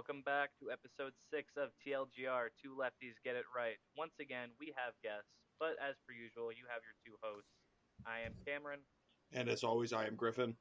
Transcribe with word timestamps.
Welcome 0.00 0.24
back 0.24 0.56
to 0.64 0.72
episode 0.72 1.12
six 1.28 1.60
of 1.60 1.76
TLGR. 1.84 2.56
Two 2.56 2.72
lefties 2.72 3.20
get 3.20 3.36
it 3.36 3.44
right. 3.52 3.76
Once 4.00 4.16
again, 4.16 4.48
we 4.56 4.72
have 4.72 4.96
guests, 5.04 5.28
but 5.60 5.76
as 5.76 5.92
per 6.08 6.16
usual, 6.16 6.48
you 6.48 6.64
have 6.72 6.80
your 6.80 6.96
two 7.04 7.20
hosts. 7.20 7.52
I 8.08 8.24
am 8.24 8.32
Cameron. 8.48 8.80
And 9.36 9.44
as 9.52 9.60
always, 9.60 9.92
I 9.92 10.08
am 10.08 10.16
Griffin. 10.16 10.56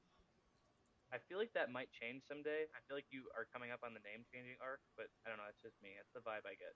I 1.16 1.23
feel 1.31 1.39
like 1.39 1.55
that 1.55 1.71
might 1.71 1.88
change 1.95 2.27
someday. 2.27 2.67
I 2.75 2.84
feel 2.84 2.99
like 2.99 3.07
you 3.16 3.31
are 3.31 3.48
coming 3.48 3.71
up 3.71 3.80
on 3.80 3.95
the 3.95 4.04
name 4.04 4.27
changing 4.27 4.59
arc, 4.59 4.84
but 4.99 5.07
I 5.23 5.31
don't 5.31 5.40
know. 5.40 5.48
It's 5.48 5.63
just 5.63 5.80
me. 5.80 5.95
It's 5.95 6.12
the 6.12 6.20
vibe 6.20 6.44
I 6.44 6.59
get. 6.59 6.76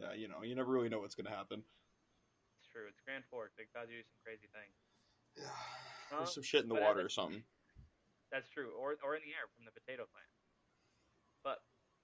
Yeah, 0.00 0.16
you 0.16 0.32
know, 0.32 0.40
you 0.40 0.56
never 0.56 0.72
really 0.72 0.88
know 0.88 1.04
what's 1.04 1.12
going 1.12 1.28
to 1.28 1.36
happen. 1.36 1.60
It's 1.60 2.72
true. 2.72 2.88
It's 2.88 3.04
Grand 3.04 3.28
Forks. 3.28 3.60
They 3.60 3.68
cause 3.68 3.92
you 3.92 4.00
do 4.00 4.08
some 4.08 4.24
crazy 4.24 4.48
things. 4.56 4.72
Yeah. 5.36 5.52
Um, 6.08 6.24
There's 6.24 6.32
some 6.32 6.40
shit 6.40 6.64
in 6.64 6.72
the 6.72 6.80
water 6.80 7.04
or 7.04 7.12
something. 7.12 7.44
That's 8.32 8.48
true, 8.48 8.72
or 8.80 8.96
or 9.04 9.12
in 9.12 9.20
the 9.28 9.36
air 9.36 9.44
from 9.52 9.68
the 9.68 9.76
potato 9.76 10.08
plant. 10.08 10.32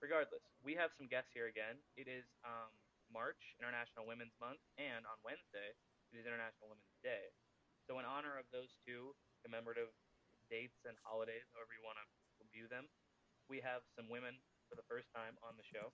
Regardless, 0.04 0.44
we 0.60 0.76
have 0.76 0.92
some 1.00 1.08
guests 1.08 1.32
here 1.32 1.48
again. 1.48 1.80
It 1.96 2.12
is 2.12 2.28
um, 2.45 2.68
March, 3.08 3.40
International 3.56 4.04
Women's 4.04 4.36
Month, 4.36 4.60
and 4.76 5.00
on 5.08 5.16
Wednesday 5.24 5.72
it 6.12 6.20
is 6.20 6.28
International 6.28 6.68
Women's 6.68 6.92
Day. 7.00 7.32
So 7.88 7.96
in 7.96 8.04
honor 8.04 8.36
of 8.36 8.45
those 8.52 8.68
two 8.84 9.16
commemorative 9.40 9.88
dates 10.52 10.76
and 10.84 10.92
holidays, 11.09 11.48
however 11.56 11.72
you 11.72 11.80
want 11.80 11.96
to 11.96 12.45
view 12.52 12.68
them, 12.68 12.84
we 13.48 13.64
have 13.64 13.80
some 13.96 14.12
women 14.12 14.36
for 14.68 14.76
the 14.76 14.84
first 14.92 15.09
time 15.16 15.40
on 15.40 15.56
the 15.56 15.64
show 15.64 15.88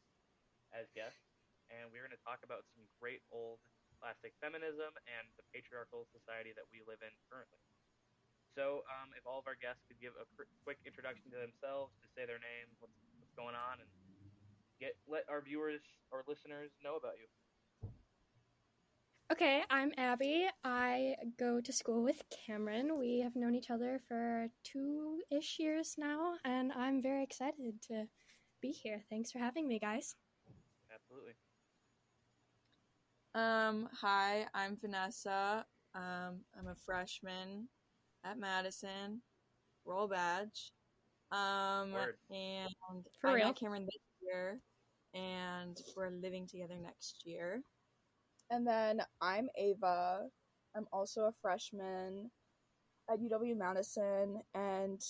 as 0.75 0.91
guests, 0.91 1.23
and 1.71 1.87
we're 1.95 2.03
going 2.03 2.11
to 2.11 2.27
talk 2.27 2.43
about 2.43 2.67
some 2.75 2.83
great 2.99 3.23
old 3.31 3.63
classic 4.03 4.35
feminism 4.43 4.91
and 5.07 5.31
the 5.39 5.47
patriarchal 5.55 6.11
society 6.11 6.51
that 6.59 6.67
we 6.75 6.83
live 6.83 6.99
in 7.07 7.15
currently. 7.31 7.63
So, 8.59 8.83
um, 8.91 9.15
if 9.15 9.23
all 9.23 9.39
of 9.39 9.47
our 9.47 9.55
guests 9.55 9.87
could 9.87 10.03
give 10.03 10.19
a 10.19 10.27
quick 10.67 10.83
introduction 10.83 11.31
to 11.31 11.39
themselves, 11.39 11.95
to 12.03 12.11
say 12.19 12.27
their 12.27 12.43
name, 12.43 12.67
what's, 12.83 12.99
what's 13.23 13.31
going 13.39 13.55
on, 13.55 13.79
and 13.79 13.87
get 14.81 14.97
let 15.09 15.25
our 15.29 15.41
viewers 15.43 15.83
or 16.11 16.23
listeners 16.27 16.71
know 16.83 16.97
about 16.97 17.15
you. 17.19 17.89
Okay, 19.33 19.63
I'm 19.71 19.93
Abby. 19.97 20.49
I 20.65 21.15
go 21.39 21.61
to 21.61 21.73
school 21.73 22.03
with 22.03 22.21
Cameron. 22.47 22.99
We 22.99 23.21
have 23.21 23.37
known 23.37 23.55
each 23.55 23.71
other 23.71 24.01
for 24.09 24.49
two 24.65 25.21
ish 25.31 25.59
years 25.61 25.95
now, 25.97 26.35
and 26.45 26.73
I'm 26.73 27.01
very 27.01 27.23
excited 27.23 27.81
to 27.89 28.07
be 28.61 28.71
here. 28.73 29.05
Thanks 29.09 29.31
for 29.31 29.39
having 29.39 29.69
me, 29.69 29.79
guys. 29.79 30.17
Absolutely. 30.93 31.35
Um, 33.37 33.89
hi, 33.93 34.47
I'm 34.53 34.77
Vanessa. 34.81 35.65
Um, 35.95 36.41
I'm 36.59 36.67
a 36.69 36.75
freshman 36.75 37.69
at 38.25 38.37
Madison. 38.39 39.23
Roll 39.85 40.09
badge. 40.09 40.73
Um, 41.31 41.93
Word. 41.93 42.17
and 42.31 43.07
For 43.21 43.31
I 43.31 43.35
real? 43.35 43.47
met 43.47 43.57
Cameron 43.57 43.85
this 43.85 44.03
year, 44.21 44.59
and 45.15 45.81
we're 45.97 46.11
living 46.11 46.47
together 46.47 46.77
next 46.83 47.23
year. 47.25 47.63
And 48.51 48.67
then 48.67 49.03
I'm 49.21 49.49
Ava. 49.57 50.27
I'm 50.77 50.87
also 50.93 51.23
a 51.23 51.33
freshman 51.41 52.31
at 53.11 53.19
UW 53.21 53.57
Madison, 53.57 54.41
and 54.55 55.01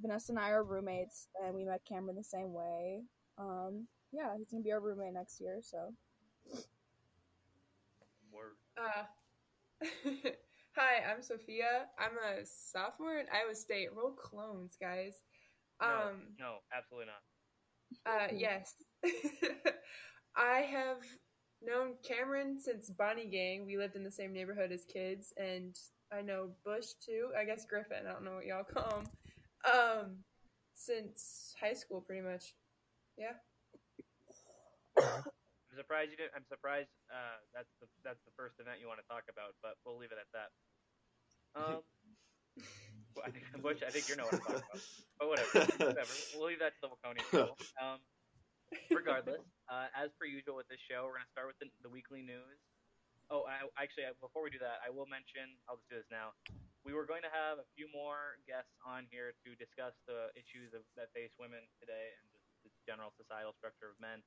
Vanessa 0.00 0.32
and 0.32 0.38
I 0.38 0.50
are 0.50 0.64
roommates, 0.64 1.28
and 1.44 1.54
we 1.54 1.64
met 1.64 1.82
Cameron 1.88 2.16
the 2.16 2.24
same 2.24 2.52
way. 2.52 3.02
Um, 3.38 3.86
yeah, 4.12 4.36
he's 4.36 4.50
gonna 4.50 4.62
be 4.62 4.72
our 4.72 4.80
roommate 4.80 5.12
next 5.14 5.40
year. 5.40 5.60
So 5.62 5.92
Word. 8.32 8.56
Uh, 8.76 9.04
hi, 10.76 11.02
I'm 11.08 11.22
Sophia. 11.22 11.86
I'm 11.98 12.12
a 12.18 12.44
sophomore 12.44 13.18
at 13.18 13.26
Iowa 13.32 13.54
State. 13.54 13.88
Roll 13.94 14.12
clones, 14.12 14.76
guys. 14.80 15.14
No, 15.80 15.88
Um, 15.88 16.22
no, 16.38 16.54
absolutely 16.76 17.06
not. 17.06 18.12
uh, 18.12 18.28
yes. 18.36 18.74
I 20.36 20.60
have 20.60 20.98
known 21.62 21.94
Cameron 22.02 22.58
since 22.60 22.90
Bonnie 22.90 23.26
Gang. 23.26 23.66
We 23.66 23.76
lived 23.76 23.96
in 23.96 24.04
the 24.04 24.10
same 24.10 24.32
neighborhood 24.32 24.72
as 24.72 24.84
kids, 24.84 25.32
and 25.36 25.76
I 26.12 26.22
know 26.22 26.50
Bush 26.64 26.92
too. 27.04 27.28
I 27.38 27.44
guess 27.44 27.64
Griffin. 27.64 28.06
I 28.08 28.12
don't 28.12 28.24
know 28.24 28.36
what 28.36 28.46
y'all 28.46 28.64
call 28.64 29.00
him. 29.00 29.06
Um, 29.64 30.16
since 30.74 31.54
high 31.60 31.72
school, 31.72 32.00
pretty 32.00 32.22
much. 32.22 32.54
Yeah. 33.16 33.38
I'm 34.98 35.76
surprised 35.76 36.10
you 36.10 36.16
didn't. 36.16 36.34
I'm 36.36 36.46
surprised 36.48 36.90
uh, 37.10 37.38
that's 37.54 37.70
the 37.80 37.86
that's 38.04 38.22
the 38.26 38.34
first 38.36 38.60
event 38.60 38.78
you 38.80 38.86
want 38.86 39.00
to 39.00 39.08
talk 39.10 39.24
about, 39.26 39.58
but 39.62 39.74
we'll 39.82 39.98
leave 39.98 40.12
it 40.12 40.18
at 40.22 40.30
that. 40.30 40.50
Um, 41.58 41.82
well, 43.16 43.24
I 43.26 43.30
think 43.30 43.44
Bush. 43.62 43.82
I 43.82 43.90
think 43.90 44.08
you 44.08 44.14
know 44.14 44.30
what 44.30 44.38
I'm 44.38 44.40
talking 44.40 44.62
about, 44.62 44.82
but 45.18 45.26
whatever. 45.28 45.58
whatever. 45.82 46.14
We'll 46.36 46.46
leave 46.46 46.62
that 46.62 46.78
to 46.78 46.80
the 46.86 46.90
Waconia. 46.94 47.50
Um, 47.82 47.98
regardless, 48.90 49.42
uh, 49.68 49.88
as 49.94 50.10
per 50.18 50.26
usual 50.26 50.56
with 50.56 50.68
this 50.68 50.80
show, 50.88 51.06
we're 51.06 51.18
gonna 51.18 51.34
start 51.34 51.48
with 51.48 51.58
the, 51.60 51.68
the 51.84 51.92
weekly 51.92 52.22
news. 52.22 52.58
Oh, 53.32 53.48
I, 53.48 53.64
actually, 53.80 54.04
before 54.20 54.44
we 54.44 54.52
do 54.52 54.60
that, 54.60 54.84
I 54.84 54.92
will 54.92 55.08
mention. 55.08 55.56
I'll 55.64 55.80
just 55.80 55.88
do 55.88 55.96
this 55.96 56.10
now. 56.12 56.36
We 56.84 56.92
were 56.92 57.08
going 57.08 57.24
to 57.24 57.32
have 57.32 57.56
a 57.56 57.64
few 57.72 57.88
more 57.88 58.36
guests 58.44 58.76
on 58.84 59.08
here 59.08 59.32
to 59.32 59.56
discuss 59.56 59.96
the 60.04 60.28
issues 60.36 60.76
of, 60.76 60.84
that 61.00 61.08
face 61.16 61.32
women 61.40 61.64
today 61.80 62.12
and 62.20 62.28
just 62.28 62.44
the 62.60 62.68
general 62.84 63.16
societal 63.16 63.56
structure 63.56 63.88
of 63.88 63.96
men. 63.96 64.20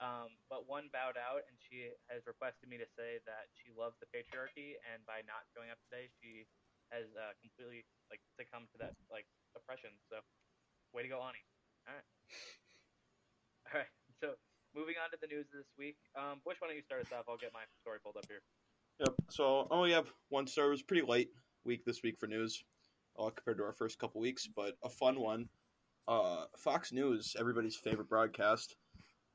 Um, 0.00 0.32
but 0.48 0.64
one 0.64 0.88
bowed 0.88 1.20
out, 1.20 1.44
and 1.44 1.60
she 1.68 1.92
has 2.08 2.24
requested 2.24 2.72
me 2.72 2.80
to 2.80 2.88
say 2.96 3.20
that 3.28 3.52
she 3.60 3.68
loves 3.76 4.00
the 4.00 4.08
patriarchy, 4.08 4.80
and 4.88 5.04
by 5.04 5.20
not 5.28 5.44
showing 5.52 5.68
up 5.68 5.76
today, 5.92 6.08
she 6.24 6.48
has 6.88 7.04
uh, 7.20 7.36
completely 7.44 7.84
like 8.08 8.24
succumbed 8.40 8.72
to 8.72 8.80
that 8.80 8.96
like 9.12 9.28
oppression. 9.52 9.92
So, 10.08 10.24
way 10.96 11.04
to 11.04 11.12
go, 11.12 11.20
Ani. 11.20 11.44
All 11.84 11.92
right, 11.92 12.08
all 13.72 13.78
right. 13.80 13.86
So, 14.20 14.32
moving 14.74 14.94
on 15.02 15.10
to 15.10 15.16
the 15.20 15.26
news 15.26 15.46
this 15.52 15.66
week. 15.78 15.96
Um, 16.16 16.40
Bush, 16.44 16.56
why 16.60 16.68
don't 16.68 16.76
you 16.76 16.82
start 16.82 17.02
us 17.02 17.12
off? 17.12 17.24
I'll 17.28 17.36
get 17.36 17.52
my 17.52 17.60
story 17.80 17.98
pulled 18.02 18.16
up 18.16 18.26
here. 18.28 18.40
Yep. 19.00 19.14
So 19.30 19.66
I 19.70 19.74
only 19.74 19.92
have 19.92 20.10
one 20.28 20.46
story. 20.46 20.68
It 20.68 20.70
was 20.70 20.82
pretty 20.82 21.06
light 21.06 21.28
week 21.64 21.84
this 21.84 22.02
week 22.02 22.18
for 22.18 22.26
news, 22.26 22.62
uh, 23.18 23.30
compared 23.30 23.58
to 23.58 23.64
our 23.64 23.72
first 23.72 23.98
couple 23.98 24.20
weeks, 24.20 24.46
but 24.46 24.74
a 24.84 24.88
fun 24.90 25.18
one. 25.20 25.48
Uh, 26.08 26.44
Fox 26.58 26.92
News, 26.92 27.34
everybody's 27.38 27.76
favorite 27.76 28.08
broadcast, 28.08 28.74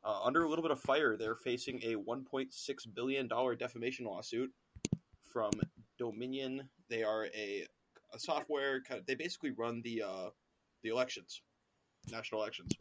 uh, 0.04 0.22
under 0.24 0.44
a 0.44 0.50
little 0.50 0.64
bit 0.64 0.72
of 0.72 0.80
fire. 0.80 1.16
They're 1.18 1.36
facing 1.36 1.82
a 1.84 1.96
1.6 1.96 2.50
billion 2.94 3.28
dollar 3.28 3.56
defamation 3.56 4.06
lawsuit 4.06 4.52
from 5.32 5.52
Dominion. 5.98 6.70
They 6.90 7.04
are 7.04 7.26
a, 7.36 7.66
a 8.14 8.20
software. 8.20 8.82
kind 8.82 9.00
of- 9.00 9.06
They 9.08 9.16
basically 9.16 9.52
run 9.52 9.82
the 9.84 10.04
uh, 10.04 10.30
the 10.84 10.90
elections, 10.90 11.42
national 12.12 12.42
elections, 12.42 12.72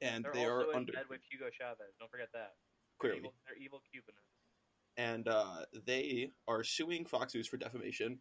and 0.00 0.24
They're 0.24 0.32
they 0.32 0.44
also 0.44 0.68
are 0.68 0.70
in 0.70 0.76
under 0.76 0.92
bed 0.92 1.04
with 1.08 1.20
Hugo 1.30 1.46
Chavez. 1.50 1.94
Don't 1.98 2.10
forget 2.10 2.28
that. 2.32 2.52
They're 3.00 3.10
clearly. 3.10 3.18
evil, 3.18 3.34
they're 3.46 3.62
evil 3.62 3.80
Cubanists. 3.94 5.02
and 5.02 5.28
uh, 5.28 5.64
they 5.86 6.30
are 6.48 6.64
suing 6.64 7.04
Fox 7.04 7.34
News 7.34 7.46
for 7.46 7.56
defamation 7.56 8.18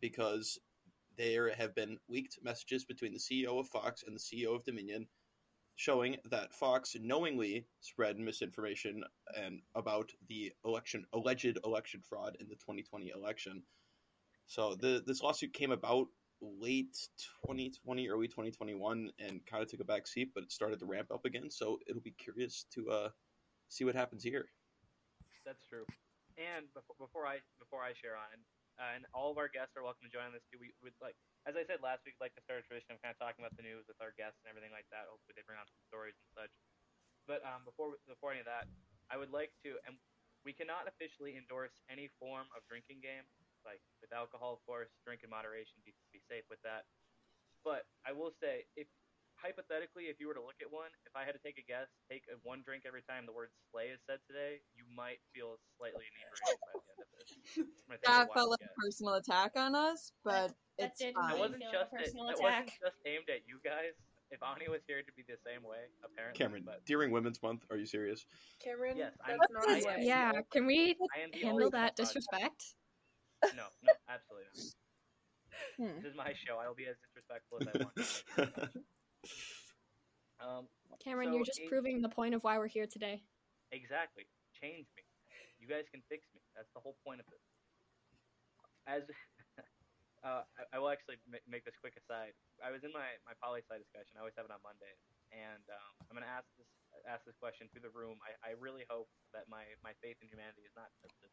because 0.00 0.58
there 1.16 1.54
have 1.54 1.74
been 1.74 1.98
leaked 2.08 2.38
messages 2.42 2.84
between 2.84 3.12
the 3.12 3.18
CEO 3.18 3.58
of 3.58 3.68
Fox 3.68 4.02
and 4.06 4.16
the 4.16 4.20
CEO 4.20 4.54
of 4.54 4.64
Dominion 4.64 5.06
showing 5.76 6.16
that 6.30 6.52
Fox 6.52 6.94
knowingly 7.00 7.66
spread 7.80 8.18
misinformation 8.18 9.02
and 9.36 9.60
about 9.74 10.10
the 10.28 10.52
election 10.64 11.04
alleged 11.12 11.58
election 11.64 12.00
fraud 12.08 12.36
in 12.40 12.48
the 12.48 12.54
2020 12.56 13.10
election. 13.14 13.62
So 14.46 14.74
the, 14.74 15.02
this 15.06 15.22
lawsuit 15.22 15.52
came 15.54 15.72
about 15.72 16.08
late 16.42 16.98
2020, 17.46 18.10
early 18.10 18.26
2021, 18.26 19.10
and 19.18 19.40
kind 19.46 19.62
of 19.62 19.70
took 19.70 19.80
a 19.80 19.86
back 19.86 20.06
seat, 20.06 20.34
but 20.34 20.42
it 20.42 20.50
started 20.50 20.78
to 20.82 20.86
ramp 20.86 21.08
up 21.14 21.24
again. 21.24 21.50
So 21.50 21.78
it'll 21.86 22.02
be 22.02 22.14
curious 22.18 22.66
to 22.74 22.90
uh, 22.90 23.08
see 23.70 23.86
what 23.86 23.94
happens 23.94 24.26
here. 24.26 24.50
That's 25.46 25.62
true. 25.70 25.86
And 26.40 26.66
before, 26.74 26.96
before 26.98 27.24
I 27.28 27.44
before 27.60 27.84
I 27.84 27.92
share 27.94 28.16
on, 28.16 28.34
uh, 28.80 28.96
and 28.96 29.04
all 29.12 29.28
of 29.28 29.36
our 29.36 29.52
guests 29.52 29.76
are 29.76 29.84
welcome 29.84 30.08
to 30.08 30.12
join 30.12 30.26
on 30.26 30.34
this 30.34 30.46
too. 30.48 30.56
We 30.56 30.72
would 30.80 30.96
like, 30.98 31.14
as 31.44 31.54
I 31.54 31.62
said 31.68 31.84
last 31.84 32.02
week, 32.08 32.16
like 32.24 32.32
to 32.40 32.42
start 32.42 32.62
a 32.62 32.64
tradition 32.64 32.96
of 32.96 32.98
kind 33.04 33.12
of 33.12 33.20
talking 33.20 33.44
about 33.44 33.52
the 33.54 33.66
news 33.66 33.84
with 33.84 34.00
our 34.00 34.16
guests 34.16 34.40
and 34.42 34.48
everything 34.48 34.72
like 34.72 34.88
that. 34.90 35.06
Hopefully, 35.12 35.36
they 35.36 35.44
bring 35.44 35.60
on 35.60 35.68
some 35.68 35.82
stories 35.92 36.16
and 36.16 36.28
such. 36.32 36.52
But 37.28 37.44
um, 37.44 37.62
before 37.68 38.00
before 38.08 38.32
any 38.32 38.40
of 38.40 38.48
that, 38.48 38.66
I 39.12 39.20
would 39.20 39.30
like 39.30 39.52
to, 39.62 39.76
and 39.84 39.94
we 40.42 40.56
cannot 40.56 40.88
officially 40.88 41.36
endorse 41.36 41.74
any 41.86 42.08
form 42.16 42.48
of 42.56 42.64
drinking 42.66 43.04
game, 43.04 43.28
like 43.62 43.84
with 44.00 44.10
alcohol, 44.10 44.56
of 44.56 44.62
course. 44.64 44.90
Drink 45.04 45.22
in 45.22 45.30
moderation. 45.30 45.78
Safe 46.28 46.44
with 46.50 46.60
that. 46.62 46.84
But 47.64 47.86
I 48.06 48.12
will 48.12 48.32
say, 48.42 48.66
if 48.76 48.86
hypothetically, 49.38 50.06
if 50.06 50.18
you 50.22 50.26
were 50.30 50.34
to 50.34 50.42
look 50.42 50.58
at 50.62 50.70
one, 50.70 50.90
if 51.06 51.14
I 51.14 51.24
had 51.24 51.32
to 51.34 51.42
take 51.42 51.58
a 51.58 51.66
guess, 51.66 51.86
take 52.10 52.26
a 52.30 52.38
one 52.42 52.62
drink 52.66 52.84
every 52.86 53.02
time 53.02 53.26
the 53.26 53.32
word 53.34 53.50
"slay" 53.70 53.90
is 53.94 53.98
said 54.06 54.18
today, 54.26 54.62
you 54.74 54.84
might 54.94 55.18
feel 55.34 55.58
slightly 55.78 56.06
inebriated 56.10 56.58
by 56.62 56.72
the 56.74 56.86
end 56.90 57.00
of 57.02 57.08
it. 57.10 57.28
I'm 57.58 57.66
gonna 57.86 57.98
take 57.98 58.06
a 58.06 58.10
That 58.10 58.34
felt 58.34 58.50
like 58.50 58.60
guess. 58.62 58.70
a 58.70 58.80
personal 58.82 59.14
attack 59.18 59.52
on 59.56 59.74
us, 59.74 60.12
but 60.22 60.54
That 60.78 60.90
it's 60.94 60.98
did 60.98 61.14
That 61.14 61.30
fine. 61.30 61.38
wasn't 61.38 61.62
feel 61.62 61.70
a 61.70 61.72
just 61.72 61.92
it. 61.92 61.98
personal 61.98 62.26
That 62.30 62.38
wasn't 62.42 62.70
just 62.82 62.98
aimed 63.06 63.28
at 63.30 63.42
you 63.46 63.58
guys. 63.62 63.94
If 64.32 64.40
Ani 64.42 64.66
was 64.70 64.80
here, 64.88 64.96
it'd 64.98 65.12
be 65.14 65.22
the 65.28 65.36
same 65.44 65.62
way, 65.62 65.84
apparently. 66.02 66.38
Cameron, 66.38 66.62
but 66.64 66.82
during 66.86 67.10
Women's 67.12 67.42
Month, 67.42 67.66
are 67.70 67.76
you 67.76 67.84
serious? 67.84 68.24
Cameron, 68.64 68.96
Yes, 68.96 69.12
I'm- 69.20 69.36
that's 69.38 69.52
not 69.52 69.68
I 69.68 69.92
am- 69.94 70.02
Yeah, 70.02 70.32
can 70.50 70.64
we 70.64 70.96
I 71.14 71.18
am 71.20 71.30
the 71.32 71.40
handle 71.42 71.68
that 71.70 71.92
one- 71.92 71.92
disrespect? 71.96 72.74
No, 73.54 73.68
no, 73.82 73.92
absolutely 74.08 74.46
not. 74.54 74.74
Hmm. 75.78 75.96
This 76.02 76.10
is 76.12 76.16
my 76.16 76.32
show. 76.46 76.58
I 76.58 76.68
will 76.68 76.74
be 76.78 76.86
as 76.86 76.96
disrespectful 77.02 77.58
as 77.62 77.68
I 77.68 77.74
want. 77.82 78.72
Um, 80.42 80.66
Cameron, 80.98 81.30
So 81.30 81.34
you're 81.38 81.46
just 81.46 81.62
it- 81.62 81.70
proving 81.70 82.02
the 82.02 82.10
point 82.10 82.34
of 82.34 82.42
why 82.42 82.58
we're 82.58 82.66
here 82.66 82.86
today. 82.90 83.22
Exactly. 83.70 84.26
Change 84.58 84.90
me. 84.98 85.06
You 85.62 85.70
guys 85.70 85.86
can 85.94 86.02
fix 86.10 86.26
me. 86.34 86.42
That's 86.58 86.66
the 86.74 86.82
whole 86.82 86.98
point 87.06 87.22
of 87.22 87.26
this. 87.30 87.38
As 88.90 89.06
uh, 90.26 90.42
I, 90.58 90.62
I 90.74 90.76
will 90.82 90.90
actually 90.90 91.22
ma- 91.30 91.38
make 91.46 91.62
this 91.62 91.78
quick 91.78 91.94
aside. 91.94 92.34
I 92.58 92.74
was 92.74 92.82
in 92.82 92.90
my 92.90 93.14
my 93.22 93.38
poli 93.38 93.62
sci 93.62 93.78
discussion. 93.78 94.18
I 94.18 94.26
always 94.26 94.34
have 94.34 94.50
it 94.50 94.54
on 94.54 94.58
Monday, 94.66 94.90
and 95.30 95.62
um, 95.70 95.92
I'm 96.10 96.14
going 96.18 96.26
to 96.26 96.34
ask 96.34 96.50
this 96.58 96.66
ask 97.06 97.22
this 97.22 97.38
question 97.38 97.70
through 97.70 97.86
the 97.86 97.94
room. 97.94 98.18
I, 98.26 98.34
I 98.50 98.58
really 98.58 98.82
hope 98.90 99.06
that 99.30 99.46
my 99.46 99.62
my 99.86 99.94
faith 100.02 100.18
in 100.18 100.26
humanity 100.26 100.66
is 100.66 100.74
not 100.74 100.90
tested. 100.98 101.30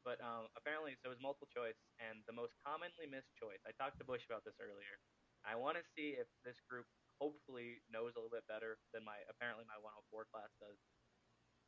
But 0.00 0.16
um, 0.24 0.48
apparently, 0.56 0.96
so 1.00 1.12
it 1.12 1.16
was 1.16 1.20
multiple 1.20 1.50
choice, 1.52 1.76
and 2.00 2.24
the 2.24 2.32
most 2.32 2.56
commonly 2.64 3.04
missed 3.04 3.32
choice. 3.36 3.60
I 3.68 3.76
talked 3.76 4.00
to 4.00 4.06
Bush 4.08 4.24
about 4.24 4.48
this 4.48 4.56
earlier. 4.56 4.96
I 5.44 5.56
want 5.56 5.76
to 5.76 5.84
see 5.96 6.16
if 6.16 6.28
this 6.44 6.56
group 6.68 6.88
hopefully 7.20 7.84
knows 7.92 8.16
a 8.16 8.20
little 8.20 8.32
bit 8.32 8.48
better 8.48 8.80
than 8.96 9.04
my 9.04 9.20
apparently 9.28 9.68
my 9.68 9.76
104 9.80 10.24
class 10.32 10.48
does. 10.56 10.80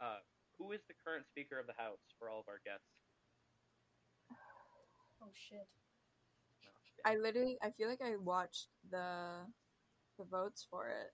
Uh, 0.00 0.20
who 0.56 0.72
is 0.72 0.80
the 0.88 0.96
current 0.96 1.28
Speaker 1.28 1.60
of 1.60 1.68
the 1.68 1.76
House 1.76 2.00
for 2.16 2.32
all 2.32 2.40
of 2.40 2.48
our 2.48 2.60
guests? 2.64 2.88
Oh 5.20 5.30
shit. 5.36 5.68
No, 6.64 6.72
I 7.06 7.14
literally, 7.20 7.54
I 7.62 7.70
feel 7.70 7.86
like 7.86 8.02
I 8.02 8.16
watched 8.16 8.68
the 8.90 9.46
the 10.18 10.26
votes 10.26 10.66
for 10.68 10.88
it. 10.88 11.12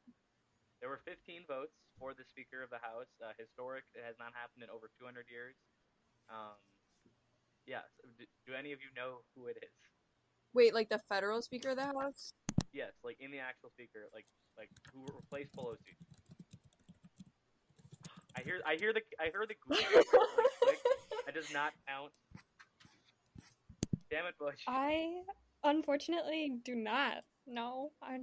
There 0.81 0.91
were 0.91 1.03
15 1.05 1.45
votes 1.47 1.75
for 1.99 2.15
the 2.15 2.25
Speaker 2.25 2.63
of 2.63 2.71
the 2.71 2.81
House. 2.81 3.11
Uh, 3.19 3.35
historic. 3.37 3.85
It 3.95 4.07
has 4.07 4.15
not 4.19 4.33
happened 4.33 4.63
in 4.63 4.71
over 4.71 4.91
200 4.97 5.27
years. 5.29 5.59
Um, 6.31 6.57
yeah. 7.69 7.85
So 8.01 8.09
do, 8.19 8.25
do 8.47 8.53
any 8.59 8.73
of 8.73 8.81
you 8.81 8.89
know 8.97 9.21
who 9.37 9.47
it 9.47 9.59
is? 9.63 9.71
Wait, 10.55 10.75
like 10.75 10.89
the 10.89 11.01
federal 11.09 11.43
speaker 11.43 11.71
of 11.71 11.77
the 11.77 11.85
house? 11.85 12.33
Yes, 12.73 12.93
like 13.05 13.17
in 13.21 13.31
the 13.31 13.39
actual 13.39 13.69
speaker, 13.71 14.09
like 14.13 14.25
like 14.57 14.71
who 14.93 15.05
replaced 15.15 15.55
Pelosi? 15.55 15.95
I 18.37 18.43
hear 18.43 18.61
I 18.67 18.77
hear 18.77 18.93
the 18.93 19.03
I 19.21 19.25
hear 19.25 19.45
the 19.47 19.55
Google 19.69 19.85
like, 19.95 20.07
click. 20.63 20.79
That 21.27 21.35
does 21.35 21.53
not 21.53 21.73
count. 21.87 22.13
Damn 24.11 24.27
it, 24.27 24.39
Bush. 24.39 24.57
I 24.67 25.23
unfortunately 25.63 26.53
do 26.65 26.75
not 26.75 27.25
know. 27.47 27.93
I 28.03 28.21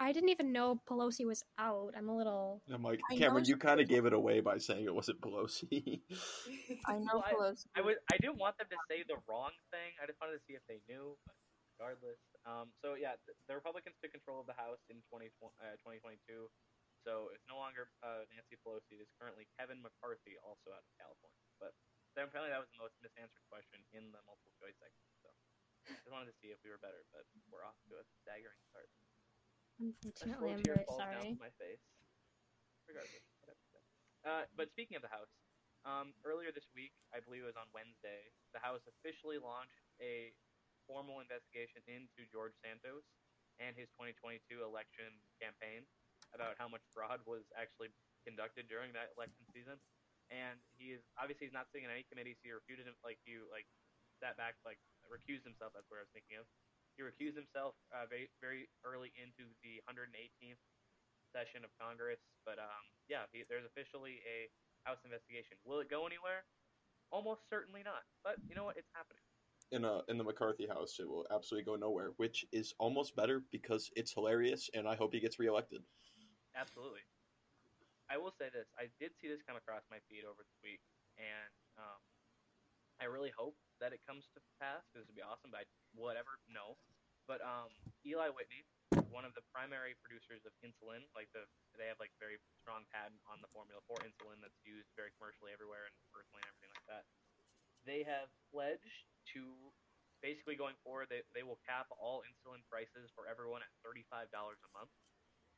I 0.00 0.12
didn't 0.12 0.30
even 0.30 0.52
know 0.52 0.80
Pelosi 0.88 1.26
was 1.26 1.44
out. 1.58 1.92
I'm 1.96 2.08
a 2.08 2.16
little. 2.16 2.62
I'm 2.72 2.82
like, 2.82 3.00
I 3.10 3.16
Cameron, 3.16 3.44
you 3.44 3.56
kind 3.56 3.80
of 3.80 3.88
gave 3.88 4.06
it 4.06 4.12
away 4.12 4.40
by 4.40 4.56
saying 4.56 4.84
it 4.84 4.94
wasn't 4.94 5.20
Pelosi. 5.20 6.00
I 6.88 6.96
know 6.96 7.20
Well, 7.20 7.28
Pelosi. 7.28 7.68
I 7.76 7.80
was 7.84 7.96
I 8.08 8.16
didn't 8.16 8.40
want 8.40 8.56
them 8.56 8.68
to 8.72 8.78
say 8.88 9.04
the 9.04 9.20
wrong 9.28 9.52
thing. 9.70 9.92
I 10.00 10.06
just 10.08 10.16
wanted 10.20 10.40
to 10.40 10.44
see 10.48 10.56
if 10.56 10.64
they 10.68 10.80
knew. 10.88 11.16
But 11.28 11.36
regardless, 11.76 12.20
um, 12.48 12.72
so 12.80 12.96
yeah, 12.96 13.20
the, 13.28 13.36
the 13.52 13.54
Republicans 13.56 13.96
took 14.00 14.16
control 14.16 14.40
of 14.40 14.48
the 14.48 14.56
House 14.56 14.80
in 14.88 15.04
20, 15.12 15.28
uh, 15.60 15.76
2022. 15.84 16.48
So 17.04 17.30
it's 17.30 17.44
no 17.46 17.60
longer 17.60 17.86
uh, 18.02 18.26
Nancy 18.32 18.58
Pelosi. 18.64 18.98
It 18.98 19.06
is 19.06 19.12
currently 19.20 19.46
Kevin 19.60 19.78
McCarthy, 19.78 20.40
also 20.42 20.74
out 20.74 20.82
of 20.82 20.90
California. 20.98 21.46
But 21.62 21.76
then 22.18 22.26
apparently 22.26 22.50
that 22.50 22.64
was 22.64 22.72
the 22.72 22.82
most 22.82 22.96
misanswered 23.04 23.44
question 23.52 23.78
in 23.94 24.10
the 24.10 24.18
multiple 24.26 24.50
choice 24.58 24.74
section. 24.80 25.06
So 25.22 25.30
I 25.86 26.00
just 26.02 26.10
wanted 26.10 26.32
to 26.32 26.36
see 26.42 26.50
if 26.50 26.58
we 26.66 26.72
were 26.72 26.82
better, 26.82 27.06
but 27.14 27.22
we're 27.52 27.62
off 27.62 27.78
to 27.86 28.00
a 28.00 28.02
staggering 28.24 28.58
start. 28.72 28.90
Unfortunately, 29.80 30.56
I'm 30.56 30.64
very 30.64 30.86
sorry. 30.88 31.36
my 31.36 31.52
face. 31.60 31.82
Regardless. 32.88 33.24
Uh, 34.26 34.42
but 34.58 34.66
speaking 34.74 34.98
of 34.98 35.06
the 35.06 35.12
House, 35.12 35.30
um, 35.86 36.10
earlier 36.26 36.50
this 36.50 36.66
week, 36.74 36.90
I 37.14 37.22
believe 37.22 37.46
it 37.46 37.50
was 37.54 37.60
on 37.60 37.70
Wednesday, 37.70 38.26
the 38.50 38.58
House 38.58 38.82
officially 38.90 39.38
launched 39.38 39.86
a 40.02 40.34
formal 40.90 41.22
investigation 41.22 41.82
into 41.86 42.26
George 42.30 42.54
Santos 42.58 43.06
and 43.62 43.78
his 43.78 43.86
2022 43.94 44.66
election 44.66 45.14
campaign 45.38 45.86
about 46.34 46.58
how 46.58 46.66
much 46.66 46.82
fraud 46.90 47.22
was 47.22 47.46
actually 47.54 47.94
conducted 48.26 48.66
during 48.66 48.90
that 48.98 49.14
election 49.14 49.46
season. 49.54 49.78
And 50.26 50.58
he 50.74 50.90
is 50.90 51.06
obviously 51.14 51.46
he's 51.46 51.54
not 51.54 51.70
sitting 51.70 51.86
in 51.86 51.94
any 51.94 52.02
committees. 52.10 52.42
He 52.42 52.50
refuted 52.50 52.90
him, 52.90 52.98
like 53.06 53.22
he 53.22 53.38
like 53.46 53.70
sat 54.18 54.34
back, 54.34 54.58
like 54.66 54.82
recused 55.06 55.46
himself. 55.46 55.70
That's 55.70 55.86
what 55.86 56.02
I 56.02 56.04
was 56.06 56.10
thinking 56.10 56.42
of. 56.42 56.50
He 56.96 57.04
recused 57.04 57.36
himself 57.36 57.76
uh, 57.92 58.08
very 58.08 58.28
very 58.40 58.68
early 58.84 59.12
into 59.20 59.48
the 59.62 59.78
118th 59.86 60.60
session 61.32 61.62
of 61.64 61.70
Congress. 61.76 62.20
But 62.48 62.58
um, 62.58 62.82
yeah, 63.08 63.28
he, 63.32 63.44
there's 63.48 63.68
officially 63.68 64.20
a 64.24 64.48
House 64.86 65.02
investigation. 65.04 65.58
Will 65.66 65.80
it 65.82 65.90
go 65.90 66.06
anywhere? 66.06 66.46
Almost 67.10 67.42
certainly 67.50 67.82
not. 67.82 68.06
But 68.22 68.38
you 68.48 68.54
know 68.54 68.64
what? 68.64 68.78
It's 68.78 68.90
happening. 68.94 69.22
in 69.74 69.82
a 69.84 70.02
in 70.08 70.16
the 70.16 70.22
McCarthy 70.22 70.66
house, 70.66 70.98
it 71.02 71.08
will 71.10 71.26
absolutely 71.34 71.66
go 71.66 71.74
nowhere, 71.74 72.14
which 72.18 72.46
is 72.52 72.72
almost 72.78 73.16
better 73.16 73.42
because 73.50 73.90
it's 73.96 74.12
hilarious, 74.14 74.70
and 74.74 74.86
I 74.86 74.94
hope 74.94 75.12
he 75.12 75.18
gets 75.18 75.38
reelected. 75.42 75.82
Absolutely. 76.54 77.02
I 78.08 78.16
will 78.16 78.30
say 78.30 78.46
this: 78.54 78.70
I 78.78 78.86
did 79.02 79.10
see 79.18 79.26
this 79.26 79.42
come 79.42 79.56
across 79.58 79.82
my 79.90 79.98
feed 80.08 80.22
over 80.22 80.38
the 80.46 80.58
week, 80.62 80.80
and 81.18 81.50
um, 81.82 81.98
I 83.02 83.10
really 83.10 83.32
hope 83.34 83.58
that 83.80 83.92
it 83.92 84.00
comes 84.04 84.28
to 84.34 84.40
pass 84.60 84.84
because 84.90 85.06
it'd 85.06 85.18
be 85.18 85.24
awesome. 85.24 85.52
But 85.52 85.64
I, 85.64 85.66
whatever, 85.92 86.40
no. 86.48 86.76
But 87.26 87.42
um, 87.42 87.74
Eli 88.06 88.30
Whitney, 88.30 88.62
one 89.10 89.26
of 89.26 89.34
the 89.34 89.42
primary 89.50 89.98
producers 89.98 90.46
of 90.46 90.54
insulin, 90.62 91.02
like 91.12 91.26
the 91.34 91.44
they 91.74 91.90
have 91.90 91.98
like 91.98 92.14
very 92.22 92.38
strong 92.62 92.86
patent 92.94 93.18
on 93.26 93.42
the 93.42 93.50
formula 93.50 93.82
for 93.84 93.98
insulin 94.06 94.38
that's 94.38 94.56
used 94.62 94.88
very 94.94 95.10
commercially 95.18 95.50
everywhere 95.50 95.90
and 95.90 95.94
personally 96.14 96.40
and 96.46 96.50
everything 96.54 96.72
like 96.72 96.86
that. 96.86 97.04
They 97.82 98.06
have 98.06 98.30
pledged 98.54 99.06
to 99.34 99.42
basically 100.22 100.54
going 100.54 100.78
forward. 100.86 101.10
They 101.10 101.26
they 101.34 101.42
will 101.42 101.58
cap 101.66 101.90
all 101.98 102.22
insulin 102.22 102.62
prices 102.70 103.10
for 103.12 103.26
everyone 103.26 103.66
at 103.66 103.70
thirty 103.82 104.06
five 104.06 104.30
dollars 104.30 104.62
a 104.62 104.70
month. 104.70 104.94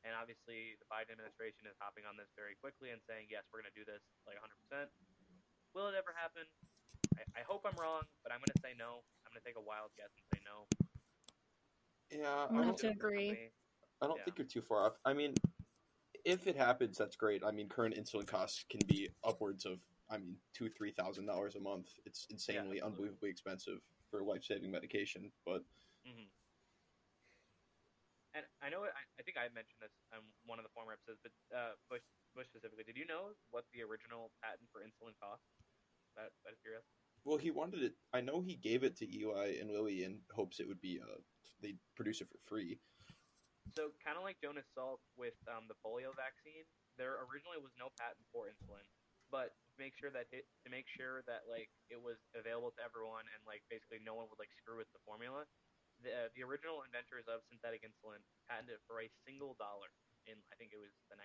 And 0.07 0.15
obviously, 0.15 0.79
the 0.79 0.87
Biden 0.87 1.19
administration 1.19 1.67
is 1.67 1.75
hopping 1.83 2.07
on 2.07 2.15
this 2.15 2.31
very 2.39 2.55
quickly 2.63 2.95
and 2.95 3.03
saying, 3.11 3.27
yes, 3.35 3.43
we're 3.51 3.59
going 3.59 3.75
to 3.75 3.75
do 3.75 3.83
this 3.83 3.99
like 4.31 4.39
100%. 4.39 4.87
Will 5.75 5.91
it 5.91 5.99
ever 5.99 6.15
happen? 6.15 6.47
I, 7.19 7.41
I 7.41 7.43
hope 7.43 7.67
I'm 7.67 7.75
wrong, 7.75 8.07
but 8.23 8.31
I'm 8.31 8.39
going 8.39 8.55
to 8.55 8.63
say 8.63 8.79
no. 8.79 9.03
I'm 9.27 9.35
going 9.35 9.43
to 9.43 9.47
take 9.47 9.59
a 9.59 9.65
wild 9.65 9.91
guess 9.99 10.15
and 10.15 10.25
say 10.31 10.41
no. 10.47 10.71
Yeah, 12.15 12.47
I'm 12.49 12.57
I 12.57 12.59
gonna 12.63 12.67
have 12.73 12.77
to 12.77 12.89
agree. 12.89 13.31
me. 13.33 13.51
I 14.01 14.07
don't 14.07 14.17
yeah. 14.17 14.25
think 14.25 14.39
you're 14.39 14.47
too 14.47 14.63
far 14.63 14.87
off. 14.87 14.95
I 15.05 15.13
mean, 15.13 15.35
if 16.25 16.47
it 16.47 16.57
happens, 16.57 16.97
that's 16.97 17.17
great. 17.17 17.43
I 17.45 17.51
mean, 17.51 17.69
current 17.69 17.97
insulin 18.01 18.27
costs 18.27 18.65
can 18.71 18.81
be 18.87 19.11
upwards 19.27 19.67
of, 19.67 19.79
I 20.09 20.17
mean, 20.17 20.37
two 20.55 20.71
three 20.71 20.93
thousand 20.93 21.27
dollars 21.27 21.57
a 21.57 21.61
month. 21.61 21.93
It's 22.07 22.27
insanely, 22.31 22.81
absolutely. 22.81 22.81
unbelievably 22.81 23.29
expensive 23.29 23.81
for 24.11 24.23
life 24.23 24.45
saving 24.45 24.71
medication. 24.71 25.31
But 25.45 25.65
hmm 26.07 26.33
And 28.33 28.45
I 28.65 28.71
know, 28.73 28.89
I, 28.89 29.05
I 29.19 29.23
think 29.27 29.37
I 29.37 29.53
mentioned 29.53 29.83
this 29.85 29.93
on 30.15 30.25
one 30.47 30.57
of 30.57 30.65
the 30.65 30.73
former 30.73 30.97
episodes, 30.97 31.21
but 31.21 31.33
uh, 31.53 31.77
Bush, 31.93 32.05
Bush 32.33 32.49
specifically, 32.49 32.89
did 32.89 32.97
you 32.97 33.05
know 33.05 33.37
what 33.51 33.69
the 33.77 33.85
original 33.85 34.33
patent 34.41 34.69
for 34.73 34.81
insulin 34.81 35.13
cost? 35.21 35.45
That, 36.17 36.33
that 36.45 36.57
is 36.57 36.61
curious. 36.65 36.85
Well, 37.25 37.39
he 37.39 37.51
wanted 37.51 37.83
it. 37.83 37.95
I 38.13 38.21
know 38.21 38.41
he 38.41 38.55
gave 38.57 38.85
it 38.85 38.97
to 38.99 39.07
Eli 39.07 39.57
and 39.61 39.71
Lily 39.71 40.05
in 40.05 40.21
hopes 40.33 40.61
it 40.61 40.69
would 40.69 40.81
be 40.81 41.01
uh 41.03 41.21
they 41.63 41.75
produce 41.97 42.21
it 42.21 42.31
for 42.31 42.39
free. 42.47 42.79
So 43.77 43.93
kind 44.01 44.17
of 44.17 44.25
like 44.25 44.41
Jonas 44.41 44.65
Salk 44.73 45.03
with 45.19 45.37
um, 45.51 45.69
the 45.69 45.77
polio 45.85 46.15
vaccine, 46.17 46.65
there 46.97 47.21
originally 47.29 47.61
was 47.61 47.75
no 47.77 47.93
patent 48.01 48.25
for 48.33 48.49
insulin, 48.49 48.87
but 49.29 49.53
to 49.53 49.77
make 49.77 49.93
sure 49.99 50.09
that 50.09 50.31
it, 50.33 50.49
to 50.65 50.69
make 50.73 50.89
sure 50.89 51.21
that 51.29 51.45
like 51.51 51.69
it 51.93 52.01
was 52.01 52.17
available 52.33 52.73
to 52.79 52.83
everyone 52.83 53.29
and 53.29 53.41
like 53.45 53.61
basically 53.69 54.01
no 54.01 54.17
one 54.17 54.31
would 54.33 54.41
like 54.41 54.51
screw 54.57 54.81
with 54.81 54.89
the 54.97 55.03
formula, 55.05 55.45
the 56.01 56.11
uh, 56.11 56.29
the 56.33 56.47
original 56.47 56.81
inventors 56.87 57.29
of 57.29 57.45
synthetic 57.53 57.85
insulin 57.85 58.23
patented 58.49 58.81
it 58.81 58.83
for 58.89 59.05
a 59.05 59.09
single 59.29 59.53
dollar 59.61 59.93
in 60.25 60.41
I 60.49 60.55
think 60.57 60.73
it 60.73 60.81
was 60.81 60.95
the 61.13 61.19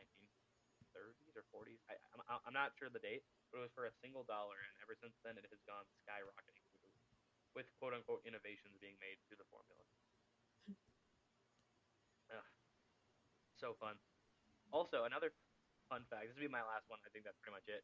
1930s 0.93 1.33
or 1.33 1.45
40s. 1.49 1.81
I, 1.89 1.97
I'm 2.13 2.21
I'm 2.45 2.55
not 2.55 2.77
sure 2.77 2.89
the 2.89 3.01
date, 3.01 3.25
but 3.49 3.59
it 3.61 3.63
was 3.65 3.73
for 3.73 3.89
a 3.89 3.93
single 4.01 4.23
dollar, 4.25 4.57
and 4.57 4.73
ever 4.85 4.93
since 4.97 5.17
then 5.25 5.37
it 5.37 5.45
has 5.49 5.61
gone 5.65 5.85
skyrocketing 6.05 6.65
with, 6.81 6.93
with 7.57 7.67
quote 7.81 7.93
unquote 7.97 8.21
innovations 8.25 8.77
being 8.77 8.97
made 9.01 9.17
to 9.29 9.35
the 9.37 9.45
formula. 9.49 9.83
Ugh. 12.33 12.47
So 13.57 13.73
fun. 13.81 13.97
Also, 14.73 15.05
another 15.05 15.33
fun 15.89 16.05
fact. 16.09 16.29
This 16.29 16.37
will 16.37 16.49
be 16.49 16.51
my 16.51 16.65
last 16.65 16.89
one. 16.89 17.01
I 17.05 17.09
think 17.13 17.25
that's 17.25 17.37
pretty 17.41 17.57
much 17.57 17.67
it. 17.69 17.83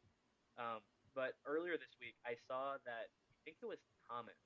Um, 0.58 0.82
but 1.14 1.38
earlier 1.46 1.78
this 1.78 1.94
week, 1.98 2.18
I 2.26 2.38
saw 2.46 2.78
that 2.86 3.10
I 3.10 3.34
think 3.42 3.58
it 3.62 3.68
was 3.70 3.82
Thomas. 4.06 4.38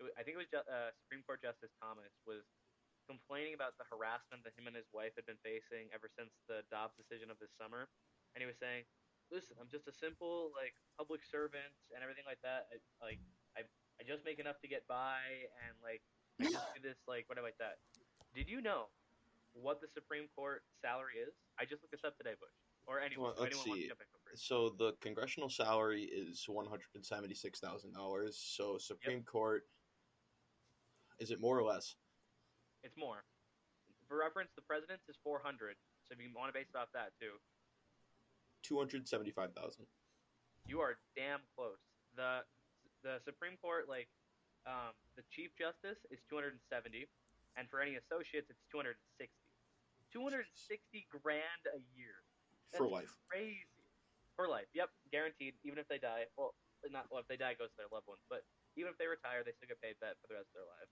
It 0.00 0.08
was, 0.08 0.12
I 0.16 0.22
think 0.22 0.38
it 0.38 0.42
was 0.44 0.50
uh, 0.52 0.94
Supreme 1.04 1.24
Court 1.26 1.42
Justice 1.42 1.72
Thomas 1.80 2.12
was 2.24 2.44
complaining 3.08 3.56
about 3.56 3.80
the 3.80 3.88
harassment 3.88 4.44
that 4.44 4.52
him 4.52 4.68
and 4.68 4.76
his 4.76 4.86
wife 4.92 5.16
had 5.16 5.24
been 5.24 5.40
facing 5.40 5.88
ever 5.96 6.12
since 6.12 6.36
the 6.44 6.60
Dobbs 6.68 6.92
decision 7.00 7.32
of 7.32 7.40
this 7.40 7.50
summer, 7.56 7.88
and 8.36 8.44
he 8.44 8.46
was 8.46 8.60
saying, 8.60 8.84
"Listen, 9.32 9.56
I'm 9.56 9.72
just 9.72 9.88
a 9.88 9.94
simple 9.96 10.52
like 10.52 10.76
public 11.00 11.24
servant 11.24 11.72
and 11.96 12.04
everything 12.04 12.28
like 12.28 12.44
that. 12.44 12.68
I, 12.68 12.76
like 13.00 13.20
I 13.56 13.64
I 13.96 14.04
just 14.04 14.28
make 14.28 14.36
enough 14.36 14.60
to 14.60 14.68
get 14.68 14.84
by, 14.84 15.24
and 15.64 15.72
like 15.80 16.04
I 16.38 16.52
just 16.52 16.68
do 16.76 16.84
this 16.84 17.00
like 17.08 17.24
whatever 17.32 17.48
like 17.48 17.58
that." 17.58 17.80
Did 18.36 18.52
you 18.52 18.60
know 18.60 18.92
what 19.56 19.80
the 19.80 19.88
Supreme 19.88 20.28
Court 20.36 20.62
salary 20.84 21.16
is? 21.16 21.32
I 21.56 21.64
just 21.64 21.82
looked 21.82 21.96
this 21.96 22.04
up 22.04 22.16
today, 22.20 22.36
Bush. 22.38 22.52
Or 22.86 23.00
anyone. 23.00 23.32
Well, 23.32 23.48
let's 23.48 23.56
anyone 23.56 23.68
wants 23.68 23.80
see. 23.80 23.88
to 23.88 23.88
jump 23.88 24.00
in. 24.04 24.36
So 24.36 24.76
the 24.78 24.92
congressional 25.00 25.48
salary 25.48 26.04
is 26.04 26.44
one 26.48 26.66
hundred 26.66 26.92
and 26.94 27.04
seventy 27.04 27.34
six 27.34 27.60
thousand 27.60 27.92
dollars. 27.92 28.36
So 28.36 28.78
Supreme 28.78 29.22
Court, 29.22 29.64
is 31.18 31.30
it 31.30 31.40
more 31.40 31.58
or 31.58 31.62
less? 31.62 31.96
It's 32.82 32.96
more. 32.96 33.24
for 34.08 34.16
reference, 34.18 34.50
the 34.56 34.62
president's 34.64 35.04
is 35.08 35.16
400. 35.22 35.76
So 36.06 36.14
if 36.16 36.20
you 36.22 36.30
want 36.32 36.48
to 36.48 36.56
base 36.56 36.68
it 36.72 36.76
off 36.78 36.88
that 36.94 37.12
too, 37.20 37.36
Two 38.62 38.76
hundred 38.76 39.06
seventy-five 39.06 39.54
thousand. 39.54 39.86
you 40.66 40.80
are 40.80 40.98
damn 41.16 41.40
close. 41.54 41.78
The 42.16 42.42
the 43.06 43.22
Supreme 43.24 43.54
Court, 43.62 43.86
like, 43.88 44.08
um, 44.66 44.90
the 45.14 45.22
Chief 45.30 45.54
Justice 45.54 46.02
is 46.10 46.18
270, 46.26 47.06
and 47.54 47.70
for 47.70 47.78
any 47.78 47.94
associates, 47.94 48.50
it's 48.50 48.58
260. 48.74 49.30
260 50.10 50.42
grand 51.22 51.62
a 51.70 51.78
year. 51.94 52.18
For 52.74 52.88
life. 52.90 53.14
Crazy. 53.30 53.62
For 54.34 54.48
life. 54.50 54.66
Yep, 54.74 54.90
guaranteed. 55.14 55.54
Even 55.62 55.78
if 55.78 55.86
they 55.86 55.98
die, 56.02 56.26
well, 56.36 56.52
not 56.90 57.06
well, 57.12 57.22
if 57.22 57.28
they 57.30 57.38
die, 57.38 57.54
it 57.54 57.60
goes 57.62 57.70
to 57.76 57.78
their 57.86 57.92
loved 57.94 58.10
ones. 58.10 58.20
But 58.28 58.42
even 58.74 58.90
if 58.90 58.98
they 58.98 59.06
retire, 59.06 59.46
they 59.46 59.54
still 59.54 59.70
get 59.70 59.78
paid 59.80 59.94
that 60.02 60.18
for 60.20 60.26
the 60.26 60.36
rest 60.42 60.50
of 60.52 60.58
their 60.64 60.68
lives. 60.68 60.90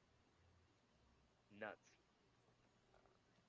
Nuts. 1.60 1.76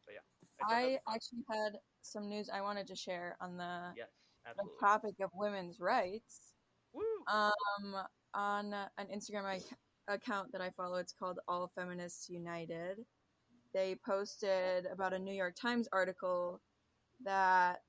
But 0.06 0.16
yeah. 0.16 0.68
that 0.68 0.76
I 0.76 1.14
actually 1.14 1.44
had 1.50 1.80
some 2.02 2.28
news 2.28 2.50
I 2.54 2.62
wanted 2.62 2.88
to 2.88 2.96
share 2.96 3.38
on 3.42 3.58
the, 3.58 3.94
Yes, 3.96 4.08
the 4.56 4.64
topic 4.80 5.16
of 5.22 5.30
women's 5.34 5.80
rights. 5.80 6.54
Woo! 6.94 7.04
Um, 7.28 7.96
on 8.34 8.74
an 8.74 9.08
Instagram 9.14 9.56
ac- 9.56 9.76
account 10.08 10.52
that 10.52 10.62
I 10.62 10.70
follow, 10.72 10.98
it's 10.98 11.14
called 11.14 11.40
All 11.48 11.72
Feminists 11.76 12.30
United. 12.30 13.00
They 13.74 13.98
posted 14.06 14.86
about 14.86 15.14
a 15.14 15.20
New 15.20 15.34
York 15.34 15.56
Times 15.60 15.88
article 15.92 16.62
that 17.24 17.82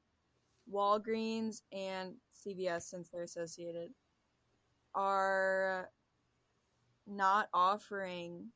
Walgreens 0.73 1.63
and 1.73 2.15
CVS, 2.35 2.83
since 2.83 3.09
they're 3.09 3.23
associated, 3.23 3.91
are 4.95 5.91
not 7.07 7.49
offering 7.55 8.49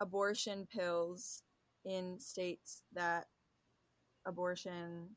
abortion 0.00 0.66
pills 0.72 1.42
in 1.84 2.18
states 2.18 2.82
that 2.94 3.26
abortion 4.26 5.08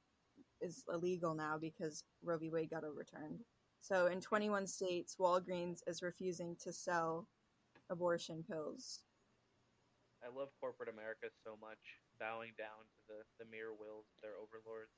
is 0.61 0.83
illegal 0.93 1.33
now 1.33 1.57
because 1.59 2.03
Roe 2.23 2.37
v. 2.37 2.49
Wade 2.49 2.69
got 2.69 2.83
overturned. 2.83 3.39
So 3.81 4.07
in 4.07 4.21
21 4.21 4.67
states, 4.67 5.15
Walgreens 5.19 5.79
is 5.87 6.03
refusing 6.03 6.55
to 6.63 6.71
sell 6.71 7.27
abortion 7.89 8.43
pills. 8.49 9.01
I 10.23 10.27
love 10.27 10.49
corporate 10.59 10.89
America 10.89 11.27
so 11.43 11.57
much, 11.59 11.79
bowing 12.19 12.51
down 12.57 12.85
to 12.85 12.99
the, 13.07 13.43
the 13.43 13.49
mere 13.49 13.71
wills 13.73 14.05
of 14.13 14.21
their 14.21 14.37
overlords. 14.37 14.91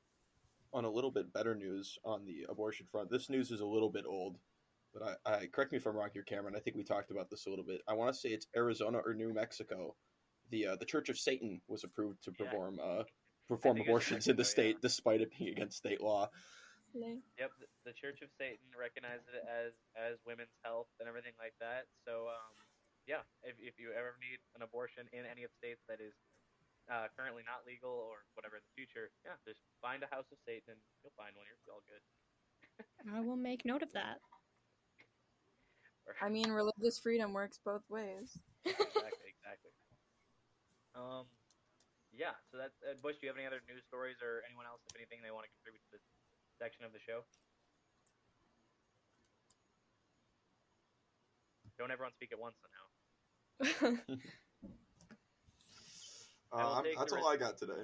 On 0.74 0.84
a 0.84 0.90
little 0.90 1.12
bit 1.12 1.32
better 1.32 1.56
news 1.56 1.98
on 2.04 2.26
the 2.26 2.46
abortion 2.50 2.88
front, 2.92 3.10
this 3.10 3.30
news 3.30 3.52
is 3.52 3.62
a 3.62 3.66
little 3.66 3.90
bit 3.90 4.04
old, 4.06 4.38
but 4.94 5.20
I, 5.26 5.34
I 5.34 5.46
correct 5.48 5.72
me 5.72 5.78
if 5.78 5.86
I'm 5.86 5.96
wrong 5.96 6.10
here, 6.14 6.24
Cameron. 6.24 6.56
I 6.56 6.60
think 6.60 6.76
we 6.78 6.84
talked 6.84 7.12
about 7.12 7.30
this 7.30 7.46
a 7.46 7.50
little 7.50 7.66
bit. 7.66 7.82
I 7.88 7.94
want 7.94 8.14
to 8.14 8.20
say 8.20 8.30
it's 8.30 8.48
Arizona 8.56 9.00
or 9.00 9.14
New 9.14 9.34
Mexico. 9.34 9.96
The 10.52 10.68
uh, 10.68 10.76
the 10.76 10.86
Church 10.86 11.10
of 11.10 11.18
Satan 11.18 11.62
was 11.68 11.84
approved 11.84 12.24
to 12.24 12.32
Yeah. 12.38 12.46
perform 12.46 12.80
uh, 12.82 13.04
perform 13.48 13.76
think 13.78 13.88
it's 13.88 13.90
abortions 13.90 14.28
in 14.28 14.36
the 14.36 14.42
Mexico, 14.44 14.62
yeah. 14.62 14.70
state, 14.74 14.82
despite 14.82 15.22
it 15.22 15.32
being 15.38 15.50
against 15.52 15.78
state 15.78 16.02
law. 16.02 16.30
Yep, 16.94 17.50
the, 17.58 17.66
the 17.90 17.94
Church 17.98 18.22
of 18.22 18.30
Satan 18.38 18.70
recognizes 18.78 19.26
it 19.34 19.42
as 19.50 19.74
as 19.98 20.22
women's 20.30 20.54
health 20.62 20.88
and 21.02 21.10
everything 21.10 21.34
like 21.42 21.58
that. 21.58 21.90
So, 22.06 22.30
um, 22.30 22.54
yeah, 23.10 23.26
if, 23.42 23.58
if 23.58 23.82
you 23.82 23.90
ever 23.98 24.14
need 24.22 24.38
an 24.54 24.62
abortion 24.62 25.10
in 25.10 25.26
any 25.26 25.42
of 25.42 25.50
the 25.50 25.58
states 25.58 25.82
that 25.90 25.98
is 25.98 26.14
uh, 26.86 27.10
currently 27.18 27.42
not 27.50 27.66
legal 27.66 27.90
or 27.90 28.22
whatever 28.38 28.62
in 28.62 28.64
the 28.64 28.76
future, 28.78 29.10
yeah, 29.26 29.34
just 29.42 29.66
find 29.82 30.06
a 30.06 30.10
House 30.14 30.30
of 30.30 30.38
Satan 30.46 30.78
and 30.78 30.82
you'll 31.02 31.18
find 31.18 31.34
one. 31.34 31.50
You're 31.50 31.58
all 31.74 31.82
good. 31.90 32.04
I 33.10 33.20
will 33.26 33.42
make 33.42 33.66
note 33.66 33.82
of 33.82 33.92
that. 33.98 34.22
Or- 36.08 36.16
I 36.22 36.30
mean, 36.30 36.52
religious 36.52 37.00
freedom 37.00 37.34
works 37.34 37.60
both 37.64 37.84
ways. 37.90 38.38
exactly, 38.66 39.30
exactly. 39.34 39.72
Um, 40.96 41.26
yeah. 42.14 42.36
So 42.52 42.58
that's 42.58 42.76
uh, 42.86 42.96
Bush. 43.02 43.18
Do 43.20 43.28
you 43.28 43.32
have 43.34 43.38
any 43.38 43.48
other 43.48 43.62
news 43.66 43.84
stories 43.88 44.22
or 44.22 44.44
anyone 44.46 44.66
else, 44.70 44.82
if 44.90 44.96
anything, 45.00 45.24
they 45.24 45.32
want 45.32 45.48
to 45.48 45.52
contribute 45.58 45.82
to 45.90 45.98
this 45.98 46.06
section 46.62 46.86
of 46.86 46.94
the 46.94 47.02
show? 47.02 47.26
Don't 51.80 51.90
everyone 51.90 52.14
speak 52.14 52.30
at 52.32 52.40
once 52.40 52.56
now. 52.62 52.86
I 56.54 56.62
will 56.62 56.78
Uh, 56.78 56.86
that's 56.86 57.10
the 57.10 57.18
all 57.18 57.28
I 57.28 57.38
got 57.38 57.58
today. 57.58 57.82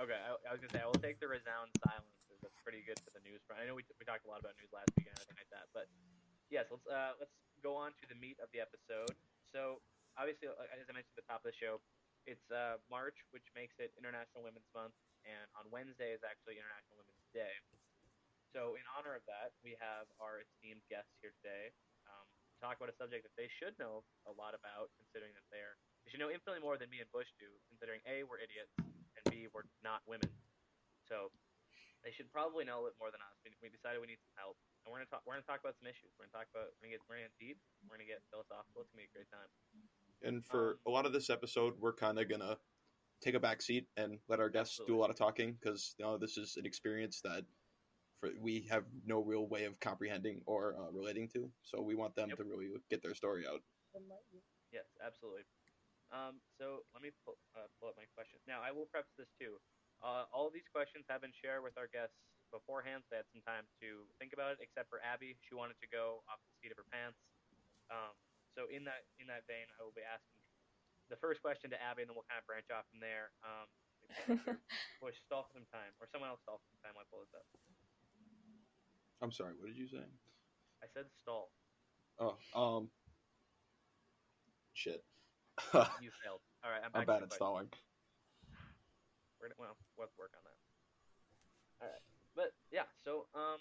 Okay, 0.00 0.16
I, 0.16 0.32
I 0.48 0.50
was 0.56 0.64
gonna 0.64 0.72
say 0.72 0.80
I 0.80 0.88
will 0.88 0.96
take 1.02 1.20
the 1.20 1.28
resound 1.28 1.68
silence. 1.84 2.16
That's 2.40 2.56
pretty 2.64 2.86
good 2.88 2.96
for 3.04 3.12
the 3.12 3.20
news 3.20 3.44
front. 3.44 3.60
I 3.60 3.66
know 3.68 3.76
we, 3.76 3.84
we 4.00 4.06
talked 4.08 4.24
a 4.24 4.30
lot 4.32 4.40
about 4.40 4.56
news 4.56 4.72
last 4.72 4.88
week 4.96 5.10
and 5.10 5.14
everything 5.18 5.36
like 5.36 5.50
that, 5.52 5.68
but 5.76 5.90
yes, 6.48 6.70
let's 6.72 6.86
uh, 6.88 7.18
let's 7.20 7.34
go 7.62 7.74
on 7.78 7.94
to 7.98 8.04
the 8.06 8.18
meat 8.18 8.38
of 8.42 8.48
the 8.54 8.60
episode. 8.62 9.12
So 9.50 9.82
obviously, 10.14 10.50
as 10.50 10.84
I 10.86 10.92
mentioned 10.92 11.14
at 11.14 11.20
the 11.24 11.28
top 11.28 11.42
of 11.42 11.48
the 11.50 11.58
show, 11.58 11.82
it's 12.28 12.44
uh, 12.52 12.76
March, 12.92 13.16
which 13.32 13.46
makes 13.56 13.72
it 13.80 13.94
International 13.96 14.44
Women's 14.44 14.68
Month, 14.76 14.92
and 15.24 15.48
on 15.56 15.64
Wednesday 15.72 16.12
is 16.12 16.20
actually 16.20 16.60
International 16.60 17.00
Women's 17.00 17.24
Day. 17.32 17.54
So 18.52 18.76
in 18.76 18.84
honor 18.92 19.16
of 19.16 19.24
that, 19.28 19.56
we 19.64 19.76
have 19.80 20.08
our 20.20 20.44
esteemed 20.44 20.84
guests 20.92 21.12
here 21.20 21.32
today 21.40 21.72
um, 22.08 22.24
to 22.24 22.56
talk 22.60 22.76
about 22.80 22.92
a 22.92 22.96
subject 22.96 23.24
that 23.24 23.36
they 23.36 23.48
should 23.60 23.76
know 23.80 24.04
a 24.28 24.32
lot 24.32 24.52
about, 24.52 24.92
considering 25.00 25.32
that 25.36 25.44
they're 25.52 25.76
they 26.04 26.16
should 26.16 26.24
know 26.24 26.32
infinitely 26.32 26.64
more 26.64 26.80
than 26.80 26.88
me 26.88 27.04
and 27.04 27.10
Bush 27.12 27.28
do, 27.36 27.48
considering 27.68 28.00
a 28.08 28.24
we're 28.24 28.40
idiots 28.40 28.72
and 28.80 29.22
b 29.28 29.48
we're 29.52 29.68
not 29.84 30.00
women. 30.08 30.32
So 31.08 31.32
they 32.04 32.12
should 32.12 32.28
probably 32.32 32.64
know 32.64 32.80
a 32.80 32.88
little 32.88 33.00
more 33.00 33.12
than 33.12 33.20
us. 33.24 33.36
We, 33.44 33.52
we 33.60 33.68
decided 33.68 34.00
we 34.00 34.08
need 34.08 34.20
some 34.24 34.36
help, 34.36 34.56
and 34.88 34.92
we're 34.96 35.04
gonna 35.04 35.12
talk. 35.12 35.22
We're 35.28 35.36
gonna 35.36 35.44
talk 35.44 35.60
about 35.60 35.76
some 35.76 35.84
issues. 35.88 36.08
We're 36.16 36.24
gonna 36.32 36.40
talk 36.40 36.48
about. 36.56 36.72
We're 36.80 36.88
gonna 36.88 36.96
get. 36.96 37.04
We're 37.04 37.20
gonna 37.20 37.28
get 37.28 37.36
deep. 37.36 37.58
We're 37.84 38.00
gonna 38.00 38.08
get 38.08 38.24
philosophical. 38.32 38.80
It's 38.80 38.90
gonna 38.96 39.04
be 39.04 39.10
a 39.12 39.14
great 39.14 39.28
time. 39.28 39.50
And 40.24 40.40
for 40.40 40.80
Um, 40.80 40.88
a 40.88 40.90
lot 40.96 41.04
of 41.04 41.12
this 41.12 41.28
episode, 41.28 41.76
we're 41.76 41.92
kind 41.92 42.16
of 42.16 42.24
gonna 42.28 42.56
take 43.20 43.36
a 43.36 43.40
back 43.42 43.60
seat 43.60 43.84
and 44.00 44.16
let 44.32 44.40
our 44.40 44.48
guests 44.48 44.80
do 44.88 44.96
a 44.96 45.00
lot 45.00 45.10
of 45.12 45.16
talking 45.20 45.52
because 45.60 45.92
you 46.00 46.04
know 46.08 46.16
this 46.16 46.40
is 46.40 46.56
an 46.56 46.64
experience 46.64 47.20
that 47.22 47.44
for, 48.20 48.32
we 48.40 48.62
have 48.72 48.86
no 49.04 49.20
real 49.20 49.46
way 49.46 49.64
of 49.68 49.78
comprehending 49.78 50.40
or 50.46 50.74
uh, 50.80 50.90
relating 50.90 51.28
to. 51.36 51.52
So 51.62 51.82
we 51.82 51.94
want 51.94 52.16
them 52.16 52.30
Yep. 52.30 52.38
to 52.38 52.44
really 52.48 52.72
get 52.88 53.02
their 53.02 53.14
story 53.14 53.46
out. 53.46 53.60
Yes, 54.72 54.86
absolutely. 55.04 55.44
Um, 56.10 56.40
so 56.58 56.84
let 56.94 57.02
me 57.02 57.10
pull, 57.24 57.38
uh, 57.54 57.68
pull 57.80 57.88
up 57.90 57.96
my 57.96 58.06
questions. 58.14 58.40
Now, 58.46 58.60
I 58.62 58.72
will 58.72 58.86
preface 58.86 59.12
this 59.16 59.28
too. 59.38 59.60
Uh, 60.02 60.24
all 60.32 60.46
of 60.46 60.52
these 60.52 60.68
questions 60.72 61.04
have 61.08 61.20
been 61.20 61.32
shared 61.32 61.62
with 61.62 61.76
our 61.76 61.86
guests 61.88 62.16
beforehand, 62.50 63.04
so 63.04 63.14
they 63.14 63.20
had 63.20 63.30
some 63.30 63.44
time 63.44 63.68
to 63.84 64.04
think 64.16 64.32
about 64.32 64.56
it. 64.56 64.64
Except 64.64 64.88
for 64.88 65.00
Abby, 65.04 65.36
she 65.44 65.54
wanted 65.56 65.76
to 65.80 65.88
go 65.88 66.24
off 66.26 66.40
the 66.44 66.54
seat 66.60 66.72
of 66.72 66.78
her 66.80 66.88
pants. 66.88 67.20
Um, 67.88 68.14
so 68.56 68.66
in 68.68 68.84
that 68.88 69.06
in 69.20 69.28
that 69.28 69.44
vein, 69.46 69.68
I 69.76 69.84
will 69.84 69.94
be 69.94 70.04
asking 70.04 70.40
the 71.08 71.20
first 71.20 71.40
question 71.40 71.72
to 71.72 71.78
Abby, 71.80 72.04
and 72.04 72.08
then 72.12 72.16
we'll 72.16 72.28
kind 72.28 72.40
of 72.40 72.46
branch 72.48 72.68
off 72.68 72.84
from 72.92 73.00
there. 73.00 73.32
Um, 73.44 73.66
Bush, 75.00 75.16
stall 75.24 75.48
for 75.48 75.56
some 75.56 75.68
time, 75.72 75.92
or 76.00 76.08
someone 76.08 76.32
else 76.32 76.40
stall 76.44 76.60
for 76.60 76.68
some 76.72 76.80
time. 76.84 76.94
while 76.96 77.04
I 77.04 77.08
pull 77.12 77.24
this 77.24 77.34
up. 77.36 77.46
I'm 79.20 79.32
sorry, 79.32 79.52
what 79.58 79.68
did 79.68 79.76
you 79.76 79.88
say? 79.88 80.04
I 80.82 80.86
said 80.94 81.10
stall. 81.20 81.50
Oh, 82.18 82.38
um, 82.54 82.90
shit. 84.74 85.02
You 85.98 86.14
failed. 86.22 86.42
All 86.62 86.70
right, 86.70 86.82
I'm 86.82 86.94
I'm 86.94 87.06
bad 87.06 87.22
at 87.22 87.30
the 87.30 87.34
stalling. 87.34 87.66
We're 89.38 89.50
gonna, 89.50 89.58
well, 89.58 89.74
we'll 89.98 90.06
have 90.06 90.14
to 90.14 90.18
work 90.22 90.34
on 90.34 90.42
that. 90.46 90.58
All 91.82 91.90
right, 91.90 92.02
but 92.38 92.54
yeah. 92.70 92.86
So 93.02 93.26
um, 93.34 93.58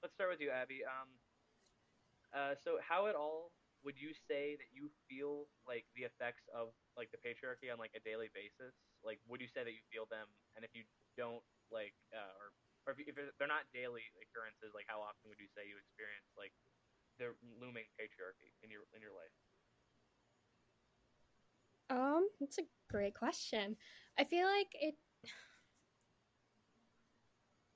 let's 0.00 0.16
start 0.16 0.32
with 0.32 0.40
you, 0.40 0.48
Abby. 0.48 0.80
Um, 0.80 1.12
uh, 2.32 2.56
so 2.56 2.80
how 2.80 3.04
at 3.06 3.14
all 3.14 3.52
would 3.84 4.00
you 4.00 4.16
say 4.16 4.56
that 4.56 4.72
you 4.72 4.88
feel 5.04 5.52
like 5.68 5.84
the 5.92 6.08
effects 6.08 6.48
of 6.48 6.72
like 6.96 7.12
the 7.12 7.20
patriarchy 7.20 7.68
on 7.68 7.76
like 7.76 7.92
a 7.92 8.00
daily 8.00 8.32
basis? 8.32 8.72
Like, 9.04 9.20
would 9.28 9.44
you 9.44 9.50
say 9.52 9.60
that 9.60 9.76
you 9.76 9.84
feel 9.92 10.08
them? 10.08 10.24
And 10.56 10.64
if 10.64 10.72
you 10.72 10.88
don't, 11.20 11.44
like, 11.68 11.92
uh, 12.16 12.32
or 12.40 12.56
or 12.88 12.96
if, 12.96 13.04
if 13.04 13.16
they're 13.36 13.48
not 13.48 13.68
daily 13.76 14.08
occurrences, 14.24 14.72
like 14.72 14.88
how 14.88 15.04
often 15.04 15.28
would 15.28 15.40
you 15.40 15.48
say 15.52 15.68
you 15.68 15.76
experience 15.76 16.28
like 16.36 16.52
the 17.20 17.36
looming 17.60 17.88
patriarchy 18.00 18.52
in 18.64 18.72
your 18.72 18.88
in 18.96 19.04
your 19.04 19.12
life? 19.12 19.32
Um, 21.92 22.28
that's 22.40 22.58
a 22.58 22.68
great 22.90 23.14
question. 23.14 23.76
I 24.18 24.24
feel 24.24 24.48
like 24.48 24.72
it. 24.74 24.96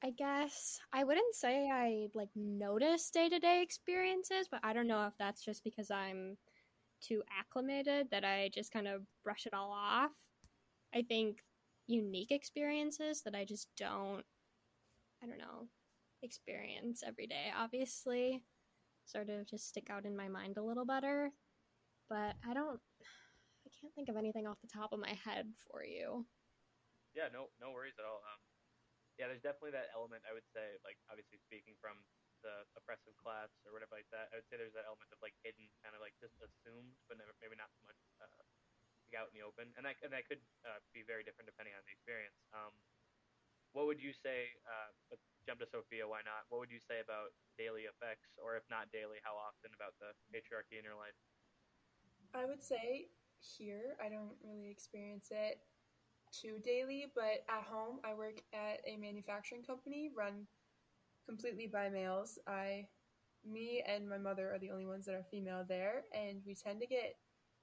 I 0.03 0.11
guess 0.11 0.79
I 0.93 1.03
wouldn't 1.03 1.35
say 1.35 1.69
I 1.69 2.09
like 2.15 2.31
notice 2.37 3.11
day 3.11 3.29
to 3.29 3.39
day 3.39 3.63
experiences, 3.63 4.47
but 4.51 4.61
I 4.63 4.73
don't 4.73 4.87
know 4.87 5.07
if 5.07 5.15
that's 5.19 5.45
just 5.45 5.65
because 5.65 5.91
I'm 5.91 6.37
too 7.01 7.23
acclimated 7.37 8.09
that 8.11 8.25
I 8.25 8.51
just 8.55 8.73
kind 8.73 8.87
of 8.87 9.03
brush 9.25 9.47
it 9.47 9.55
all 9.55 9.73
off. 9.73 10.13
I 10.95 11.03
think 11.03 11.39
unique 11.89 12.31
experiences 12.31 13.23
that 13.23 13.35
I 13.35 13.45
just 13.45 13.69
don't, 13.77 14.23
I 15.23 15.27
don't 15.27 15.39
know, 15.39 15.67
experience 16.23 17.03
every 17.05 17.27
day, 17.27 17.53
obviously, 17.57 18.45
sort 19.05 19.31
of 19.31 19.47
just 19.47 19.69
stick 19.69 19.89
out 19.91 20.05
in 20.05 20.17
my 20.17 20.29
mind 20.29 20.59
a 20.59 20.63
little 20.63 20.85
better. 20.85 21.31
But 22.09 22.37
I 22.49 22.55
don't, 22.55 22.81
I 23.67 23.71
can't 23.81 23.95
think 23.95 24.09
of 24.09 24.17
anything 24.17 24.47
off 24.47 24.61
the 24.63 24.69
top 24.69 24.93
of 24.93 25.01
my 25.01 25.17
head 25.25 25.47
for 25.71 25.85
you. 25.85 26.25
Yeah, 27.15 27.29
no, 27.33 27.47
no 27.61 27.73
worries 27.73 27.99
at 27.99 28.05
all. 28.05 28.23
Um, 28.23 28.41
yeah, 29.19 29.27
there's 29.27 29.43
definitely 29.43 29.75
that 29.75 29.91
element. 29.93 30.23
I 30.25 30.33
would 30.33 30.47
say, 30.55 30.79
like 30.87 30.97
obviously 31.11 31.43
speaking 31.43 31.75
from 31.83 31.99
the 32.47 32.63
oppressive 32.79 33.19
class 33.19 33.51
or 33.67 33.75
whatever 33.75 33.99
like 33.99 34.07
that, 34.15 34.31
I 34.31 34.39
would 34.39 34.47
say 34.47 34.55
there's 34.55 34.79
that 34.79 34.87
element 34.87 35.11
of 35.11 35.19
like 35.19 35.35
hidden, 35.43 35.67
kind 35.83 35.99
of 35.99 36.01
like 36.01 36.15
just 36.23 36.39
assumed, 36.39 36.95
but 37.11 37.19
never, 37.19 37.35
maybe 37.43 37.59
not 37.59 37.75
so 37.75 37.83
much 37.83 37.99
uh, 38.23 38.43
out 39.19 39.33
in 39.33 39.41
the 39.41 39.45
open, 39.45 39.73
and 39.75 39.83
that 39.83 39.99
and 40.07 40.15
that 40.15 40.29
could 40.31 40.41
uh, 40.63 40.79
be 40.95 41.03
very 41.03 41.27
different 41.27 41.51
depending 41.51 41.75
on 41.75 41.83
the 41.83 41.93
experience. 41.93 42.39
Um, 42.55 42.71
what 43.75 43.91
would 43.91 44.01
you 44.01 44.15
say? 44.15 44.55
Uh, 44.65 45.19
jump 45.49 45.59
to 45.65 45.69
Sophia. 45.69 46.05
Why 46.05 46.21
not? 46.23 46.45
What 46.53 46.61
would 46.61 46.73
you 46.73 46.79
say 46.79 47.01
about 47.01 47.35
daily 47.57 47.89
effects, 47.91 48.31
or 48.39 48.55
if 48.55 48.65
not 48.71 48.93
daily, 48.95 49.19
how 49.25 49.35
often 49.35 49.75
about 49.75 49.97
the 49.99 50.15
patriarchy 50.31 50.79
in 50.79 50.85
your 50.85 50.97
life? 50.97 51.17
I 52.37 52.45
would 52.45 52.63
say 52.63 53.09
here 53.41 53.97
I 53.97 54.13
don't 54.13 54.37
really 54.45 54.71
experience 54.71 55.33
it 55.33 55.63
too 56.33 56.59
daily, 56.65 57.07
but 57.15 57.45
at 57.49 57.65
home 57.71 58.01
I 58.05 58.15
work 58.15 58.41
at 58.53 58.81
a 58.87 58.97
manufacturing 58.97 59.63
company 59.63 60.11
run 60.17 60.47
completely 61.27 61.67
by 61.67 61.89
males. 61.89 62.39
I 62.47 62.87
me 63.45 63.83
and 63.87 64.09
my 64.09 64.19
mother 64.19 64.53
are 64.53 64.59
the 64.59 64.71
only 64.71 64.87
ones 64.87 65.07
that 65.07 65.15
are 65.15 65.25
female 65.31 65.65
there 65.69 66.05
and 66.13 66.41
we 66.47 66.55
tend 66.55 66.81
to 66.81 66.87
get 66.87 67.15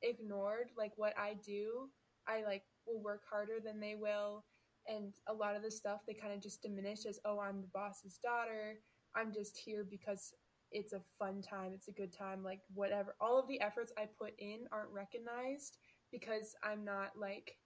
ignored 0.02 0.70
like 0.78 0.94
what 0.96 1.14
I 1.18 1.36
do. 1.46 1.90
I 2.28 2.44
like 2.44 2.64
will 2.88 3.02
work 3.02 3.22
harder 3.30 3.60
than 3.64 3.80
they 3.80 3.96
will 3.96 4.46
and 4.88 5.14
a 5.28 5.34
lot 5.34 5.56
of 5.56 5.64
the 5.64 5.72
stuff 5.72 6.02
they 6.08 6.14
kind 6.14 6.34
of 6.34 6.42
just 6.42 6.62
diminish 6.62 7.06
as 7.06 7.20
oh 7.26 7.40
I'm 7.40 7.62
the 7.62 7.68
boss's 7.74 8.20
daughter. 8.24 8.80
I'm 9.16 9.34
just 9.34 9.58
here 9.58 9.86
because 9.90 10.34
it's 10.72 10.94
a 10.94 11.02
fun 11.18 11.42
time, 11.42 11.72
it's 11.74 11.88
a 11.88 11.92
good 11.92 12.12
time, 12.12 12.44
like 12.44 12.60
whatever. 12.74 13.16
All 13.22 13.40
of 13.40 13.48
the 13.48 13.62
efforts 13.62 13.94
I 13.98 14.08
put 14.20 14.34
in 14.40 14.66
aren't 14.72 14.92
recognized 14.92 15.78
because 16.12 16.56
I'm 16.64 16.84
not 16.84 17.12
like 17.18 17.58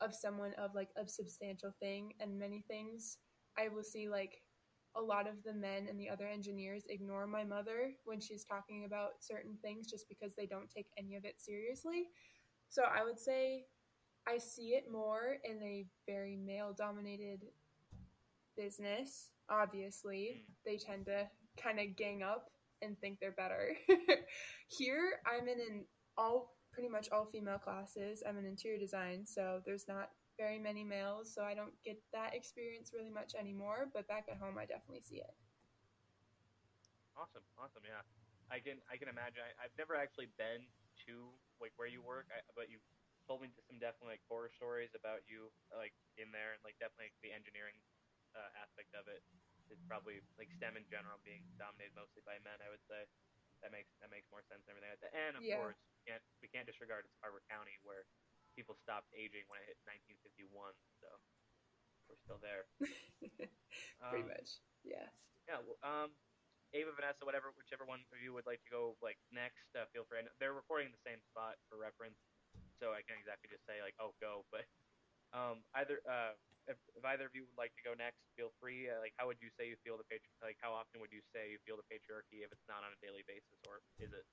of 0.00 0.14
someone 0.14 0.52
of 0.58 0.74
like 0.74 0.90
a 0.96 1.08
substantial 1.08 1.72
thing 1.80 2.12
and 2.20 2.38
many 2.38 2.64
things. 2.68 3.18
I 3.58 3.68
will 3.68 3.82
see 3.82 4.08
like 4.08 4.42
a 4.94 5.00
lot 5.00 5.28
of 5.28 5.42
the 5.44 5.52
men 5.52 5.86
and 5.88 6.00
the 6.00 6.08
other 6.08 6.26
engineers 6.26 6.84
ignore 6.88 7.26
my 7.26 7.44
mother 7.44 7.92
when 8.04 8.20
she's 8.20 8.44
talking 8.44 8.84
about 8.86 9.20
certain 9.20 9.56
things 9.62 9.90
just 9.90 10.08
because 10.08 10.34
they 10.34 10.46
don't 10.46 10.70
take 10.70 10.86
any 10.98 11.16
of 11.16 11.24
it 11.24 11.34
seriously. 11.38 12.08
So 12.68 12.82
I 12.82 13.04
would 13.04 13.18
say 13.18 13.66
I 14.26 14.38
see 14.38 14.70
it 14.70 14.90
more 14.90 15.36
in 15.44 15.62
a 15.62 15.86
very 16.06 16.36
male 16.36 16.74
dominated 16.76 17.42
business. 18.56 19.30
Obviously, 19.48 20.46
hmm. 20.46 20.52
they 20.64 20.78
tend 20.78 21.06
to 21.06 21.28
kind 21.62 21.78
of 21.78 21.96
gang 21.96 22.22
up 22.22 22.50
and 22.82 22.98
think 22.98 23.18
they're 23.20 23.32
better. 23.32 23.72
Here, 24.68 25.20
I'm 25.26 25.48
in 25.48 25.60
an 25.60 25.84
all 26.18 26.55
pretty 26.76 26.92
much 26.92 27.08
all 27.08 27.24
female 27.24 27.56
classes. 27.56 28.20
I'm 28.20 28.36
in 28.36 28.44
interior 28.44 28.76
design, 28.76 29.24
so 29.24 29.64
there's 29.64 29.88
not 29.88 30.12
very 30.36 30.60
many 30.60 30.84
males, 30.84 31.32
so 31.32 31.40
I 31.40 31.56
don't 31.56 31.72
get 31.80 31.96
that 32.12 32.36
experience 32.36 32.92
really 32.92 33.08
much 33.08 33.32
anymore. 33.32 33.88
But 33.88 34.04
back 34.04 34.28
at 34.28 34.36
home, 34.36 34.60
I 34.60 34.68
definitely 34.68 35.00
see 35.00 35.24
it. 35.24 35.32
Awesome, 37.16 37.40
awesome, 37.56 37.80
yeah. 37.88 38.04
I 38.52 38.60
can 38.60 38.76
I 38.92 39.00
can 39.00 39.08
imagine. 39.08 39.40
I, 39.40 39.56
I've 39.56 39.76
never 39.80 39.96
actually 39.96 40.28
been 40.36 40.68
to 41.08 41.32
like 41.64 41.72
where 41.80 41.88
you 41.88 42.04
work, 42.04 42.28
I, 42.28 42.44
but 42.52 42.68
you 42.68 42.76
told 43.24 43.40
me 43.40 43.48
to 43.56 43.60
some 43.64 43.80
definitely 43.80 44.20
like 44.20 44.24
horror 44.28 44.52
stories 44.52 44.92
about 44.92 45.24
you 45.24 45.48
like 45.72 45.96
in 46.20 46.28
there, 46.28 46.52
and 46.52 46.60
like 46.60 46.76
definitely 46.76 47.16
the 47.24 47.32
engineering 47.32 47.80
uh, 48.36 48.52
aspect 48.60 48.92
of 48.92 49.08
it. 49.08 49.24
it 49.72 49.80
is 49.80 49.80
probably 49.88 50.20
like 50.36 50.52
STEM 50.60 50.76
in 50.76 50.84
general 50.92 51.16
being 51.24 51.40
dominated 51.56 51.96
mostly 51.96 52.20
by 52.28 52.36
men. 52.44 52.60
I 52.60 52.68
would 52.68 52.84
say 52.84 53.08
that 53.62 53.72
makes 53.72 53.90
that 54.00 54.10
makes 54.12 54.28
more 54.30 54.42
sense 54.48 54.62
and 54.66 54.70
everything 54.76 54.92
like 54.92 55.02
that. 55.02 55.14
And 55.16 55.36
of 55.36 55.42
Yeah. 55.44 55.58
course, 55.60 55.78
we 55.96 56.00
can't 56.12 56.24
we 56.42 56.48
can't 56.48 56.66
disregard 56.66 57.04
it's 57.06 57.16
Carver 57.20 57.42
County 57.48 57.76
where 57.82 58.06
people 58.56 58.76
stopped 58.82 59.12
aging 59.12 59.44
when 59.48 59.60
it 59.60 59.68
hit 59.68 59.78
1951, 59.84 60.72
so 61.00 61.08
we're 62.08 62.20
still 62.24 62.40
there. 62.40 62.64
pretty 62.80 64.24
Um, 64.24 64.28
much, 64.28 64.60
yeah. 64.84 65.08
Yeah. 65.48 65.60
well, 65.62 65.78
Um, 65.84 66.10
Ava, 66.74 66.92
Vanessa, 66.92 67.24
whatever, 67.24 67.52
whichever 67.56 67.84
one 67.86 68.04
of 68.12 68.18
you 68.20 68.32
would 68.34 68.46
like 68.46 68.60
to 68.64 68.70
go 68.70 68.96
like 69.00 69.18
next, 69.30 69.64
uh, 69.74 69.86
feel 69.92 70.04
free. 70.04 70.20
They're 70.38 70.52
recording 70.52 70.88
in 70.88 70.94
the 70.94 71.04
same 71.06 71.22
spot 71.30 71.56
for 71.68 71.78
reference, 71.78 72.18
so 72.82 72.92
I 72.92 73.02
can't 73.02 73.20
exactly 73.20 73.48
just 73.48 73.64
say 73.66 73.80
like, 73.80 73.94
"Oh, 74.00 74.12
go." 74.20 74.44
But 74.50 74.66
um, 75.32 75.64
either 75.74 76.00
uh, 76.08 76.34
if, 76.68 76.78
if 76.94 77.02
either 77.04 77.26
of 77.26 77.34
you 77.34 77.46
would 77.46 77.58
like 77.58 77.74
to 77.78 77.84
go 77.86 77.94
next, 77.94 78.20
feel 78.34 78.50
free. 78.58 78.90
Uh, 78.90 78.98
like, 79.00 79.14
how 79.16 79.26
would 79.26 79.38
you 79.40 79.50
say 79.54 79.70
you 79.70 79.78
feel 79.86 79.96
the 79.96 80.06
patri- 80.06 80.34
Like, 80.42 80.58
how 80.60 80.74
often 80.74 81.00
would 81.00 81.14
you 81.14 81.22
say 81.34 81.50
you 81.50 81.58
feel 81.66 81.78
the 81.78 81.86
patriarchy 81.86 82.42
if 82.42 82.50
it's 82.50 82.66
not 82.68 82.82
on 82.82 82.90
a 82.94 83.00
daily 83.02 83.22
basis, 83.26 83.58
or 83.66 83.80
is 83.98 84.12
it? 84.12 84.26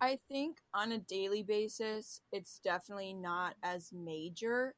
I 0.00 0.18
think 0.28 0.58
on 0.72 0.92
a 0.92 0.98
daily 0.98 1.42
basis, 1.42 2.22
it's 2.32 2.58
definitely 2.64 3.12
not 3.12 3.54
as 3.62 3.92
major. 3.92 4.74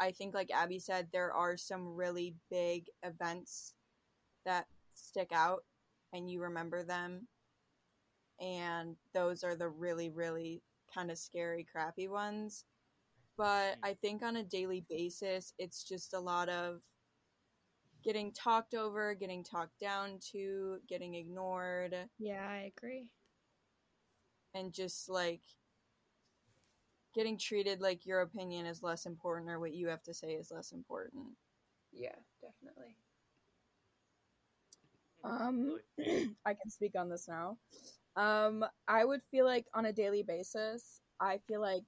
I 0.00 0.12
think, 0.12 0.34
like 0.34 0.50
Abby 0.50 0.78
said, 0.78 1.08
there 1.12 1.32
are 1.32 1.56
some 1.56 1.94
really 1.94 2.34
big 2.50 2.86
events 3.02 3.74
that 4.44 4.66
stick 4.94 5.30
out 5.32 5.64
and 6.12 6.30
you 6.30 6.40
remember 6.40 6.82
them. 6.82 7.28
And 8.40 8.96
those 9.14 9.44
are 9.44 9.54
the 9.54 9.68
really, 9.68 10.10
really 10.10 10.62
kind 10.92 11.10
of 11.10 11.18
scary, 11.18 11.64
crappy 11.70 12.08
ones. 12.08 12.64
But 13.42 13.78
I 13.82 13.94
think 13.94 14.22
on 14.22 14.36
a 14.36 14.44
daily 14.44 14.84
basis, 14.88 15.52
it's 15.58 15.82
just 15.82 16.14
a 16.14 16.20
lot 16.20 16.48
of 16.48 16.80
getting 18.04 18.30
talked 18.30 18.72
over, 18.72 19.14
getting 19.14 19.42
talked 19.42 19.80
down 19.80 20.20
to, 20.30 20.78
getting 20.88 21.14
ignored 21.16 21.92
Yeah, 22.20 22.46
I 22.48 22.70
agree. 22.76 23.08
and 24.54 24.72
just 24.72 25.08
like 25.08 25.40
getting 27.16 27.36
treated 27.36 27.80
like 27.80 28.06
your 28.06 28.20
opinion 28.20 28.64
is 28.64 28.80
less 28.80 29.06
important 29.06 29.50
or 29.50 29.58
what 29.58 29.74
you 29.74 29.88
have 29.88 30.04
to 30.04 30.14
say 30.14 30.34
is 30.34 30.52
less 30.52 30.70
important. 30.70 31.24
Yeah, 31.90 32.14
definitely. 32.40 32.94
Um, 35.24 35.78
I 36.46 36.54
can 36.54 36.70
speak 36.70 36.92
on 36.96 37.08
this 37.08 37.26
now. 37.26 37.56
Um, 38.14 38.64
I 38.86 39.04
would 39.04 39.22
feel 39.32 39.46
like 39.46 39.66
on 39.74 39.86
a 39.86 39.92
daily 39.92 40.22
basis, 40.22 41.00
I 41.20 41.38
feel 41.48 41.60
like 41.60 41.82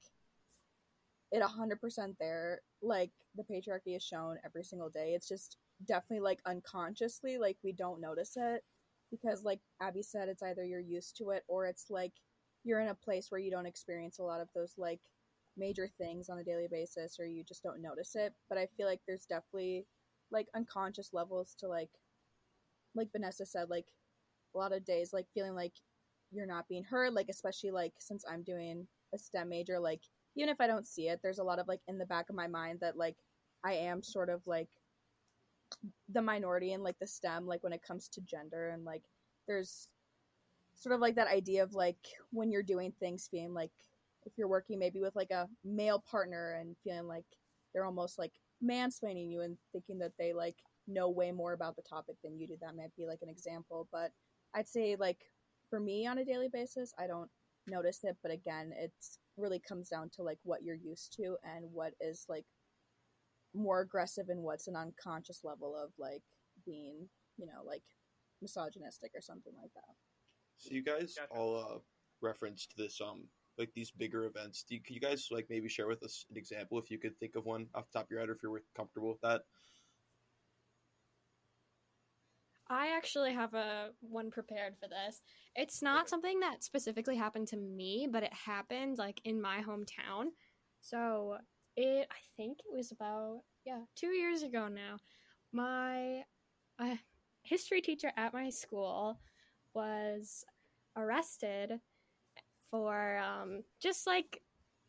it 1.32 1.42
100% 1.42 2.16
there. 2.18 2.60
Like 2.82 3.10
the 3.36 3.44
patriarchy 3.44 3.96
is 3.96 4.02
shown 4.02 4.38
every 4.44 4.64
single 4.64 4.90
day. 4.90 5.14
It's 5.14 5.28
just 5.28 5.56
definitely 5.86 6.20
like 6.24 6.40
unconsciously, 6.46 7.38
like 7.38 7.56
we 7.62 7.72
don't 7.72 8.00
notice 8.00 8.36
it 8.36 8.62
because, 9.10 9.44
like 9.44 9.60
Abby 9.80 10.02
said, 10.02 10.28
it's 10.28 10.42
either 10.42 10.64
you're 10.64 10.80
used 10.80 11.16
to 11.18 11.30
it 11.30 11.44
or 11.48 11.66
it's 11.66 11.86
like 11.90 12.12
you're 12.64 12.80
in 12.80 12.88
a 12.88 12.94
place 12.94 13.30
where 13.30 13.40
you 13.40 13.50
don't 13.50 13.66
experience 13.66 14.18
a 14.18 14.22
lot 14.22 14.40
of 14.40 14.48
those 14.54 14.74
like 14.78 15.00
major 15.56 15.88
things 15.98 16.28
on 16.28 16.38
a 16.38 16.44
daily 16.44 16.66
basis 16.70 17.18
or 17.20 17.26
you 17.26 17.44
just 17.44 17.62
don't 17.62 17.82
notice 17.82 18.14
it. 18.16 18.32
But 18.48 18.58
I 18.58 18.68
feel 18.76 18.86
like 18.86 19.00
there's 19.06 19.26
definitely 19.26 19.86
like 20.30 20.48
unconscious 20.54 21.10
levels 21.12 21.54
to 21.60 21.68
like 21.68 21.90
like 22.94 23.10
Vanessa 23.12 23.44
said, 23.44 23.70
like 23.70 23.86
a 24.54 24.58
lot 24.58 24.72
of 24.72 24.84
days, 24.84 25.12
like 25.12 25.26
feeling 25.34 25.54
like 25.54 25.72
you're 26.30 26.46
not 26.46 26.68
being 26.68 26.84
heard, 26.84 27.12
like 27.12 27.28
especially 27.28 27.70
like 27.70 27.92
since 27.98 28.24
I'm 28.28 28.42
doing 28.42 28.86
a 29.14 29.18
STEM 29.18 29.48
major, 29.48 29.78
like 29.78 30.02
even 30.36 30.48
if 30.48 30.60
I 30.60 30.66
don't 30.66 30.86
see 30.86 31.08
it, 31.08 31.20
there's 31.22 31.38
a 31.38 31.44
lot 31.44 31.58
of 31.58 31.68
like 31.68 31.80
in 31.88 31.98
the 31.98 32.06
back 32.06 32.28
of 32.28 32.36
my 32.36 32.46
mind 32.46 32.78
that 32.80 32.96
like 32.96 33.16
I 33.64 33.74
am 33.74 34.02
sort 34.02 34.28
of 34.28 34.42
like 34.46 34.68
the 36.08 36.22
minority 36.22 36.72
in 36.72 36.82
like 36.82 36.98
the 36.98 37.06
STEM, 37.06 37.46
like 37.46 37.62
when 37.62 37.72
it 37.72 37.82
comes 37.86 38.08
to 38.08 38.20
gender 38.22 38.70
and 38.70 38.84
like 38.84 39.02
there's 39.46 39.88
sort 40.74 40.94
of 40.94 41.00
like 41.00 41.14
that 41.16 41.28
idea 41.28 41.62
of 41.62 41.74
like 41.74 41.98
when 42.30 42.50
you're 42.50 42.62
doing 42.62 42.92
things 42.98 43.28
being 43.30 43.54
like 43.54 43.70
if 44.26 44.32
you're 44.36 44.48
working 44.48 44.78
maybe 44.78 45.00
with 45.00 45.14
like 45.14 45.30
a 45.30 45.48
male 45.64 46.02
partner 46.10 46.58
and 46.60 46.76
feeling 46.82 47.06
like 47.06 47.24
they're 47.72 47.84
almost 47.84 48.18
like 48.18 48.32
mansplaining 48.62 49.30
you 49.30 49.42
and 49.42 49.56
thinking 49.72 49.98
that 49.98 50.12
they 50.18 50.32
like 50.32 50.56
know 50.86 51.08
way 51.08 51.30
more 51.30 51.52
about 51.52 51.76
the 51.76 51.82
topic 51.82 52.16
than 52.22 52.38
you 52.38 52.46
do. 52.46 52.56
That 52.60 52.76
might 52.76 52.94
be 52.96 53.06
like 53.06 53.20
an 53.22 53.28
example, 53.28 53.88
but 53.92 54.10
I'd 54.54 54.68
say 54.68 54.96
like 54.98 55.18
for 55.70 55.80
me 55.80 56.06
on 56.06 56.18
a 56.18 56.24
daily 56.24 56.48
basis, 56.52 56.92
I 56.98 57.06
don't 57.06 57.30
notice 57.66 58.00
it, 58.04 58.16
but 58.22 58.32
again, 58.32 58.72
it's 58.76 59.18
really 59.36 59.60
comes 59.60 59.88
down 59.88 60.10
to 60.14 60.22
like 60.22 60.38
what 60.44 60.62
you're 60.62 60.74
used 60.74 61.14
to 61.16 61.36
and 61.44 61.64
what 61.72 61.92
is 62.00 62.24
like 62.28 62.44
more 63.54 63.80
aggressive 63.80 64.28
and 64.28 64.42
what's 64.42 64.68
an 64.68 64.76
unconscious 64.76 65.40
level 65.44 65.76
of 65.76 65.90
like 65.98 66.22
being, 66.66 67.08
you 67.36 67.46
know, 67.46 67.64
like 67.66 67.82
misogynistic 68.42 69.10
or 69.14 69.20
something 69.20 69.54
like 69.60 69.72
that. 69.74 69.94
So 70.58 70.74
you 70.74 70.82
guys 70.82 71.14
Gotcha. 71.16 71.32
all 71.32 71.56
uh, 71.56 71.78
referenced 72.20 72.74
this 72.76 73.00
um 73.00 73.24
like 73.58 73.70
these 73.74 73.90
bigger 73.90 74.24
events. 74.24 74.64
Do 74.68 74.74
you, 74.74 74.80
could 74.82 74.94
you 74.94 75.00
guys 75.00 75.28
like 75.30 75.46
maybe 75.48 75.68
share 75.68 75.86
with 75.86 76.02
us 76.02 76.26
an 76.30 76.36
example 76.36 76.78
if 76.78 76.90
you 76.90 76.98
could 76.98 77.16
think 77.18 77.36
of 77.36 77.44
one 77.44 77.66
off 77.74 77.86
the 77.92 77.98
top 77.98 78.06
of 78.06 78.10
your 78.10 78.20
head 78.20 78.28
or 78.28 78.32
if 78.32 78.42
you're 78.42 78.60
comfortable 78.76 79.10
with 79.10 79.20
that? 79.20 79.42
I 82.74 82.96
actually 82.96 83.32
have 83.34 83.54
a 83.54 83.90
one 84.00 84.30
prepared 84.30 84.74
for 84.80 84.88
this. 84.88 85.22
It's 85.54 85.82
not 85.82 86.02
Okay. 86.02 86.10
something 86.10 86.40
that 86.40 86.64
specifically 86.64 87.16
happened 87.16 87.48
to 87.48 87.56
me, 87.56 88.08
but 88.10 88.22
it 88.24 88.32
happened 88.32 88.98
like 88.98 89.20
in 89.24 89.40
my 89.40 89.60
hometown. 89.62 90.30
So 90.80 91.38
it, 91.76 92.08
I 92.10 92.20
think 92.36 92.58
it 92.60 92.74
was 92.74 92.92
about 92.92 93.42
yeah 93.64 93.80
two 93.96 94.08
years 94.08 94.42
ago 94.42 94.68
now. 94.68 94.96
My 95.52 96.24
uh, 96.78 96.96
history 97.44 97.80
teacher 97.80 98.12
at 98.16 98.34
my 98.34 98.50
school 98.50 99.20
was 99.74 100.44
arrested 100.96 101.80
for 102.70 103.18
um, 103.18 103.62
just 103.80 104.06
like 104.06 104.42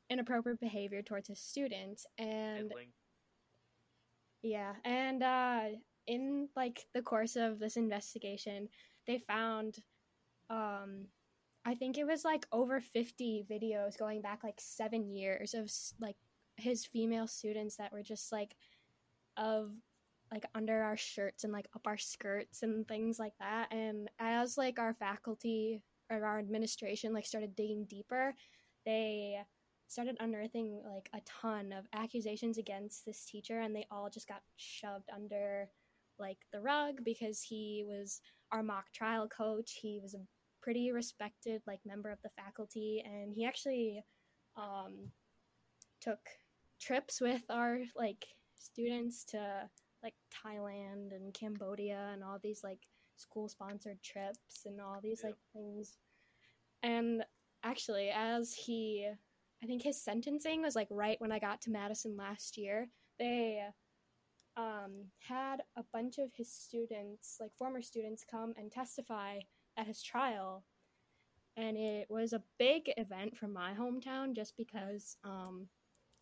inappropriate 0.09 0.59
behavior 0.59 1.01
towards 1.03 1.29
a 1.29 1.35
student, 1.35 2.01
and 2.17 2.55
Handling? 2.69 2.93
yeah, 4.41 4.73
and 4.83 5.23
uh, 5.23 5.63
in 6.07 6.49
like 6.55 6.85
the 6.93 7.01
course 7.01 7.35
of 7.35 7.59
this 7.59 7.77
investigation, 7.77 8.69
they 9.07 9.19
found, 9.19 9.77
um, 10.49 11.07
I 11.65 11.75
think 11.75 11.97
it 11.97 12.05
was 12.05 12.23
like 12.23 12.45
over 12.51 12.79
fifty 12.79 13.45
videos 13.49 13.97
going 13.97 14.21
back 14.21 14.43
like 14.43 14.59
seven 14.59 15.09
years 15.09 15.53
of 15.53 15.71
like 15.99 16.15
his 16.57 16.85
female 16.85 17.27
students 17.27 17.77
that 17.77 17.91
were 17.91 18.03
just 18.03 18.31
like 18.31 18.55
of 19.37 19.71
like 20.31 20.45
under 20.55 20.81
our 20.83 20.97
shirts 20.97 21.43
and 21.43 21.53
like 21.53 21.67
up 21.75 21.85
our 21.87 21.97
skirts 21.97 22.63
and 22.63 22.87
things 22.87 23.19
like 23.19 23.33
that. 23.39 23.67
And 23.71 24.09
as 24.19 24.57
like 24.57 24.79
our 24.79 24.93
faculty 24.93 25.81
or 26.11 26.23
our 26.23 26.39
administration 26.39 27.13
like 27.13 27.25
started 27.25 27.55
digging 27.55 27.85
deeper, 27.85 28.33
they 28.85 29.37
started 29.87 30.17
unearthing 30.19 30.81
like 30.85 31.09
a 31.13 31.21
ton 31.25 31.71
of 31.71 31.85
accusations 31.93 32.57
against 32.57 33.05
this 33.05 33.23
teacher 33.25 33.59
and 33.59 33.75
they 33.75 33.85
all 33.91 34.09
just 34.09 34.27
got 34.27 34.41
shoved 34.55 35.09
under 35.13 35.69
like 36.19 36.37
the 36.51 36.61
rug 36.61 37.03
because 37.03 37.41
he 37.41 37.83
was 37.87 38.21
our 38.51 38.63
mock 38.63 38.91
trial 38.93 39.27
coach. 39.27 39.77
He 39.81 39.99
was 40.01 40.13
a 40.13 40.19
pretty 40.61 40.91
respected 40.91 41.61
like 41.67 41.79
member 41.85 42.11
of 42.11 42.19
the 42.23 42.29
faculty 42.29 43.03
and 43.05 43.33
he 43.33 43.45
actually 43.45 44.03
um, 44.57 45.11
took 46.01 46.19
trips 46.79 47.21
with 47.21 47.43
our 47.49 47.79
like 47.95 48.25
students 48.57 49.23
to 49.25 49.69
like 50.03 50.15
Thailand 50.45 51.11
and 51.15 51.33
Cambodia 51.33 52.09
and 52.13 52.23
all 52.23 52.39
these 52.41 52.63
like 52.63 52.79
school 53.15 53.47
sponsored 53.47 54.01
trips 54.03 54.65
and 54.65 54.81
all 54.81 54.99
these 55.01 55.21
Yep. 55.23 55.31
like 55.31 55.39
things. 55.53 55.97
And 56.83 57.23
actually 57.63 58.09
as 58.13 58.53
he 58.53 59.09
I 59.63 59.67
think 59.67 59.81
his 59.81 60.01
sentencing 60.01 60.61
was 60.61 60.75
like 60.75 60.87
right 60.91 61.19
when 61.19 61.31
I 61.31 61.39
got 61.39 61.61
to 61.61 61.71
Madison 61.71 62.15
last 62.17 62.57
year. 62.57 62.89
They 63.17 63.61
um, 64.57 65.05
had 65.19 65.61
a 65.75 65.83
bunch 65.93 66.17
of 66.17 66.33
his 66.35 66.51
students, 66.51 67.37
like 67.39 67.51
former 67.57 67.81
students, 67.81 68.25
come 68.29 68.53
and 68.57 68.71
testify 68.71 69.39
at 69.77 69.87
his 69.87 70.01
trial. 70.01 70.63
And 71.57 71.77
it 71.77 72.07
was 72.09 72.33
a 72.33 72.43
big 72.59 72.91
event 72.97 73.37
from 73.37 73.53
my 73.53 73.73
hometown 73.73 74.35
just 74.35 74.55
because 74.57 75.17
um, 75.23 75.67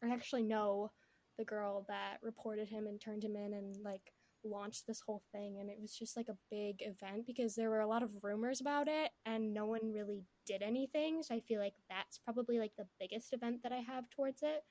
I 0.03 0.09
actually 0.13 0.43
know 0.43 0.91
the 1.37 1.45
girl 1.45 1.85
that 1.89 2.17
reported 2.21 2.67
him 2.67 2.85
and 2.87 3.01
turned 3.01 3.23
him 3.23 3.35
in 3.35 3.53
and 3.53 3.75
like 3.83 4.13
launched 4.43 4.85
this 4.85 5.01
whole 5.05 5.23
thing. 5.31 5.57
And 5.59 5.69
it 5.69 5.77
was 5.81 5.95
just 5.97 6.15
like 6.15 6.27
a 6.29 6.37
big 6.51 6.75
event 6.81 7.25
because 7.25 7.55
there 7.55 7.69
were 7.69 7.79
a 7.79 7.87
lot 7.87 8.03
of 8.03 8.11
rumors 8.21 8.61
about 8.61 8.87
it 8.87 9.11
and 9.25 9.53
no 9.53 9.65
one 9.65 9.91
really 9.91 10.23
did 10.45 10.61
anything. 10.61 11.23
So 11.23 11.35
I 11.35 11.39
feel 11.39 11.59
like 11.59 11.75
that's 11.89 12.19
probably 12.19 12.59
like 12.59 12.73
the 12.77 12.87
biggest 12.99 13.33
event 13.33 13.63
that 13.63 13.71
I 13.71 13.79
have 13.79 14.09
towards 14.09 14.43
it 14.43 14.63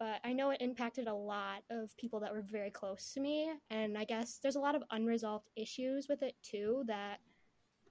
but 0.00 0.18
I 0.24 0.32
know 0.32 0.48
it 0.48 0.62
impacted 0.62 1.06
a 1.06 1.14
lot 1.14 1.62
of 1.68 1.94
people 1.98 2.20
that 2.20 2.32
were 2.32 2.40
very 2.40 2.70
close 2.70 3.12
to 3.12 3.20
me. 3.20 3.52
And 3.68 3.98
I 3.98 4.04
guess 4.04 4.38
there's 4.42 4.56
a 4.56 4.60
lot 4.60 4.74
of 4.74 4.82
unresolved 4.90 5.50
issues 5.56 6.08
with 6.08 6.22
it 6.22 6.34
too 6.42 6.84
that 6.86 7.18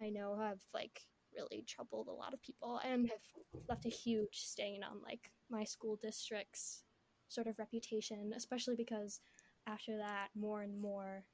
I 0.01 0.09
know 0.09 0.35
have 0.35 0.59
like 0.73 1.01
really 1.35 1.63
troubled 1.67 2.07
a 2.07 2.11
lot 2.11 2.33
of 2.33 2.41
people 2.41 2.81
and 2.83 3.07
have 3.07 3.61
left 3.69 3.85
a 3.85 3.89
huge 3.89 4.39
stain 4.39 4.83
on 4.83 4.97
like 5.05 5.29
my 5.51 5.63
school 5.63 5.99
district's 6.01 6.81
sort 7.27 7.45
of 7.45 7.59
reputation, 7.59 8.33
especially 8.35 8.75
because 8.75 9.19
after 9.67 9.95
that, 9.97 10.29
more 10.35 10.63
and 10.63 10.81
more 10.81 11.25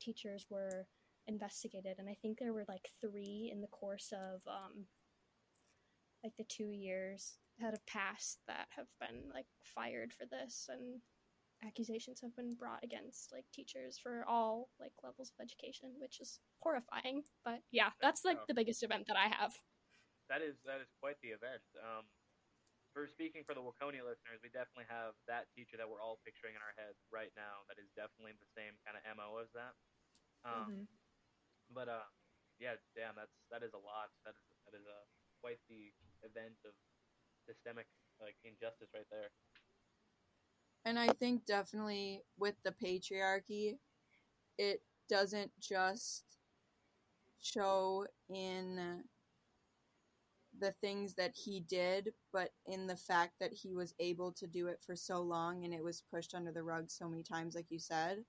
teachers 0.00 0.46
were 0.50 0.88
investigated. 1.28 2.00
And 2.00 2.08
I 2.08 2.16
think 2.20 2.38
there 2.38 2.52
were 2.52 2.64
like 2.66 2.90
three 3.00 3.50
in 3.52 3.60
the 3.60 3.68
course 3.68 4.12
of 4.12 4.40
um, 4.48 4.86
like 6.24 6.32
the 6.36 6.44
two 6.48 6.72
years 6.72 7.36
that 7.60 7.74
a 7.74 7.80
past 7.86 8.38
that 8.46 8.68
have 8.76 8.88
been 9.00 9.30
like 9.32 9.46
fired 9.74 10.12
for 10.12 10.26
this 10.28 10.68
and 10.68 11.00
accusations 11.64 12.20
have 12.20 12.36
been 12.36 12.52
brought 12.54 12.84
against 12.84 13.32
like 13.32 13.48
teachers 13.52 13.96
for 13.96 14.24
all 14.28 14.68
like 14.78 14.92
levels 15.02 15.32
of 15.32 15.40
education 15.40 15.88
which 15.96 16.20
is 16.20 16.38
horrifying 16.60 17.24
but 17.48 17.64
yeah 17.72 17.88
that's 18.04 18.28
like 18.28 18.36
the 18.46 18.52
biggest 18.52 18.84
event 18.84 19.08
that 19.08 19.16
i 19.16 19.24
have 19.32 19.56
That 20.28 20.42
is 20.44 20.60
that 20.68 20.82
is 20.84 20.90
quite 21.00 21.16
the 21.22 21.30
event. 21.32 21.62
Um, 21.80 22.04
for 22.92 23.06
speaking 23.06 23.44
for 23.46 23.54
the 23.54 23.62
Waconia 23.62 24.02
listeners, 24.02 24.40
we 24.42 24.50
definitely 24.50 24.88
have 24.90 25.14
that 25.30 25.46
teacher 25.54 25.76
that 25.78 25.86
we're 25.86 26.00
all 26.02 26.18
picturing 26.26 26.56
in 26.58 26.62
our 26.64 26.74
heads 26.80 26.98
right 27.14 27.30
now. 27.38 27.62
That 27.70 27.78
is 27.78 27.86
definitely 27.94 28.34
the 28.40 28.48
same 28.56 28.74
kind 28.82 28.96
of 28.98 29.04
mo 29.14 29.36
as 29.38 29.52
that. 29.54 29.74
Um, 30.42 30.66
Mhm. 30.66 30.84
But 31.70 31.86
uh, 31.92 32.08
yeah, 32.58 32.74
damn, 32.98 33.14
that's 33.14 33.36
that 33.54 33.62
is 33.62 33.70
a 33.76 33.78
lot. 33.78 34.10
That 34.26 34.34
is 34.34 34.44
that 34.66 34.74
is 34.74 34.82
a 34.88 34.98
quite 35.40 35.60
the 35.70 35.94
event 36.26 36.58
of 36.66 36.74
systemic 37.46 37.86
like 38.20 38.36
injustice 38.44 38.88
right 38.94 39.06
there. 39.10 39.30
And 40.84 40.98
I 40.98 41.08
think 41.08 41.46
definitely 41.46 42.22
with 42.38 42.54
the 42.64 42.72
patriarchy, 42.72 43.78
it 44.58 44.82
doesn't 45.08 45.50
just 45.60 46.24
show 47.40 48.06
in 48.28 49.02
the 50.58 50.72
things 50.80 51.14
that 51.14 51.32
he 51.34 51.60
did, 51.60 52.12
but 52.32 52.50
in 52.66 52.86
the 52.86 52.96
fact 52.96 53.32
that 53.40 53.52
he 53.52 53.74
was 53.74 53.94
able 53.98 54.32
to 54.32 54.46
do 54.46 54.68
it 54.68 54.80
for 54.84 54.96
so 54.96 55.20
long 55.20 55.64
and 55.64 55.74
it 55.74 55.84
was 55.84 56.02
pushed 56.10 56.34
under 56.34 56.52
the 56.52 56.62
rug 56.62 56.90
so 56.90 57.08
many 57.08 57.22
times, 57.22 57.54
like 57.54 57.66
you 57.70 57.78
said. 57.78 58.24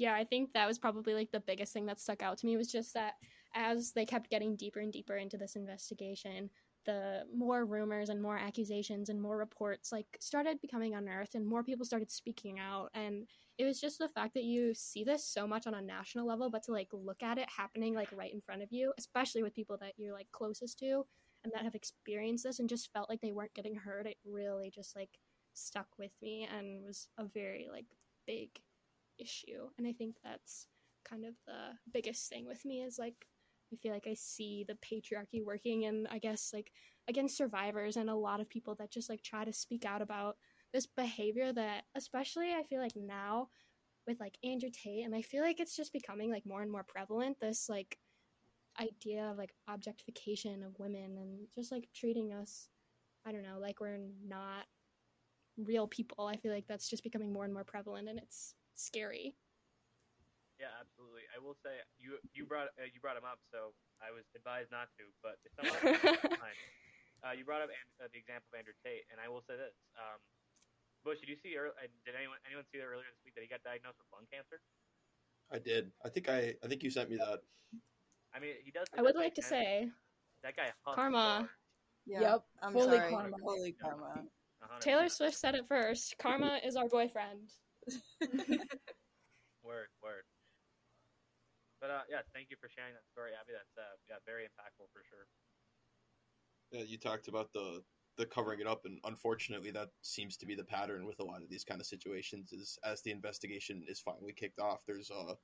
yeah 0.00 0.14
i 0.14 0.24
think 0.24 0.52
that 0.52 0.66
was 0.66 0.78
probably 0.78 1.14
like 1.14 1.30
the 1.30 1.40
biggest 1.40 1.72
thing 1.72 1.86
that 1.86 2.00
stuck 2.00 2.22
out 2.22 2.38
to 2.38 2.46
me 2.46 2.56
was 2.56 2.72
just 2.72 2.94
that 2.94 3.14
as 3.54 3.92
they 3.92 4.06
kept 4.06 4.30
getting 4.30 4.56
deeper 4.56 4.80
and 4.80 4.92
deeper 4.92 5.16
into 5.16 5.36
this 5.36 5.56
investigation 5.56 6.48
the 6.86 7.22
more 7.34 7.64
rumors 7.66 8.08
and 8.08 8.22
more 8.22 8.38
accusations 8.38 9.08
and 9.08 9.20
more 9.20 9.36
reports 9.36 9.92
like 9.92 10.06
started 10.20 10.60
becoming 10.60 10.94
unearthed 10.94 11.34
and 11.34 11.46
more 11.46 11.62
people 11.62 11.84
started 11.84 12.10
speaking 12.10 12.58
out. 12.58 12.88
And 12.94 13.26
it 13.58 13.64
was 13.64 13.80
just 13.80 13.98
the 13.98 14.08
fact 14.08 14.32
that 14.34 14.44
you 14.44 14.72
see 14.74 15.04
this 15.04 15.24
so 15.24 15.46
much 15.46 15.66
on 15.66 15.74
a 15.74 15.82
national 15.82 16.26
level 16.26 16.48
but 16.48 16.62
to 16.62 16.72
like 16.72 16.88
look 16.92 17.22
at 17.22 17.36
it 17.36 17.46
happening 17.54 17.94
like 17.94 18.08
right 18.16 18.32
in 18.32 18.40
front 18.40 18.62
of 18.62 18.72
you 18.72 18.90
especially 18.98 19.42
with 19.42 19.54
people 19.54 19.76
that 19.78 19.92
you're 19.98 20.14
like 20.14 20.28
closest 20.32 20.78
to 20.78 21.04
and 21.44 21.52
that 21.52 21.62
have 21.64 21.74
experienced 21.74 22.44
this 22.44 22.58
and 22.58 22.70
just 22.70 22.90
felt 22.92 23.10
like 23.10 23.20
they 23.20 23.32
weren't 23.32 23.52
getting 23.52 23.74
heard 23.74 24.06
it 24.06 24.16
really 24.24 24.70
just 24.74 24.96
like 24.96 25.10
stuck 25.52 25.88
with 25.98 26.12
me 26.22 26.48
and 26.56 26.86
was 26.86 27.08
a 27.18 27.24
very 27.24 27.68
like 27.70 27.84
big 28.26 28.48
issue. 29.18 29.68
And 29.76 29.86
i 29.86 29.92
think 29.92 30.16
that's 30.24 30.66
kind 31.04 31.24
of 31.24 31.34
the 31.46 31.76
biggest 31.92 32.28
thing 32.28 32.46
with 32.46 32.64
me 32.64 32.82
is 32.82 32.98
like 32.98 33.26
i 33.72 33.76
feel 33.76 33.92
like 33.92 34.06
i 34.06 34.14
see 34.14 34.64
the 34.68 34.74
patriarchy 34.74 35.44
working 35.44 35.86
and 35.86 36.06
i 36.10 36.18
guess 36.18 36.50
like 36.52 36.70
against 37.08 37.36
survivors 37.36 37.96
and 37.96 38.10
a 38.10 38.14
lot 38.14 38.40
of 38.40 38.48
people 38.48 38.74
that 38.74 38.90
just 38.90 39.08
like 39.08 39.22
try 39.22 39.44
to 39.44 39.52
speak 39.52 39.84
out 39.84 40.02
about 40.02 40.36
this 40.72 40.86
behavior 40.86 41.52
that 41.52 41.84
especially 41.96 42.52
i 42.52 42.62
feel 42.62 42.80
like 42.80 42.96
now 42.96 43.48
with 44.06 44.20
like 44.20 44.36
andrew 44.44 44.70
tate 44.70 45.04
and 45.04 45.14
i 45.14 45.22
feel 45.22 45.42
like 45.42 45.60
it's 45.60 45.76
just 45.76 45.92
becoming 45.92 46.30
like 46.30 46.46
more 46.46 46.62
and 46.62 46.70
more 46.70 46.84
prevalent 46.86 47.36
this 47.40 47.68
like 47.68 47.98
idea 48.80 49.24
of 49.30 49.36
like 49.36 49.52
objectification 49.68 50.62
of 50.62 50.78
women 50.78 51.16
and 51.18 51.46
just 51.54 51.72
like 51.72 51.88
treating 51.94 52.32
us 52.32 52.68
i 53.26 53.32
don't 53.32 53.42
know 53.42 53.58
like 53.60 53.80
we're 53.80 53.98
not 54.26 54.64
real 55.64 55.86
people. 55.86 56.26
I 56.26 56.36
feel 56.36 56.52
like 56.52 56.66
that's 56.66 56.88
just 56.88 57.02
becoming 57.02 57.32
more 57.32 57.44
and 57.44 57.52
more 57.52 57.64
prevalent 57.64 58.08
and 58.08 58.18
it's 58.18 58.54
scary 58.74 59.34
Yeah, 60.60 60.76
absolutely. 60.76 61.24
I 61.32 61.40
will 61.40 61.56
say 61.64 61.80
you 61.96 62.20
you 62.36 62.44
brought 62.44 62.68
uh, 62.76 62.84
you 62.92 63.00
brought 63.00 63.16
him 63.16 63.24
up, 63.24 63.40
so 63.48 63.72
I 64.04 64.12
was 64.12 64.28
advised 64.36 64.68
not 64.68 64.92
to. 65.00 65.08
But 65.24 65.40
if 65.42 65.56
someone. 65.56 65.80
Uh, 67.20 67.36
you 67.36 67.44
brought 67.44 67.60
up 67.60 67.68
An- 67.68 67.92
uh, 68.00 68.08
the 68.08 68.16
example 68.16 68.48
of 68.48 68.56
Andrew 68.56 68.72
Tate, 68.80 69.04
and 69.12 69.20
I 69.20 69.28
will 69.28 69.44
say 69.44 69.52
this: 69.52 69.76
um, 69.92 70.16
Bush, 71.04 71.20
did 71.20 71.28
you 71.28 71.36
see? 71.44 71.52
ear- 71.52 71.68
uh, 71.76 71.84
Did 72.08 72.16
anyone 72.16 72.40
anyone 72.48 72.64
see 72.72 72.80
that 72.80 72.88
earlier 72.88 73.04
this 73.12 73.20
week 73.20 73.36
that 73.36 73.44
he 73.44 73.48
got 73.52 73.60
diagnosed 73.60 74.00
with 74.00 74.08
lung 74.08 74.24
cancer? 74.32 74.56
I 75.52 75.60
did. 75.60 75.92
I 76.00 76.08
think 76.08 76.32
I 76.32 76.56
I 76.64 76.66
think 76.66 76.80
you 76.80 76.88
sent 76.88 77.12
me 77.12 77.20
that. 77.20 77.44
I 78.32 78.40
mean, 78.40 78.56
he 78.64 78.72
does. 78.72 78.88
i 78.96 79.04
would 79.04 79.16
like 79.20 79.36
to 79.36 79.44
say 79.44 79.92
that 80.40 80.56
guy. 80.56 80.72
Karma. 80.80 81.44
Yeah, 82.08 82.40
Yep, 82.40 82.40
I'm 82.64 82.72
fully 82.72 82.96
sorry. 82.96 83.12
karma. 83.12 83.36
Fully 83.44 83.72
karma. 83.76 84.24
A 84.64 84.64
hundred 84.64 84.80
taylor 84.80 85.08
swift 85.12 85.36
said 85.36 85.54
it 85.54 85.68
first 85.68 86.16
karma 86.16 86.56
is 86.64 86.76
our 86.76 86.88
boyfriend 86.88 87.52
Word, 89.60 89.92
word. 90.00 90.24
But 91.80 91.90
uh, 91.90 92.04
yeah, 92.10 92.20
thank 92.34 92.50
you 92.50 92.56
for 92.60 92.68
sharing 92.68 92.92
that 92.92 93.08
story, 93.08 93.30
Abby. 93.32 93.52
That's 93.56 93.76
uh, 93.76 93.96
yeah, 94.08 94.20
very 94.26 94.44
impactful 94.44 94.92
for 94.92 95.02
sure. 95.08 95.24
Yeah, 96.70 96.84
you 96.84 96.98
talked 96.98 97.28
about 97.28 97.52
the 97.52 97.82
the 98.18 98.26
covering 98.26 98.60
it 98.60 98.66
up, 98.66 98.84
and 98.84 98.98
unfortunately, 99.04 99.70
that 99.70 99.88
seems 100.02 100.36
to 100.36 100.46
be 100.46 100.54
the 100.54 100.64
pattern 100.64 101.06
with 101.06 101.20
a 101.20 101.24
lot 101.24 101.42
of 101.42 101.48
these 101.48 101.64
kind 101.64 101.80
of 101.80 101.86
situations. 101.86 102.52
Is 102.52 102.78
as 102.84 103.02
the 103.02 103.10
investigation 103.10 103.82
is 103.88 104.00
finally 104.00 104.32
kicked 104.32 104.60
off, 104.60 104.84
there's 104.86 105.10
a 105.10 105.34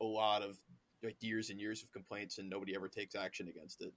a 0.00 0.04
lot 0.04 0.42
of 0.42 0.56
like 1.02 1.16
years 1.20 1.50
and 1.50 1.60
years 1.60 1.82
of 1.82 1.92
complaints, 1.92 2.38
and 2.38 2.48
nobody 2.48 2.74
ever 2.74 2.88
takes 2.88 3.14
action 3.14 3.48
against 3.48 3.82
it. 3.82 3.92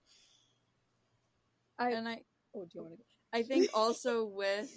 I 1.80 1.92
And 1.92 2.08
I 2.08 2.20
oh, 2.54 2.66
do 2.66 2.70
you 2.74 2.84
want 2.84 2.98
to? 2.98 3.04
I 3.38 3.44
think 3.48 3.70
also 3.74 4.26
with 4.26 4.70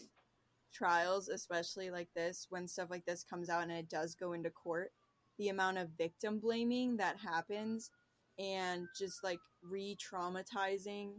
trials, 0.72 1.28
especially 1.28 1.90
like 1.90 2.08
this, 2.14 2.46
when 2.50 2.68
stuff 2.68 2.90
like 2.90 3.04
this 3.06 3.24
comes 3.24 3.48
out 3.48 3.62
and 3.62 3.72
it 3.72 3.88
does 3.88 4.14
go 4.14 4.32
into 4.32 4.50
court, 4.50 4.92
the 5.38 5.48
amount 5.48 5.78
of 5.78 5.88
victim 5.96 6.38
blaming 6.40 6.96
that 6.96 7.16
happens 7.18 7.90
and 8.38 8.86
just 8.98 9.22
like 9.24 9.38
re 9.62 9.96
traumatizing 9.96 11.12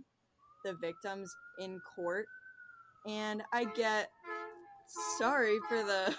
the 0.65 0.73
victims 0.81 1.33
in 1.59 1.79
court. 1.95 2.25
And 3.07 3.43
I 3.53 3.65
get 3.65 4.09
sorry 5.17 5.57
for 5.69 5.83
the 5.83 6.15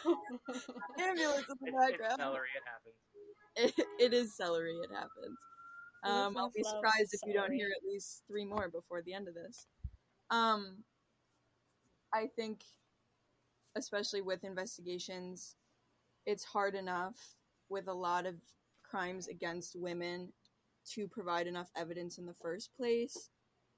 ambulance 0.99 1.45
in 1.49 1.57
the 1.61 1.67
It's, 1.67 1.77
it's 1.77 1.91
background. 1.91 2.19
celery. 2.19 2.49
It 2.57 2.63
happens. 2.67 3.77
It, 3.79 3.87
it 3.99 4.15
is 4.15 4.37
celery, 4.37 4.77
it 4.77 4.91
happens. 4.95 5.37
Um, 6.03 6.37
I'll 6.39 6.53
be 6.55 6.63
surprised 6.63 7.13
if 7.13 7.21
you 7.27 7.35
don't 7.35 7.53
hear 7.53 7.69
at 7.69 7.87
least 7.87 8.23
three 8.27 8.45
more 8.45 8.71
before 8.71 9.03
the 9.03 9.13
end 9.13 9.29
of 9.29 9.35
this. 9.35 9.67
Um, 10.31 10.79
I 12.15 12.29
think 12.37 12.61
especially 13.77 14.23
with 14.23 14.45
investigations, 14.45 15.57
it's 16.27 16.45
hard 16.45 16.75
enough 16.75 17.17
with 17.71 17.89
a 17.89 17.95
lot 17.95 18.27
of 18.27 18.35
crimes 18.85 19.29
against 19.29 19.77
women 19.77 20.33
to 20.93 21.09
provide 21.09 21.47
enough 21.47 21.71
evidence 21.77 22.19
in 22.19 22.27
the 22.27 22.35
first 22.43 22.71
place. 22.77 23.31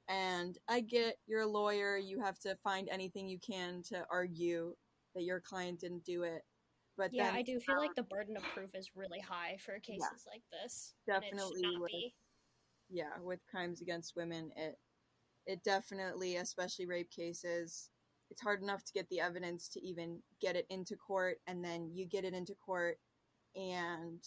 And 0.09 0.59
I 0.68 0.81
get 0.81 1.16
you're 1.26 1.42
a 1.42 1.46
lawyer, 1.46 1.96
you 1.96 2.20
have 2.20 2.38
to 2.40 2.57
find 2.64 2.88
anything 2.90 3.28
you 3.28 3.38
can 3.38 3.83
to 3.88 4.05
argue 4.11 4.74
that 5.14 5.22
your 5.22 5.40
client 5.40 5.81
didn't 5.81 6.05
do 6.05 6.22
it. 6.22 6.42
But 6.96 7.11
yeah, 7.12 7.26
then 7.26 7.37
I 7.37 7.42
do 7.42 7.59
feel 7.61 7.78
like 7.78 7.94
the 7.94 8.02
burden 8.02 8.37
of 8.37 8.42
proof 8.55 8.70
is 8.74 8.90
really 8.94 9.20
high 9.20 9.57
for 9.64 9.78
cases 9.78 10.26
like 10.26 10.42
this. 10.50 10.94
and 11.09 11.16
it 11.16 11.24
should 11.24 11.37
Definitely 11.37 11.62
be. 11.87 12.14
yeah, 12.90 13.18
with 13.22 13.40
crimes 13.50 13.81
against 13.81 14.14
women, 14.16 14.50
it 14.57 14.78
it 15.46 15.62
definitely, 15.64 16.37
especially 16.37 16.87
rape 16.87 17.11
cases, 17.11 17.90
it's 18.31 18.42
hard 18.42 18.62
enough 18.62 18.85
to 18.85 18.92
get 18.92 19.09
the 19.09 19.20
evidence 19.20 19.68
to 19.70 19.81
even 19.85 20.20
get 20.40 20.57
it 20.57 20.66
into 20.70 20.96
court, 20.96 21.38
and 21.46 21.64
then 21.64 21.90
you 21.92 22.07
get 22.07 22.24
it 22.24 22.35
into 22.35 22.55
court, 22.55 22.98
and 23.54 24.20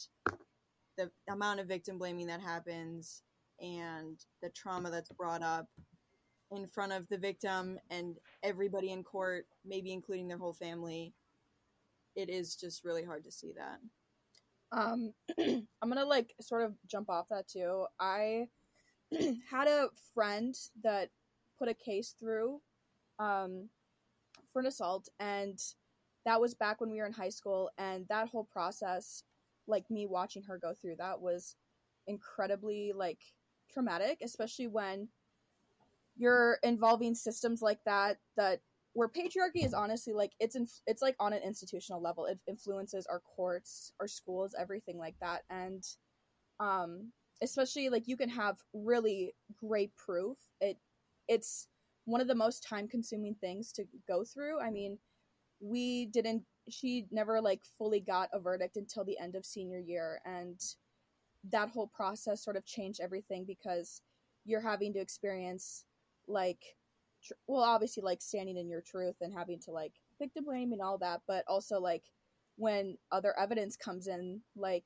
the 0.98 1.10
amount 1.30 1.60
of 1.60 1.68
victim 1.68 1.98
blaming 1.98 2.28
that 2.28 2.42
happens, 2.42 3.24
and 3.60 4.18
the 4.42 4.50
trauma 4.50 4.90
that's 4.90 5.10
brought 5.10 5.42
up 5.42 5.68
in 6.52 6.68
front 6.68 6.92
of 6.92 7.08
the 7.10 7.18
victim 7.18 7.80
and 7.90 8.18
everybody 8.44 8.92
in 8.92 9.04
court, 9.04 9.46
maybe 9.66 9.92
including 9.92 10.28
their 10.28 10.38
whole 10.38 10.54
family, 10.54 11.14
it 12.16 12.30
is 12.30 12.56
just 12.56 12.84
really 12.84 13.04
hard 13.04 13.24
to 13.24 13.32
see 13.32 13.52
that. 13.58 13.80
Um, 14.72 15.14
I'm 15.40 15.90
gonna 15.90 16.06
like 16.06 16.34
sort 16.42 16.64
of 16.64 16.74
jump 16.88 17.10
off 17.10 17.30
that 17.30 17.48
too. 17.48 17.86
I 18.00 18.48
had 19.50 19.68
a 19.68 19.90
friend 20.14 20.56
that 20.84 21.10
put 21.58 21.70
a 21.70 21.74
case 21.74 22.16
through 22.20 22.62
um, 23.20 23.70
for 24.52 24.60
an 24.60 24.66
assault, 24.66 25.10
and 25.20 25.60
that 26.26 26.42
was 26.42 26.54
back 26.54 26.82
when 26.82 26.90
we 26.90 27.00
were 27.00 27.06
in 27.06 27.14
high 27.14 27.30
school. 27.30 27.70
And 27.78 28.06
that 28.10 28.30
whole 28.30 28.48
process, 28.52 29.24
like 29.68 29.90
me 29.90 30.08
watching 30.08 30.44
her 30.44 30.58
go 30.58 30.74
through 30.74 30.96
that, 30.98 31.22
was 31.22 31.56
incredibly 32.08 32.94
like 32.96 33.20
traumatic, 33.72 34.20
especially 34.24 34.68
when 34.68 35.08
you're 36.18 36.60
involving 36.64 37.14
systems 37.14 37.62
like 37.62 37.80
that 37.86 38.18
that 38.38 38.62
where 38.94 39.10
patriarchy 39.10 39.66
is 39.66 39.74
honestly 39.74 40.14
like 40.14 40.32
it's 40.40 40.56
in, 40.56 40.66
it's 40.88 41.02
like 41.02 41.16
on 41.20 41.34
an 41.34 41.42
institutional 41.44 42.02
level 42.02 42.26
it 42.26 42.40
influences 42.48 43.06
our 43.08 43.22
courts 43.36 43.92
our 44.00 44.08
schools 44.08 44.56
everything 44.58 44.98
like 44.98 45.16
that 45.22 45.42
and 45.50 45.84
um 46.60 47.12
especially 47.42 47.90
like 47.90 48.08
you 48.08 48.16
can 48.16 48.30
have 48.30 48.58
really 48.74 49.34
great 49.60 49.92
proof 49.98 50.38
it 50.62 50.78
it's 51.28 51.68
one 52.06 52.22
of 52.22 52.28
the 52.28 52.36
most 52.36 52.64
time 52.64 52.88
consuming 52.88 53.36
things 53.36 53.74
to 53.74 53.84
go 54.08 54.24
through 54.24 54.60
i 54.62 54.70
mean 54.72 54.98
we 55.66 56.06
didn't 56.08 56.44
she 56.70 57.08
never 57.12 57.42
like 57.42 57.62
fully 57.78 58.00
got 58.00 58.30
a 58.34 58.40
verdict 58.40 58.78
until 58.78 59.04
the 59.04 59.18
end 59.18 59.36
of 59.36 59.46
senior 59.46 59.80
year 59.80 60.20
and 60.26 60.60
that 61.52 61.70
whole 61.70 61.88
process 61.88 62.44
sort 62.44 62.56
of 62.56 62.66
changed 62.66 63.00
everything 63.02 63.46
because 63.46 64.02
you're 64.46 64.62
having 64.62 64.94
to 64.94 65.00
experience 65.00 65.86
like 66.28 66.60
tr- 67.24 67.34
well 67.48 67.64
obviously 67.64 68.04
like 68.04 68.22
standing 68.22 68.58
in 68.58 68.70
your 68.70 68.82
truth 68.82 69.16
and 69.22 69.34
having 69.34 69.60
to 69.60 69.72
like 69.72 69.94
pick 70.20 70.34
the 70.36 70.42
blame 70.42 70.72
and 70.72 70.82
all 70.82 70.98
that 70.98 71.22
but 71.28 71.44
also 71.48 71.80
like 71.80 72.04
when 72.58 72.98
other 73.12 73.38
evidence 73.40 73.76
comes 73.76 74.08
in 74.08 74.40
like 74.56 74.86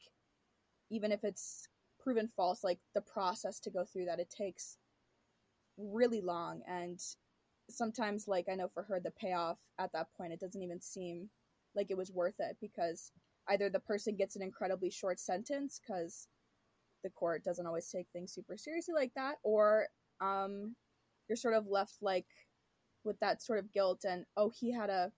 even 0.89 1.12
if 1.12 1.24
it's 1.24 1.68
proven 2.00 2.30
false 2.36 2.63
like 2.63 2.80
the 2.96 3.02
process 3.02 3.60
to 3.60 3.70
go 3.70 3.84
through 3.84 4.06
that 4.06 4.20
it 4.20 4.30
takes 4.30 4.78
really 5.78 6.22
long 6.22 6.62
and 6.68 7.00
sometimes 7.72 8.28
like 8.28 8.46
i 8.52 8.56
know 8.56 8.70
for 8.74 8.84
her 8.84 9.00
the 9.00 9.12
payoff 9.12 9.58
at 9.80 9.92
that 9.94 10.08
point 10.18 10.34
it 10.34 10.40
doesn't 10.40 10.64
even 10.64 10.82
seem 10.82 11.30
like 11.76 11.88
it 11.90 11.98
was 11.98 12.12
worth 12.12 12.36
it 12.40 12.58
because 12.62 13.12
either 13.50 13.70
the 13.70 13.80
person 13.80 14.16
gets 14.16 14.36
an 14.36 14.42
incredibly 14.42 14.90
short 14.90 15.20
sentence 15.20 15.80
because 15.86 16.28
the 17.04 17.10
court 17.10 17.44
doesn't 17.44 17.68
always 17.68 17.90
take 17.90 18.08
things 18.12 18.34
super 18.34 18.58
seriously 18.58 18.94
like 18.94 19.12
that 19.16 19.36
or 19.44 19.88
um 20.22 20.76
you're 21.28 21.36
sort 21.36 21.54
of 21.54 21.68
left 21.68 21.96
like 22.02 22.26
with 23.04 23.20
that 23.20 23.42
sort 23.42 23.60
of 23.60 23.72
guilt 23.72 24.04
and 24.08 24.26
oh 24.36 24.52
he 24.60 24.72
had 24.72 24.90
a 24.90 25.12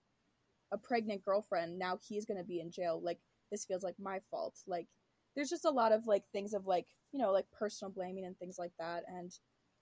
a 0.72 0.78
pregnant 0.78 1.24
girlfriend 1.24 1.78
now 1.78 1.98
he's 2.08 2.24
going 2.24 2.38
to 2.38 2.44
be 2.44 2.60
in 2.60 2.70
jail. 2.70 3.00
Like 3.02 3.18
this 3.50 3.66
feels 3.66 3.82
like 3.82 3.94
my 3.98 4.20
fault. 4.30 4.54
Like 4.66 4.88
there's 5.36 5.50
just 5.50 5.66
a 5.66 5.70
lot 5.70 5.92
of 5.92 6.06
like 6.06 6.24
things 6.32 6.54
of 6.54 6.66
like 6.66 6.86
you 7.12 7.20
know 7.20 7.30
like 7.30 7.46
personal 7.52 7.92
blaming 7.92 8.24
and 8.24 8.36
things 8.38 8.56
like 8.58 8.72
that 8.78 9.04
and 9.06 9.32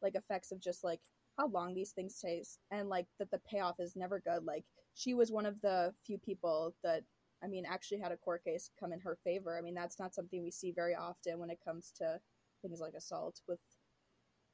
like 0.03 0.17
effects 0.17 0.53
of 0.53 0.61
just 0.61 0.85
like 0.85 1.01
how 1.38 1.49
long 1.49 1.75
these 1.75 1.93
things 1.93 2.19
take 2.21 2.45
and 2.71 2.88
like 2.88 3.07
that 3.19 3.31
the 3.31 3.40
payoff 3.51 3.77
is 3.79 3.97
never 3.97 4.21
good 4.21 4.45
like 4.45 4.64
she 4.95 5.14
was 5.14 5.33
one 5.33 5.47
of 5.47 5.61
the 5.62 5.93
few 6.07 6.19
people 6.19 6.75
that 6.83 7.03
i 7.43 7.47
mean 7.47 7.64
actually 7.66 7.99
had 7.99 8.12
a 8.12 8.16
court 8.16 8.45
case 8.45 8.71
come 8.79 8.93
in 8.93 9.01
her 9.01 9.16
favor 9.25 9.57
i 9.57 9.61
mean 9.61 9.75
that's 9.75 9.99
not 9.99 10.14
something 10.14 10.43
we 10.43 10.51
see 10.51 10.73
very 10.73 10.95
often 10.95 11.38
when 11.38 11.51
it 11.51 11.59
comes 11.64 11.93
to 11.97 12.19
things 12.62 12.81
like 12.81 12.95
assault 12.95 13.40
with 13.49 13.61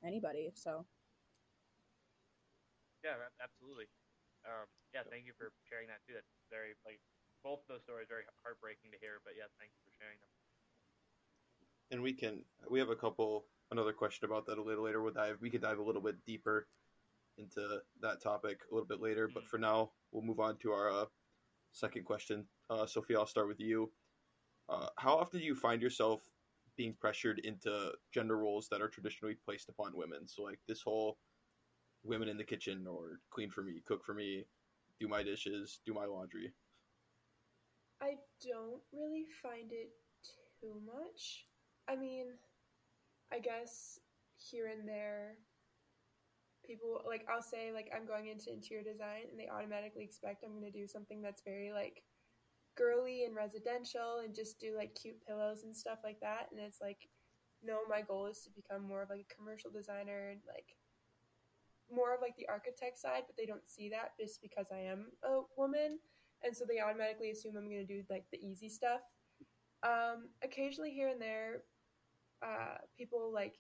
anybody 0.05 0.51
so 0.55 0.85
Yeah, 3.05 3.23
absolutely. 3.39 3.87
Um, 4.43 4.67
yeah, 4.91 5.07
thank 5.07 5.27
you 5.31 5.35
for 5.39 5.55
sharing 5.71 5.87
that 5.87 6.03
too. 6.07 6.15
That's 6.15 6.35
very 6.51 6.75
like 6.83 6.99
both 7.47 7.63
of 7.67 7.69
those 7.79 7.87
stories 7.87 8.11
very 8.11 8.27
heartbreaking 8.43 8.91
to 8.91 8.99
hear. 8.99 9.23
But 9.23 9.39
yeah, 9.39 9.47
thank 9.63 9.71
you 9.71 9.83
for 9.87 9.95
sharing 9.95 10.19
them. 10.19 10.31
and 11.91 12.03
we 12.03 12.13
can 12.13 12.43
we 12.69 12.79
have 12.79 12.91
a 12.91 12.97
couple 12.97 13.47
another 13.71 13.93
question 13.93 14.27
about 14.27 14.47
that 14.47 14.59
a 14.59 14.63
little 14.63 14.85
later. 14.85 15.03
We'll 15.03 15.13
dive 15.13 15.39
we 15.41 15.51
could 15.51 15.63
dive 15.63 15.79
a 15.79 15.83
little 15.83 16.03
bit 16.03 16.17
deeper 16.27 16.67
into 17.39 17.81
that 18.01 18.23
topic 18.23 18.61
a 18.71 18.75
little 18.75 18.87
bit 18.87 19.03
later 19.03 19.29
but 19.33 19.47
for 19.47 19.59
now 19.59 19.91
we'll 20.11 20.25
move 20.25 20.41
on 20.41 20.57
to 20.59 20.73
our 20.73 20.91
uh, 20.91 21.05
second 21.73 22.05
question. 22.05 22.45
Uh, 22.71 22.87
sophia 22.87 23.19
i'll 23.19 23.27
start 23.27 23.49
with 23.49 23.61
you. 23.61 23.91
Uh, 24.69 24.89
how 24.97 25.15
often 25.17 25.41
do 25.41 25.47
you 25.47 25.55
find 25.55 25.81
yourself 25.81 26.23
being 26.77 26.95
pressured 27.01 27.39
into 27.41 27.93
gender 28.13 28.37
roles 28.37 28.69
that 28.69 28.83
are 28.83 28.89
traditionally 28.89 29.37
placed 29.45 29.69
upon 29.69 29.97
women? 29.97 30.27
So 30.27 30.43
like 30.43 30.59
this 30.67 30.83
whole 30.83 31.19
women 32.05 32.29
in 32.29 32.37
the 32.37 32.45
kitchen 32.45 32.87
or 32.87 33.21
clean 33.31 33.51
for 33.51 33.63
me 33.63 33.83
cook 33.87 34.05
for 34.05 34.15
me 34.15 34.47
do 35.01 35.09
my 35.09 35.23
dishes 35.23 35.81
do 35.87 35.93
my 35.93 36.07
laundry. 36.07 36.53
I 38.01 38.15
don't 38.43 38.83
really 38.93 39.27
find 39.43 39.73
it 39.73 39.91
too 40.61 40.75
much. 40.85 41.47
I 41.89 41.97
mean, 41.97 42.27
I 43.33 43.39
guess 43.39 43.99
here 44.37 44.67
and 44.67 44.89
there, 44.89 45.39
people 46.65 47.01
like 47.07 47.27
I'll 47.29 47.43
say 47.43 47.73
like 47.73 47.91
I'm 47.95 48.07
going 48.07 48.29
into 48.29 48.53
interior 48.53 48.85
design, 48.85 49.31
and 49.31 49.39
they 49.39 49.49
automatically 49.49 50.05
expect 50.05 50.45
I'm 50.45 50.59
going 50.59 50.71
to 50.71 50.79
do 50.79 50.87
something 50.87 51.23
that's 51.23 51.43
very 51.43 51.73
like 51.73 52.03
girly 52.77 53.25
and 53.25 53.35
residential, 53.35 54.21
and 54.25 54.35
just 54.35 54.61
do 54.61 54.77
like 54.77 54.95
cute 55.01 55.25
pillows 55.27 55.65
and 55.65 55.75
stuff 55.75 55.99
like 56.05 56.21
that. 56.21 56.49
And 56.51 56.61
it's 56.61 56.81
like, 56.81 57.09
no, 57.63 57.79
my 57.89 58.03
goal 58.03 58.27
is 58.27 58.43
to 58.43 58.51
become 58.51 58.87
more 58.87 59.03
of 59.03 59.11
like 59.11 59.27
a 59.31 59.35
commercial 59.35 59.71
designer 59.71 60.31
and 60.31 60.41
like 60.47 60.77
more 61.91 62.15
of 62.15 62.21
like 62.21 62.37
the 62.37 62.49
architect 62.49 62.99
side, 62.99 63.23
but 63.27 63.37
they 63.37 63.47
don't 63.47 63.69
see 63.69 63.89
that 63.91 64.13
just 64.19 64.43
because 64.43 64.67
I 64.73 64.81
am 64.81 65.07
a 65.25 65.43
woman 65.57 65.99
and 66.45 66.57
so 66.57 66.65
they 66.65 66.81
automatically 66.81 67.31
assume 67.31 67.57
I'm 67.57 67.69
going 67.69 67.87
to 67.87 67.95
do 67.95 68.03
like 68.11 68.25
the 68.31 68.39
easy 68.39 68.69
stuff. 68.69 69.01
Um, 69.83 70.29
occasionally, 70.43 70.91
here 70.91 71.09
and 71.09 71.21
there, 71.21 71.63
uh, 72.43 72.79
people 72.97 73.33
like 73.33 73.55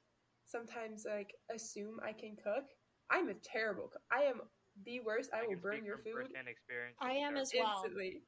sometimes 0.46 1.06
like 1.08 1.34
assume 1.54 1.98
I 2.04 2.12
can 2.12 2.36
cook. 2.36 2.64
I'm 3.10 3.28
a 3.28 3.34
terrible 3.34 3.88
cook. 3.88 4.02
I 4.10 4.22
am 4.22 4.40
the 4.84 5.00
worst. 5.00 5.30
I, 5.32 5.46
will 5.46 5.56
burn 5.56 5.84
your 5.84 5.98
food 5.98 6.28
experience. 6.46 6.96
I 7.00 7.12
am 7.12 7.36
as 7.36 7.52
well. 7.56 7.82
instantly. 7.84 8.22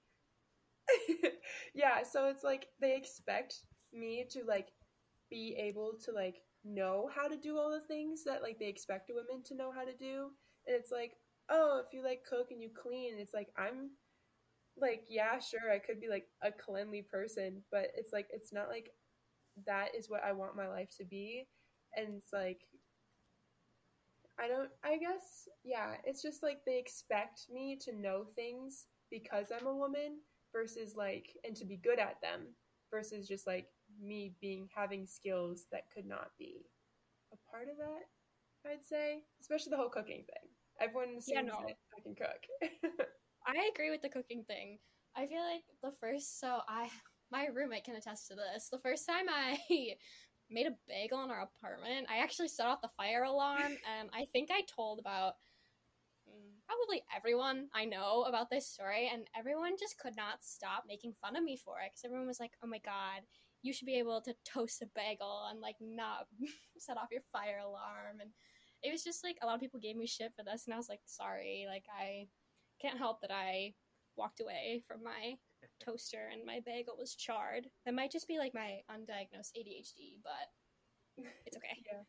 yeah, 1.75 2.03
so 2.03 2.29
it's 2.29 2.45
like 2.45 2.67
they 2.81 2.97
expect 2.97 3.57
me 3.93 4.27
to 4.31 4.45
like 4.47 4.69
be 5.31 5.57
able 5.59 5.95
to 6.05 6.13
like 6.13 6.37
know 6.65 7.09
how 7.15 7.29
to 7.29 7.37
do 7.37 7.57
all 7.57 7.71
the 7.71 7.87
things 7.87 8.25
that 8.25 8.43
like 8.43 8.59
they 8.59 8.69
expect 8.69 9.11
a 9.11 9.15
women 9.15 9.43
to 9.47 9.55
know 9.55 9.71
how 9.73 9.85
to 9.85 9.97
do. 9.97 10.31
And 10.67 10.77
it's 10.77 10.91
like, 10.91 11.13
oh, 11.51 11.83
if 11.85 11.93
you 11.93 12.03
like 12.03 12.25
cook 12.29 12.49
and 12.51 12.63
you 12.63 12.71
clean, 12.71 13.15
it's 13.19 13.35
like 13.35 13.49
I'm 13.57 13.91
like, 14.81 15.03
yeah, 15.09 15.39
sure, 15.39 15.73
I 15.73 15.79
could 15.79 16.01
be 16.01 16.09
like 16.09 16.27
a 16.43 16.51
cleanly 16.53 17.07
person, 17.11 17.63
but 17.71 17.89
it's 17.97 18.13
like 18.13 18.27
it's 18.33 18.53
not 18.53 18.69
like 18.69 18.91
that 19.67 19.95
is 19.97 20.09
what 20.11 20.25
I 20.25 20.33
want 20.33 20.57
my 20.57 20.69
life 20.69 20.91
to 20.99 21.05
be. 21.05 21.47
And 21.97 22.15
it's 22.17 22.33
like 22.33 22.61
I 24.39 24.49
don't 24.49 24.71
I 24.85 24.99
guess 24.99 25.49
yeah, 25.65 25.95
it's 26.05 26.23
just 26.23 26.43
like 26.43 26.61
they 26.65 26.79
expect 26.79 27.47
me 27.53 27.77
to 27.83 27.93
know 27.93 28.25
things 28.37 28.87
because 29.11 29.47
I'm 29.51 29.67
a 29.67 29.75
woman 29.75 30.19
versus 30.53 30.95
like 30.97 31.37
and 31.45 31.57
to 31.57 31.65
be 31.65 31.77
good 31.77 31.99
at 31.99 32.21
them 32.23 32.55
versus 32.91 33.27
just 33.27 33.47
like 33.47 33.67
me 34.01 34.35
being 34.41 34.69
having 34.75 35.07
skills 35.07 35.67
that 35.73 35.91
could 35.93 36.07
not 36.07 36.31
be 36.39 36.67
a 37.33 37.37
part 37.51 37.69
of 37.69 37.77
that, 37.79 38.71
I'd 38.71 38.85
say. 38.85 39.23
Especially 39.41 39.71
the 39.71 39.77
whole 39.77 39.91
cooking 39.91 40.25
thing. 40.25 40.51
Everyone 40.81 41.17
assumes 41.19 41.29
Yeah, 41.29 41.43
no. 41.43 41.59
I 41.59 42.01
can 42.03 42.15
cook. 42.15 42.43
I 43.47 43.71
agree 43.75 43.91
with 43.91 44.03
the 44.03 44.09
cooking 44.09 44.45
thing. 44.45 44.79
I 45.17 45.27
feel 45.27 45.43
like 45.43 45.65
the 45.83 45.93
first 46.01 46.39
so 46.39 46.61
I 46.69 46.89
my 47.31 47.47
roommate 47.47 47.85
can 47.85 47.97
attest 47.97 48.29
to 48.29 48.35
this. 48.35 48.69
The 48.69 48.79
first 48.79 49.07
time 49.07 49.27
I 49.29 49.59
made 50.51 50.67
a 50.67 50.77
bagel 50.87 51.23
in 51.25 51.31
our 51.31 51.43
apartment, 51.43 52.07
I 52.11 52.19
actually 52.19 52.49
set 52.49 52.67
off 52.67 52.81
the 52.81 52.89
fire 52.89 53.25
alarm 53.25 53.73
and 53.99 54.11
I 54.13 54.27
think 54.33 54.51
I 54.51 54.63
told 54.75 54.99
about 54.99 55.35
mm, 56.29 56.53
probably 56.67 57.03
everyone 57.15 57.69
I 57.75 57.85
know 57.85 58.25
about 58.29 58.51
this 58.51 58.67
story, 58.67 59.11
and 59.13 59.27
everyone 59.37 59.77
just 59.79 59.99
could 59.99 60.17
not 60.17 60.43
stop 60.43 60.85
making 60.87 61.15
fun 61.21 61.37
of 61.37 61.45
me 61.45 61.57
for 61.57 61.81
it 61.81 61.91
because 61.91 62.05
everyone 62.05 62.27
was 62.27 62.41
like, 62.41 62.53
"Oh 62.63 62.67
my 62.69 62.79
god, 62.79 63.23
you 63.63 63.73
should 63.73 63.87
be 63.87 63.99
able 63.99 64.21
to 64.23 64.35
toast 64.45 64.83
a 64.83 64.87
bagel 64.95 65.47
and 65.51 65.61
like 65.61 65.77
not 65.81 66.27
set 66.79 66.97
off 66.97 67.13
your 67.13 67.23
fire 67.33 67.59
alarm." 67.59 68.21
And 68.21 68.31
it 68.83 68.93
was 68.93 69.03
just 69.03 69.25
like 69.25 69.39
a 69.43 69.47
lot 69.47 69.55
of 69.57 69.61
people 69.61 69.81
gave 69.81 69.97
me 69.97 70.07
shit 70.07 70.33
for 70.37 70.45
this, 70.45 70.65
and 70.67 70.75
I 70.75 70.77
was 70.79 70.89
like, 70.89 71.01
"Sorry, 71.05 71.67
like 71.69 71.85
I 71.93 72.29
can't 72.81 72.99
help 72.99 73.21
that 73.23 73.33
I 73.33 73.75
walked 74.17 74.41
away 74.41 74.83
from 74.87 75.03
my 75.03 75.37
toaster 75.85 76.29
and 76.33 76.45
my 76.45 76.61
bagel 76.65 76.95
was 76.99 77.15
charred. 77.15 77.67
That 77.85 77.95
might 77.95 78.11
just 78.11 78.29
be 78.29 78.39
like 78.39 78.55
my 78.55 78.81
undiagnosed 78.91 79.57
ADHD, 79.57 80.19
but 80.23 81.25
it's 81.47 81.57
okay." 81.57 81.83
Yeah. 81.93 82.03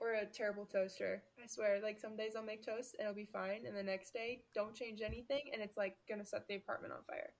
Or 0.00 0.12
a 0.14 0.26
terrible 0.26 0.64
toaster. 0.64 1.24
I 1.42 1.48
swear, 1.48 1.80
like 1.82 1.98
some 1.98 2.16
days 2.16 2.36
I'll 2.36 2.44
make 2.44 2.64
toast 2.64 2.94
and 2.96 3.06
it'll 3.08 3.16
be 3.16 3.28
fine, 3.32 3.66
and 3.66 3.76
the 3.76 3.82
next 3.82 4.12
day 4.12 4.42
don't 4.54 4.72
change 4.72 5.00
anything, 5.00 5.50
and 5.52 5.60
it's 5.60 5.76
like 5.76 5.96
gonna 6.08 6.24
set 6.24 6.46
the 6.46 6.54
apartment 6.54 6.92
on 6.92 7.02
fire. 7.02 7.32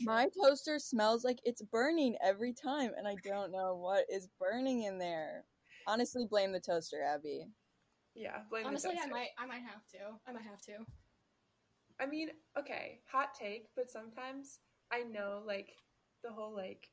My 0.00 0.28
toaster 0.40 0.78
smells 0.78 1.24
like 1.24 1.38
it's 1.44 1.62
burning 1.62 2.16
every 2.22 2.52
time, 2.52 2.92
and 2.96 3.08
I 3.08 3.16
don't 3.24 3.50
know 3.50 3.74
what 3.74 4.04
is 4.10 4.28
burning 4.38 4.84
in 4.84 4.98
there. 4.98 5.44
Honestly, 5.86 6.26
blame 6.28 6.52
the 6.52 6.60
toaster, 6.60 7.02
Abby. 7.02 7.46
Yeah, 8.14 8.40
blame 8.50 8.66
Honestly, 8.66 8.94
the 8.94 9.02
I 9.02 9.06
might, 9.06 9.28
I 9.38 9.46
might 9.46 9.62
have 9.62 9.86
to. 9.92 10.18
I 10.26 10.32
might 10.32 10.44
have 10.44 10.60
to. 10.62 10.84
I 12.00 12.06
mean, 12.06 12.30
okay, 12.58 13.00
hot 13.10 13.34
take, 13.38 13.68
but 13.74 13.90
sometimes 13.90 14.60
I 14.92 15.02
know 15.02 15.42
like 15.46 15.70
the 16.22 16.30
whole 16.30 16.54
like 16.54 16.88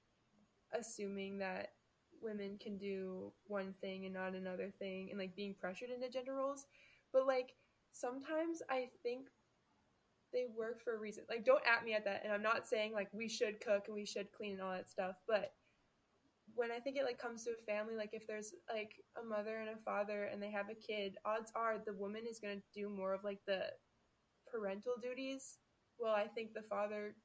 assuming 0.78 1.38
that 1.40 1.70
women 2.22 2.58
can 2.60 2.78
do 2.78 3.32
one 3.48 3.74
thing 3.82 4.06
and 4.06 4.14
not 4.14 4.34
another 4.34 4.72
thing 4.80 5.10
and 5.10 5.20
like 5.20 5.36
being 5.36 5.56
pressured 5.60 5.90
into 5.90 6.10
gender 6.10 6.34
roles, 6.34 6.66
but 7.14 7.28
like 7.28 7.54
sometimes 7.92 8.62
I 8.70 8.90
think 9.04 9.28
they 10.34 10.46
work 10.58 10.82
for 10.84 10.96
a 10.96 11.00
reason. 11.00 11.24
Like 11.30 11.46
don't 11.46 11.64
at 11.66 11.86
me 11.86 11.94
at 11.94 12.06
that 12.06 12.22
and 12.24 12.34
I'm 12.34 12.42
not 12.42 12.68
saying 12.68 12.94
like 12.94 13.10
we 13.14 13.30
should 13.30 13.62
cook 13.62 13.84
and 13.88 13.96
we 13.96 14.06
should 14.06 14.32
clean 14.32 14.54
and 14.54 14.62
all 14.62 14.72
that 14.72 14.90
stuff, 14.90 15.16
but 15.28 15.54
when 16.56 16.72
I 16.72 16.80
think 16.80 16.98
it 16.98 17.04
like 17.04 17.20
comes 17.20 17.44
to 17.44 17.52
a 17.52 17.72
family, 17.72 17.96
like 17.96 18.12
if 18.14 18.26
there's 18.28 18.54
like 18.74 18.94
a 19.22 19.26
mother 19.26 19.58
and 19.58 19.70
a 19.70 19.78
father 19.84 20.26
and 20.26 20.42
they 20.42 20.52
have 20.52 20.70
a 20.70 20.76
kid, 20.76 21.16
odds 21.26 21.52
are 21.56 21.78
the 21.86 21.94
woman 21.94 22.24
is 22.30 22.40
gonna 22.40 22.62
do 22.74 22.90
more 22.90 23.14
of 23.14 23.24
like 23.24 23.40
the 23.46 23.66
parental 24.56 24.94
duties. 25.02 25.58
Well, 26.00 26.14
I 26.14 26.28
think 26.28 26.54
the 26.54 26.62
father, 26.64 27.16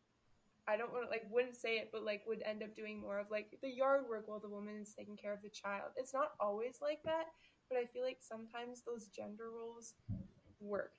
I 0.68 0.76
don't 0.76 0.92
want 0.92 1.04
to 1.04 1.10
like 1.10 1.24
wouldn't 1.30 1.56
say 1.56 1.78
it, 1.78 1.90
but 1.92 2.04
like 2.04 2.22
would 2.26 2.42
end 2.44 2.62
up 2.62 2.74
doing 2.76 3.00
more 3.00 3.18
of 3.18 3.30
like 3.30 3.58
the 3.62 3.70
yard 3.70 4.04
work 4.08 4.24
while 4.28 4.40
the 4.40 4.48
woman 4.48 4.76
is 4.80 4.94
taking 4.96 5.16
care 5.16 5.32
of 5.32 5.42
the 5.42 5.50
child. 5.50 5.90
It's 5.96 6.14
not 6.14 6.32
always 6.40 6.78
like 6.82 7.02
that, 7.04 7.26
but 7.68 7.78
I 7.78 7.86
feel 7.86 8.04
like 8.04 8.18
sometimes 8.20 8.82
those 8.86 9.08
gender 9.08 9.50
roles 9.50 9.94
work. 10.60 10.92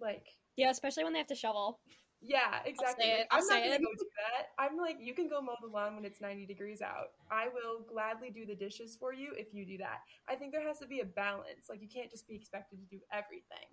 Like 0.00 0.26
Yeah, 0.56 0.70
especially 0.70 1.04
when 1.04 1.12
they 1.12 1.18
have 1.18 1.28
to 1.28 1.34
shovel. 1.34 1.80
yeah, 2.20 2.60
exactly. 2.66 3.04
say 3.04 3.12
it. 3.12 3.18
Like, 3.20 3.28
I'll 3.30 3.40
I'm 3.40 3.46
not 3.46 3.62
gonna 3.62 3.74
it. 3.76 3.80
go 3.82 3.92
do 3.98 4.08
that. 4.18 4.46
I'm 4.58 4.76
like, 4.76 4.96
you 5.00 5.14
can 5.14 5.28
go 5.28 5.40
mow 5.40 5.54
the 5.62 5.68
lawn 5.68 5.94
when 5.94 6.04
it's 6.04 6.20
90 6.20 6.46
degrees 6.46 6.82
out. 6.82 7.14
I 7.30 7.46
will 7.48 7.86
gladly 7.88 8.30
do 8.30 8.44
the 8.44 8.56
dishes 8.56 8.96
for 8.98 9.12
you 9.14 9.30
if 9.36 9.54
you 9.54 9.64
do 9.66 9.78
that. 9.78 10.00
I 10.28 10.34
think 10.34 10.52
there 10.52 10.66
has 10.66 10.78
to 10.80 10.86
be 10.86 11.00
a 11.00 11.04
balance. 11.04 11.66
Like, 11.68 11.80
you 11.80 11.88
can't 11.88 12.10
just 12.10 12.26
be 12.26 12.34
expected 12.34 12.80
to 12.80 12.86
do 12.86 13.00
everything. 13.12 13.70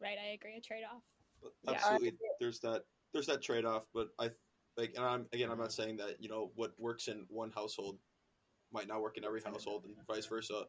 Right, 0.00 0.18
I 0.18 0.32
agree. 0.32 0.56
A 0.56 0.60
trade 0.60 0.84
off. 0.84 1.02
But 1.42 1.52
Yeah. 1.64 1.72
absolutely 1.74 2.18
there's 2.40 2.60
that 2.60 2.84
there's 3.12 3.26
that 3.26 3.40
trade-off 3.42 3.86
but 3.94 4.08
i 4.18 4.30
like 4.76 4.94
and 4.96 5.04
i'm 5.04 5.28
again 5.32 5.50
i'm 5.50 5.58
not 5.58 5.72
saying 5.72 5.96
that 5.96 6.20
you 6.20 6.28
know 6.28 6.52
what 6.56 6.78
works 6.78 7.08
in 7.08 7.26
one 7.28 7.50
household 7.50 7.98
might 8.70 8.86
not 8.86 9.00
work 9.00 9.16
in 9.16 9.24
every 9.24 9.40
household 9.40 9.84
and 9.84 9.96
vice 10.06 10.26
versa 10.26 10.66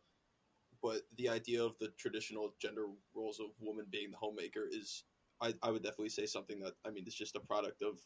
but 0.82 1.02
the 1.18 1.28
idea 1.28 1.64
of 1.64 1.78
the 1.80 1.90
traditional 1.98 2.56
gender 2.62 2.88
roles 3.14 3.40
of 3.40 3.48
woman 3.60 3.86
being 3.90 4.12
the 4.12 4.18
homemaker 4.18 4.68
is 4.72 5.04
i, 5.42 5.54
I 5.62 5.72
would 5.72 5.84
definitely 5.84 6.10
say 6.10 6.26
something 6.26 6.60
that 6.62 6.76
i 6.86 6.92
mean 6.92 7.04
it's 7.06 7.16
just 7.16 7.36
a 7.36 7.40
product 7.42 7.82
of 7.82 8.00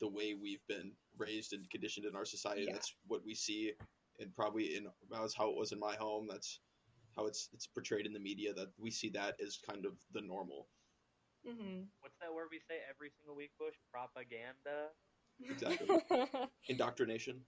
the 0.00 0.08
way 0.08 0.34
we've 0.34 0.66
been 0.66 0.92
raised 1.16 1.52
and 1.52 1.68
conditioned 1.70 2.06
in 2.06 2.14
our 2.16 2.24
society 2.24 2.64
Yeah. 2.66 2.72
that's 2.74 2.94
what 3.06 3.24
we 3.24 3.34
see 3.34 3.72
and 4.18 4.34
probably 4.34 4.76
in 4.76 4.88
that's 5.10 5.34
how 5.34 5.48
it 5.48 5.56
was 5.56 5.72
in 5.72 5.78
my 5.78 5.94
home 5.96 6.26
that's 6.28 6.60
how 7.18 7.26
it's 7.26 7.48
it's 7.52 7.66
portrayed 7.66 8.06
in 8.06 8.12
the 8.12 8.20
media 8.20 8.54
that 8.54 8.68
we 8.78 8.90
see 8.90 9.10
that 9.10 9.34
as 9.44 9.58
kind 9.68 9.84
of 9.84 9.94
the 10.12 10.20
normal 10.20 10.68
Mm-hmm. 11.48 11.84
What's 12.00 12.18
that 12.20 12.34
word 12.34 12.48
we 12.50 12.58
say 12.68 12.74
every 12.90 13.10
single 13.16 13.34
week, 13.36 13.52
Bush? 13.58 13.74
Propaganda. 13.90 14.90
exactly 15.48 15.88
indoctrination 16.68 17.40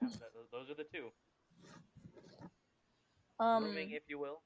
Yeah, 0.00 0.08
th- 0.08 0.20
th- 0.32 0.46
those 0.52 0.70
are 0.70 0.74
the 0.74 0.84
two. 0.84 1.08
Um, 3.40 3.64
Grooming, 3.64 3.90
if 3.90 4.04
you 4.08 4.18
will. 4.18 4.40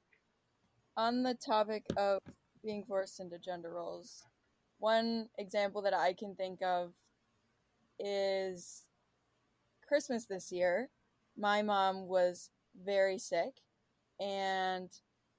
on 0.96 1.22
the 1.22 1.34
topic 1.34 1.84
of 1.96 2.18
being 2.64 2.84
forced 2.84 3.20
into 3.20 3.38
gender 3.38 3.70
roles, 3.70 4.24
one 4.78 5.28
example 5.38 5.82
that 5.82 5.94
I 5.94 6.14
can 6.14 6.34
think 6.34 6.62
of 6.62 6.92
is 8.00 8.82
Christmas 9.86 10.26
this 10.26 10.50
year. 10.50 10.88
My 11.36 11.62
mom 11.62 12.08
was 12.08 12.50
very 12.84 13.18
sick, 13.18 13.60
and 14.22 14.88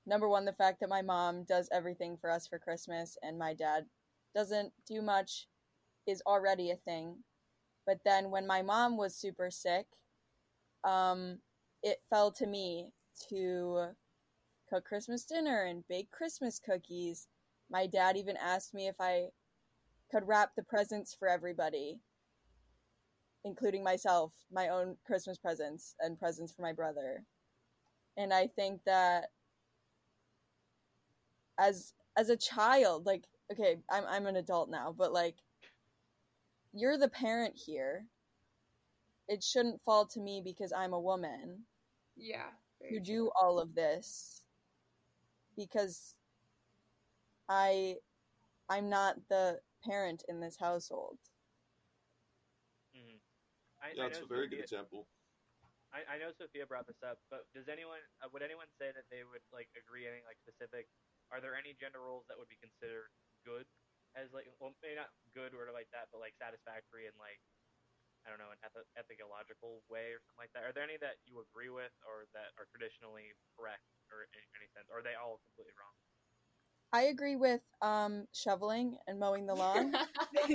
number 0.05 0.27
one, 0.27 0.43
the 0.43 0.53
fact 0.53 0.81
that 0.81 0.89
my 0.89 1.01
mom 1.01 1.45
does 1.45 1.69
everything 1.71 2.17
for 2.17 2.29
us 2.29 2.47
for 2.47 2.59
Christmas 2.59 3.17
and 3.23 3.39
my 3.39 3.53
dad 3.53 3.85
doesn't 4.35 4.73
do 4.85 5.01
much 5.01 5.47
is 6.05 6.21
already 6.27 6.71
a 6.71 6.75
thing. 6.75 7.15
But 7.85 7.99
then 8.03 8.29
when 8.29 8.45
my 8.45 8.61
mom 8.61 8.97
was 8.97 9.15
super 9.15 9.49
sick, 9.49 9.85
um, 10.83 11.39
it 11.81 12.01
fell 12.09 12.31
to 12.33 12.45
me 12.45 12.89
to 13.29 13.87
cook 14.69 14.83
Christmas 14.85 15.23
dinner 15.23 15.63
and 15.63 15.87
bake 15.87 16.11
Christmas 16.11 16.59
cookies. 16.59 17.27
My 17.69 17.87
dad 17.87 18.17
even 18.17 18.35
asked 18.37 18.73
me 18.73 18.87
if 18.87 18.95
I 18.99 19.27
could 20.11 20.27
wrap 20.27 20.51
the 20.55 20.63
presents 20.63 21.13
for 21.13 21.29
everybody, 21.29 21.99
including 23.45 23.83
myself, 23.83 24.33
my 24.51 24.69
own 24.69 24.97
Christmas 25.05 25.37
presents 25.37 25.95
and 25.99 26.19
presents 26.19 26.51
for 26.51 26.63
my 26.63 26.73
brother. 26.73 27.23
And 28.17 28.33
I 28.33 28.47
think 28.47 28.81
that 28.85 29.31
as 31.59 31.93
as 32.17 32.29
a 32.29 32.37
child, 32.37 33.05
like 33.05 33.23
okay, 33.51 33.77
I'm 33.89 34.03
I'm 34.07 34.25
an 34.27 34.35
adult 34.37 34.69
now, 34.69 34.93
but 34.97 35.13
like 35.13 35.35
you're 36.73 36.97
the 36.97 37.09
parent 37.09 37.55
here. 37.55 38.05
It 39.27 39.43
shouldn't 39.43 39.81
fall 39.83 40.05
to 40.07 40.19
me 40.19 40.41
because 40.43 40.73
I'm 40.73 40.93
a 40.93 40.99
woman 40.99 41.65
Yeah. 42.15 42.49
very 42.81 42.93
to 42.95 42.99
do 42.99 43.31
all 43.41 43.59
of 43.59 43.73
this 43.75 44.43
because 45.55 46.15
I 47.49 47.97
I'm 48.69 48.89
not 48.89 49.17
the 49.29 49.59
parent 49.85 50.23
in 50.27 50.39
this 50.39 50.57
household. 50.59 51.17
hmm 52.93 53.17
I, 53.81 53.93
yeah 53.95 54.03
I 54.03 54.07
it's 54.07 54.19
a 54.19 54.25
very 54.25 54.47
good 54.47 54.59
Sofia, 54.59 54.63
example 54.63 55.07
I, 55.93 56.01
I 56.09 56.15
know 56.17 56.33
Sofia 56.33 56.65
brought 56.65 56.89
this 56.89 56.97
up, 57.05 57.21
but 57.29 57.45
does 57.53 57.69
anyone 57.69 58.01
uh, 58.19 58.27
would 58.33 58.41
anyone 58.41 58.65
say 58.81 58.89
that 58.97 59.05
they 59.13 59.21
would 59.21 59.45
like 59.53 59.69
agree 59.77 60.09
any 60.09 60.25
like 60.25 60.41
specific? 60.41 60.89
Are 61.29 61.37
there 61.37 61.53
any 61.53 61.77
gender 61.77 62.01
roles 62.01 62.25
that 62.27 62.37
would 62.37 62.49
be 62.49 62.57
considered 62.57 63.13
good 63.45 63.69
as 64.17 64.33
like 64.33 64.49
well 64.57 64.73
maybe 64.81 64.97
not 64.97 65.13
good 65.37 65.53
or 65.53 65.69
like 65.69 65.89
that, 65.93 66.09
but 66.09 66.17
like 66.17 66.33
satisfactory 66.41 67.05
and 67.05 67.13
like 67.21 67.37
I 68.25 68.33
don't 68.33 68.41
know 68.41 68.49
an 68.49 68.61
eth- 68.65 68.89
ethicological 68.97 69.85
way 69.85 70.17
or 70.17 70.19
something 70.25 70.41
like 70.41 70.53
that? 70.57 70.65
Are 70.65 70.73
there 70.73 70.81
any 70.85 70.97
that 71.05 71.21
you 71.29 71.45
agree 71.45 71.69
with 71.69 71.93
or 72.09 72.25
that 72.33 72.57
are 72.57 72.65
traditionally 72.73 73.37
correct 73.53 73.85
or 74.09 74.25
in 74.25 74.41
any 74.57 74.69
sense? 74.73 74.89
Or 74.89 74.99
are 75.01 75.05
they 75.05 75.13
all 75.13 75.37
completely 75.45 75.77
wrong? 75.77 75.93
I 76.93 77.13
agree 77.13 77.37
with 77.37 77.61
um 77.85 78.25
shoveling 78.33 78.97
and 79.05 79.21
mowing 79.21 79.45
the 79.45 79.53
lawn. 79.55 79.93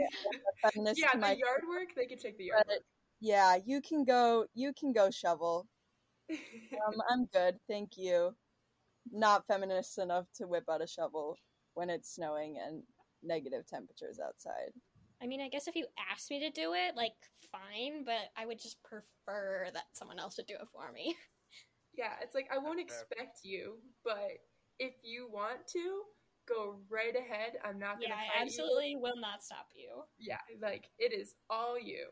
Yeah, 0.75 1.15
the 1.15 1.39
yard 1.39 1.63
work, 1.71 1.95
they 1.95 2.07
can 2.07 2.19
take 2.19 2.39
the 2.39 2.51
yard 2.51 2.65
But- 2.67 2.83
yeah, 3.21 3.57
you 3.65 3.81
can 3.81 4.05
go 4.05 4.47
you 4.55 4.73
can 4.73 4.93
go 4.93 5.11
shovel. 5.11 5.67
Um, 6.87 7.03
I'm 7.11 7.25
good, 7.27 7.57
thank 7.69 7.97
you. 7.97 8.35
Not 9.11 9.47
feminist 9.47 9.99
enough 9.99 10.27
to 10.37 10.47
whip 10.47 10.65
out 10.71 10.83
a 10.83 10.87
shovel 10.87 11.37
when 11.75 11.91
it's 11.91 12.15
snowing 12.15 12.59
and 12.59 12.83
negative 13.23 13.67
temperatures 13.67 14.19
outside. 14.25 14.73
I 15.23 15.27
mean, 15.27 15.41
I 15.41 15.49
guess 15.49 15.67
if 15.67 15.75
you 15.75 15.87
asked 16.13 16.31
me 16.31 16.39
to 16.41 16.51
do 16.51 16.75
it, 16.75 16.95
like, 16.95 17.15
fine, 17.51 18.05
but 18.05 18.31
I 18.37 18.47
would 18.47 18.61
just 18.61 18.77
prefer 18.85 19.69
that 19.75 19.85
someone 19.93 20.19
else 20.19 20.37
would 20.37 20.47
do 20.47 20.55
it 20.55 20.69
for 20.73 20.93
me. 20.93 21.17
yeah, 21.97 22.13
it's 22.23 22.35
like 22.35 22.49
I 22.53 22.59
won't 22.59 22.81
expect 22.81 23.41
you, 23.43 23.79
but 24.05 24.39
if 24.79 24.93
you 25.03 25.29
want 25.33 25.67
to, 25.73 26.03
go 26.49 26.77
right 26.89 27.15
ahead. 27.15 27.59
I'm 27.65 27.79
not 27.79 28.01
gonna 28.01 28.09
Yeah, 28.09 28.15
fight 28.15 28.39
I 28.39 28.43
you. 28.43 28.43
absolutely 28.45 28.97
will 28.97 29.21
not 29.21 29.43
stop 29.43 29.67
you. 29.75 30.03
Yeah, 30.19 30.39
like 30.63 30.89
it 30.99 31.13
is 31.13 31.35
all 31.51 31.79
you. 31.79 32.07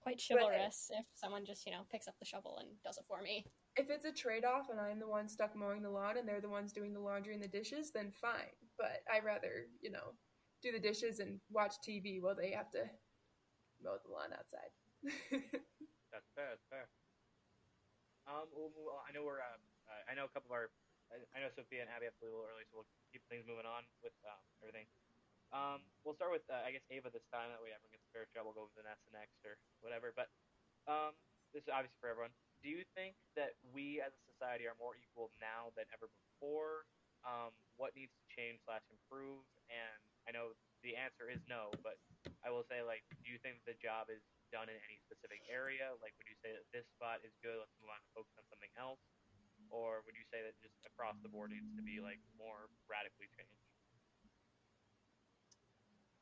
Quite 0.00 0.16
But- 0.16 0.40
chivalrous 0.40 0.90
if 0.92 1.06
someone 1.14 1.44
just, 1.44 1.66
you 1.66 1.72
know, 1.72 1.84
picks 1.90 2.08
up 2.08 2.18
the 2.18 2.24
shovel 2.24 2.58
and 2.58 2.68
does 2.82 2.96
it 2.98 3.04
for 3.06 3.20
me. 3.20 3.44
If 3.76 3.90
it's 3.90 4.04
a 4.04 4.12
trade 4.12 4.44
off 4.44 4.70
and 4.70 4.80
I'm 4.80 4.98
the 4.98 5.06
one 5.08 5.28
stuck 5.28 5.54
mowing 5.54 5.82
the 5.82 5.90
lawn 5.90 6.16
and 6.16 6.26
they're 6.26 6.40
the 6.40 6.48
ones 6.48 6.72
doing 6.72 6.92
the 6.92 7.00
laundry 7.00 7.34
and 7.34 7.42
the 7.42 7.48
dishes, 7.48 7.92
then 7.92 8.10
fine. 8.10 8.56
But 8.78 9.02
I 9.12 9.20
rather, 9.20 9.66
you 9.80 9.90
know, 9.90 10.16
do 10.62 10.72
the 10.72 10.80
dishes 10.80 11.20
and 11.20 11.40
watch 11.50 11.74
TV 11.86 12.20
while 12.20 12.34
they 12.34 12.52
have 12.52 12.70
to 12.72 12.88
mow 13.82 13.98
the 14.04 14.10
lawn 14.10 14.32
outside. 14.32 14.72
That's 16.12 16.28
fair. 16.34 16.48
That's 16.50 16.66
fair. 16.68 16.88
Um, 18.26 18.48
we'll 18.52 18.72
move 18.76 18.88
on. 18.92 19.04
I 19.08 19.12
know 19.12 19.24
we're. 19.24 19.40
Uh, 19.40 19.60
uh, 19.88 20.10
I 20.10 20.14
know 20.14 20.24
a 20.24 20.28
couple 20.28 20.52
of 20.52 20.56
our 20.56 20.70
I, 21.10 21.18
I 21.34 21.38
know 21.42 21.50
Sofia 21.50 21.82
and 21.82 21.90
Abby 21.90 22.06
have 22.06 22.14
to 22.22 22.24
leave 22.24 22.34
a 22.34 22.38
little 22.38 22.46
early, 22.46 22.62
so 22.70 22.78
we'll 22.80 22.90
keep 23.10 23.26
things 23.26 23.42
moving 23.50 23.66
on 23.66 23.82
with 24.02 24.14
um, 24.22 24.38
everything. 24.62 24.86
Um, 25.50 25.82
we'll 26.06 26.14
start 26.14 26.30
with 26.30 26.46
uh, 26.46 26.62
I 26.62 26.70
guess 26.70 26.86
Ava 26.94 27.10
this 27.10 27.26
time. 27.34 27.50
That 27.50 27.58
way 27.58 27.74
everyone 27.74 27.90
gets 27.90 28.06
a 28.06 28.12
fair 28.14 28.26
shot. 28.30 28.46
We'll 28.46 28.54
go 28.54 28.70
with 28.70 28.78
Vanessa 28.78 29.10
next 29.10 29.42
or 29.42 29.58
whatever. 29.82 30.14
But 30.14 30.30
um, 30.86 31.18
this 31.50 31.66
is 31.66 31.70
obviously 31.70 31.98
for 31.98 32.10
everyone. 32.10 32.34
Do 32.62 32.70
you 32.70 32.86
think 32.94 33.18
that 33.34 33.58
we 33.74 33.98
as 33.98 34.14
a 34.14 34.22
society 34.30 34.70
are 34.70 34.78
more 34.78 34.94
equal 34.94 35.34
now 35.42 35.74
than 35.74 35.90
ever 35.90 36.06
before? 36.06 36.86
Um, 37.26 37.52
what 37.76 37.92
needs 37.98 38.14
to 38.14 38.26
change 38.32 38.62
slash 38.62 38.84
improve? 38.88 39.42
And 39.68 40.00
I 40.24 40.30
know 40.30 40.54
the 40.86 40.94
answer 40.96 41.28
is 41.28 41.42
no, 41.50 41.74
but 41.82 41.98
I 42.46 42.48
will 42.52 42.64
say 42.70 42.84
like, 42.86 43.02
do 43.24 43.28
you 43.28 43.40
think 43.42 43.60
the 43.66 43.76
job 43.80 44.08
is 44.08 44.22
done 44.54 44.70
in 44.70 44.76
any 44.86 44.98
specific 45.02 45.42
area? 45.50 45.92
Like, 45.98 46.14
would 46.20 46.30
you 46.30 46.38
say 46.40 46.54
that 46.54 46.64
this 46.70 46.86
spot 46.94 47.26
is 47.26 47.34
good? 47.42 47.58
Let's 47.58 47.74
move 47.82 47.90
on 47.90 47.98
and 47.98 48.12
focus 48.14 48.34
on 48.38 48.46
something 48.52 48.72
else. 48.78 49.02
Or 49.70 50.02
would 50.06 50.18
you 50.18 50.26
say 50.30 50.42
that 50.42 50.58
just 50.62 50.74
across 50.82 51.14
the 51.22 51.30
board 51.30 51.54
needs 51.54 51.70
to 51.78 51.82
be 51.82 52.02
like 52.02 52.18
more 52.34 52.66
radically 52.90 53.30
changed? 53.34 53.69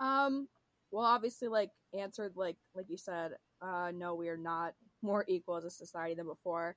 Um, 0.00 0.48
well, 0.90 1.04
obviously, 1.04 1.48
like 1.48 1.70
answered 1.98 2.32
like 2.36 2.56
like 2.74 2.86
you 2.88 2.96
said, 2.96 3.32
uh, 3.62 3.90
no, 3.94 4.14
we 4.14 4.28
are 4.28 4.36
not 4.36 4.74
more 5.02 5.24
equal 5.28 5.56
as 5.56 5.64
a 5.64 5.70
society 5.70 6.14
than 6.14 6.26
before. 6.26 6.76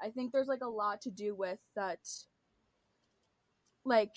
I 0.00 0.10
think 0.10 0.32
there's 0.32 0.48
like 0.48 0.62
a 0.62 0.68
lot 0.68 1.00
to 1.02 1.10
do 1.10 1.34
with 1.34 1.58
that, 1.74 1.98
like 3.84 4.14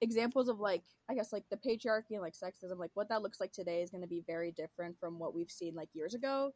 examples 0.00 0.48
of 0.48 0.58
like 0.58 0.82
I 1.08 1.14
guess 1.14 1.32
like 1.32 1.44
the 1.50 1.56
patriarchy 1.56 2.12
and 2.12 2.22
like 2.22 2.34
sexism, 2.34 2.78
like 2.78 2.90
what 2.94 3.08
that 3.10 3.22
looks 3.22 3.40
like 3.40 3.52
today 3.52 3.82
is 3.82 3.90
going 3.90 4.02
to 4.02 4.08
be 4.08 4.24
very 4.26 4.52
different 4.52 4.98
from 4.98 5.18
what 5.18 5.34
we've 5.34 5.50
seen 5.50 5.74
like 5.74 5.88
years 5.92 6.14
ago, 6.14 6.52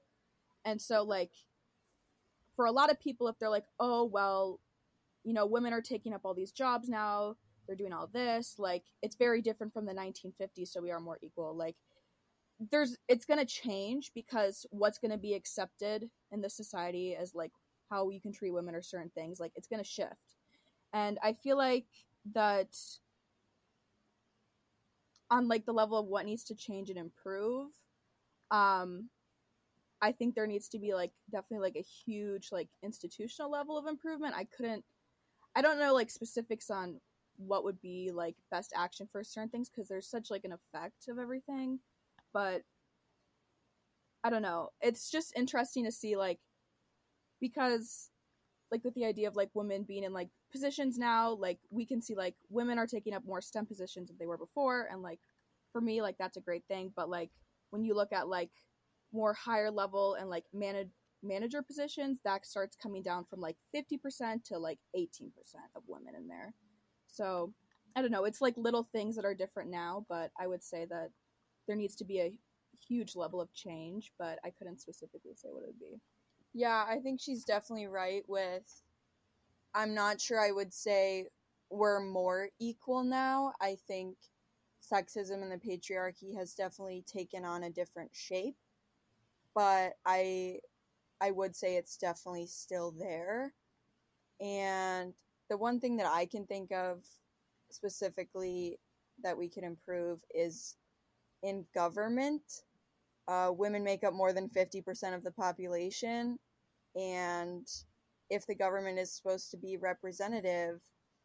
and 0.65 0.81
so 0.81 1.03
like 1.03 1.31
for 2.57 2.67
a 2.67 2.73
lot 2.73 2.91
of 2.91 3.01
people, 3.01 3.29
if 3.29 3.39
they're 3.39 3.49
like, 3.51 3.67
oh 3.81 4.05
well, 4.05 4.61
you 5.25 5.33
know, 5.33 5.47
women 5.47 5.73
are 5.73 5.83
taking 5.83 6.13
up 6.15 6.23
all 6.25 6.35
these 6.35 6.53
jobs 6.53 6.89
now, 6.89 7.37
they're 7.67 7.77
doing 7.77 7.93
all 7.93 8.09
this 8.13 8.55
like 8.59 8.85
it's 9.03 9.17
very 9.17 9.41
different 9.43 9.73
from 9.73 9.87
the 9.87 9.93
1950s 9.93 10.69
so 10.69 10.81
we 10.83 10.91
are 10.91 11.01
more 11.01 11.19
equal. 11.23 11.57
Like 11.57 11.77
there's 12.71 12.97
it's 13.09 13.25
going 13.25 13.41
to 13.41 13.47
change 13.47 14.13
because 14.15 14.67
what's 14.71 14.99
going 14.99 15.11
to 15.11 15.19
be 15.19 15.35
accepted 15.35 16.09
in 16.31 16.41
the 16.41 16.51
society 16.51 17.17
as 17.17 17.35
like 17.35 17.53
how 17.91 18.09
you 18.11 18.21
can 18.21 18.33
treat 18.33 18.53
women 18.53 18.75
or 18.75 18.83
certain 18.83 19.11
things 19.15 19.41
like 19.41 19.53
it's 19.57 19.69
going 19.69 19.83
to 19.83 19.89
shift. 19.89 20.37
And 20.93 21.19
i 21.23 21.33
feel 21.33 21.59
like 21.59 21.87
that 22.33 22.69
on 25.31 25.49
like 25.49 25.67
the 25.67 25.73
level 25.73 25.99
of 25.99 26.07
what 26.07 26.25
needs 26.25 26.45
to 26.45 26.55
change 26.55 26.91
and 26.91 26.99
improve 26.99 27.71
um 28.51 29.09
i 30.01 30.13
think 30.13 30.35
there 30.35 30.47
needs 30.47 30.69
to 30.69 30.79
be 30.79 30.95
like 30.95 31.11
definitely 31.33 31.67
like 31.67 31.77
a 31.77 31.87
huge 32.07 32.51
like 32.53 32.69
institutional 32.83 33.51
level 33.51 33.77
of 33.77 33.87
improvement. 33.87 34.35
I 34.37 34.45
couldn't 34.45 34.85
i 35.57 35.63
don't 35.63 35.79
know 35.79 35.95
like 35.95 36.11
specifics 36.11 36.71
on 36.71 37.01
what 37.37 37.65
would 37.65 37.81
be 37.81 38.11
like 38.13 38.37
best 38.51 38.73
action 38.77 39.09
for 39.11 39.25
certain 39.25 39.49
things 39.49 39.69
because 39.69 39.89
there's 39.89 40.09
such 40.09 40.31
like 40.31 40.45
an 40.45 40.53
effect 40.53 41.09
of 41.09 41.19
everything. 41.19 41.81
But 42.33 42.63
i 44.25 44.31
don't 44.31 44.43
know. 44.43 44.71
It's 44.81 45.11
just 45.11 45.37
interesting 45.37 45.85
to 45.85 45.93
see 45.93 46.17
like 46.17 46.39
because 47.41 48.11
like 48.71 48.83
with 48.85 48.95
the 48.95 49.05
idea 49.05 49.29
of 49.29 49.37
like 49.37 49.51
women 49.55 49.85
being 49.85 50.05
in 50.05 50.13
like 50.13 50.29
positions 50.51 50.99
now 50.99 51.33
like 51.33 51.59
we 51.71 51.85
can 51.85 52.01
see 52.01 52.15
like 52.15 52.35
women 52.49 52.79
are 52.79 52.87
taking 52.87 53.15
up 53.15 53.23
more 53.27 53.43
stem 53.43 53.67
positions 53.67 54.09
than 54.09 54.17
they 54.19 54.27
were 54.27 54.39
before. 54.39 54.89
And 54.91 55.03
like 55.03 55.21
for 55.73 55.81
me 55.81 56.03
like 56.03 56.17
that's 56.19 56.37
a 56.37 56.43
great 56.43 56.65
thing. 56.69 56.93
But 56.97 57.11
like 57.11 57.31
when 57.71 57.85
you 57.85 57.95
look 57.95 58.13
at 58.13 58.29
like 58.29 58.51
more 59.13 59.35
higher 59.35 59.71
level 59.71 60.15
and 60.15 60.31
like 60.31 60.45
manage 60.53 60.89
manager 61.23 61.63
positions 61.63 62.19
that 62.25 62.47
starts 62.47 62.77
coming 62.77 63.03
down 63.03 63.25
from 63.25 63.41
like 63.41 63.57
50% 63.75 64.45
to 64.45 64.59
like 64.59 64.79
18% 64.97 65.31
of 65.75 65.83
women 65.87 66.15
in 66.17 66.29
there 66.29 66.55
so 67.15 67.53
I 67.97 68.03
don't 68.03 68.11
know. 68.11 68.25
It's 68.25 68.41
like 68.41 68.55
little 68.57 68.89
things 68.93 69.15
that 69.17 69.25
are 69.25 69.35
different 69.35 69.71
now, 69.71 70.05
but 70.09 70.31
I 70.39 70.47
would 70.47 70.63
say 70.63 70.85
that 70.87 71.11
there 71.67 71.77
needs 71.77 71.95
to 71.97 72.05
be 72.05 72.21
a 72.21 72.39
huge 72.87 73.15
level 73.15 73.41
of 73.41 73.53
change, 73.55 74.13
but 74.19 74.39
I 74.45 74.51
couldn't 74.51 74.81
specifically 74.81 75.35
say 75.37 75.49
what 75.51 75.63
it 75.63 75.67
would 75.67 75.79
be. 75.79 76.01
Yeah, 76.53 76.85
I 76.89 76.99
think 76.99 77.21
she's 77.21 77.45
definitely 77.45 77.87
right 77.87 78.23
with 78.29 78.65
I'm 79.75 79.95
not 79.95 80.21
sure 80.21 80.41
I 80.41 80.53
would 80.53 80.73
say 80.73 81.27
we're 81.71 82.01
more 82.01 82.49
equal 82.61 83.03
now. 83.03 83.53
I 83.61 83.77
think 83.89 84.17
sexism 84.93 85.43
and 85.43 85.51
the 85.51 85.57
patriarchy 85.57 86.37
has 86.37 86.55
definitely 86.55 87.05
taken 87.07 87.45
on 87.45 87.65
a 87.65 87.71
different 87.71 88.11
shape, 88.13 88.57
but 89.55 89.95
I 90.05 90.59
I 91.21 91.31
would 91.31 91.57
say 91.57 91.77
it's 91.77 91.97
definitely 91.97 92.47
still 92.47 92.93
there. 92.99 93.55
And 94.41 95.15
the 95.51 95.57
one 95.57 95.81
thing 95.81 95.97
that 95.99 96.07
I 96.07 96.27
can 96.27 96.47
think 96.47 96.73
of 96.73 97.03
specifically 97.71 98.79
that 99.23 99.37
we 99.37 99.49
can 99.49 99.65
improve 99.65 100.21
is 100.35 100.77
in 101.43 101.65
government. 101.75 102.43
Uh, 103.29 103.51
women 103.53 103.83
make 103.83 104.05
up 104.05 104.15
more 104.15 104.33
than 104.33 104.49
50% 104.49 105.15
of 105.15 105.25
the 105.25 105.31
population. 105.33 106.39
And 106.97 107.67
if 108.31 108.47
the 108.47 108.55
government 108.55 108.99
is 108.99 109.13
supposed 109.13 109.51
to 109.51 109.57
be 109.57 109.77
representative 109.77 110.81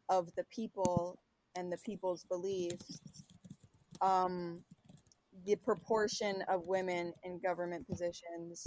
of 0.08 0.28
the 0.36 0.44
people 0.44 1.18
and 1.56 1.72
the 1.72 1.78
people's 1.78 2.24
beliefs, 2.24 3.00
um, 4.00 4.62
the 5.46 5.56
proportion 5.56 6.42
of 6.48 6.66
women 6.66 7.12
in 7.24 7.38
government 7.38 7.86
positions 7.88 8.64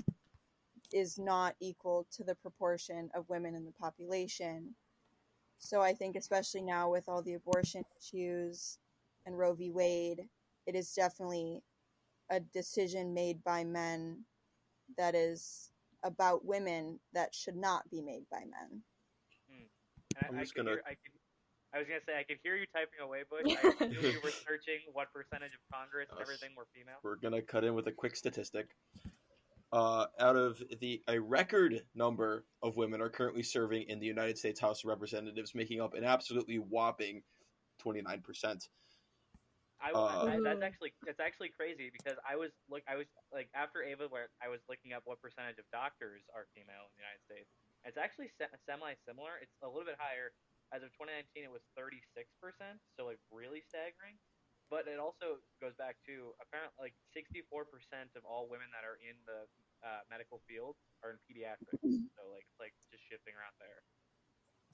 is 0.91 1.17
not 1.17 1.55
equal 1.61 2.05
to 2.11 2.23
the 2.23 2.35
proportion 2.35 3.09
of 3.15 3.27
women 3.29 3.55
in 3.55 3.65
the 3.65 3.71
population. 3.71 4.73
So 5.63 5.81
I 5.81 5.93
think, 5.93 6.17
especially 6.17 6.61
now 6.61 6.91
with 6.91 7.07
all 7.07 7.21
the 7.21 7.35
abortion 7.35 7.83
issues 7.97 8.77
and 9.25 9.37
Roe 9.37 9.53
v. 9.53 9.71
Wade, 9.71 10.27
it 10.67 10.75
is 10.75 10.93
definitely 10.93 11.63
a 12.29 12.41
decision 12.41 13.13
made 13.13 13.41
by 13.45 13.63
men 13.63 14.25
that 14.97 15.15
is 15.15 15.71
about 16.03 16.43
women 16.45 16.99
that 17.13 17.33
should 17.33 17.55
not 17.55 17.89
be 17.89 18.01
made 18.01 18.25
by 18.29 18.39
men. 18.39 18.81
Hmm. 19.49 20.27
I'm 20.27 20.37
I, 20.37 20.41
just 20.41 20.53
gonna. 20.53 20.71
Hear, 20.71 20.83
I, 20.85 20.89
could, 20.89 21.15
I 21.73 21.79
was 21.79 21.87
gonna 21.87 22.01
say 22.05 22.19
I 22.19 22.23
could 22.23 22.39
hear 22.43 22.57
you 22.57 22.65
typing 22.75 22.99
away, 23.01 23.23
Bush. 23.29 23.55
I 23.81 23.85
knew 23.87 24.09
you 24.09 24.19
were 24.21 24.31
searching 24.31 24.79
what 24.91 25.13
percentage 25.13 25.53
of 25.53 25.61
Congress 25.73 26.09
and 26.11 26.19
everything 26.19 26.49
were 26.57 26.67
female. 26.75 26.97
We're 27.03 27.15
gonna 27.15 27.41
cut 27.41 27.63
in 27.63 27.73
with 27.73 27.87
a 27.87 27.93
quick 27.93 28.17
statistic 28.17 28.67
uh, 29.73 30.05
out 30.21 30.37
of 30.37 30.61
the 30.79 31.01
a 31.09 31.17
record 31.17 31.81
number 31.97 32.45
of 32.61 32.77
women 32.77 33.01
are 33.01 33.09
currently 33.09 33.41
serving 33.41 33.89
in 33.89 33.99
the 33.99 34.05
United 34.05 34.37
States 34.37 34.61
House 34.61 34.85
of 34.85 34.93
Representatives, 34.93 35.57
making 35.57 35.81
up 35.81 35.97
an 35.97 36.05
absolutely 36.05 36.61
whopping 36.61 37.25
twenty 37.81 38.01
nine 38.05 38.21
percent. 38.21 38.69
I, 39.81 39.91
uh, 39.91 40.29
I, 40.29 40.37
that's 40.45 40.61
actually 40.61 40.93
that's 41.03 41.19
actually 41.19 41.49
crazy 41.49 41.89
because 41.89 42.21
I 42.21 42.37
was 42.37 42.53
look 42.69 42.85
I 42.85 42.95
was 42.95 43.09
like 43.33 43.49
after 43.57 43.81
Ava 43.81 44.05
where 44.13 44.29
I 44.39 44.47
was 44.47 44.61
looking 44.69 44.93
up 44.93 45.01
what 45.09 45.17
percentage 45.19 45.57
of 45.57 45.65
doctors 45.73 46.21
are 46.37 46.45
female 46.53 46.87
in 46.87 46.93
the 46.93 47.01
United 47.01 47.25
States. 47.25 47.49
It's 47.83 47.97
actually 47.97 48.29
se- 48.37 48.53
semi 48.69 48.93
similar. 49.09 49.41
It's 49.41 49.57
a 49.65 49.67
little 49.67 49.89
bit 49.89 49.97
higher. 49.97 50.31
As 50.69 50.81
of 50.81 50.89
2019, 50.97 51.45
it 51.45 51.53
was 51.53 51.65
36 51.73 52.29
percent, 52.37 52.77
so 52.93 53.09
like 53.09 53.19
really 53.33 53.65
staggering. 53.65 54.21
But 54.73 54.89
it 54.89 54.97
also 54.97 55.37
goes 55.61 55.77
back 55.77 56.01
to 56.09 56.33
apparently 56.41 56.89
like 56.89 56.97
64 57.13 57.69
percent 57.69 58.09
of 58.17 58.25
all 58.25 58.49
women 58.49 58.73
that 58.73 58.81
are 58.81 58.97
in 59.05 59.13
the 59.29 59.45
uh, 59.85 60.01
medical 60.09 60.41
field 60.49 60.73
are 61.05 61.13
in 61.13 61.21
pediatrics. 61.29 61.77
Mm-hmm. 61.85 62.09
so 62.17 62.21
like 62.33 62.41
it's 62.49 62.57
like 62.57 62.73
just 62.89 63.05
shifting 63.05 63.37
around 63.37 63.53
there. 63.61 63.85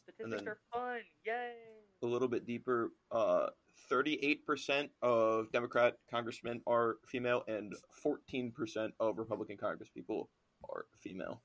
Statistics 0.08 0.48
are 0.48 0.58
fun. 0.72 1.04
Yay! 1.28 1.84
A 2.02 2.06
little 2.08 2.30
bit 2.30 2.48
deeper, 2.48 2.92
uh, 3.12 3.48
38% 3.92 4.88
of 5.02 5.52
Democrat 5.52 5.96
congressmen 6.10 6.62
are 6.66 6.96
female 7.06 7.44
and 7.48 7.74
14% 8.04 8.92
of 9.00 9.18
Republican 9.18 9.58
congresspeople 9.58 10.28
are 10.70 10.86
female. 10.98 11.42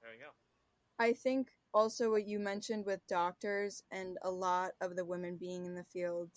There 0.00 0.14
you 0.14 0.20
go. 0.20 0.30
I 0.98 1.12
think 1.12 1.50
also 1.72 2.10
what 2.10 2.26
you 2.26 2.38
mentioned 2.38 2.84
with 2.86 3.06
doctors 3.08 3.82
and 3.92 4.18
a 4.22 4.30
lot 4.30 4.72
of 4.80 4.96
the 4.96 5.04
women 5.04 5.36
being 5.36 5.66
in 5.66 5.74
the 5.74 5.84
field 5.84 6.30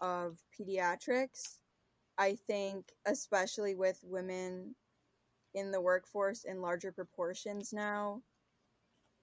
of 0.00 0.38
pediatrics 0.58 1.58
I 2.18 2.36
think, 2.48 2.92
especially 3.06 3.76
with 3.76 4.00
women 4.02 4.74
in 5.54 5.70
the 5.70 5.80
workforce 5.80 6.44
in 6.44 6.60
larger 6.60 6.90
proportions 6.90 7.72
now, 7.72 8.22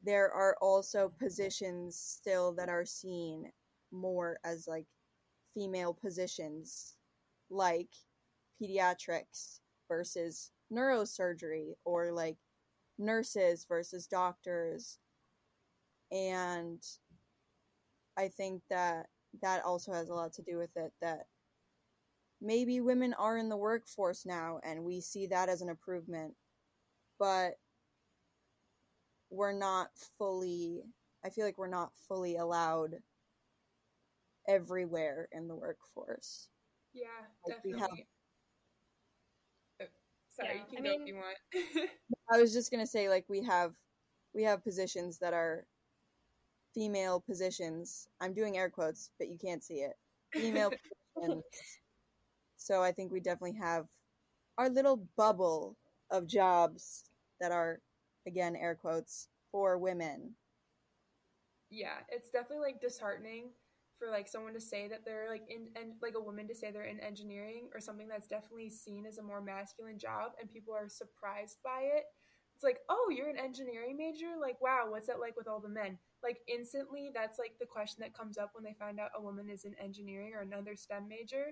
there 0.01 0.31
are 0.31 0.55
also 0.61 1.11
positions 1.19 1.97
still 1.97 2.53
that 2.53 2.69
are 2.69 2.85
seen 2.85 3.51
more 3.91 4.39
as 4.45 4.65
like 4.67 4.85
female 5.53 5.93
positions, 5.93 6.95
like 7.49 7.89
pediatrics 8.61 9.59
versus 9.89 10.51
neurosurgery, 10.71 11.73
or 11.83 12.13
like 12.13 12.37
nurses 12.97 13.65
versus 13.67 14.07
doctors. 14.07 14.99
And 16.11 16.81
I 18.17 18.27
think 18.29 18.61
that 18.69 19.07
that 19.41 19.63
also 19.65 19.91
has 19.91 20.09
a 20.09 20.13
lot 20.13 20.33
to 20.33 20.41
do 20.43 20.57
with 20.57 20.75
it 20.77 20.93
that 21.01 21.27
maybe 22.41 22.79
women 22.81 23.13
are 23.13 23.37
in 23.37 23.49
the 23.49 23.57
workforce 23.57 24.25
now 24.25 24.59
and 24.63 24.83
we 24.83 25.01
see 25.01 25.27
that 25.27 25.49
as 25.49 25.61
an 25.61 25.69
improvement 25.69 26.33
but 27.19 27.55
we're 29.29 29.51
not 29.51 29.89
fully 30.17 30.83
I 31.23 31.29
feel 31.29 31.45
like 31.45 31.57
we're 31.57 31.67
not 31.67 31.91
fully 32.07 32.37
allowed 32.37 33.01
everywhere 34.47 35.27
in 35.31 35.47
the 35.47 35.55
workforce. 35.55 36.49
Yeah, 36.93 37.07
Like, 37.47 37.55
definitely. 37.63 37.79
have- 37.81 38.07
Oh, 39.81 39.85
sorry, 40.29 40.49
Yeah, 40.49 40.53
you 40.55 40.61
I 40.61 40.75
can 40.75 40.83
go 40.83 41.01
if 41.01 41.07
you 41.07 41.15
want. 41.15 41.37
I 42.31 42.39
was 42.39 42.53
just 42.53 42.69
gonna 42.71 42.85
say 42.85 43.09
like 43.09 43.25
we 43.27 43.41
have 43.43 43.75
we 44.33 44.43
have 44.43 44.63
positions 44.63 45.17
that 45.19 45.33
are 45.33 45.67
female 46.75 47.21
positions. 47.21 48.07
I'm 48.21 48.33
doing 48.35 48.57
air 48.57 48.69
quotes, 48.69 49.11
but 49.19 49.29
you 49.29 49.39
can't 49.39 49.63
see 49.63 49.75
it. 49.81 49.93
Female 50.35 50.71
positions. 51.17 51.45
So 52.57 52.83
I 52.83 52.91
think 52.91 53.11
we 53.13 53.21
definitely 53.21 53.57
have 53.59 53.87
our 54.57 54.69
little 54.69 55.07
bubble 55.17 55.77
of 56.11 56.27
jobs 56.27 57.05
that 57.41 57.51
are 57.51 57.81
again 58.27 58.55
air 58.57 58.75
quotes 58.75 59.29
for 59.51 59.77
women. 59.77 60.35
yeah, 61.69 61.99
it's 62.09 62.29
definitely 62.29 62.65
like 62.65 62.81
disheartening 62.81 63.49
for 63.97 64.09
like 64.09 64.27
someone 64.27 64.53
to 64.53 64.61
say 64.61 64.87
that 64.87 65.05
they're 65.05 65.29
like 65.29 65.43
in 65.49 65.67
and 65.81 65.93
like 66.01 66.15
a 66.15 66.21
woman 66.21 66.47
to 66.47 66.55
say 66.55 66.71
they're 66.71 66.83
in 66.83 66.99
engineering 66.99 67.69
or 67.73 67.79
something 67.79 68.07
that's 68.07 68.27
definitely 68.27 68.69
seen 68.69 69.05
as 69.05 69.17
a 69.17 69.23
more 69.23 69.41
masculine 69.41 69.97
job 69.97 70.31
and 70.39 70.51
people 70.51 70.73
are 70.73 70.89
surprised 70.89 71.57
by 71.63 71.81
it. 71.83 72.03
It's 72.55 72.63
like, 72.63 72.79
"Oh, 72.89 73.11
you're 73.15 73.29
an 73.29 73.37
engineering 73.37 73.97
major? 73.97 74.35
Like, 74.39 74.61
wow, 74.61 74.87
what's 74.89 75.07
that 75.07 75.19
like 75.19 75.35
with 75.37 75.47
all 75.47 75.59
the 75.59 75.69
men?" 75.69 75.97
Like 76.25 76.39
instantly 76.49 77.11
that's 77.13 77.39
like 77.39 77.53
the 77.59 77.67
question 77.67 78.01
that 78.01 78.17
comes 78.17 78.37
up 78.39 78.51
when 78.55 78.65
they 78.65 78.75
find 78.79 78.99
out 78.99 79.11
a 79.17 79.23
woman 79.23 79.49
is 79.49 79.65
in 79.65 79.75
engineering 79.81 80.33
or 80.35 80.41
another 80.41 80.75
STEM 80.75 81.07
major. 81.07 81.47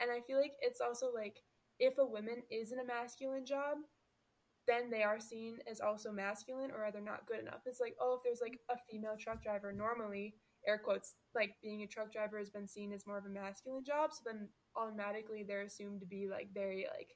And 0.00 0.10
I 0.10 0.20
feel 0.26 0.38
like 0.40 0.54
it's 0.62 0.80
also 0.82 1.10
like 1.14 1.42
if 1.80 1.98
a 1.98 2.06
woman 2.06 2.42
is 2.50 2.72
in 2.72 2.80
a 2.80 2.86
masculine 2.86 3.46
job, 3.46 3.78
then 4.66 4.90
they 4.90 5.02
are 5.02 5.18
seen 5.20 5.58
as 5.70 5.80
also 5.80 6.12
masculine 6.12 6.70
or 6.70 6.88
they're 6.92 7.02
not 7.02 7.26
good 7.26 7.40
enough. 7.40 7.62
It's 7.66 7.80
like, 7.80 7.96
oh, 8.00 8.14
if 8.16 8.22
there's 8.22 8.40
like 8.40 8.58
a 8.70 8.76
female 8.90 9.16
truck 9.18 9.42
driver, 9.42 9.72
normally, 9.72 10.36
air 10.66 10.78
quotes, 10.78 11.14
like 11.34 11.54
being 11.62 11.82
a 11.82 11.86
truck 11.88 12.12
driver 12.12 12.38
has 12.38 12.50
been 12.50 12.68
seen 12.68 12.92
as 12.92 13.06
more 13.06 13.18
of 13.18 13.26
a 13.26 13.28
masculine 13.28 13.84
job. 13.84 14.12
So 14.12 14.20
then 14.26 14.48
automatically 14.76 15.42
they're 15.42 15.62
assumed 15.62 16.00
to 16.00 16.06
be 16.06 16.28
like 16.30 16.48
very 16.54 16.86
like 16.96 17.10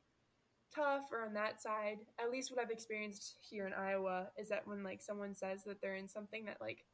tough 0.75 1.13
or 1.13 1.25
on 1.25 1.35
that 1.35 1.61
side. 1.61 1.99
At 2.21 2.31
least 2.31 2.51
what 2.51 2.61
I've 2.61 2.71
experienced 2.71 3.37
here 3.41 3.67
in 3.67 3.73
Iowa 3.73 4.29
is 4.39 4.49
that 4.49 4.67
when 4.67 4.83
like 4.83 5.03
someone 5.03 5.35
says 5.35 5.65
that 5.65 5.81
they're 5.81 5.97
in 5.97 6.09
something 6.09 6.45
that 6.47 6.61
like 6.61 6.85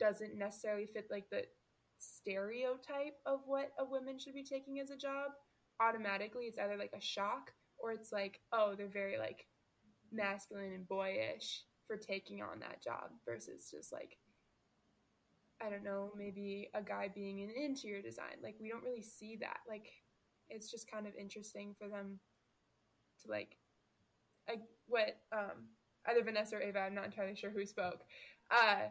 doesn't 0.00 0.36
necessarily 0.36 0.86
fit 0.86 1.08
like 1.10 1.28
the 1.30 1.44
stereotype 1.98 3.16
of 3.26 3.40
what 3.46 3.72
a 3.78 3.84
woman 3.84 4.18
should 4.18 4.34
be 4.34 4.44
taking 4.44 4.80
as 4.80 4.90
a 4.90 4.96
job, 4.96 5.32
automatically 5.80 6.44
it's 6.44 6.58
either 6.58 6.76
like 6.76 6.92
a 6.96 7.00
shock 7.00 7.52
or 7.78 7.92
it's 7.92 8.12
like, 8.12 8.40
oh, 8.52 8.74
they're 8.76 8.88
very 8.88 9.18
like 9.18 9.46
masculine 10.10 10.72
and 10.72 10.88
boyish 10.88 11.64
for 11.86 11.96
taking 11.96 12.42
on 12.42 12.60
that 12.60 12.82
job 12.82 13.10
versus 13.26 13.68
just 13.70 13.92
like 13.92 14.18
I 15.60 15.70
don't 15.70 15.82
know, 15.82 16.12
maybe 16.16 16.68
a 16.72 16.80
guy 16.80 17.10
being 17.12 17.40
in 17.40 17.50
interior 17.50 18.00
design. 18.00 18.36
Like 18.42 18.54
we 18.60 18.68
don't 18.68 18.84
really 18.84 19.02
see 19.02 19.36
that. 19.40 19.58
Like 19.68 19.88
it's 20.48 20.70
just 20.70 20.90
kind 20.90 21.06
of 21.06 21.14
interesting 21.16 21.74
for 21.76 21.88
them 21.88 22.20
to 23.24 23.30
like 23.30 23.56
I 24.48 24.56
what 24.86 25.20
um 25.32 25.68
either 26.06 26.22
Vanessa 26.24 26.56
or 26.56 26.62
Ava, 26.62 26.80
I'm 26.80 26.94
not 26.94 27.04
entirely 27.06 27.36
sure 27.36 27.50
who 27.50 27.66
spoke, 27.66 28.04
uh 28.50 28.88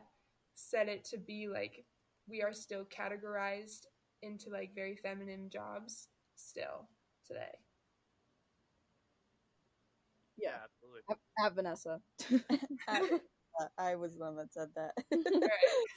said 0.55 0.87
it 0.87 1.03
to 1.05 1.17
be 1.17 1.47
like 1.47 1.85
we 2.27 2.41
are 2.41 2.53
still 2.53 2.85
categorized 2.85 3.85
into 4.21 4.49
like 4.49 4.75
very 4.75 4.95
feminine 4.95 5.49
jobs 5.49 6.07
still 6.35 6.87
today. 7.25 7.57
Yeah, 10.37 10.49
Yeah, 10.49 10.57
absolutely. 10.63 11.01
at, 11.09 11.45
at 11.45 11.55
Vanessa. 11.55 12.01
I, 12.87 13.91
I 13.91 13.95
was 13.95 14.13
the 14.13 14.19
one 14.19 14.35
that 14.37 14.53
said 14.53 14.69
that. 14.75 14.91
All 15.11 15.41
right. 15.41 15.49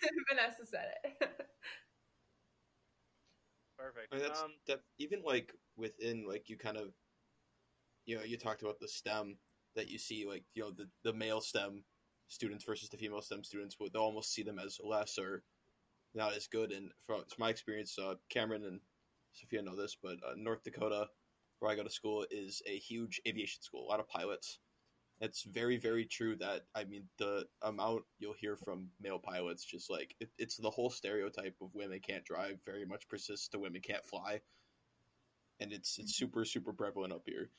Vanessa 0.31 0.67
said 0.67 0.89
it. 1.05 1.31
Perfect. 3.79 4.09
I 4.13 4.17
mean, 4.17 4.25
that's 4.25 4.43
um, 4.43 4.53
that 4.67 4.81
even 4.99 5.23
like 5.25 5.55
within 5.77 6.27
like 6.27 6.49
you 6.49 6.57
kind 6.57 6.77
of 6.77 6.93
you 8.11 8.17
know 8.17 8.25
you 8.25 8.37
talked 8.37 8.63
about 8.63 8.81
the 8.81 8.89
STEM 8.89 9.37
that 9.77 9.89
you 9.89 9.97
see 9.97 10.27
like 10.27 10.43
you 10.55 10.63
know 10.65 10.73
the 10.73 10.89
the 11.05 11.13
male 11.13 11.41
STEM 11.41 11.85
students 12.27 12.65
versus 12.65 12.89
the 12.89 12.97
female 12.97 13.23
STEM 13.23 13.45
students 13.45 13.77
would 13.79 13.93
they'll 13.93 14.03
almost 14.03 14.35
see 14.35 14.43
them 14.43 14.59
as 14.59 14.81
less 14.83 15.17
or 15.17 15.45
not 16.13 16.35
as 16.35 16.49
good. 16.49 16.73
And 16.73 16.91
from, 17.07 17.21
from 17.21 17.37
my 17.39 17.51
experience, 17.51 17.97
uh, 17.97 18.15
Cameron 18.29 18.65
and 18.65 18.81
Sofia 19.33 19.63
know 19.63 19.77
this, 19.77 19.97
but 20.03 20.17
uh, 20.27 20.35
North 20.37 20.65
Dakota, 20.65 21.07
where 21.61 21.71
I 21.71 21.77
go 21.77 21.85
to 21.85 21.91
school, 21.91 22.27
is 22.33 22.63
a 22.67 22.77
huge 22.79 23.21
aviation 23.29 23.63
school. 23.63 23.87
A 23.87 23.91
lot 23.91 24.01
of 24.01 24.09
pilots. 24.09 24.59
It's 25.21 25.45
very 25.45 25.77
very 25.77 26.07
true 26.07 26.35
that 26.37 26.63
I 26.75 26.83
mean 26.85 27.05
the 27.19 27.47
amount 27.63 28.03
you'll 28.19 28.33
hear 28.33 28.57
from 28.57 28.89
male 29.01 29.21
pilots 29.21 29.65
just 29.65 29.89
like 29.89 30.17
it, 30.19 30.31
it's 30.37 30.57
the 30.57 30.71
whole 30.71 30.91
stereotype 30.91 31.55
of 31.63 31.75
women 31.75 32.01
can't 32.01 32.25
drive 32.25 32.59
very 32.67 32.87
much 32.87 33.07
persists 33.07 33.49
to 33.49 33.59
women 33.59 33.83
can't 33.83 34.07
fly 34.07 34.41
and 35.61 35.75
it's 35.75 35.99
it's 35.99 36.17
super 36.17 36.47
super 36.47 36.73
prevalent 36.73 37.13
up 37.13 37.25
here 37.27 37.51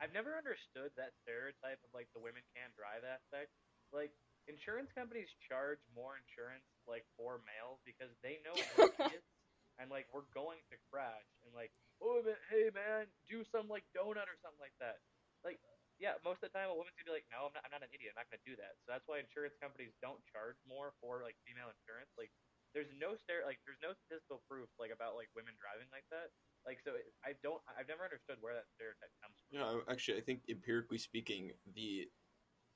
I've 0.00 0.16
never 0.16 0.32
understood 0.32 0.96
that 0.96 1.12
stereotype 1.20 1.80
of 1.84 1.92
like 1.92 2.08
the 2.16 2.22
women 2.24 2.40
can't 2.56 2.72
drive 2.72 3.04
aspect. 3.04 3.52
Like 3.92 4.10
insurance 4.48 4.88
companies 4.96 5.28
charge 5.44 5.78
more 5.92 6.16
insurance 6.16 6.64
like 6.88 7.04
for 7.14 7.44
males 7.44 7.78
because 7.84 8.10
they 8.24 8.40
know 8.40 8.56
kids 9.12 9.28
and 9.76 9.92
like 9.92 10.08
we're 10.10 10.26
going 10.32 10.64
to 10.72 10.76
crash 10.88 11.28
and 11.44 11.52
like 11.52 11.70
oh 12.00 12.24
but 12.24 12.40
hey 12.48 12.72
man 12.72 13.04
do 13.28 13.44
some 13.52 13.68
like 13.68 13.84
donut 13.92 14.24
or 14.26 14.38
something 14.40 14.62
like 14.62 14.74
that. 14.80 15.04
Like 15.44 15.60
yeah, 16.00 16.16
most 16.24 16.40
of 16.40 16.48
the 16.48 16.54
time 16.56 16.72
a 16.72 16.76
woman's 16.76 16.96
gonna 16.96 17.12
be 17.12 17.16
like 17.20 17.28
no 17.28 17.52
I'm 17.52 17.54
not 17.54 17.62
I'm 17.68 17.72
not 17.76 17.84
an 17.84 17.92
idiot 17.92 18.16
I'm 18.16 18.24
not 18.24 18.32
gonna 18.32 18.46
do 18.48 18.56
that. 18.56 18.80
So 18.80 18.96
that's 18.96 19.04
why 19.04 19.20
insurance 19.20 19.54
companies 19.60 19.92
don't 20.00 20.20
charge 20.32 20.56
more 20.64 20.96
for 21.04 21.20
like 21.20 21.36
female 21.44 21.68
insurance. 21.68 22.08
Like 22.16 22.32
there's 22.72 22.88
no 22.96 23.20
stare 23.20 23.44
like 23.44 23.60
there's 23.68 23.80
no 23.84 23.92
statistical 23.92 24.40
proof 24.48 24.72
like 24.80 24.94
about 24.94 25.12
like 25.20 25.28
women 25.36 25.52
driving 25.60 25.92
like 25.92 26.08
that. 26.08 26.32
Like 26.66 26.78
so, 26.84 26.92
it, 26.92 27.08
I 27.24 27.32
don't. 27.42 27.60
I've 27.78 27.88
never 27.88 28.04
understood 28.04 28.36
where 28.40 28.54
that 28.54 28.68
stereotype 28.76 29.10
comes 29.22 29.36
from. 29.40 29.48
you 29.56 29.60
know 29.60 29.80
actually 29.90 30.18
i 30.18 30.20
think 30.20 30.40
empirically 30.48 30.98
speaking 30.98 31.52
the 31.74 32.06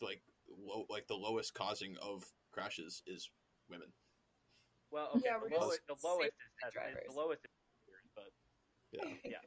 like 0.00 0.22
low 0.48 0.86
like 0.88 1.06
the 1.06 1.14
lowest 1.14 1.54
causing 1.54 1.96
of 2.02 2.24
crashes 2.52 3.02
is 3.06 3.30
women 3.68 3.88
Well, 4.90 5.10
okay, 5.16 5.26
Yeah, 5.26 5.38
the, 5.38 5.54
we're 5.54 5.60
lowest, 5.60 5.80
the 5.88 5.96
lowest 6.02 6.32
is 6.32 6.52
safety 6.62 6.78
test, 6.92 7.06
the 7.06 7.12
lowest 7.20 7.44
is 7.44 7.50
testers, 7.50 8.08
but 8.14 8.30
yeah 8.92 9.08
yeah, 9.24 9.44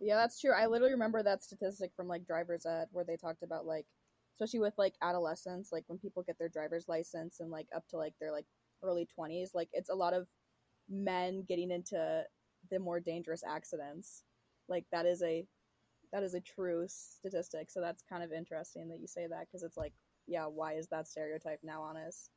Yeah, 0.00 0.16
that's 0.16 0.40
true. 0.40 0.52
I 0.52 0.66
literally 0.66 0.92
remember 0.92 1.22
that 1.22 1.42
statistic 1.42 1.92
from 1.96 2.08
like 2.08 2.26
driver's 2.26 2.66
ed 2.66 2.88
where 2.92 3.04
they 3.04 3.16
talked 3.16 3.42
about 3.42 3.66
like 3.66 3.86
especially 4.34 4.60
with 4.60 4.74
like 4.76 4.94
adolescents, 5.02 5.70
like 5.70 5.84
when 5.86 5.98
people 5.98 6.22
get 6.24 6.38
their 6.38 6.48
driver's 6.48 6.88
license 6.88 7.38
and 7.40 7.50
like 7.50 7.68
up 7.74 7.86
to 7.88 7.96
like 7.96 8.14
their 8.20 8.32
like 8.32 8.46
early 8.82 9.06
20s, 9.18 9.50
like 9.54 9.68
it's 9.72 9.90
a 9.90 9.94
lot 9.94 10.12
of 10.14 10.26
men 10.88 11.44
getting 11.48 11.70
into 11.70 12.24
the 12.74 12.80
more 12.80 13.00
dangerous 13.00 13.42
accidents. 13.48 14.24
Like 14.68 14.84
that 14.92 15.06
is 15.06 15.22
a 15.22 15.46
that 16.12 16.22
is 16.22 16.34
a 16.34 16.40
true 16.40 16.84
statistic. 16.88 17.70
So 17.70 17.80
that's 17.80 18.02
kind 18.08 18.22
of 18.22 18.32
interesting 18.32 18.88
that 18.88 19.00
you 19.00 19.06
say 19.06 19.26
that 19.26 19.46
because 19.46 19.62
it's 19.62 19.76
like, 19.76 19.92
yeah, 20.26 20.44
why 20.46 20.74
is 20.74 20.86
that 20.88 21.08
stereotype 21.08 21.60
now 21.62 21.80
on 21.82 21.96
us? 21.96 22.28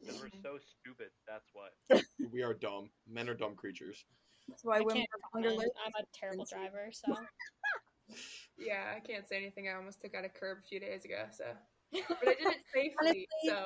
because 0.00 0.20
we're 0.20 0.28
so 0.42 0.58
stupid. 0.80 1.08
That's 1.28 1.48
why. 1.52 2.00
we 2.32 2.42
are 2.42 2.54
dumb 2.54 2.90
men 3.08 3.28
are 3.28 3.34
dumb 3.34 3.54
creatures 3.54 4.04
That's 4.48 4.64
why 4.64 4.78
I 4.78 4.80
women 4.80 4.96
can't 4.96 5.08
are 5.14 5.38
longer 5.38 5.48
comment. 5.50 5.58
lived. 5.58 5.78
I'm 5.86 6.02
a 6.02 6.06
terrible 6.12 6.44
driver, 6.44 6.88
so 6.92 7.14
Yeah, 8.58 8.92
I 8.96 9.00
can't 9.00 9.26
say 9.28 9.36
anything. 9.36 9.68
I 9.68 9.74
almost 9.74 10.00
took 10.00 10.14
out 10.14 10.24
a 10.24 10.28
curb 10.28 10.58
a 10.58 10.66
few 10.68 10.80
days 10.80 11.04
ago, 11.04 11.24
so 11.30 11.44
but 11.92 12.28
I 12.28 12.34
did 12.34 12.46
it 12.46 12.62
safely. 12.74 12.94
Honestly, 13.00 13.26
so 13.46 13.64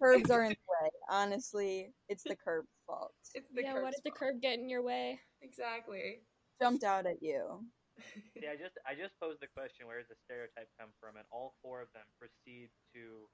Curbs 0.00 0.30
are 0.30 0.42
in 0.44 0.50
the 0.50 0.56
way. 0.84 0.90
Honestly, 1.10 1.92
it's 2.08 2.22
the 2.24 2.36
curb's 2.44 2.68
fault. 2.86 3.12
it's 3.34 3.48
the 3.54 3.62
yeah. 3.62 3.72
curb's 3.74 3.82
What 3.84 3.92
did 3.94 4.02
the 4.04 4.10
fault. 4.10 4.18
curb 4.32 4.42
get 4.42 4.58
in 4.58 4.68
your 4.68 4.82
way? 4.82 5.20
Exactly. 5.46 6.20
Jumped 6.60 6.84
out 6.84 7.06
at 7.06 7.22
you. 7.22 7.60
yeah, 8.34 8.50
I 8.52 8.56
just 8.56 8.76
I 8.86 8.94
just 8.94 9.14
posed 9.20 9.40
the 9.40 9.46
question: 9.54 9.86
Where 9.86 9.98
does 9.98 10.08
the 10.08 10.16
stereotype 10.26 10.68
come 10.78 10.90
from? 11.00 11.16
And 11.16 11.24
all 11.32 11.54
four 11.62 11.80
of 11.80 11.88
them 11.94 12.04
proceed 12.20 12.68
to 12.94 13.28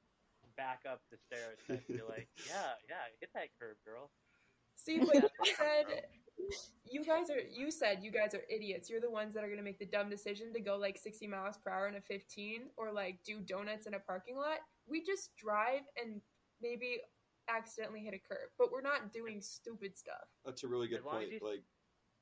back 0.56 0.80
up 0.88 1.00
the 1.10 1.18
stereotype. 1.26 1.86
Be 1.88 2.02
like, 2.06 2.28
yeah, 2.46 2.76
yeah, 2.88 3.02
hit 3.20 3.30
that 3.34 3.48
curve, 3.60 3.76
girl. 3.86 4.10
See, 4.76 4.98
but 4.98 5.30
you 5.44 5.54
said 5.56 6.04
you 6.90 7.04
guys 7.04 7.30
are. 7.30 7.40
You 7.50 7.70
said 7.70 8.00
you 8.02 8.10
guys 8.10 8.34
are 8.34 8.42
idiots. 8.50 8.88
You're 8.90 9.00
the 9.00 9.10
ones 9.10 9.34
that 9.34 9.42
are 9.44 9.48
gonna 9.50 9.62
make 9.62 9.78
the 9.78 9.86
dumb 9.86 10.10
decision 10.10 10.52
to 10.54 10.60
go 10.60 10.76
like 10.76 10.98
60 10.98 11.26
miles 11.26 11.56
per 11.58 11.70
hour 11.70 11.88
in 11.88 11.94
a 11.96 12.00
15, 12.00 12.62
or 12.76 12.92
like 12.92 13.18
do 13.24 13.40
donuts 13.40 13.86
in 13.86 13.94
a 13.94 14.00
parking 14.00 14.36
lot. 14.36 14.58
We 14.88 15.02
just 15.04 15.34
drive 15.36 15.82
and 16.00 16.20
maybe 16.60 16.98
accidentally 17.48 18.00
hit 18.00 18.14
a 18.14 18.18
curb, 18.22 18.50
but 18.58 18.70
we're 18.72 18.80
not 18.82 19.12
doing 19.12 19.40
stupid 19.40 19.98
stuff. 19.98 20.26
that's 20.44 20.62
a 20.62 20.68
really 20.68 20.86
good 20.88 21.00
As 21.00 21.04
long 21.04 21.22
as 21.22 21.28
point 21.30 21.42
you- 21.42 21.48
like 21.48 21.62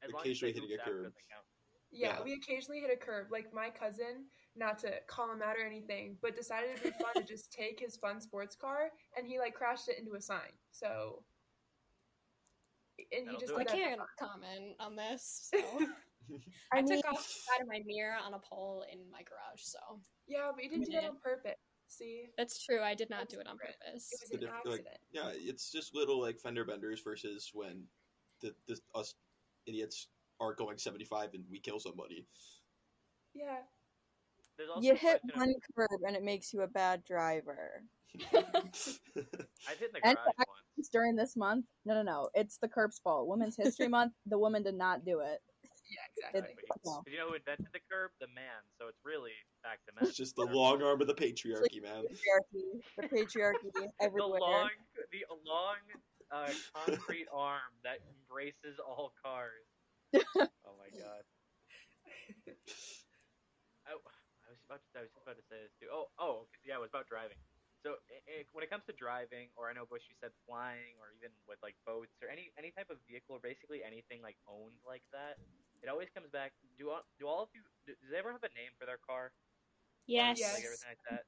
As 0.03 0.12
long 0.12 0.22
Occasionally 0.22 0.51
as 0.53 0.57
they 0.57 0.61
hitting 0.62 0.74
a 0.74 0.78
fast, 0.78 0.88
curb. 0.90 1.05
doesn't 1.05 1.14
count. 1.30 1.46
Yeah, 1.92 2.18
Yeah. 2.18 2.22
we 2.24 2.32
occasionally 2.34 2.80
hit 2.80 2.90
a 2.92 2.96
curve. 2.96 3.30
Like 3.30 3.53
my 3.53 3.68
cousin, 3.70 4.26
not 4.57 4.78
to 4.80 5.01
call 5.09 5.30
him 5.32 5.42
out 5.42 5.57
or 5.57 5.64
anything, 5.66 6.16
but 6.22 6.36
decided 6.36 6.70
it'd 6.70 6.82
be 6.84 6.90
fun 7.03 7.14
to 7.14 7.22
just 7.24 7.53
take 7.53 7.80
his 7.80 7.96
fun 7.96 8.20
sports 8.20 8.55
car 8.57 8.90
and 9.16 9.26
he 9.26 9.38
like 9.38 9.55
crashed 9.55 9.88
it 9.88 9.98
into 9.98 10.14
a 10.14 10.20
sign. 10.20 10.53
So, 10.70 11.22
and 12.98 13.07
he 13.11 13.24
That'll 13.26 13.40
just 13.40 13.53
do 13.53 13.59
I 13.59 13.62
it. 13.62 13.68
did 13.68 13.76
that 13.76 13.98
for 13.98 14.07
can't 14.18 14.32
comment 14.32 14.76
on 14.78 14.96
this. 14.96 15.51
So 15.53 15.59
I 16.72 16.78
I 16.78 16.82
mean, 16.82 16.96
took 17.03 17.07
off 17.12 17.18
the 17.26 17.32
side 17.53 17.61
of 17.62 17.66
my 17.68 17.80
mirror 17.84 18.16
on 18.24 18.34
a 18.34 18.38
pole 18.38 18.84
in 18.92 18.98
my 19.11 19.22
garage. 19.22 19.62
So 19.62 19.78
Yeah, 20.28 20.51
but 20.55 20.62
you 20.62 20.70
didn't 20.70 20.86
do 20.86 20.92
that 20.92 21.05
on 21.05 21.16
purpose. 21.22 21.57
See, 21.88 22.26
That's 22.38 22.64
true. 22.64 22.80
I 22.82 22.94
did 22.94 23.11
not 23.11 23.20
That's 23.22 23.34
do 23.34 23.40
it 23.40 23.48
on 23.48 23.57
different. 23.57 23.76
purpose. 23.84 24.12
it 24.12 24.20
was 24.20 24.30
an 24.30 24.40
diff- 24.40 24.51
like- 24.64 24.80
accident. 24.80 25.01
Yeah, 25.11 25.32
it's 25.34 25.72
just 25.72 25.92
little 25.94 26.20
like 26.20 26.38
fender 26.38 26.64
benders 26.64 27.01
versus 27.03 27.51
when 27.53 27.82
the, 28.42 28.55
the 28.68 28.78
us 28.94 29.14
idiots 29.66 30.08
are 30.40 30.54
going 30.54 30.78
seventy 30.78 31.04
five 31.04 31.30
and 31.34 31.44
we 31.50 31.61
kill 31.61 31.78
somebody. 31.78 32.26
yeah, 33.34 33.58
There's 34.56 34.70
also 34.70 34.80
You 34.82 34.94
hit 34.94 35.20
question 35.20 35.30
of- 35.30 35.36
one 35.36 35.54
curb 35.76 36.00
and 36.06 36.16
it 36.16 36.22
makes 36.22 36.52
you 36.52 36.62
a 36.62 36.66
bad 36.68 37.04
driver. 37.04 37.82
I've 38.34 39.78
hit 39.78 39.92
the 39.92 40.00
And 40.04 40.16
garage 40.16 40.34
I- 40.38 40.44
once. 40.76 40.88
During 40.90 41.14
this 41.14 41.36
month. 41.36 41.66
No, 41.84 41.92
no, 41.94 42.02
no. 42.02 42.30
It's 42.34 42.56
the 42.56 42.66
Curb's 42.68 42.98
fault. 43.00 43.28
Women's 43.28 43.54
History 43.56 43.86
Month. 43.96 44.14
The 44.26 44.38
woman 44.38 44.62
did 44.62 44.74
not 44.76 45.04
do 45.04 45.20
it. 45.20 45.38
yeah, 45.90 46.32
exactly. 46.32 46.54
It's- 46.64 46.78
no. 46.86 47.02
Did 47.04 47.12
you 47.12 47.18
know 47.18 47.28
who 47.28 47.34
invented 47.34 47.66
the 47.74 47.80
curb? 47.90 48.12
The 48.18 48.28
man. 48.34 48.64
So 48.78 48.88
it's 48.88 48.98
really 49.04 49.32
back 49.62 49.78
to 49.86 49.92
men. 49.94 50.08
it's 50.08 50.16
just 50.16 50.36
the 50.36 50.46
long 50.46 50.82
arm 50.82 51.02
of 51.02 51.06
the 51.06 51.14
patriarchy, 51.14 51.82
man. 51.82 52.04
Patriarchy, 52.08 52.80
the 52.96 53.08
patriarchy 53.08 53.88
everywhere. 54.00 54.38
the 54.40 54.44
long, 54.44 54.70
the 55.12 55.24
long 55.44 55.76
uh, 56.31 56.51
concrete 56.74 57.26
arm 57.35 57.74
that 57.85 58.01
embraces 58.07 58.78
all 58.78 59.12
cars. 59.18 59.66
oh 60.14 60.74
my 60.78 60.91
god. 60.95 61.22
I, 63.87 63.95
I 63.95 64.49
was 64.51 64.62
about 64.66 64.83
to, 64.83 64.89
I 64.99 65.07
was 65.07 65.22
about 65.22 65.39
to 65.39 65.47
say 65.51 65.59
this 65.62 65.74
too. 65.78 65.91
Oh, 65.91 66.11
oh, 66.18 66.47
yeah, 66.62 66.78
it 66.78 66.83
was 66.83 66.91
about 66.91 67.07
driving. 67.07 67.39
So 67.81 67.97
i 68.12 68.18
i 68.28 68.37
when 68.53 68.61
it 68.61 68.68
comes 68.68 68.85
to 68.93 68.95
driving, 68.95 69.49
or 69.57 69.70
I 69.70 69.72
know 69.72 69.89
Bush, 69.89 70.05
you 70.11 70.16
said 70.20 70.37
flying, 70.45 71.01
or 71.01 71.16
even 71.16 71.33
with 71.49 71.57
like 71.64 71.74
boats 71.89 72.12
or 72.20 72.28
any 72.28 72.53
any 72.61 72.70
type 72.76 72.93
of 72.93 73.01
vehicle, 73.09 73.41
or 73.41 73.43
basically 73.43 73.81
anything 73.81 74.20
like 74.20 74.37
owned 74.45 74.76
like 74.85 75.03
that, 75.16 75.41
it 75.81 75.89
always 75.89 76.12
comes 76.12 76.28
back. 76.28 76.53
Do 76.76 76.93
all, 76.93 77.03
do 77.16 77.24
all 77.24 77.49
of 77.49 77.51
you? 77.57 77.64
Do, 77.89 77.97
does 77.97 78.12
they 78.12 78.20
ever 78.20 78.37
have 78.37 78.45
a 78.45 78.53
name 78.53 78.76
for 78.76 78.85
their 78.85 79.01
car? 79.01 79.33
Yes. 80.05 80.37
Yes. 80.37 80.61
Like 80.61 80.68
everything 80.68 80.93
like 80.93 81.05
that. 81.09 81.24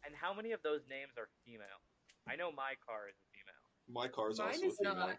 And 0.00 0.16
how 0.16 0.32
many 0.32 0.56
of 0.56 0.64
those 0.64 0.80
names 0.88 1.12
are 1.20 1.28
female? 1.44 1.84
I 2.24 2.36
know 2.36 2.48
my 2.48 2.72
car 2.80 3.08
is 3.08 3.16
a 3.20 3.26
female. 3.28 3.29
My 3.92 4.08
car 4.08 4.30
is 4.30 4.38
Mine 4.38 4.48
also 4.48 4.66
is 4.66 4.74
a 4.74 4.76
female. 4.76 4.94
not. 4.94 5.16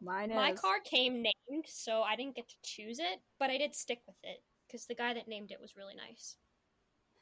Mine 0.00 0.30
is 0.30 0.36
My 0.36 0.52
car 0.52 0.80
came 0.84 1.22
named, 1.22 1.64
so 1.66 2.02
I 2.02 2.16
didn't 2.16 2.36
get 2.36 2.48
to 2.48 2.56
choose 2.62 2.98
it, 2.98 3.20
but 3.38 3.50
I 3.50 3.58
did 3.58 3.74
stick 3.74 4.00
with 4.06 4.16
it 4.22 4.42
because 4.66 4.86
the 4.86 4.94
guy 4.94 5.14
that 5.14 5.28
named 5.28 5.50
it 5.50 5.60
was 5.60 5.76
really 5.76 5.94
nice. 5.94 6.36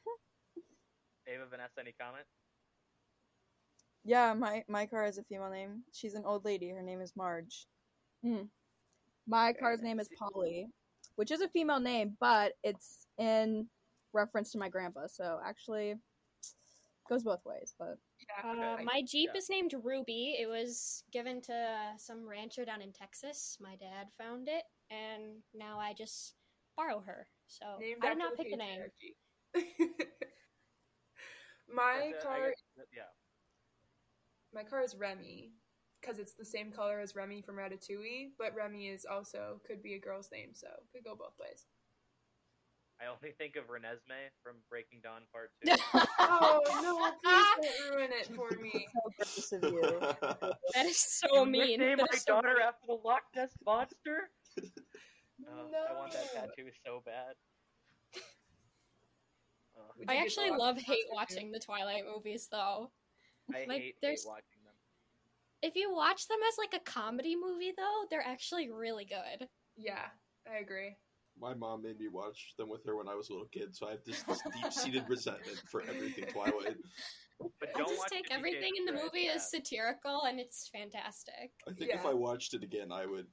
Ava, 1.27 1.47
Vanessa, 1.51 1.81
any 1.81 1.95
comment? 2.01 2.25
Yeah, 4.05 4.35
my 4.35 4.65
my 4.69 4.87
car 4.87 5.05
has 5.05 5.19
a 5.19 5.23
female 5.25 5.51
name. 5.51 5.83
She's 5.93 6.15
an 6.15 6.25
old 6.25 6.45
lady. 6.45 6.71
Her 6.71 6.83
name 6.83 7.01
is 7.01 7.13
Marge. 7.17 7.67
Hmm. 8.25 8.43
My 9.29 9.53
car's 9.53 9.83
name 9.83 10.01
is 10.01 10.09
Polly, 10.19 10.69
which 11.15 11.31
is 11.31 11.41
a 11.41 11.49
female 11.49 11.79
name, 11.79 12.17
but 12.19 12.53
it's 12.65 13.07
in 13.19 13.69
reference 14.13 14.51
to 14.53 14.59
my 14.59 14.69
grandpa. 14.69 15.07
So 15.07 15.39
actually, 15.45 15.95
goes 17.09 17.23
both 17.23 17.45
ways. 17.45 17.75
But 17.79 17.89
Yeah, 17.89 17.97
Uh, 18.43 18.77
my 18.85 19.03
Jeep 19.07 19.31
yeah. 19.33 19.39
is 19.39 19.49
named 19.51 19.75
Ruby. 19.83 20.37
It 20.41 20.47
was 20.49 21.05
given 21.13 21.41
to 21.43 21.93
some 21.99 22.27
rancher 22.29 22.65
down 22.65 22.81
in 22.83 22.93
Texas. 22.93 23.59
My 23.61 23.77
dad 23.77 24.09
found 24.19 24.49
it, 24.49 24.65
and 24.91 25.43
now 25.55 25.79
I 25.79 25.93
just 25.93 26.35
borrow 26.77 27.01
her. 27.01 27.27
So 27.47 27.65
named 27.81 28.01
I 28.03 28.09
did 28.11 28.19
not 28.19 28.37
pick 28.37 28.51
the 28.51 28.57
name. 28.57 28.81
my 31.73 32.11
That's, 32.13 32.25
uh, 32.25 32.29
car, 32.29 32.49
guess- 32.49 32.87
yeah. 32.95 33.03
my 34.55 34.63
car 34.63 34.83
is 34.83 34.95
Remy 34.95 35.53
because 36.01 36.19
it's 36.19 36.35
the 36.35 36.45
same 36.45 36.73
color 36.73 36.99
as 37.01 37.15
Remy 37.15 37.43
from 37.43 37.57
Ratatouille, 37.57 38.31
but 38.39 38.55
Remy 38.55 38.89
is 38.89 39.05
also 39.05 39.61
could 39.67 39.83
be 39.83 39.95
a 39.95 40.01
girl's 40.01 40.31
name, 40.33 40.51
so 40.53 40.69
could 40.93 41.05
go 41.05 41.15
both 41.15 41.39
ways. 41.41 41.67
I 43.03 43.09
only 43.09 43.35
think 43.37 43.57
of 43.57 43.65
Renesmee 43.67 44.31
from 44.45 44.57
Breaking 44.71 45.01
Dawn 45.03 45.23
Part 45.33 45.51
Two. 45.65 45.73
Oh 46.21 46.61
no! 46.83 47.11
Please 47.23 47.47
don't 47.91 47.97
ruin 47.97 48.11
it 48.13 48.27
for 48.35 48.51
me. 48.63 48.87
So 48.93 49.11
gross 49.19 49.53
of 49.53 49.63
you. 49.73 50.53
That 50.75 50.87
is 50.87 50.99
so 50.99 51.45
You 51.45 51.47
mean. 51.51 51.81
nicknamed 51.81 52.01
That 52.01 52.09
my 52.13 52.19
so 52.19 52.35
daughter 52.35 52.55
mean. 52.55 52.63
after 52.67 52.87
the 52.87 52.99
Loch 53.05 53.23
Ness 53.35 53.51
monster. 53.67 54.31
Uh, 54.59 54.63
no. 55.73 55.79
I 55.91 55.99
want 55.99 56.13
that 56.13 56.33
tattoo 56.33 56.71
so 56.87 57.03
bad. 57.05 57.35
Would 59.99 60.09
I 60.11 60.17
actually 60.17 60.51
love 60.51 60.77
hate 60.79 60.87
Ness 60.87 61.19
tattoo? 61.29 61.37
watching 61.37 61.53
the 61.53 61.59
Twilight 61.59 62.05
movies, 62.07 62.49
though. 62.51 62.91
I 63.53 63.65
Like, 63.69 63.81
hate, 63.81 63.95
hate 64.01 64.21
watching 64.25 64.63
them. 64.65 64.75
If 65.63 65.75
you 65.77 65.93
watch 65.93 66.29
them 66.29 66.39
as 66.49 66.55
like 66.59 66.81
a 66.81 66.85
comedy 66.91 67.35
movie, 67.37 67.73
though, 67.77 68.05
they're 68.11 68.27
actually 68.27 68.71
really 68.71 69.05
good. 69.05 69.49
Yeah, 69.77 70.07
I 70.51 70.59
agree. 70.59 70.97
My 71.41 71.55
mom 71.55 71.83
made 71.83 71.99
me 71.99 72.09
watch 72.09 72.55
them 72.59 72.69
with 72.69 72.85
her 72.87 72.97
when 72.97 73.09
I 73.09 73.15
was 73.15 73.31
a 73.31 73.33
little 73.33 73.49
kid, 73.53 73.75
so 73.75 73.89
I 73.89 73.93
have 73.93 74.05
this, 74.05 74.23
this 74.23 74.43
deep 74.55 74.73
seated 74.73 75.05
resentment 75.09 75.61
for 75.71 75.83
everything 75.83 76.25
Twilight. 76.27 76.77
But 77.59 77.71
I 77.75 77.79
don't 77.79 77.89
just 77.89 77.99
watch 77.99 78.11
take 78.11 78.29
Fifty 78.29 78.35
everything 78.35 78.75
Shades 78.77 78.79
in 78.79 78.85
the 78.87 78.93
of 78.93 79.11
Grey, 79.11 79.27
movie 79.27 79.27
it's 79.27 79.45
as 79.45 79.51
satirical, 79.51 80.23
and 80.29 80.39
it's 80.39 80.69
fantastic. 80.69 81.51
I 81.69 81.73
think 81.73 81.91
if 81.93 82.07
I 82.07 82.15
watched 82.15 82.55
it 82.55 82.63
again, 82.63 82.93
I 82.93 83.07
would 83.07 83.27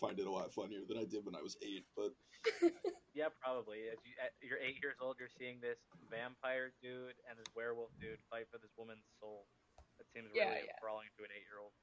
find 0.00 0.18
it 0.18 0.26
a 0.26 0.30
lot 0.30 0.54
funnier 0.54 0.80
than 0.88 0.96
I 0.96 1.04
did 1.04 1.26
when 1.26 1.34
I 1.34 1.42
was 1.42 1.56
eight. 1.62 1.84
But 1.96 2.14
Yeah, 3.14 3.28
probably. 3.42 3.90
As 3.90 3.98
you, 4.06 4.14
at, 4.22 4.32
you're 4.40 4.62
eight 4.62 4.78
years 4.82 4.96
old, 5.02 5.16
you're 5.18 5.32
seeing 5.36 5.58
this 5.60 5.78
vampire 6.08 6.72
dude 6.80 7.18
and 7.28 7.36
this 7.36 7.50
werewolf 7.56 7.90
dude 8.00 8.22
fight 8.30 8.46
for 8.50 8.58
this 8.58 8.70
woman's 8.78 9.04
soul. 9.18 9.46
That 9.98 10.06
seems 10.14 10.30
really 10.32 10.46
Yeah, 10.46 10.64
yeah. 10.64 10.78
enthralling 10.78 11.10
to 11.18 11.24
an 11.26 11.30
eight-year-old. 11.34 11.74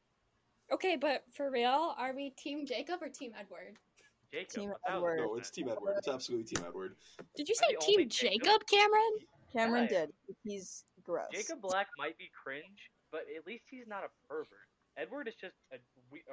Okay, 0.72 0.95
but 0.95 1.24
for 1.36 1.51
real, 1.51 1.93
are 1.97 2.15
we 2.15 2.32
Team 2.32 2.65
Jacob 2.65 3.03
or 3.03 3.09
Team 3.09 3.32
Edward? 3.38 3.78
Jacob, 4.34 4.49
Team 4.49 4.73
Edward. 4.88 5.17
no, 5.19 5.36
it's 5.36 5.49
Team. 5.49 5.69
Edward. 5.69 5.95
It's 5.97 6.07
absolutely 6.07 6.45
Team 6.45 6.65
Edward. 6.67 6.95
Did 7.36 7.47
you 7.47 7.55
say 7.55 7.65
the 7.80 7.86
Team 7.86 8.09
Jacob? 8.09 8.43
Jacob, 8.43 8.67
Cameron? 8.67 9.11
Cameron 9.53 9.88
Yeah. 9.91 9.99
did. 10.05 10.09
He's 10.43 10.84
gross. 11.03 11.28
Jacob 11.32 11.61
Black 11.61 11.88
might 11.97 12.17
be 12.17 12.30
cringe, 12.43 12.91
but 13.11 13.21
at 13.36 13.45
least 13.47 13.63
he's 13.69 13.88
not 13.88 14.03
a 14.03 14.09
pervert. 14.30 14.47
Edward 14.97 15.28
is 15.28 15.36
just 15.39 15.53
a, 15.71 15.75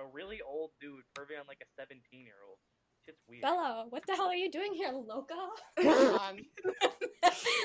a 0.00 0.06
really 0.12 0.40
old 0.46 0.70
dude 0.80 1.04
perving 1.16 1.38
on 1.38 1.46
like 1.46 1.58
a 1.62 1.80
17-year-old. 1.80 2.58
Shit's 3.06 3.20
weird. 3.28 3.42
Bella, 3.42 3.84
what 3.90 4.02
the 4.06 4.14
hell 4.16 4.26
are 4.28 4.34
you 4.34 4.50
doing 4.50 4.72
here, 4.72 4.90
Loca? 4.92 5.34
Come 5.80 5.88
on. 6.18 6.40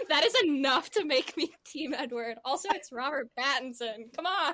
that 0.09 0.23
is 0.25 0.35
enough 0.43 0.89
to 0.91 1.05
make 1.05 1.35
me 1.37 1.49
Team 1.65 1.93
Edward. 1.93 2.37
Also, 2.43 2.67
it's 2.73 2.91
Robert 2.91 3.29
Pattinson. 3.39 4.13
Come 4.15 4.25
on. 4.25 4.53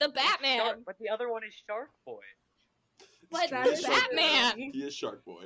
The 0.00 0.08
Batman. 0.08 0.58
Shark, 0.58 0.78
but 0.84 0.96
the 0.98 1.08
other 1.08 1.30
one 1.30 1.42
is 1.44 1.54
Shark 1.68 1.90
Boy. 2.04 2.18
But 3.30 3.50
That 3.50 3.64
the 3.66 3.72
is 3.72 3.82
Batman. 3.84 4.70
He 4.72 4.82
is 4.82 4.94
Shark 4.94 5.24
Boy. 5.24 5.44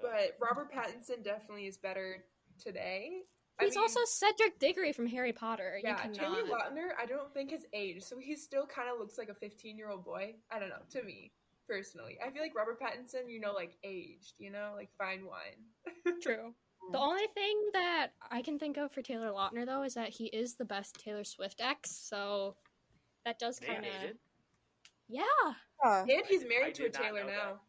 But 0.00 0.36
Robert 0.40 0.70
Pattinson 0.72 1.22
definitely 1.24 1.66
is 1.66 1.76
better 1.78 2.24
today. 2.62 3.22
I 3.60 3.64
He's 3.64 3.76
mean, 3.76 3.82
also 3.82 4.00
Cedric 4.04 4.58
Diggory 4.58 4.92
from 4.92 5.06
Harry 5.06 5.32
Potter. 5.32 5.78
yeah. 5.82 6.06
you 6.06 6.12
Timmy 6.12 6.42
cannot. 6.42 6.72
Lautner, 6.72 6.88
I 7.00 7.06
don't 7.06 7.32
think 7.32 7.52
has 7.52 7.64
aged, 7.72 8.02
so 8.02 8.18
he 8.18 8.34
still 8.34 8.66
kind 8.66 8.88
of 8.92 8.98
looks 8.98 9.16
like 9.16 9.28
a 9.28 9.34
15 9.34 9.78
year 9.78 9.88
old 9.90 10.04
boy. 10.04 10.34
I 10.50 10.58
don't 10.58 10.68
know. 10.70 10.82
To 10.90 11.02
me 11.04 11.32
personally, 11.68 12.18
I 12.24 12.30
feel 12.30 12.42
like 12.42 12.54
Robert 12.56 12.80
Pattinson, 12.80 13.30
you 13.30 13.40
know, 13.40 13.52
like 13.52 13.76
aged. 13.84 14.34
You 14.38 14.50
know, 14.50 14.72
like 14.76 14.90
fine 14.98 15.24
wine. 15.24 16.14
True. 16.22 16.54
The 16.92 16.98
only 16.98 17.26
thing 17.34 17.70
that 17.72 18.08
I 18.30 18.42
can 18.42 18.58
think 18.58 18.76
of 18.76 18.92
for 18.92 19.00
Taylor 19.00 19.28
Lautner, 19.30 19.64
though, 19.64 19.84
is 19.84 19.94
that 19.94 20.10
he 20.10 20.26
is 20.26 20.56
the 20.56 20.66
best 20.66 21.00
Taylor 21.00 21.24
Swift 21.24 21.60
ex, 21.62 21.90
so 21.96 22.56
that 23.24 23.38
does 23.38 23.58
They 23.58 23.68
kind 23.68 23.86
of. 23.86 23.92
Dated? 25.08 25.22
Yeah. 25.84 26.04
Yeah. 26.06 26.16
And 26.16 26.26
he's 26.26 26.44
I 26.44 26.48
married 26.48 26.74
to 26.76 26.84
a 26.84 26.86
did 26.86 26.94
not 26.94 27.02
Taylor 27.02 27.24
know 27.24 27.30
now. 27.30 27.60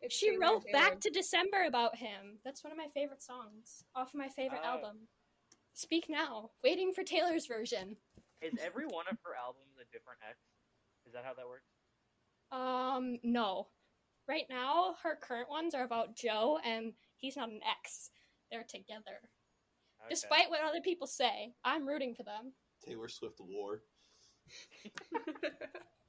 It's 0.00 0.14
She 0.14 0.30
Taylor 0.30 0.40
wrote 0.40 0.64
Taylor. 0.64 0.72
Back 0.78 1.00
to 1.00 1.10
December 1.10 1.64
about 1.66 1.96
him. 1.96 2.38
That's 2.44 2.64
one 2.64 2.72
of 2.72 2.78
my 2.78 2.88
favorite 2.94 3.22
songs 3.22 3.84
off 3.94 4.14
my 4.14 4.28
favorite 4.28 4.62
Oh. 4.64 4.68
album. 4.68 5.08
Speak 5.74 6.08
Now. 6.08 6.50
Waiting 6.64 6.92
for 6.92 7.02
Taylor's 7.04 7.46
version. 7.46 7.96
Is 8.42 8.54
every 8.62 8.86
one 8.86 9.06
of 9.10 9.18
her 9.24 9.34
albums 9.34 9.76
a 9.80 9.84
different 9.92 10.20
ex? 10.28 10.38
Is 11.06 11.12
that 11.12 11.24
how 11.24 11.34
that 11.34 11.46
works? 11.46 11.68
Um, 12.50 13.18
no. 13.22 13.68
Right 14.26 14.46
now, 14.48 14.96
her 15.02 15.16
current 15.16 15.48
ones 15.48 15.74
are 15.74 15.84
about 15.84 16.16
Joe, 16.16 16.58
and 16.64 16.92
he's 17.16 17.36
not 17.36 17.48
an 17.50 17.60
ex. 17.68 18.10
They're 18.50 18.64
together. 18.64 19.20
Okay. 20.00 20.08
Despite 20.08 20.50
what 20.50 20.62
other 20.62 20.80
people 20.80 21.06
say, 21.06 21.52
I'm 21.64 21.86
rooting 21.86 22.14
for 22.14 22.22
them. 22.22 22.52
Taylor 22.84 23.08
Swift 23.08 23.38
lore. 23.40 23.82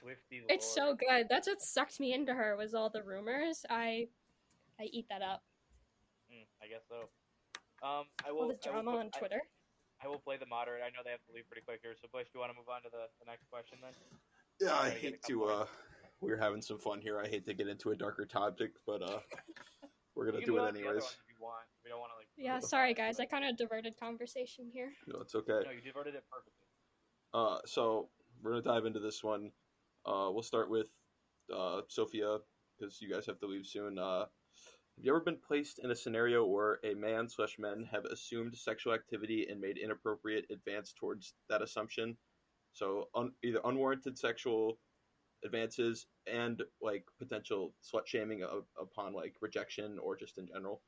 Swifty 0.00 0.42
It's 0.48 0.66
so 0.66 0.94
good. 0.94 1.26
That's 1.28 1.46
what 1.48 1.60
sucked 1.60 2.00
me 2.00 2.12
into 2.12 2.32
her 2.34 2.56
was 2.56 2.74
all 2.74 2.90
the 2.90 3.02
rumors. 3.02 3.64
I 3.70 4.08
I 4.80 4.84
eat 4.84 5.06
that 5.10 5.22
up. 5.22 5.42
Mm, 6.32 6.46
I 6.62 6.66
guess 6.68 6.82
so. 6.88 7.08
Um, 7.86 8.04
I 8.26 8.32
will. 8.32 8.42
All 8.42 8.48
the 8.48 8.54
I 8.68 8.74
will 8.74 8.82
drama 8.82 8.98
on 8.98 9.10
Twitter. 9.10 9.40
I 10.02 10.08
will 10.08 10.18
play 10.18 10.36
the 10.36 10.46
moderator. 10.46 10.84
I 10.84 10.88
know 10.90 11.00
they 11.04 11.10
have 11.10 11.24
to 11.26 11.32
leave 11.34 11.48
pretty 11.48 11.64
quick 11.64 11.80
here. 11.82 11.94
So, 12.00 12.08
Bush, 12.12 12.24
do 12.26 12.36
you 12.36 12.40
want 12.40 12.52
to 12.52 12.56
move 12.58 12.68
on 12.68 12.82
to 12.82 12.88
the, 12.92 13.08
the 13.18 13.24
next 13.30 13.48
question 13.50 13.78
then? 13.80 13.92
Yeah, 14.60 14.74
I 14.76 14.88
Gotta 14.88 14.90
get 14.90 14.96
a 14.96 15.00
hate 15.00 15.22
to. 15.24 15.36
more. 15.38 15.52
uh 15.52 15.66
We're 16.20 16.36
having 16.36 16.60
some 16.62 16.78
fun 16.78 17.00
here. 17.00 17.18
I 17.18 17.28
hate 17.28 17.46
to 17.46 17.54
get 17.54 17.68
into 17.68 17.90
a 17.90 17.96
darker 17.96 18.24
topic, 18.26 18.72
but 18.86 19.02
uh 19.02 19.18
we're 20.14 20.30
gonna 20.30 20.44
do 20.44 20.56
it 20.56 20.60
on 20.60 20.74
to 20.74 20.80
the 20.80 20.84
other 20.84 21.00
anyways. 21.00 21.02
ones 21.02 21.16
if 21.24 21.28
you 21.32 21.36
want. 21.40 21.64
We 21.84 21.90
don't 21.90 22.00
want 22.00 22.12
to 22.12 22.18
like. 22.18 22.28
Yeah, 22.36 22.58
sorry 22.74 22.92
guys. 22.94 23.20
I 23.20 23.24
kind 23.24 23.44
of 23.44 23.56
diverted 23.56 23.98
conversation 23.98 24.68
here. 24.72 24.92
No, 25.06 25.20
it's 25.20 25.34
okay. 25.34 25.60
No, 25.64 25.70
you 25.70 25.80
diverted 25.80 26.14
it 26.14 26.24
perfectly. 26.30 26.52
Uh, 27.32 27.58
so 27.66 28.08
we're 28.42 28.52
gonna 28.52 28.62
dive 28.62 28.84
into 28.86 29.00
this 29.00 29.24
one. 29.24 29.50
Uh, 30.06 30.30
we'll 30.30 30.42
start 30.42 30.70
with 30.70 30.86
uh, 31.54 31.80
Sofia 31.88 32.38
because 32.78 33.00
you 33.00 33.12
guys 33.12 33.26
have 33.26 33.40
to 33.40 33.46
leave 33.46 33.66
soon. 33.66 33.98
Uh, 33.98 34.20
Have 34.96 35.04
you 35.04 35.10
ever 35.10 35.20
been 35.20 35.38
placed 35.46 35.80
in 35.80 35.90
a 35.90 35.96
scenario 35.96 36.44
where 36.46 36.78
a 36.84 36.94
man 36.94 37.28
slash 37.28 37.58
men 37.58 37.88
have 37.90 38.04
assumed 38.04 38.56
sexual 38.56 38.94
activity 38.94 39.46
and 39.50 39.60
made 39.60 39.78
inappropriate 39.78 40.46
advance 40.50 40.92
towards 40.92 41.34
that 41.48 41.62
assumption? 41.62 42.16
So 42.72 43.08
un- 43.14 43.32
either 43.42 43.60
unwarranted 43.64 44.18
sexual 44.18 44.78
advances 45.44 46.06
and 46.26 46.62
like 46.80 47.04
potential 47.18 47.74
slut 47.82 48.06
shaming 48.06 48.42
of, 48.42 48.64
upon 48.80 49.12
like 49.12 49.34
rejection 49.40 49.98
or 49.98 50.16
just 50.16 50.38
in 50.38 50.46
general. 50.46 50.82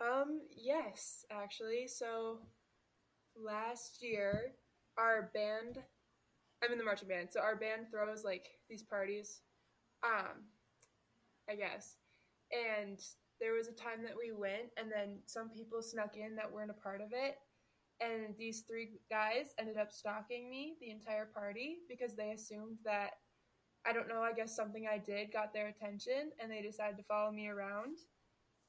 Um, 0.00 0.40
yes, 0.50 1.24
actually. 1.30 1.86
So 1.86 2.40
last 3.36 4.02
year, 4.02 4.52
our 4.98 5.30
band, 5.34 5.78
I'm 6.62 6.72
in 6.72 6.78
the 6.78 6.84
marching 6.84 7.08
band, 7.08 7.28
so 7.30 7.40
our 7.40 7.56
band 7.56 7.86
throws 7.90 8.24
like 8.24 8.46
these 8.68 8.82
parties, 8.82 9.40
um, 10.02 10.44
I 11.48 11.54
guess. 11.54 11.96
And 12.52 12.98
there 13.40 13.54
was 13.54 13.68
a 13.68 13.72
time 13.72 14.02
that 14.02 14.16
we 14.16 14.32
went, 14.32 14.70
and 14.76 14.90
then 14.90 15.18
some 15.26 15.50
people 15.50 15.82
snuck 15.82 16.16
in 16.16 16.36
that 16.36 16.50
weren't 16.50 16.70
a 16.70 16.82
part 16.82 17.00
of 17.00 17.08
it. 17.12 17.36
And 18.00 18.34
these 18.38 18.64
three 18.68 19.00
guys 19.10 19.54
ended 19.58 19.76
up 19.76 19.92
stalking 19.92 20.50
me 20.50 20.76
the 20.80 20.90
entire 20.90 21.26
party 21.26 21.78
because 21.88 22.16
they 22.16 22.30
assumed 22.30 22.78
that, 22.84 23.10
I 23.86 23.92
don't 23.92 24.08
know, 24.08 24.22
I 24.22 24.32
guess 24.32 24.56
something 24.56 24.86
I 24.86 24.98
did 24.98 25.32
got 25.32 25.52
their 25.52 25.68
attention, 25.68 26.30
and 26.40 26.50
they 26.50 26.62
decided 26.62 26.96
to 26.96 27.04
follow 27.04 27.30
me 27.30 27.48
around 27.48 27.98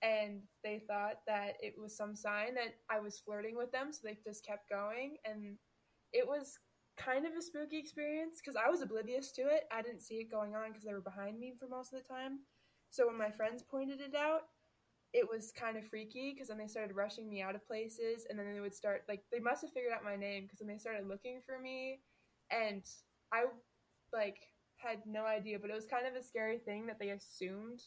and 0.02 0.42
they 0.64 0.84
thought 0.88 1.22
that 1.28 1.54
it 1.62 1.76
was 1.80 1.96
some 1.96 2.16
sign 2.16 2.54
that 2.56 2.76
I 2.90 3.00
was 3.00 3.20
flirting 3.20 3.56
with 3.56 3.72
them, 3.72 3.92
so 3.92 4.02
they 4.04 4.18
just 4.24 4.46
kept 4.46 4.70
going. 4.70 5.18
And 5.26 5.58
it 6.14 6.28
was 6.28 6.58
kind 6.98 7.26
of 7.26 7.34
a 7.38 7.42
spooky 7.42 7.78
experience 7.78 8.42
because 8.42 8.56
I 8.56 8.70
was 8.70 8.82
oblivious 8.82 9.32
to 9.34 9.42
it. 9.44 9.66
I 9.72 9.82
didn't 9.82 10.02
see 10.02 10.16
it 10.16 10.32
going 10.32 10.56
on 10.56 10.70
because 10.70 10.84
they 10.84 10.94
were 10.94 11.02
behind 11.02 11.40
me 11.40 11.54
for 11.60 11.68
most 11.68 11.94
of 11.94 12.00
the 12.02 12.08
time. 12.08 12.40
So 12.90 13.08
when 13.08 13.18
my 13.18 13.32
friends 13.32 13.64
pointed 13.64 14.00
it 14.02 14.16
out, 14.16 14.42
it 15.14 15.28
was 15.30 15.52
kind 15.52 15.78
of 15.78 15.86
freaky 15.88 16.34
because 16.34 16.50
then 16.50 16.58
they 16.58 16.68
started 16.68 16.96
rushing 16.96 17.30
me 17.30 17.42
out 17.42 17.56
of 17.56 17.66
places, 17.68 18.26
and 18.30 18.38
then 18.38 18.54
they 18.54 18.60
would 18.60 18.76
start 18.76 19.04
like 19.08 19.24
they 19.32 19.40
must 19.40 19.62
have 19.62 19.72
figured 19.72 19.94
out 19.94 20.04
my 20.04 20.16
name 20.16 20.44
because 20.44 20.60
then 20.60 20.68
they 20.68 20.78
started 20.78 21.08
looking 21.08 21.42
for 21.46 21.60
me, 21.60 22.02
and 22.52 22.84
I 23.34 23.46
like 24.14 24.38
had 24.78 25.00
no 25.06 25.26
idea, 25.26 25.58
but 25.60 25.70
it 25.70 25.76
was 25.76 25.86
kind 25.86 26.06
of 26.06 26.16
a 26.16 26.24
scary 26.24 26.58
thing 26.60 26.86
that 26.88 27.00
they 27.00 27.10
assumed 27.10 27.82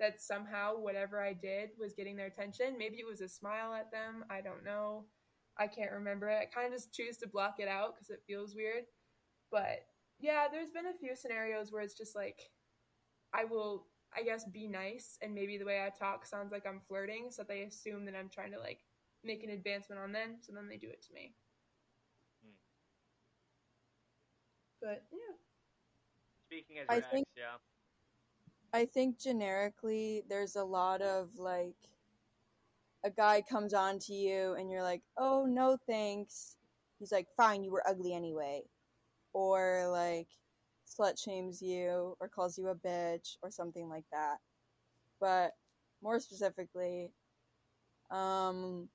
that 0.00 0.20
somehow 0.20 0.76
whatever 0.78 1.22
I 1.22 1.32
did 1.32 1.70
was 1.78 1.94
getting 1.94 2.16
their 2.16 2.26
attention. 2.26 2.76
Maybe 2.78 2.96
it 2.98 3.06
was 3.08 3.20
a 3.20 3.28
smile 3.28 3.72
at 3.74 3.90
them. 3.90 4.24
I 4.30 4.40
don't 4.40 4.64
know. 4.64 5.04
I 5.58 5.66
can't 5.68 5.92
remember 5.92 6.28
it. 6.28 6.38
I 6.42 6.46
kind 6.46 6.66
of 6.66 6.72
just 6.72 6.92
choose 6.92 7.16
to 7.18 7.28
block 7.28 7.56
it 7.58 7.68
out 7.68 7.94
because 7.94 8.10
it 8.10 8.22
feels 8.26 8.54
weird. 8.54 8.84
But 9.50 9.86
yeah, 10.18 10.46
there's 10.50 10.70
been 10.70 10.86
a 10.86 10.98
few 10.98 11.14
scenarios 11.16 11.72
where 11.72 11.82
it's 11.82 11.94
just 11.96 12.16
like 12.16 12.40
I 13.32 13.44
will, 13.44 13.86
I 14.16 14.22
guess, 14.22 14.44
be 14.44 14.66
nice, 14.68 15.18
and 15.22 15.34
maybe 15.34 15.58
the 15.58 15.64
way 15.64 15.82
I 15.84 15.90
talk 15.90 16.24
sounds 16.26 16.52
like 16.52 16.66
I'm 16.66 16.80
flirting, 16.86 17.28
so 17.30 17.42
they 17.42 17.62
assume 17.62 18.04
that 18.06 18.14
I'm 18.14 18.28
trying 18.28 18.52
to 18.52 18.58
like 18.60 18.80
make 19.24 19.42
an 19.44 19.50
advancement 19.50 20.00
on 20.00 20.12
them, 20.12 20.36
so 20.40 20.52
then 20.52 20.68
they 20.68 20.76
do 20.76 20.88
it 20.88 21.02
to 21.08 21.14
me. 21.14 21.34
Hmm. 22.44 22.52
But 24.80 25.02
yeah, 25.12 25.34
Speaking 26.46 26.78
as 26.78 26.86
I 26.88 26.94
your 26.94 27.02
ex, 27.04 27.12
think- 27.12 27.26
yeah. 27.36 27.56
I 28.72 28.86
think 28.86 29.18
generically 29.20 30.22
there's 30.28 30.56
a 30.56 30.64
lot 30.64 31.00
of 31.00 31.38
like 31.38 31.76
a 33.04 33.10
guy 33.10 33.42
comes 33.42 33.74
on 33.74 33.98
to 34.00 34.14
you 34.14 34.54
and 34.54 34.70
you're 34.70 34.82
like, 34.82 35.02
"Oh, 35.18 35.46
no 35.46 35.76
thanks." 35.86 36.56
He's 36.98 37.12
like, 37.12 37.28
"Fine, 37.36 37.64
you 37.64 37.70
were 37.72 37.86
ugly 37.88 38.14
anyway." 38.14 38.64
Or 39.34 39.88
like 39.90 40.28
slut 40.86 41.18
shames 41.18 41.62
you 41.62 42.16
or 42.20 42.28
calls 42.28 42.58
you 42.58 42.68
a 42.68 42.74
bitch 42.74 43.36
or 43.42 43.50
something 43.50 43.88
like 43.88 44.06
that. 44.12 44.38
But 45.20 45.52
more 46.02 46.20
specifically, 46.20 47.12
um 48.10 48.88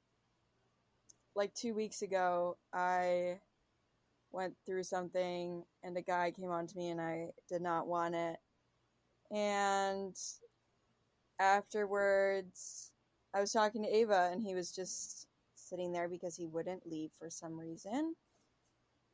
like 1.36 1.53
2 1.55 1.74
weeks 1.74 2.01
ago, 2.01 2.57
I 2.74 3.39
went 4.32 4.55
through 4.66 4.84
something 4.84 5.66
and 5.84 5.97
a 5.97 6.01
guy 6.01 6.32
came 6.32 6.51
on 6.51 6.68
to 6.68 6.78
me 6.78 6.89
and 6.89 7.01
I 7.01 7.30
did 7.49 7.62
not 7.62 7.88
want 7.88 8.16
it 8.16 8.39
and 9.32 10.16
afterwards 11.39 12.91
i 13.34 13.39
was 13.39 13.51
talking 13.51 13.84
to 13.84 13.89
ava 13.95 14.30
and 14.32 14.41
he 14.43 14.55
was 14.55 14.71
just 14.71 15.27
sitting 15.55 15.91
there 15.91 16.07
because 16.09 16.36
he 16.36 16.45
wouldn't 16.47 16.86
leave 16.89 17.11
for 17.19 17.30
some 17.30 17.59
reason. 17.59 18.15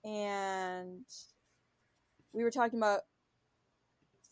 And 0.05 1.03
we 2.33 2.43
were 2.43 2.51
talking 2.51 2.79
about 2.79 3.01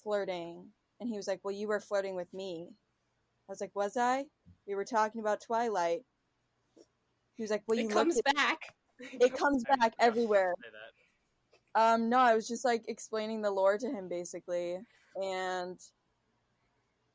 flirting 0.03 0.65
and 0.99 1.09
he 1.09 1.17
was 1.17 1.27
like 1.27 1.39
well 1.43 1.53
you 1.53 1.67
were 1.67 1.79
flirting 1.79 2.15
with 2.15 2.33
me. 2.33 2.69
I 2.69 3.51
was 3.51 3.61
like 3.61 3.75
was 3.75 3.97
i? 3.97 4.25
We 4.67 4.75
were 4.75 4.85
talking 4.85 5.19
about 5.21 5.41
twilight. 5.41 6.03
He 7.35 7.43
was 7.43 7.51
like 7.51 7.63
well 7.67 7.77
you 7.77 7.87
it 7.89 7.91
comes 7.93 8.17
at- 8.25 8.35
back. 8.35 8.59
it 8.99 9.33
comes 9.35 9.63
I 9.69 9.75
back 9.75 9.93
everywhere 9.99 10.53
gonna 10.61 10.71
say 10.71 10.77
that. 11.75 11.93
um, 11.93 12.09
no, 12.09 12.19
I 12.19 12.35
was 12.35 12.47
just 12.47 12.63
like 12.63 12.83
explaining 12.87 13.41
the 13.41 13.51
lore 13.51 13.77
to 13.77 13.87
him 13.89 14.07
basically, 14.07 14.77
and 15.21 15.77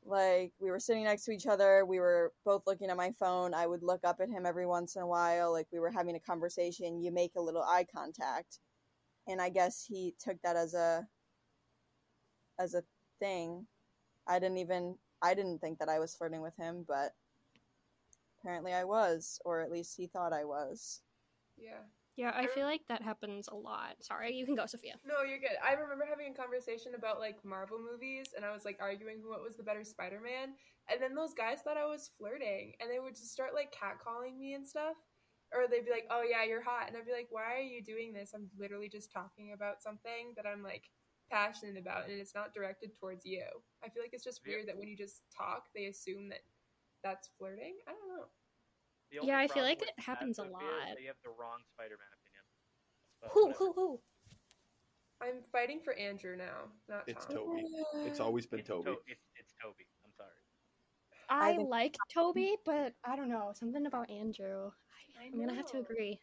like 0.05 0.53
we 0.59 0.71
were 0.71 0.79
sitting 0.79 1.03
next 1.03 1.25
to 1.25 1.31
each 1.31 1.47
other. 1.47 1.85
We 1.85 1.99
were 1.99 2.33
both 2.45 2.63
looking 2.65 2.89
at 2.89 2.97
my 2.97 3.11
phone. 3.19 3.53
I 3.53 3.67
would 3.67 3.83
look 3.83 4.01
up 4.03 4.19
at 4.21 4.29
him 4.29 4.45
every 4.45 4.65
once 4.65 4.95
in 4.95 5.01
a 5.01 5.07
while, 5.07 5.51
like 5.51 5.67
we 5.71 5.79
were 5.79 5.91
having 5.91 6.15
a 6.15 6.19
conversation. 6.19 7.01
You 7.01 7.11
make 7.11 7.33
a 7.37 7.41
little 7.41 7.63
eye 7.63 7.85
contact, 7.93 8.59
and 9.27 9.41
I 9.41 9.49
guess 9.49 9.85
he 9.87 10.15
took 10.19 10.37
that 10.43 10.55
as 10.55 10.73
a 10.73 11.07
as 12.59 12.73
a 12.75 12.83
thing. 13.19 13.67
I 14.27 14.39
didn't 14.39 14.57
even 14.57 14.95
I 15.21 15.33
didn't 15.33 15.59
think 15.59 15.79
that 15.79 15.89
I 15.89 15.99
was 15.99 16.15
flirting 16.15 16.41
with 16.41 16.55
him, 16.57 16.85
but 16.87 17.13
apparently 18.41 18.73
I 18.73 18.83
was, 18.85 19.39
or 19.45 19.61
at 19.61 19.71
least 19.71 19.95
he 19.97 20.07
thought 20.07 20.33
I 20.33 20.45
was. 20.45 21.01
yeah. 21.57 21.83
Yeah, 22.19 22.33
I 22.35 22.47
feel 22.47 22.65
like 22.65 22.81
that 22.89 23.01
happens 23.01 23.47
a 23.47 23.55
lot. 23.55 23.95
Sorry, 24.01 24.35
you 24.35 24.45
can 24.45 24.53
go, 24.53 24.65
Sofia. 24.65 24.95
No, 25.07 25.23
you're 25.23 25.39
good. 25.39 25.55
I 25.63 25.71
remember 25.71 26.03
having 26.03 26.33
a 26.33 26.35
conversation 26.35 26.91
about 26.93 27.17
like 27.17 27.39
Marvel 27.45 27.79
movies, 27.79 28.35
and 28.35 28.43
I 28.43 28.51
was 28.51 28.65
like 28.65 28.75
arguing 28.81 29.23
who 29.23 29.29
what 29.29 29.41
was 29.41 29.55
the 29.55 29.63
better 29.63 29.85
Spider-Man, 29.85 30.51
and 30.91 31.01
then 31.01 31.15
those 31.15 31.33
guys 31.33 31.61
thought 31.63 31.77
I 31.77 31.85
was 31.85 32.11
flirting, 32.17 32.73
and 32.81 32.91
they 32.91 32.99
would 32.99 33.15
just 33.15 33.31
start 33.31 33.53
like 33.55 33.71
catcalling 33.71 34.37
me 34.37 34.53
and 34.53 34.67
stuff, 34.67 34.97
or 35.55 35.63
they'd 35.71 35.85
be 35.85 35.91
like, 35.91 36.07
"Oh 36.11 36.23
yeah, 36.27 36.43
you're 36.43 36.61
hot," 36.61 36.89
and 36.89 36.97
I'd 36.97 37.05
be 37.05 37.15
like, 37.15 37.31
"Why 37.31 37.55
are 37.55 37.63
you 37.63 37.81
doing 37.81 38.11
this? 38.11 38.33
I'm 38.35 38.51
literally 38.59 38.89
just 38.89 39.13
talking 39.13 39.53
about 39.53 39.81
something 39.81 40.33
that 40.35 40.45
I'm 40.45 40.61
like 40.61 40.91
passionate 41.31 41.77
about, 41.77 42.09
and 42.09 42.19
it's 42.19 42.35
not 42.35 42.53
directed 42.53 42.99
towards 42.99 43.25
you." 43.25 43.47
I 43.81 43.87
feel 43.87 44.03
like 44.03 44.11
it's 44.11 44.25
just 44.27 44.41
Yeah. 44.43 44.55
weird 44.55 44.67
that 44.67 44.77
when 44.77 44.89
you 44.89 44.97
just 44.97 45.23
talk, 45.31 45.71
they 45.73 45.85
assume 45.85 46.27
that 46.35 46.43
that's 47.01 47.29
flirting. 47.37 47.79
I 47.87 47.93
don't 47.93 48.09
know. 48.09 48.27
The 49.11 49.19
only 49.19 49.31
Yeah, 49.31 49.39
I 49.39 49.47
feel 49.47 49.63
like 49.63 49.81
it 49.81 49.91
happens 49.97 50.37
a 50.39 50.43
lot. 50.43 50.61
that 50.61 51.01
You 51.01 51.07
have 51.07 51.15
the 51.23 51.29
wrong 51.29 51.59
Spider-Man 51.73 52.07
opinion. 52.21 52.43
But 53.21 53.31
Who, 53.31 53.41
whatever. 53.47 53.57
who, 53.57 53.73
who? 53.73 53.99
I'm 55.21 55.43
fighting 55.51 55.79
for 55.83 55.93
Andrew 55.95 56.35
now, 56.37 56.69
not 56.87 57.03
It's 57.07 57.25
Tom. 57.25 57.35
Toby. 57.35 57.63
It's 58.05 58.19
always 58.19 58.45
been 58.45 58.59
It's 58.59 58.69
Toby. 58.69 58.83
To- 58.85 58.97
it's, 59.07 59.25
it's 59.35 59.53
Toby. 59.61 59.85
I'm 60.05 60.11
sorry. 60.15 60.29
I, 61.29 61.57
think- 61.57 61.69
like 61.69 61.95
Toby, 62.13 62.55
but 62.65 62.93
I 63.05 63.15
don't 63.15 63.29
know. 63.29 63.51
Something 63.53 63.85
about 63.85 64.09
Andrew. 64.09 64.71
I, 65.19 65.23
I 65.23 65.25
I'm 65.33 65.39
gonna 65.39 65.53
have 65.55 65.69
to 65.71 65.77
know. 65.77 65.83
agree. 65.83 66.19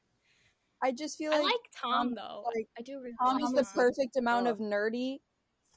I 0.82 0.92
just 0.92 1.18
feel 1.18 1.30
like 1.30 1.40
I 1.40 1.42
like, 1.42 1.52
like 1.52 1.70
Tom 1.80 1.92
Tom, 2.08 2.14
though. 2.14 2.44
like, 2.54 2.68
I 2.78 2.82
do 2.82 2.98
really 3.00 3.14
Tom 3.20 3.34
like 3.36 3.44
is 3.44 3.52
the 3.52 3.62
Tom. 3.64 3.72
perfect 3.74 4.16
amount 4.16 4.46
Oh. 4.46 4.50
of 4.50 4.58
nerdy 4.58 5.18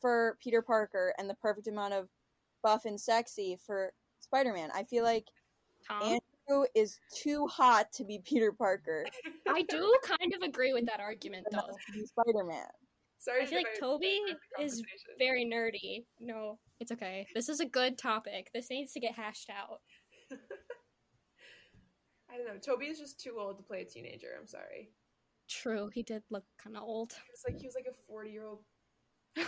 for 0.01 0.37
Peter 0.41 0.61
Parker 0.61 1.13
and 1.17 1.29
the 1.29 1.35
perfect 1.35 1.67
amount 1.67 1.93
of 1.93 2.07
buff 2.63 2.85
and 2.85 2.99
sexy 2.99 3.57
for 3.65 3.91
Spider 4.19 4.53
Man. 4.53 4.69
I 4.73 4.83
feel 4.83 5.03
like 5.03 5.25
Tom. 5.87 6.01
Andrew 6.03 6.19
is 6.75 6.99
too 7.15 7.47
hot 7.47 7.91
to 7.93 8.03
be 8.03 8.19
Peter 8.25 8.51
Parker 8.51 9.05
I 9.47 9.63
do 9.63 9.93
kind 10.03 10.33
of 10.33 10.41
agree 10.41 10.73
with 10.73 10.85
that 10.85 10.99
argument 10.99 11.45
though. 11.51 11.75
Spider 12.05 12.43
Man. 12.43 12.65
Sorry, 13.17 13.43
I 13.43 13.45
feel 13.45 13.59
like 13.59 13.79
Toby 13.79 14.19
is. 14.61 14.81
Very 15.17 15.45
nerdy. 15.45 16.05
No, 16.19 16.57
it's 16.79 16.91
okay. 16.91 17.27
This 17.35 17.49
is 17.49 17.59
a 17.59 17.65
good 17.65 17.97
topic. 17.97 18.49
This 18.53 18.69
needs 18.69 18.93
to 18.93 18.99
get 18.99 19.13
hashed 19.15 19.49
out. 19.49 19.81
I 22.31 22.37
don't 22.37 22.45
know. 22.47 22.59
Toby 22.61 22.85
is 22.85 22.99
just 22.99 23.19
too 23.19 23.35
old 23.37 23.57
to 23.57 23.63
play 23.63 23.81
a 23.81 23.85
teenager. 23.85 24.27
I'm 24.39 24.47
sorry. 24.47 24.91
True, 25.49 25.89
he 25.93 26.03
did 26.03 26.21
look 26.29 26.45
kind 26.63 26.77
of 26.77 26.83
old. 26.83 27.13
It's 27.33 27.43
like 27.45 27.59
he 27.59 27.65
was 27.65 27.75
like 27.75 27.87
a 27.89 27.95
40 28.07 28.29
year 28.29 28.45
old. 28.45 28.59
in 29.35 29.43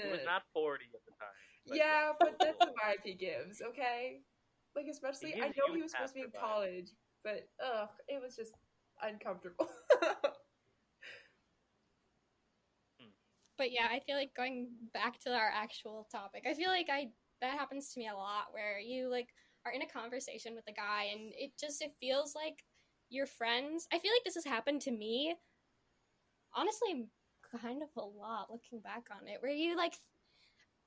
He 0.00 0.10
was 0.10 0.20
not 0.26 0.42
40 0.52 0.84
at 0.92 1.00
the 1.06 1.12
time. 1.12 1.28
but 1.68 1.76
yeah, 1.76 2.12
but 2.18 2.34
that's 2.40 2.58
the 2.58 2.66
vibe 2.66 3.02
he 3.04 3.14
gives. 3.14 3.62
Okay, 3.62 4.20
like 4.76 4.86
especially 4.90 5.32
He 5.32 5.42
I 5.42 5.46
gives 5.46 5.58
know 5.58 5.64
you 5.68 5.74
he 5.74 5.82
was 5.82 5.92
supposed 5.92 6.14
to 6.14 6.20
be 6.20 6.24
in 6.26 6.32
college, 6.38 6.90
but 7.22 7.48
ugh, 7.64 7.88
it 8.08 8.20
was 8.20 8.36
just 8.36 8.54
uncomfortable. 9.02 9.68
But 13.56 13.70
yeah, 13.72 13.86
I 13.90 14.00
feel 14.00 14.16
like 14.16 14.34
going 14.34 14.68
back 14.92 15.20
to 15.20 15.32
our 15.32 15.50
actual 15.54 16.08
topic, 16.10 16.44
I 16.48 16.54
feel 16.54 16.68
like 16.68 16.88
I 16.90 17.10
that 17.40 17.56
happens 17.56 17.92
to 17.92 18.00
me 18.00 18.08
a 18.08 18.14
lot 18.14 18.46
where 18.52 18.78
you 18.78 19.08
like 19.08 19.28
are 19.64 19.72
in 19.72 19.82
a 19.82 19.86
conversation 19.86 20.54
with 20.54 20.64
a 20.68 20.72
guy 20.72 21.04
and 21.12 21.32
it 21.36 21.52
just 21.58 21.80
it 21.82 21.92
feels 22.00 22.34
like 22.34 22.64
you're 23.10 23.26
friends. 23.26 23.86
I 23.92 23.98
feel 23.98 24.10
like 24.12 24.24
this 24.24 24.34
has 24.34 24.44
happened 24.44 24.80
to 24.82 24.90
me 24.90 25.36
honestly 26.56 27.06
kind 27.60 27.82
of 27.82 27.88
a 27.96 28.04
lot 28.04 28.50
looking 28.50 28.80
back 28.80 29.06
on 29.10 29.28
it 29.28 29.40
where 29.40 29.50
you 29.50 29.76
like 29.76 29.94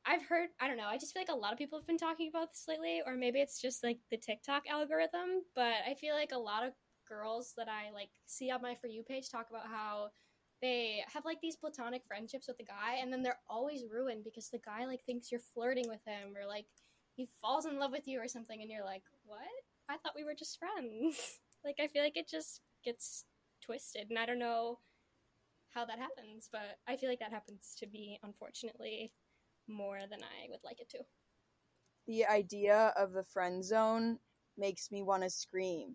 I've 0.08 0.26
heard, 0.26 0.50
I 0.62 0.68
don't 0.68 0.78
know, 0.78 0.88
I 0.88 0.98
just 0.98 1.14
feel 1.14 1.22
like 1.22 1.36
a 1.36 1.38
lot 1.38 1.52
of 1.52 1.58
people 1.58 1.78
have 1.78 1.86
been 1.86 1.98
talking 1.98 2.30
about 2.30 2.54
this 2.54 2.64
lately, 2.68 3.02
or 3.06 3.16
maybe 3.16 3.42
it's 3.42 3.62
just 3.62 3.84
like 3.84 4.00
the 4.10 4.16
TikTok 4.16 4.64
algorithm, 4.70 5.44
but 5.54 5.76
I 5.86 5.96
feel 5.96 6.16
like 6.16 6.32
a 6.32 6.38
lot 6.38 6.66
of 6.66 6.72
girls 7.08 7.54
that 7.58 7.68
I 7.68 7.92
like 7.92 8.10
see 8.26 8.50
on 8.50 8.62
my 8.62 8.74
For 8.76 8.88
You 8.88 9.04
page 9.04 9.30
talk 9.30 9.50
about 9.50 9.68
how 9.68 10.10
they 10.62 11.04
have 11.14 11.26
like 11.26 11.42
these 11.42 11.58
platonic 11.58 12.04
friendships 12.08 12.48
with 12.48 12.58
the 12.58 12.64
guy, 12.64 13.00
and 13.02 13.12
then 13.12 13.22
they're 13.22 13.40
always 13.50 13.84
ruined 13.92 14.24
because 14.24 14.50
the 14.50 14.60
guy 14.60 14.86
like 14.86 15.04
thinks 15.04 15.30
you're 15.30 15.42
flirting 15.42 15.90
with 15.90 16.04
him, 16.06 16.36
or 16.38 16.48
like 16.48 16.68
he 17.16 17.28
falls 17.42 17.66
in 17.66 17.78
love 17.78 17.92
with 17.92 18.08
you 18.08 18.22
or 18.22 18.30
something, 18.30 18.62
and 18.62 18.72
you're 18.72 18.86
like, 18.86 19.04
what? 19.26 19.40
I 19.90 19.98
thought 19.98 20.16
we 20.16 20.24
were 20.24 20.36
just 20.36 20.58
friends. 20.58 21.40
like, 21.66 21.78
I 21.82 21.88
feel 21.88 22.04
like 22.04 22.18
it 22.18 22.30
just 22.30 22.62
gets 22.84 23.26
twisted, 23.62 24.08
and 24.10 24.18
I 24.18 24.26
don't 24.26 24.40
know 24.40 24.80
how 25.72 25.84
that 25.84 26.00
happens, 26.00 26.48
but 26.50 26.78
I 26.88 26.96
feel 26.96 27.10
like 27.10 27.20
that 27.20 27.34
happens 27.34 27.76
to 27.80 27.88
me, 27.88 28.20
unfortunately, 28.24 29.12
more 29.68 30.00
than 30.10 30.24
I 30.24 30.48
would 30.50 30.64
like 30.64 30.80
it 30.80 30.90
to. 30.90 31.00
The 32.08 32.26
idea 32.26 32.94
of 32.98 33.12
the 33.12 33.24
friend 33.24 33.64
zone 33.64 34.20
makes 34.58 34.92
me 34.92 35.02
want 35.02 35.24
to 35.24 35.30
scream. 35.30 35.94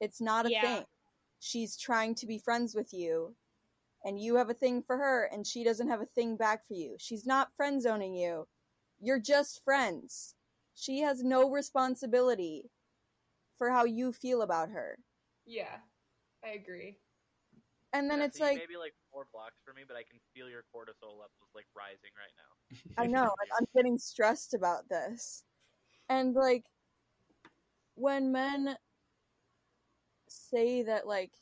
It's 0.00 0.20
not 0.20 0.46
a 0.46 0.50
Yeah. 0.50 0.60
thing. 0.60 0.86
She's 1.40 1.76
trying 1.76 2.14
to 2.16 2.26
be 2.26 2.38
friends 2.38 2.74
with 2.74 2.92
you, 2.92 3.36
and 4.04 4.18
you 4.20 4.36
have 4.36 4.50
a 4.50 4.54
thing 4.54 4.82
for 4.82 4.96
her, 4.96 5.24
and 5.24 5.46
she 5.46 5.64
doesn't 5.64 5.88
have 5.88 6.00
a 6.00 6.06
thing 6.06 6.36
back 6.36 6.66
for 6.66 6.74
you. 6.74 6.96
She's 6.98 7.26
not 7.26 7.54
friend 7.56 7.82
zoning 7.82 8.14
you. 8.14 8.48
You're 9.00 9.20
just 9.20 9.62
friends. 9.64 10.34
She 10.74 11.00
has 11.00 11.22
no 11.22 11.50
responsibility 11.50 12.70
for 13.58 13.70
how 13.70 13.84
you 13.84 14.12
feel 14.12 14.42
about 14.42 14.70
her. 14.70 14.98
Yeah, 15.44 15.78
I 16.44 16.50
agree. 16.50 16.98
And 17.92 18.10
then 18.10 18.20
Yeah, 18.20 18.24
it's 18.26 18.38
so 18.38 18.44
like, 18.44 18.56
maybe 18.56 18.76
like 18.78 18.94
four 19.12 19.26
blocks 19.32 19.56
for 19.64 19.74
me, 19.74 19.82
but 19.86 19.96
I 19.96 20.02
can 20.02 20.18
feel 20.34 20.48
your 20.48 20.64
cortisol 20.74 21.12
levels 21.12 21.50
like 21.54 21.66
rising 21.76 22.10
right 22.16 22.32
now. 22.36 22.52
I 23.02 23.06
know, 23.06 23.24
like, 23.38 23.50
I'm 23.58 23.66
getting 23.76 23.98
stressed 23.98 24.54
about 24.54 24.88
this. 24.88 25.44
And 26.08 26.34
like 26.34 26.64
when 27.94 28.32
men 28.32 28.76
say 30.28 30.82
that 30.82 31.06
like 31.06 31.32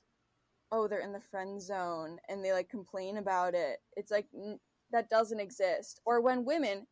oh 0.73 0.89
they're 0.89 1.01
in 1.01 1.13
the 1.13 1.21
friend 1.21 1.61
zone 1.63 2.19
and 2.29 2.45
they 2.45 2.53
like 2.53 2.69
complain 2.69 3.19
about 3.19 3.55
it, 3.55 3.79
it's 3.97 4.11
like 4.11 4.27
n- 4.35 4.59
that 4.93 5.09
doesn't 5.09 5.41
exist. 5.41 6.01
Or 6.05 6.21
when 6.21 6.45
women 6.45 6.87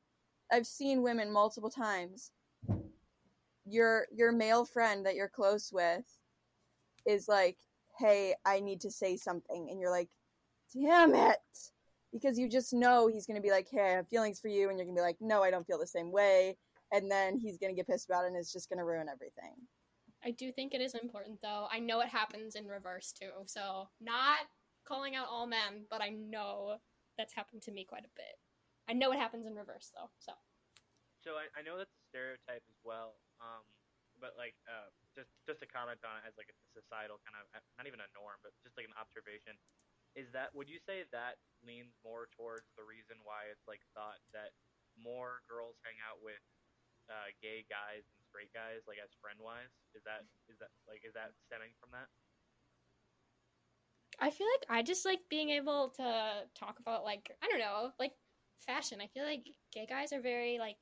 I've 0.52 0.66
seen 0.66 1.02
women 1.02 1.32
multiple 1.32 1.70
times 1.70 2.30
your 3.66 4.06
your 4.12 4.32
male 4.32 4.64
friend 4.64 5.04
that 5.06 5.14
you're 5.14 5.28
close 5.28 5.70
with 5.72 6.04
is 7.06 7.28
like, 7.28 7.58
"Hey, 7.98 8.34
I 8.44 8.60
need 8.60 8.80
to 8.82 8.90
say 8.90 9.16
something." 9.16 9.68
And 9.70 9.80
you're 9.80 9.90
like, 9.90 10.10
"Damn 10.74 11.14
it." 11.14 11.38
because 12.12 12.38
you 12.38 12.48
just 12.48 12.72
know 12.72 13.06
he's 13.06 13.26
going 13.26 13.36
to 13.36 13.42
be 13.42 13.50
like, 13.50 13.68
"Hey, 13.70 13.80
I 13.80 13.96
have 13.96 14.08
feelings 14.08 14.40
for 14.40 14.48
you," 14.48 14.68
and 14.68 14.78
you're 14.78 14.86
going 14.86 14.96
to 14.96 15.00
be 15.00 15.04
like, 15.04 15.20
"No, 15.20 15.42
I 15.42 15.50
don't 15.50 15.66
feel 15.66 15.78
the 15.78 15.86
same 15.86 16.10
way," 16.10 16.56
and 16.92 17.10
then 17.10 17.38
he's 17.38 17.58
going 17.58 17.72
to 17.72 17.76
get 17.76 17.86
pissed 17.86 18.08
about 18.08 18.24
it, 18.24 18.28
and 18.28 18.36
it's 18.36 18.52
just 18.52 18.68
going 18.68 18.78
to 18.78 18.84
ruin 18.84 19.08
everything. 19.08 19.54
I 20.24 20.32
do 20.32 20.50
think 20.50 20.74
it 20.74 20.80
is 20.80 20.94
important, 20.94 21.40
though. 21.42 21.68
I 21.70 21.78
know 21.78 22.00
it 22.00 22.08
happens 22.08 22.54
in 22.54 22.66
reverse, 22.66 23.12
too. 23.12 23.30
So, 23.46 23.88
not 24.00 24.38
calling 24.84 25.14
out 25.14 25.28
all 25.30 25.46
men, 25.46 25.84
but 25.90 26.02
I 26.02 26.08
know 26.08 26.78
that's 27.16 27.34
happened 27.34 27.62
to 27.62 27.72
me 27.72 27.84
quite 27.84 28.04
a 28.04 28.16
bit. 28.16 28.38
I 28.88 28.94
know 28.94 29.12
it 29.12 29.18
happens 29.18 29.46
in 29.46 29.54
reverse, 29.54 29.92
though. 29.94 30.10
So, 30.18 30.32
So 31.22 31.32
I, 31.32 31.46
I 31.58 31.62
know 31.62 31.76
that's 31.76 31.92
a 31.92 32.04
stereotype 32.08 32.64
as 32.68 32.80
well, 32.84 33.20
um, 33.40 33.62
but 34.20 34.32
like 34.36 34.54
uh, 34.66 34.88
just 35.18 35.34
just 35.42 35.58
to 35.58 35.66
comment 35.66 35.98
on 36.06 36.22
it 36.22 36.24
as 36.30 36.38
like 36.38 36.46
a 36.54 36.56
societal 36.70 37.18
kind 37.26 37.34
of 37.34 37.50
not 37.74 37.90
even 37.90 37.98
a 37.98 38.06
norm, 38.14 38.38
but 38.46 38.54
just 38.62 38.78
like 38.78 38.86
an 38.86 38.94
observation. 38.94 39.58
Is 40.14 40.30
that 40.30 40.54
would 40.54 40.70
you 40.70 40.78
say 40.78 41.02
that 41.10 41.42
leans 41.66 41.98
more 42.06 42.30
towards 42.38 42.70
the 42.78 42.86
reason 42.86 43.18
why 43.26 43.50
it's 43.50 43.66
like 43.66 43.82
thought 43.98 44.22
that 44.30 44.54
more 44.94 45.42
girls 45.50 45.74
hang 45.82 45.98
out 46.06 46.22
with 46.22 46.40
uh, 47.10 47.34
gay 47.42 47.66
guys 47.66 48.06
and 48.06 48.18
straight 48.30 48.54
guys 48.54 48.86
like 48.86 49.02
as 49.02 49.10
friend 49.18 49.42
wise? 49.42 49.74
Is 49.98 50.06
that 50.06 50.22
is 50.46 50.62
that 50.62 50.70
like 50.86 51.02
is 51.02 51.12
that 51.18 51.34
stemming 51.50 51.74
from 51.82 51.90
that? 51.90 52.06
I 54.20 54.30
feel 54.30 54.46
like 54.58 54.78
I 54.78 54.82
just 54.82 55.04
like 55.04 55.20
being 55.30 55.50
able 55.50 55.90
to 55.96 56.42
talk 56.54 56.78
about, 56.80 57.04
like, 57.04 57.30
I 57.42 57.46
don't 57.48 57.60
know, 57.60 57.90
like 57.98 58.12
fashion. 58.66 58.98
I 59.00 59.06
feel 59.06 59.24
like 59.24 59.44
gay 59.72 59.86
guys 59.88 60.12
are 60.12 60.20
very, 60.20 60.58
like, 60.58 60.78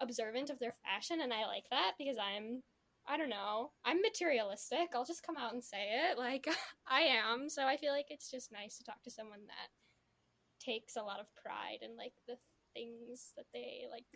observant 0.00 0.48
of 0.50 0.58
their 0.58 0.74
fashion, 0.84 1.20
and 1.20 1.32
I 1.32 1.46
like 1.46 1.64
that 1.70 1.92
because 1.98 2.16
I'm. 2.18 2.62
I 3.10 3.16
don't 3.16 3.28
know. 3.28 3.72
I'm 3.84 4.00
materialistic. 4.00 4.94
I'll 4.94 5.04
just 5.04 5.26
come 5.26 5.36
out 5.36 5.52
and 5.52 5.64
say 5.64 6.10
it. 6.10 6.16
Like, 6.16 6.46
I 6.88 7.00
am. 7.00 7.48
So 7.48 7.66
I 7.66 7.76
feel 7.76 7.92
like 7.92 8.06
it's 8.08 8.30
just 8.30 8.52
nice 8.52 8.78
to 8.78 8.84
talk 8.84 9.02
to 9.02 9.10
someone 9.10 9.40
that 9.46 10.64
takes 10.64 10.94
a 10.94 11.02
lot 11.02 11.18
of 11.18 11.26
pride 11.34 11.82
in, 11.82 11.96
like, 11.96 12.12
the 12.28 12.36
things 12.72 13.32
that 13.36 13.46
they, 13.52 13.86
like, 13.90 14.06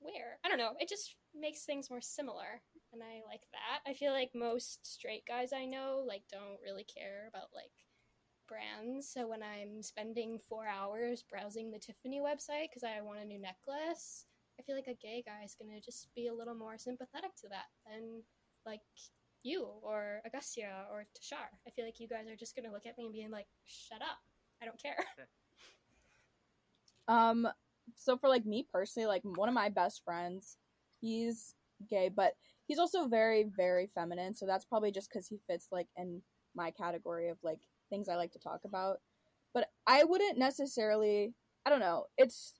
wear. 0.00 0.38
I 0.42 0.48
don't 0.48 0.56
know. 0.58 0.72
It 0.80 0.88
just 0.88 1.16
makes 1.34 1.64
things 1.64 1.90
more 1.90 2.00
similar. 2.00 2.62
And 2.94 3.02
I 3.02 3.20
like 3.28 3.42
that. 3.52 3.88
I 3.90 3.92
feel 3.92 4.12
like 4.12 4.30
most 4.34 4.86
straight 4.86 5.26
guys 5.26 5.52
I 5.52 5.66
know, 5.66 6.02
like, 6.06 6.22
don't 6.32 6.62
really 6.64 6.84
care 6.84 7.28
about, 7.28 7.48
like, 7.54 7.72
brands. 8.48 9.10
So 9.12 9.28
when 9.28 9.42
I'm 9.42 9.82
spending 9.82 10.38
four 10.48 10.66
hours 10.66 11.24
browsing 11.28 11.70
the 11.70 11.78
Tiffany 11.78 12.20
website 12.20 12.70
because 12.70 12.84
I 12.84 13.02
want 13.02 13.20
a 13.20 13.24
new 13.26 13.40
necklace, 13.40 14.26
I 14.58 14.62
feel 14.62 14.76
like 14.76 14.88
a 14.88 14.94
gay 14.94 15.22
guy 15.26 15.44
is 15.44 15.56
gonna 15.60 15.80
just 15.80 16.08
be 16.14 16.28
a 16.28 16.34
little 16.34 16.54
more 16.54 16.78
sympathetic 16.78 17.34
to 17.42 17.48
that 17.50 17.66
than 17.86 18.22
like 18.64 18.80
you 19.42 19.66
or 19.82 20.22
Augustia 20.26 20.86
or 20.90 21.06
Tashar. 21.16 21.48
I 21.66 21.70
feel 21.70 21.84
like 21.84 22.00
you 22.00 22.08
guys 22.08 22.26
are 22.28 22.36
just 22.36 22.56
gonna 22.56 22.72
look 22.72 22.86
at 22.86 22.96
me 22.96 23.04
and 23.04 23.12
being 23.12 23.30
like, 23.30 23.46
"Shut 23.64 24.00
up, 24.00 24.18
I 24.62 24.66
don't 24.66 24.80
care." 24.80 25.04
Um, 27.06 27.46
so 27.96 28.16
for 28.16 28.28
like 28.28 28.46
me 28.46 28.66
personally, 28.72 29.06
like 29.06 29.22
one 29.24 29.48
of 29.48 29.54
my 29.54 29.68
best 29.68 30.02
friends, 30.04 30.56
he's 31.00 31.54
gay, 31.88 32.08
but 32.08 32.32
he's 32.66 32.78
also 32.78 33.08
very, 33.08 33.44
very 33.56 33.90
feminine. 33.94 34.34
So 34.34 34.46
that's 34.46 34.64
probably 34.64 34.90
just 34.90 35.10
because 35.10 35.28
he 35.28 35.40
fits 35.46 35.68
like 35.70 35.88
in 35.96 36.22
my 36.54 36.70
category 36.70 37.28
of 37.28 37.38
like 37.42 37.58
things 37.90 38.08
I 38.08 38.16
like 38.16 38.32
to 38.32 38.38
talk 38.38 38.60
about. 38.64 38.98
But 39.52 39.68
I 39.86 40.04
wouldn't 40.04 40.38
necessarily, 40.38 41.34
I 41.66 41.70
don't 41.70 41.80
know. 41.80 42.06
It's, 42.16 42.54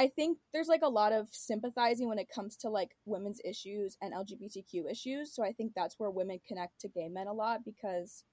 I 0.00 0.08
think 0.08 0.38
there's 0.54 0.68
like 0.68 0.80
a 0.82 0.88
lot 0.88 1.12
of 1.12 1.28
sympathizing 1.30 2.08
when 2.08 2.18
it 2.18 2.30
comes 2.34 2.56
to 2.56 2.70
like 2.70 2.96
women's 3.04 3.38
issues 3.44 3.98
and 4.00 4.14
LGBTQ 4.14 4.90
issues. 4.90 5.34
So 5.34 5.44
I 5.44 5.52
think 5.52 5.72
that's 5.76 5.96
where 5.98 6.10
women 6.10 6.40
connect 6.48 6.80
to 6.80 6.88
gay 6.88 7.10
men 7.10 7.26
a 7.26 7.34
lot 7.34 7.66
because 7.66 8.24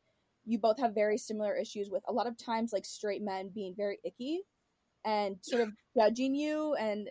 you 0.45 0.59
both 0.59 0.79
have 0.79 0.95
very 0.95 1.17
similar 1.17 1.53
issues 1.57 1.89
with 1.89 2.03
a 2.07 2.13
lot 2.13 2.25
of 2.25 2.37
times 2.37 2.71
like 2.71 2.85
straight 2.85 3.21
men 3.21 3.51
being 3.53 3.73
very 3.75 3.99
icky 4.05 4.43
and 5.03 5.35
sort 5.41 5.61
of 5.61 5.73
judging 5.97 6.33
you 6.33 6.73
and 6.75 7.09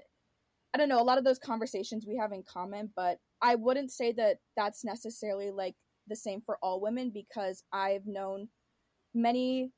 I 0.73 0.79
don't 0.79 0.89
know, 0.89 1.03
a 1.03 1.05
lot 1.05 1.19
of 1.19 1.25
those 1.25 1.39
conversations 1.39 2.07
we 2.07 2.17
have 2.17 2.33
in 2.33 2.43
common, 2.43 2.91
but 2.97 3.19
I 3.43 3.57
wouldn't 3.57 3.91
say 3.91 4.13
that 4.13 4.39
that's 4.57 4.87
necessarily 4.87 5.51
like 5.51 5.75
the 6.07 6.17
same 6.17 6.41
for 6.41 6.57
all 6.63 6.81
women 6.81 7.11
because 7.13 7.63
I've 7.75 8.07
known 8.07 8.49
many 9.15 9.73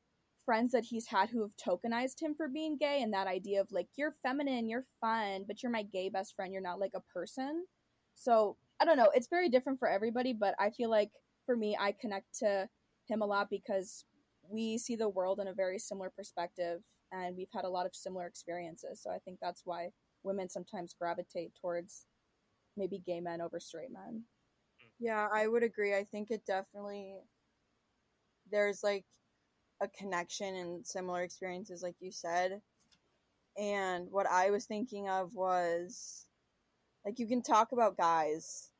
friends 0.48 0.72
that 0.72 0.84
he's 0.86 1.06
had 1.06 1.28
who 1.28 1.42
have 1.42 1.50
tokenized 1.62 2.22
him 2.22 2.34
for 2.34 2.48
being 2.48 2.78
gay 2.78 3.02
and 3.02 3.12
that 3.12 3.26
idea 3.26 3.60
of 3.60 3.70
like 3.70 3.86
you're 3.96 4.14
feminine, 4.22 4.66
you're 4.66 4.86
fun, 4.98 5.44
but 5.46 5.62
you're 5.62 5.70
my 5.70 5.82
gay 5.82 6.08
best 6.08 6.34
friend, 6.34 6.54
you're 6.54 6.62
not 6.62 6.80
like 6.80 6.92
a 6.94 7.02
person. 7.12 7.66
So, 8.14 8.56
I 8.80 8.86
don't 8.86 8.96
know, 8.96 9.10
it's 9.12 9.28
very 9.28 9.50
different 9.50 9.78
for 9.78 9.90
everybody, 9.90 10.32
but 10.32 10.54
I 10.58 10.70
feel 10.70 10.88
like 10.88 11.10
for 11.44 11.54
me 11.54 11.76
I 11.78 11.94
connect 12.00 12.38
to 12.38 12.66
him 13.08 13.20
a 13.20 13.26
lot 13.26 13.50
because 13.50 14.06
we 14.48 14.78
see 14.78 14.96
the 14.96 15.10
world 15.10 15.38
in 15.38 15.48
a 15.48 15.52
very 15.52 15.78
similar 15.78 16.08
perspective 16.16 16.80
and 17.12 17.36
we've 17.36 17.52
had 17.52 17.66
a 17.66 17.68
lot 17.68 17.84
of 17.84 17.94
similar 17.94 18.26
experiences. 18.26 19.02
So 19.02 19.10
I 19.10 19.18
think 19.18 19.40
that's 19.42 19.66
why 19.66 19.90
women 20.22 20.48
sometimes 20.48 20.96
gravitate 20.98 21.52
towards 21.60 22.06
maybe 22.74 23.02
gay 23.04 23.20
men 23.20 23.42
over 23.42 23.60
straight 23.60 23.92
men. 23.92 24.22
Yeah, 24.98 25.28
I 25.30 25.46
would 25.46 25.62
agree. 25.62 25.94
I 25.94 26.04
think 26.04 26.30
it 26.30 26.46
definitely 26.46 27.16
there's 28.50 28.82
like 28.82 29.04
a 29.80 29.88
connection 29.88 30.56
and 30.56 30.86
similar 30.86 31.22
experiences 31.22 31.82
like 31.82 31.96
you 32.00 32.10
said. 32.10 32.60
And 33.56 34.08
what 34.10 34.26
I 34.26 34.50
was 34.50 34.66
thinking 34.66 35.08
of 35.08 35.34
was 35.34 36.26
like 37.04 37.18
you 37.18 37.26
can 37.26 37.42
talk 37.42 37.72
about 37.72 37.96
guys. 37.96 38.70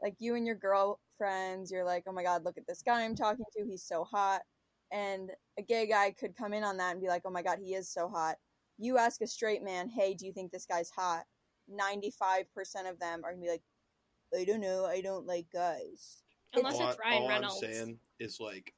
Like 0.00 0.16
you 0.18 0.34
and 0.34 0.46
your 0.46 0.56
girlfriends, 0.56 1.70
you're 1.70 1.84
like, 1.84 2.04
"Oh 2.08 2.12
my 2.12 2.22
god, 2.22 2.44
look 2.44 2.58
at 2.58 2.66
this 2.66 2.82
guy 2.82 3.02
I'm 3.02 3.14
talking 3.14 3.44
to. 3.56 3.64
He's 3.64 3.84
so 3.84 4.04
hot." 4.04 4.42
And 4.90 5.30
a 5.58 5.62
gay 5.62 5.86
guy 5.86 6.10
could 6.10 6.36
come 6.36 6.52
in 6.52 6.64
on 6.64 6.76
that 6.78 6.92
and 6.92 7.00
be 7.00 7.08
like, 7.08 7.22
"Oh 7.24 7.30
my 7.30 7.42
god, 7.42 7.58
he 7.62 7.74
is 7.74 7.88
so 7.88 8.08
hot." 8.08 8.36
You 8.78 8.98
ask 8.98 9.20
a 9.20 9.26
straight 9.26 9.62
man, 9.62 9.88
"Hey, 9.88 10.14
do 10.14 10.26
you 10.26 10.32
think 10.32 10.50
this 10.50 10.66
guy's 10.66 10.90
hot?" 10.90 11.24
95% 11.68 12.90
of 12.90 12.98
them 12.98 13.24
are 13.24 13.30
going 13.30 13.42
to 13.42 13.46
be 13.46 13.50
like, 13.50 13.62
"I 14.34 14.44
don't 14.44 14.60
know. 14.60 14.86
I 14.86 15.00
don't 15.00 15.26
like 15.26 15.46
guys." 15.52 16.22
Unless 16.54 16.80
all, 16.80 16.90
it's 16.90 16.98
Ryan 16.98 17.22
all 17.22 17.28
Reynolds. 17.28 17.62
I'm 17.62 17.72
saying 17.72 17.98
is 18.18 18.40
like 18.40 18.74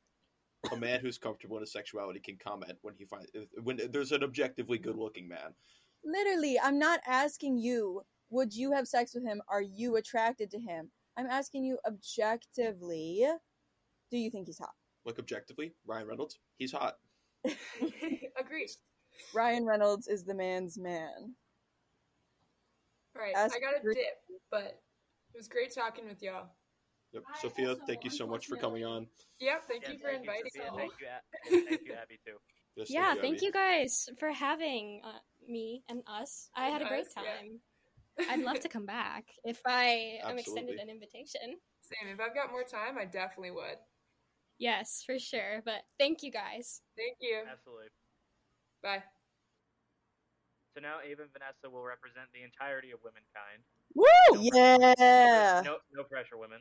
a 0.73 0.77
man 0.77 1.01
who's 1.01 1.19
comfortable 1.19 1.57
in 1.57 1.63
his 1.63 1.73
sexuality 1.73 2.21
can 2.21 2.37
comment 2.37 2.79
when 2.83 2.95
he 2.97 3.05
finds 3.05 3.31
when 3.63 3.81
there's 3.91 4.13
an 4.13 4.23
objectively 4.23 4.79
good-looking 4.79 5.29
man. 5.29 5.55
Literally, 6.05 6.59
I'm 6.63 6.79
not 6.79 7.01
asking 7.07 7.59
you, 7.59 8.03
would 8.31 8.55
you 8.55 8.73
have 8.73 8.89
sex 8.89 9.15
with 9.15 9.25
him? 9.25 9.41
Are 9.49 9.63
you 9.63 9.97
attracted 9.97 10.51
to 10.51 10.59
him? 10.59 10.91
I'm 11.17 11.27
asking 11.27 11.65
you 11.65 11.79
objectively, 11.87 13.27
do 14.11 14.19
you 14.19 14.31
think 14.31 14.47
he's 14.47 14.59
hot? 14.59 14.75
Like 15.05 15.19
objectively, 15.19 15.75
Ryan 15.87 16.09
Reynolds, 16.09 16.39
he's 16.57 16.73
hot. 16.73 16.97
Agreed. 17.45 18.71
Ryan 19.35 19.65
Reynolds 19.65 20.09
is 20.09 20.25
the 20.25 20.35
man's 20.35 20.79
man. 20.79 21.35
All 23.17 23.23
right, 23.23 23.35
Ask 23.37 23.57
I 23.57 23.61
got 23.61 23.81
a 23.81 23.95
dip, 23.95 24.19
but 24.51 24.83
it 25.35 25.37
was 25.37 25.47
great 25.47 25.73
talking 25.73 26.09
with 26.09 26.23
y'all. 26.23 26.49
Yep. 27.15 27.23
I 27.33 27.39
Sofia, 27.41 27.77
thank 27.87 28.03
you 28.05 28.11
so 28.11 28.27
much 28.27 28.47
for 28.47 28.57
coming 28.57 28.85
on. 28.85 29.07
Yep, 29.39 29.63
thank 29.69 29.83
Yeah, 29.85 29.91
you 29.93 29.99
for 29.99 30.09
thank 30.09 30.21
inviting 30.23 30.51
Sofia. 30.53 30.73
me. 30.73 30.79
Thank 30.79 30.93
you, 31.01 31.07
A- 31.07 31.65
thank 31.69 31.81
you, 31.87 31.95
Abby, 31.95 32.19
too. 32.27 32.37
Yes, 32.77 32.91
yeah, 32.91 33.15
thank 33.15 33.37
Abby. 33.37 33.47
you 33.47 33.53
guys 33.53 34.09
for 34.19 34.33
having 34.33 35.01
uh, 35.05 35.19
me 35.49 35.85
and 35.89 36.03
us. 36.09 36.51
I 36.57 36.67
had 36.67 36.83
a 36.83 36.87
great 36.89 37.07
Us, 37.07 37.13
yeah. 37.17 37.23
time. 37.23 37.61
I'd 38.31 38.45
love 38.45 38.59
to 38.61 38.69
come 38.69 38.85
back 38.87 39.27
if 39.45 39.61
I 39.67 40.19
am 40.25 40.39
extended 40.39 40.79
an 40.81 40.89
invitation. 40.91 41.55
Same. 41.83 42.13
If 42.13 42.19
I've 42.21 42.35
got 42.35 42.51
more 42.51 42.65
time, 42.65 42.99
I 42.99 43.05
definitely 43.05 43.53
would. 43.53 43.79
Yes, 44.59 45.03
for 45.07 45.19
sure. 45.19 45.63
But 45.65 45.83
thank 46.01 46.23
you 46.23 46.33
guys. 46.33 46.81
Thank 46.97 47.19
you. 47.21 47.43
Absolutely. 47.51 47.87
Bye. 48.83 49.03
So 50.77 50.83
now 50.83 50.99
Ava 51.05 51.23
and 51.23 51.31
Vanessa 51.33 51.71
will 51.71 51.85
represent 51.85 52.27
the 52.35 52.43
entirety 52.43 52.91
of 52.91 52.99
womankind. 53.05 53.63
Woo! 53.95 54.05
No 54.33 54.51
pressure. 54.51 54.95
Yeah. 54.99 55.63
No, 55.65 55.77
no 55.93 56.03
pressure, 56.05 56.37
women. 56.39 56.61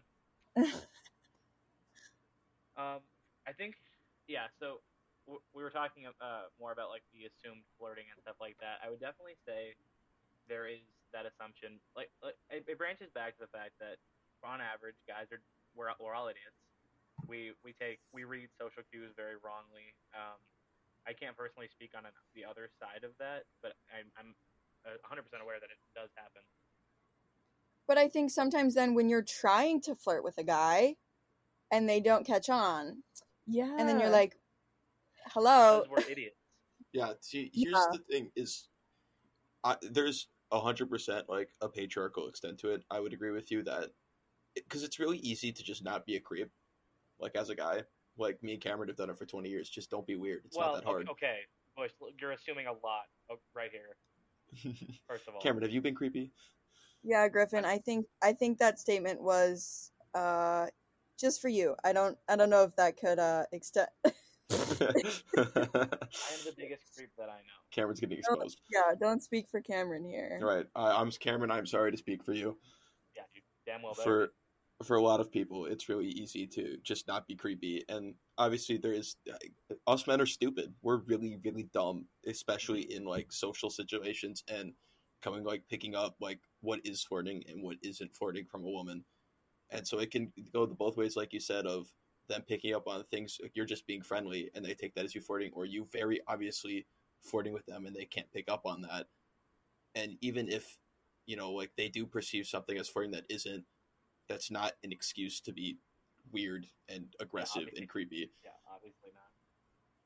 Um, 2.77 3.01
I 3.47 3.53
think, 3.55 3.75
yeah. 4.27 4.47
So 4.59 4.81
w- 5.25 5.43
we 5.53 5.61
were 5.63 5.73
talking 5.73 6.05
uh, 6.07 6.49
more 6.59 6.71
about 6.71 6.89
like 6.89 7.03
the 7.13 7.27
assumed 7.29 7.63
flirting 7.77 8.05
and 8.11 8.17
stuff 8.21 8.37
like 8.41 8.57
that. 8.61 8.81
I 8.85 8.89
would 8.89 9.01
definitely 9.01 9.37
say 9.47 9.75
there 10.47 10.67
is 10.67 10.81
that 11.13 11.25
assumption. 11.25 11.79
Like, 11.95 12.09
like 12.23 12.37
it, 12.49 12.65
it 12.67 12.77
branches 12.77 13.09
back 13.13 13.37
to 13.37 13.41
the 13.45 13.51
fact 13.53 13.77
that 13.79 13.97
on 14.43 14.59
average, 14.59 14.99
guys 15.07 15.31
are 15.31 15.39
we're, 15.73 15.93
we're 16.01 16.15
all 16.15 16.27
idiots. 16.27 16.57
We 17.29 17.55
we 17.63 17.71
take 17.79 18.03
we 18.11 18.25
read 18.27 18.49
social 18.59 18.83
cues 18.91 19.13
very 19.15 19.39
wrongly. 19.39 19.95
Um, 20.11 20.37
I 21.07 21.11
can't 21.13 21.35
personally 21.35 21.67
speak 21.71 21.91
on 21.95 22.07
an, 22.07 22.15
the 22.35 22.47
other 22.47 22.71
side 22.79 23.03
of 23.03 23.11
that, 23.19 23.43
but 23.59 23.75
I'm, 23.91 24.07
I'm 24.15 24.31
uh, 24.87 24.95
100% 25.03 25.19
aware 25.43 25.59
that 25.59 25.67
it 25.67 25.79
does 25.91 26.07
happen. 26.15 26.43
But 27.87 27.97
I 27.97 28.07
think 28.07 28.31
sometimes 28.31 28.73
then 28.75 28.93
when 28.93 29.09
you're 29.09 29.23
trying 29.23 29.81
to 29.81 29.95
flirt 29.95 30.23
with 30.23 30.37
a 30.37 30.43
guy 30.43 30.95
and 31.71 31.87
they 31.89 31.99
don't 31.99 32.25
catch 32.25 32.49
on, 32.49 33.03
Yeah. 33.45 33.75
and 33.77 33.87
then 33.89 33.99
you're 33.99 34.09
like, 34.09 34.37
hello. 35.27 35.83
We're 35.89 35.99
idiots. 36.09 36.37
Yeah. 36.93 37.13
See, 37.19 37.49
here's 37.53 37.73
Yeah. 37.75 37.85
the 37.91 37.99
thing: 38.09 38.31
is 38.35 38.67
I, 39.63 39.75
there's 39.81 40.27
a 40.51 40.59
hundred 40.59 40.89
percent 40.89 41.27
like 41.27 41.49
a 41.61 41.67
patriarchal 41.67 42.27
extent 42.27 42.59
to 42.59 42.69
it. 42.69 42.83
I 42.91 42.99
would 42.99 43.13
agree 43.13 43.31
with 43.31 43.51
you 43.51 43.63
that 43.63 43.89
because 44.55 44.83
it's 44.83 44.99
really 44.99 45.17
easy 45.17 45.51
to 45.51 45.63
just 45.63 45.83
not 45.83 46.05
be 46.05 46.15
a 46.15 46.19
creep, 46.19 46.51
like 47.19 47.35
as 47.35 47.49
a 47.49 47.55
guy. 47.55 47.83
Like 48.15 48.43
me 48.43 48.53
and 48.53 48.61
Cameron 48.61 48.89
have 48.89 48.97
done 48.97 49.09
it 49.09 49.17
for 49.17 49.25
twenty 49.25 49.49
years. 49.49 49.67
Just 49.69 49.89
don't 49.89 50.05
be 50.05 50.15
weird. 50.15 50.43
It's 50.45 50.55
well, 50.55 50.73
not 50.73 50.75
that 50.81 50.85
hard. 50.85 51.09
okay, 51.09 51.39
Bush, 51.75 51.91
you're 52.21 52.31
assuming 52.33 52.67
a 52.67 52.71
lot 52.73 53.05
right 53.55 53.71
here. 53.71 53.97
First 55.07 55.27
of 55.27 55.33
all, 55.33 55.41
Cameron, 55.41 55.63
have 55.63 55.71
you 55.71 55.81
been 55.81 55.95
creepy? 55.95 56.31
Yeah, 57.03 57.27
Griffin, 57.27 57.65
I 57.65 57.77
think 57.79 58.05
I 58.21 58.33
think 58.33 58.59
that 58.59 58.79
statement 58.79 59.21
was 59.21 59.91
uh 60.15 60.67
just 61.19 61.41
for 61.41 61.49
you. 61.49 61.75
I 61.83 61.93
don't 61.93 62.17
I 62.29 62.35
don't 62.35 62.49
know 62.49 62.63
if 62.63 62.75
that 62.77 62.97
could 62.97 63.19
uh 63.19 63.43
extend 63.51 63.87
I 64.53 64.55
am 64.55 64.69
the 66.45 66.53
biggest 66.57 66.83
creep 66.95 67.09
that 67.17 67.29
I 67.29 67.37
know. 67.37 67.59
Cameron's 67.71 67.99
getting 67.99 68.19
No. 68.29 68.35
exposed. 68.35 68.61
Yeah, 68.71 68.93
don't 68.99 69.21
speak 69.21 69.47
for 69.49 69.61
Cameron 69.61 70.05
here. 70.05 70.39
Right, 70.41 70.65
I, 70.75 70.91
I'm 70.91 71.09
Cameron. 71.11 71.51
I'm 71.51 71.65
sorry 71.65 71.91
to 71.91 71.97
speak 71.97 72.23
for 72.23 72.33
you. 72.33 72.57
Yeah, 73.15 73.23
you 73.33 73.41
damn 73.65 73.81
well 73.81 73.93
better. 73.93 74.31
For 74.79 74.85
for 74.85 74.97
a 74.97 75.01
lot 75.01 75.21
of 75.21 75.31
people, 75.31 75.65
it's 75.65 75.87
really 75.87 76.07
easy 76.07 76.45
to 76.47 76.77
just 76.83 77.07
not 77.07 77.27
be 77.27 77.35
creepy, 77.35 77.83
and 77.89 78.15
obviously 78.37 78.77
there 78.77 78.91
is 78.93 79.15
us 79.87 80.07
men 80.07 80.21
are 80.21 80.25
stupid. 80.25 80.73
We're 80.81 80.97
really 80.97 81.39
really 81.43 81.69
dumb, 81.73 82.05
especially 82.27 82.93
in 82.93 83.05
like 83.05 83.31
social 83.31 83.69
situations 83.69 84.43
and 84.47 84.73
coming 85.23 85.43
like 85.43 85.63
picking 85.69 85.95
up 85.95 86.15
like 86.19 86.39
what 86.61 86.81
is 86.83 87.03
flirting 87.03 87.43
and 87.47 87.63
what 87.63 87.77
isn't 87.81 88.15
flirting 88.15 88.45
from 88.45 88.63
a 88.63 88.69
woman, 88.69 89.03
and 89.69 89.87
so 89.87 89.99
it 89.99 90.11
can 90.11 90.31
go 90.53 90.65
the 90.65 90.75
both 90.75 90.97
ways, 90.97 91.15
like 91.15 91.33
you 91.33 91.39
said, 91.39 91.65
of 91.65 91.87
them 92.29 92.43
picking 92.47 92.73
up 92.73 92.87
on 92.87 93.03
things 93.05 93.37
like 93.41 93.51
you're 93.55 93.65
just 93.65 93.87
being 93.87 94.01
friendly 94.01 94.49
and 94.55 94.63
they 94.63 94.73
take 94.73 94.93
that 94.95 95.05
as 95.05 95.15
you 95.15 95.21
flirting, 95.21 95.51
or 95.53 95.65
you 95.65 95.87
very 95.91 96.21
obviously 96.27 96.85
flirting 97.21 97.53
with 97.53 97.65
them 97.65 97.85
and 97.85 97.95
they 97.95 98.05
can't 98.05 98.31
pick 98.31 98.49
up 98.49 98.65
on 98.65 98.81
that, 98.81 99.07
and 99.95 100.17
even 100.21 100.49
if 100.49 100.77
you 101.25 101.35
know 101.35 101.51
like 101.51 101.71
they 101.77 101.87
do 101.87 102.05
perceive 102.05 102.45
something 102.45 102.77
as 102.77 102.89
flirting 102.89 103.11
that 103.11 103.25
isn't 103.29 103.63
that's 104.27 104.51
not 104.51 104.73
an 104.83 104.91
excuse 104.91 105.39
to 105.41 105.51
be 105.51 105.77
weird 106.31 106.65
and 106.89 107.05
aggressive 107.19 107.63
obviously. 107.63 107.81
and 107.81 107.89
creepy. 107.89 108.31
yeah, 108.43 108.51
obviously 108.73 109.09
not. 109.13 109.23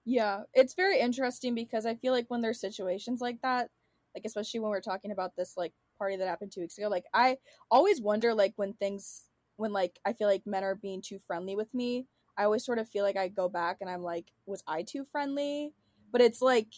Yeah, 0.06 0.44
it's 0.54 0.74
very 0.74 1.00
interesting 1.00 1.54
because 1.54 1.86
I 1.86 1.96
feel 1.96 2.14
like 2.14 2.26
when 2.30 2.42
there's 2.42 2.60
situations 2.60 3.22
like 3.22 3.42
that, 3.42 3.70
like 4.18 4.26
especially 4.26 4.60
when 4.60 4.72
we're 4.72 4.82
talking 4.82 5.12
about 5.12 5.36
this 5.36 5.56
like 5.56 5.74
party 6.00 6.16
that 6.16 6.28
happened 6.28 6.52
two 6.52 6.62
weeks 6.62 6.78
ago, 6.80 6.88
like 6.88 7.06
I 7.14 7.38
always 7.70 8.02
wonder 8.02 8.34
like 8.34 8.54
when 8.56 8.74
things 8.74 9.26
when 9.58 9.72
like 9.72 10.00
I 10.04 10.14
feel 10.14 10.28
like 10.28 10.42
men 10.48 10.64
are 10.64 10.74
being 10.74 11.04
too 11.04 11.20
friendly 11.28 11.56
with 11.56 11.72
me, 11.72 12.08
I 12.36 12.46
always 12.46 12.66
sort 12.66 12.80
of 12.80 12.90
feel 12.90 13.04
like 13.04 13.16
I 13.16 13.28
go 13.28 13.48
back 13.48 13.78
and 13.80 13.90
I'm 13.90 14.02
like, 14.02 14.26
was 14.48 14.64
I 14.68 14.82
too 14.82 15.06
friendly? 15.12 15.74
But 16.12 16.22
it's 16.22 16.42
like 16.42 16.70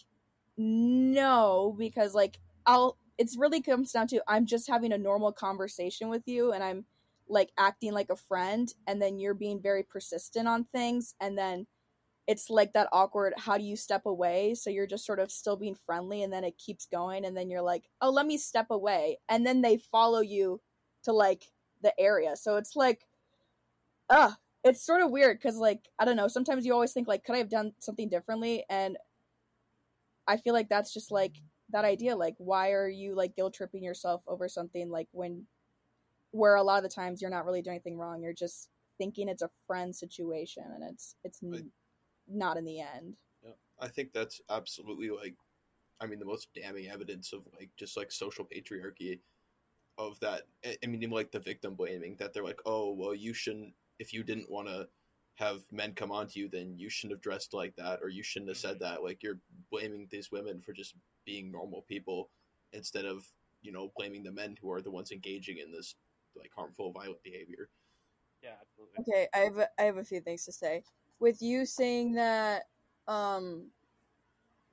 no, 0.58 1.74
because 1.78 2.14
like 2.14 2.38
I'll 2.66 2.98
it's 3.16 3.38
really 3.38 3.62
comes 3.62 3.90
down 3.90 4.06
to 4.08 4.22
I'm 4.28 4.44
just 4.44 4.68
having 4.68 4.92
a 4.92 4.98
normal 4.98 5.32
conversation 5.32 6.10
with 6.10 6.22
you 6.26 6.52
and 6.52 6.62
I'm 6.62 6.84
like 7.26 7.52
acting 7.56 7.94
like 7.94 8.10
a 8.10 8.16
friend 8.16 8.70
and 8.86 9.00
then 9.00 9.18
you're 9.18 9.32
being 9.32 9.62
very 9.62 9.82
persistent 9.82 10.46
on 10.46 10.64
things 10.64 11.14
and 11.22 11.38
then 11.38 11.66
it's 12.30 12.48
like 12.48 12.72
that 12.74 12.86
awkward 12.92 13.34
how 13.36 13.58
do 13.58 13.64
you 13.64 13.74
step 13.74 14.06
away? 14.06 14.54
So 14.54 14.70
you're 14.70 14.86
just 14.86 15.04
sort 15.04 15.18
of 15.18 15.32
still 15.32 15.56
being 15.56 15.74
friendly 15.74 16.22
and 16.22 16.32
then 16.32 16.44
it 16.44 16.56
keeps 16.58 16.86
going 16.86 17.24
and 17.24 17.36
then 17.36 17.50
you're 17.50 17.60
like 17.60 17.90
oh 18.00 18.10
let 18.10 18.24
me 18.24 18.38
step 18.38 18.68
away. 18.70 19.18
And 19.28 19.44
then 19.44 19.62
they 19.62 19.78
follow 19.78 20.20
you 20.20 20.60
to 21.02 21.12
like 21.12 21.46
the 21.82 21.92
area. 21.98 22.36
So 22.36 22.56
it's 22.56 22.76
like 22.76 23.08
uh 24.08 24.30
it's 24.62 24.86
sort 24.86 25.02
of 25.02 25.10
weird 25.10 25.38
because 25.38 25.56
like 25.56 25.88
i 25.98 26.04
don't 26.04 26.16
know 26.16 26.28
sometimes 26.28 26.64
you 26.64 26.72
always 26.72 26.92
think 26.92 27.08
like 27.08 27.24
could 27.24 27.34
i 27.34 27.38
have 27.38 27.50
done 27.50 27.72
something 27.80 28.08
differently? 28.08 28.64
And 28.70 28.96
i 30.28 30.36
feel 30.36 30.54
like 30.54 30.68
that's 30.68 30.94
just 30.94 31.10
like 31.10 31.34
that 31.70 31.84
idea 31.84 32.14
like 32.14 32.34
why 32.38 32.70
are 32.70 32.88
you 32.88 33.16
like 33.16 33.34
guilt 33.34 33.54
tripping 33.54 33.82
yourself 33.82 34.22
over 34.28 34.48
something 34.48 34.88
like 34.88 35.08
when 35.10 35.46
where 36.30 36.54
a 36.54 36.62
lot 36.62 36.76
of 36.76 36.84
the 36.84 36.94
times 36.94 37.20
you're 37.20 37.30
not 37.30 37.44
really 37.44 37.62
doing 37.62 37.74
anything 37.74 37.98
wrong 37.98 38.22
you're 38.22 38.32
just 38.32 38.68
thinking 38.98 39.28
it's 39.28 39.42
a 39.42 39.50
friend 39.66 39.96
situation 39.96 40.64
and 40.74 40.84
it's 40.88 41.16
it's. 41.24 41.40
Not 42.30 42.56
in 42.56 42.64
the 42.64 42.80
end 42.80 43.16
Yeah, 43.42 43.52
I 43.80 43.88
think 43.88 44.12
that's 44.12 44.40
absolutely 44.50 45.10
like, 45.10 45.34
I 46.00 46.06
mean, 46.06 46.18
the 46.18 46.24
most 46.24 46.48
damning 46.54 46.88
evidence 46.88 47.32
of 47.32 47.42
like 47.58 47.70
just 47.76 47.96
like 47.96 48.10
social 48.12 48.44
patriarchy, 48.44 49.20
of 49.98 50.18
that. 50.20 50.42
I- 50.64 50.78
I 50.82 50.86
mean, 50.86 51.02
even, 51.02 51.14
like 51.14 51.30
the 51.30 51.40
victim 51.40 51.74
blaming 51.74 52.16
that 52.16 52.32
they're 52.32 52.44
like, 52.44 52.60
oh 52.66 52.92
well, 52.92 53.14
you 53.14 53.34
shouldn't 53.34 53.74
if 53.98 54.12
you 54.12 54.22
didn't 54.22 54.50
want 54.50 54.66
to 54.68 54.88
have 55.34 55.62
men 55.70 55.94
come 55.94 56.10
onto 56.10 56.40
you, 56.40 56.48
then 56.48 56.76
you 56.78 56.90
shouldn't 56.90 57.12
have 57.12 57.22
dressed 57.22 57.54
like 57.54 57.74
that, 57.76 58.00
or 58.02 58.08
you 58.08 58.22
shouldn't 58.22 58.48
have 58.48 58.58
said 58.58 58.76
mm-hmm. 58.76 58.84
that. 58.84 59.02
Like 59.02 59.22
you're 59.22 59.40
blaming 59.70 60.08
these 60.10 60.32
women 60.32 60.60
for 60.60 60.72
just 60.72 60.94
being 61.24 61.52
normal 61.52 61.82
people 61.82 62.30
instead 62.72 63.04
of 63.04 63.26
you 63.62 63.72
know 63.72 63.92
blaming 63.96 64.22
the 64.22 64.32
men 64.32 64.56
who 64.60 64.72
are 64.72 64.80
the 64.82 64.90
ones 64.90 65.12
engaging 65.12 65.58
in 65.58 65.70
this 65.70 65.94
like 66.36 66.50
harmful, 66.54 66.92
violent 66.92 67.22
behavior. 67.22 67.68
Yeah, 68.42 68.54
absolutely. 68.60 69.00
Okay, 69.00 69.28
I 69.34 69.38
have 69.38 69.58
a, 69.58 69.68
I 69.78 69.82
have 69.84 69.96
a 69.98 70.04
few 70.04 70.20
things 70.20 70.44
to 70.46 70.52
say. 70.52 70.82
With 71.20 71.42
you 71.42 71.66
saying 71.66 72.14
that 72.14 72.64
um 73.06 73.66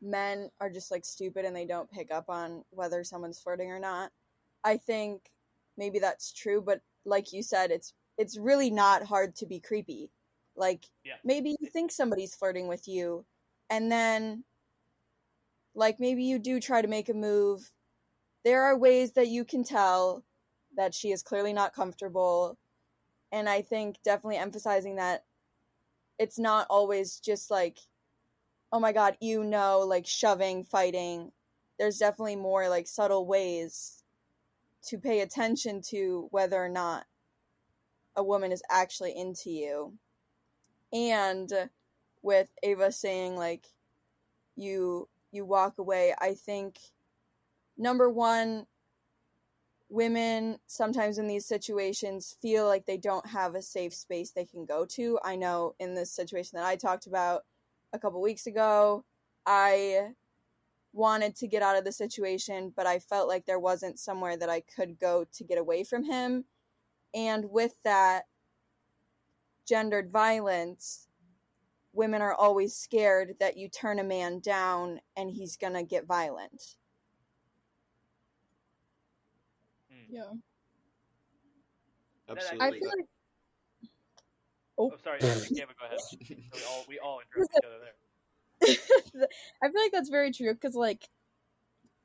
men 0.02 0.50
are 0.60 0.70
just 0.70 0.92
like 0.92 1.04
stupid 1.06 1.46
and 1.46 1.56
they 1.56 1.66
don't 1.66 1.92
pick 1.92 2.12
up 2.12 2.30
on 2.30 2.64
whether 2.70 3.04
someone's 3.04 3.40
flirting 3.40 3.72
or 3.72 3.80
not. 3.80 4.12
I 4.64 4.78
think 4.78 5.32
maybe 5.78 6.00
that's 6.00 6.32
true, 6.32 6.62
but 6.62 6.82
like 7.06 7.34
you 7.34 7.42
said 7.44 7.72
it's 7.72 7.94
it's 8.18 8.38
really 8.38 8.70
not 8.70 9.04
hard 9.04 9.36
to 9.38 9.46
be 9.46 9.60
creepy. 9.60 10.10
Like 10.56 10.86
Yeah. 11.04 11.16
maybe 11.24 11.56
you 11.60 11.70
think 11.70 11.92
somebody's 11.92 12.36
flirting 12.36 12.68
with 12.68 12.88
you 12.88 13.26
and 13.70 13.92
then 13.92 14.44
like 15.76 16.00
maybe 16.00 16.24
you 16.24 16.40
do 16.40 16.60
try 16.60 16.82
to 16.82 16.88
make 16.88 17.10
a 17.10 17.14
move. 17.14 17.72
There 18.44 18.64
are 18.64 18.78
ways 18.78 19.14
that 19.14 19.28
you 19.28 19.46
can 19.46 19.64
tell 19.64 20.24
that 20.76 20.94
she 20.94 21.12
is 21.12 21.22
clearly 21.22 21.54
not 21.54 21.74
comfortable 21.74 22.58
and 23.32 23.50
I 23.50 23.62
think 23.62 23.98
definitely 24.04 24.38
emphasizing 24.38 24.96
that 24.96 25.26
it's 26.20 26.40
not 26.40 26.68
always 26.70 27.20
just 27.20 27.52
like, 27.52 27.78
oh 28.72 28.80
my 28.80 28.92
god, 28.92 29.18
you 29.22 29.44
know, 29.44 29.80
like 29.80 30.06
shoving, 30.06 30.64
fighting. 30.64 31.32
There's 31.80 31.98
definitely 31.98 32.36
more 32.36 32.70
like 32.70 32.88
subtle 32.88 33.26
ways 33.28 34.04
to 34.88 34.98
pay 34.98 35.22
attention 35.22 35.82
to 35.90 36.28
whether 36.32 36.64
or 36.64 36.70
not 36.70 37.06
a 38.16 38.24
woman 38.24 38.52
is 38.52 38.64
actually 38.70 39.16
into 39.16 39.52
you. 39.52 39.94
And 40.92 41.52
with 42.24 42.50
Ava 42.64 42.92
saying 42.92 43.36
like 43.36 43.66
you 44.56 45.08
you 45.32 45.46
walk 45.46 45.78
away, 45.78 46.16
I 46.20 46.34
think 46.34 46.80
number 47.78 48.10
one 48.10 48.66
women 49.90 50.60
sometimes 50.68 51.18
in 51.18 51.28
these 51.28 51.46
situations 51.46 52.38
feel 52.42 52.66
like 52.68 52.86
they 52.86 52.98
don't 52.98 53.26
have 53.26 53.56
a 53.56 53.62
safe 53.62 53.94
space 53.94 54.32
they 54.32 54.46
can 54.46 54.66
go 54.66 54.86
to. 54.86 55.20
I 55.24 55.36
know 55.36 55.76
in 55.80 55.96
this 55.96 56.12
situation 56.12 56.58
that 56.58 56.66
I 56.66 56.76
talked 56.76 57.08
about 57.08 57.44
a 57.94 58.00
couple 58.00 58.22
weeks 58.22 58.48
ago, 58.48 59.06
I 59.46 60.10
wanted 60.94 61.36
to 61.38 61.48
get 61.48 61.62
out 61.62 61.78
of 61.78 61.86
the 61.86 61.92
situation, 61.92 62.74
but 62.76 62.88
I 62.88 63.00
felt 63.00 63.28
like 63.28 63.46
there 63.46 63.60
wasn't 63.60 64.00
somewhere 64.00 64.36
that 64.36 64.50
I 64.50 64.62
could 64.62 65.00
go 65.00 65.26
to 65.34 65.44
get 65.44 65.58
away 65.58 65.84
from 65.84 66.04
him. 66.04 66.46
And 67.14 67.46
with 67.50 67.76
that 67.84 68.24
gendered 69.66 70.12
violence, 70.12 71.08
women 71.94 72.22
are 72.22 72.34
always 72.34 72.76
scared 72.76 73.36
that 73.40 73.58
you 73.58 73.70
turn 73.70 74.00
a 74.00 74.04
man 74.04 74.40
down 74.40 75.00
and 75.16 75.30
he's 75.30 75.58
going 75.58 75.74
to 75.74 75.84
get 75.84 76.06
violent. 76.06 76.76
Hmm. 79.90 79.97
Yeah. 80.10 80.24
Absolutely. 82.30 82.68
I 82.68 82.72
feel 82.72 82.90
like 82.90 83.08
Oh, 84.78 84.92
oh. 84.94 84.98
sorry. 85.04 85.20
Yeah, 85.52 85.66
but 85.68 85.78
go 85.78 85.86
ahead. 85.86 86.00
we 86.30 86.64
all 86.70 86.86
we 86.88 87.00
all 87.00 87.20
interrupt 87.20 87.52
each 87.58 87.66
other 87.66 87.80
there. 87.80 89.28
I 89.64 89.70
feel 89.70 89.82
like 89.82 89.92
that's 89.92 90.10
very 90.10 90.32
true 90.32 90.54
because 90.54 90.76
like 90.76 91.08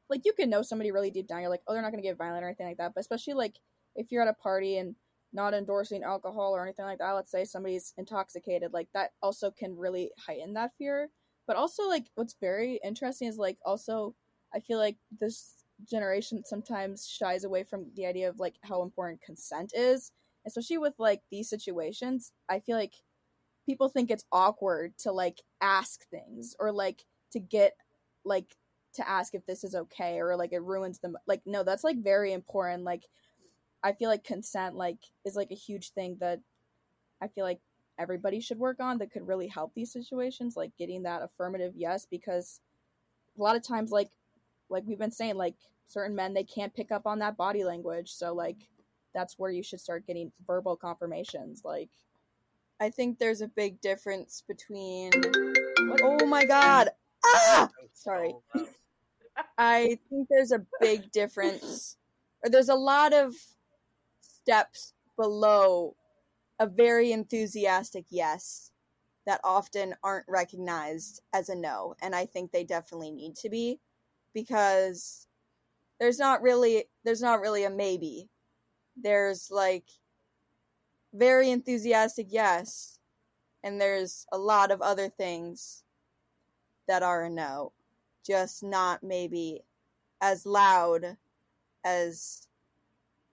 like 0.09 0.23
you 0.25 0.33
can 0.33 0.51
know 0.51 0.63
somebody 0.63 0.91
really 0.91 1.11
deep 1.11 1.29
down. 1.29 1.41
You're 1.41 1.51
like, 1.51 1.63
oh, 1.67 1.73
they're 1.73 1.83
not 1.83 1.91
gonna 1.91 2.03
get 2.03 2.17
violent 2.17 2.45
or 2.45 2.49
anything 2.49 2.67
like 2.67 2.79
that. 2.79 2.93
But 2.95 3.01
especially 3.01 3.35
like 3.35 3.57
if 3.95 4.11
you're 4.11 4.23
at 4.23 4.29
a 4.29 4.35
party 4.35 4.79
and 4.79 4.95
not 5.33 5.55
endorsing 5.55 6.03
alcohol 6.03 6.55
or 6.55 6.63
anything 6.63 6.85
like 6.85 6.99
that. 6.99 7.13
Let's 7.13 7.31
say 7.31 7.45
somebody's 7.45 7.95
intoxicated, 7.97 8.73
like 8.73 8.89
that 8.95 9.13
also 9.23 9.51
can 9.51 9.77
really 9.77 10.11
heighten 10.19 10.55
that 10.55 10.73
fear. 10.77 11.09
But 11.47 11.57
also 11.57 11.89
like 11.89 12.07
what's 12.15 12.37
very 12.41 12.81
interesting 12.85 13.29
is 13.29 13.39
like 13.39 13.59
also 13.65 14.15
I 14.55 14.61
feel 14.61 14.79
like 14.79 14.97
this 15.19 15.62
generation 15.89 16.45
sometimes 16.45 17.07
shies 17.07 17.45
away 17.45 17.65
from 17.65 17.87
the 17.97 18.07
idea 18.07 18.29
of 18.29 18.39
like 18.39 18.57
how 18.63 18.83
important 18.83 19.23
consent 19.23 19.73
is, 19.75 20.13
especially 20.47 20.79
with 20.79 20.95
like 20.99 21.23
these 21.31 21.49
situations. 21.49 22.33
I 22.49 22.61
feel 22.61 22.77
like 22.77 22.95
people 23.67 23.89
think 23.89 24.11
it's 24.11 24.25
awkward 24.33 24.97
to 24.99 25.13
like 25.13 25.41
ask 25.61 26.09
things 26.11 26.55
or 26.59 26.73
like 26.73 27.05
to 27.33 27.41
get 27.41 27.75
like 28.25 28.57
to 28.95 29.09
ask 29.09 29.35
if 29.35 29.45
this 29.47 29.65
is 29.65 29.75
okay 29.75 30.19
or 30.19 30.37
like 30.37 30.53
it 30.53 30.63
ruins 30.63 30.99
them 30.99 31.17
like 31.27 31.41
no 31.47 31.63
that's 31.63 31.85
like 31.85 31.97
very 32.03 32.33
important 32.33 32.85
like 32.85 33.05
i 33.83 33.93
feel 33.93 34.11
like 34.11 34.25
consent 34.25 34.75
like 34.77 34.99
is 35.25 35.37
like 35.37 35.51
a 35.51 35.57
huge 35.57 35.91
thing 35.91 36.17
that 36.21 36.41
i 37.23 37.29
feel 37.29 37.45
like 37.45 37.61
everybody 37.99 38.41
should 38.41 38.59
work 38.59 38.81
on 38.81 38.99
that 38.99 39.11
could 39.11 39.27
really 39.27 39.47
help 39.47 39.73
these 39.75 39.93
situations 39.93 40.57
like 40.57 40.73
getting 40.79 41.03
that 41.05 41.23
affirmative 41.23 41.73
yes 41.77 42.07
because 42.11 42.61
a 43.39 43.43
lot 43.43 43.57
of 43.57 43.67
times 43.67 43.91
like 43.91 44.11
like 44.69 44.85
we've 44.87 44.99
been 44.99 45.11
saying 45.11 45.37
like 45.37 45.55
certain 45.89 46.15
men 46.17 46.33
they 46.33 46.45
can't 46.45 46.75
pick 46.75 46.91
up 46.91 47.07
on 47.07 47.19
that 47.19 47.37
body 47.37 47.65
language 47.65 48.13
so 48.13 48.33
like 48.35 48.57
that's 49.15 49.39
where 49.39 49.51
you 49.51 49.63
should 49.63 49.81
start 49.81 50.07
getting 50.07 50.33
verbal 50.47 50.77
confirmations 50.77 51.63
like 51.65 51.91
I 52.83 52.91
think 52.91 53.21
there's 53.21 53.43
a 53.43 53.47
big 53.47 53.81
difference 53.81 54.43
between. 54.49 55.13
Oh 56.03 56.27
my 56.27 56.45
god! 56.45 56.89
Ah! 57.25 57.71
Sorry. 57.93 58.35
I 59.57 59.99
think 60.11 60.27
there's 60.29 60.51
a 60.51 60.67
big 60.81 61.13
difference, 61.13 61.97
or 62.43 62.51
there's 62.51 62.71
a 62.71 62.75
lot 62.75 63.13
of 63.13 63.37
steps 64.21 64.95
below 65.17 65.95
a 66.59 66.67
very 66.67 67.13
enthusiastic 67.13 68.05
yes 68.11 68.73
that 69.27 69.41
often 69.45 69.95
aren't 70.03 70.27
recognized 70.29 71.23
as 71.33 71.51
a 71.51 71.55
no. 71.55 71.95
And 72.03 72.17
I 72.17 72.27
think 72.27 72.51
they 72.51 72.65
definitely 72.65 73.13
need 73.13 73.37
to 73.37 73.49
be 73.49 73.79
because 74.35 75.27
there's 76.01 76.19
not 76.19 76.43
really 76.43 76.85
there's 77.05 77.23
not 77.23 77.41
really 77.41 77.65
a 77.65 77.71
maybe. 77.71 78.29
There's 78.97 79.51
like 79.51 79.85
very 81.15 81.51
enthusiastic 81.51 82.27
yes, 82.31 82.99
and 83.63 83.81
there's 83.81 84.27
a 84.33 84.39
lot 84.39 84.71
of 84.71 84.81
other 84.81 85.09
things 85.09 85.85
that 86.89 87.03
are 87.03 87.25
a 87.25 87.31
no 87.31 87.73
just 88.25 88.63
not 88.63 89.03
maybe 89.03 89.63
as 90.21 90.47
loud 90.47 91.17
as 91.85 92.47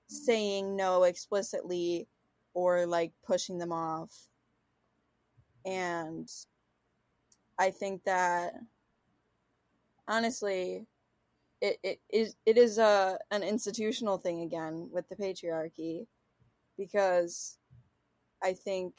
saying 0.08 0.76
no 0.76 1.04
explicitly 1.04 2.08
or 2.54 2.86
like 2.86 3.12
pushing 3.26 3.58
them 3.60 3.72
off. 3.72 4.12
And 5.66 6.28
I 7.60 7.70
think 7.70 8.04
that 8.06 8.54
honestly 10.10 10.86
it, 11.62 11.80
it 11.84 12.00
is 12.10 12.36
it 12.46 12.58
is 12.58 12.78
a 12.78 13.18
an 13.32 13.44
institutional 13.44 14.18
thing 14.18 14.42
again 14.42 14.90
with 14.92 15.08
the 15.10 15.16
patriarchy 15.16 16.06
because 16.78 17.58
I 18.44 18.54
think 18.54 18.96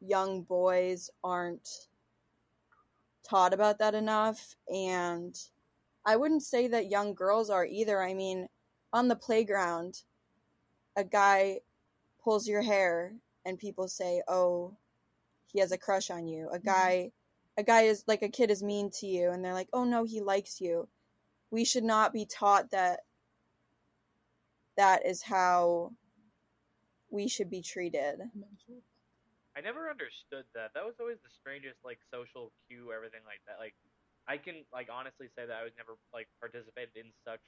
young 0.00 0.42
boys 0.42 1.10
aren't 1.24 1.68
taught 3.28 3.52
about 3.52 3.78
that 3.78 3.94
enough 3.94 4.54
and 4.72 5.38
I 6.08 6.16
wouldn't 6.16 6.42
say 6.42 6.68
that 6.68 6.90
young 6.90 7.12
girls 7.12 7.50
are 7.50 7.66
either. 7.66 8.02
I 8.02 8.14
mean, 8.14 8.48
on 8.94 9.08
the 9.08 9.16
playground, 9.16 10.04
a 10.96 11.04
guy 11.04 11.60
pulls 12.24 12.48
your 12.48 12.62
hair 12.62 13.12
and 13.44 13.58
people 13.58 13.88
say, 13.88 14.22
"Oh, 14.26 14.74
he 15.52 15.60
has 15.60 15.70
a 15.70 15.76
crush 15.76 16.10
on 16.10 16.26
you." 16.26 16.48
A 16.48 16.56
mm-hmm. 16.56 16.66
guy 16.66 17.12
a 17.58 17.62
guy 17.66 17.90
is 17.90 18.06
like 18.06 18.22
a 18.22 18.30
kid 18.30 18.54
is 18.54 18.62
mean 18.62 18.88
to 19.02 19.06
you 19.10 19.34
and 19.34 19.44
they're 19.44 19.52
like, 19.52 19.68
"Oh 19.74 19.82
no, 19.82 20.04
he 20.04 20.22
likes 20.22 20.60
you." 20.62 20.88
We 21.50 21.64
should 21.66 21.82
not 21.82 22.12
be 22.14 22.24
taught 22.24 22.70
that 22.70 23.00
that 24.78 25.04
is 25.04 25.20
how 25.26 25.90
we 27.10 27.26
should 27.26 27.50
be 27.50 27.60
treated. 27.60 28.22
I 29.56 29.60
never 29.60 29.90
understood 29.90 30.46
that. 30.54 30.70
That 30.78 30.86
was 30.86 30.94
always 31.02 31.18
the 31.26 31.34
strangest 31.34 31.82
like 31.82 31.98
social 32.14 32.54
cue, 32.70 32.94
everything 32.94 33.26
like 33.26 33.42
that. 33.50 33.58
Like 33.58 33.74
I 34.30 34.38
can 34.38 34.62
like 34.70 34.86
honestly 34.86 35.26
say 35.34 35.42
that 35.50 35.58
I 35.58 35.66
was 35.66 35.74
never 35.74 35.98
like 36.14 36.30
participated 36.38 36.94
in 36.94 37.10
such 37.26 37.42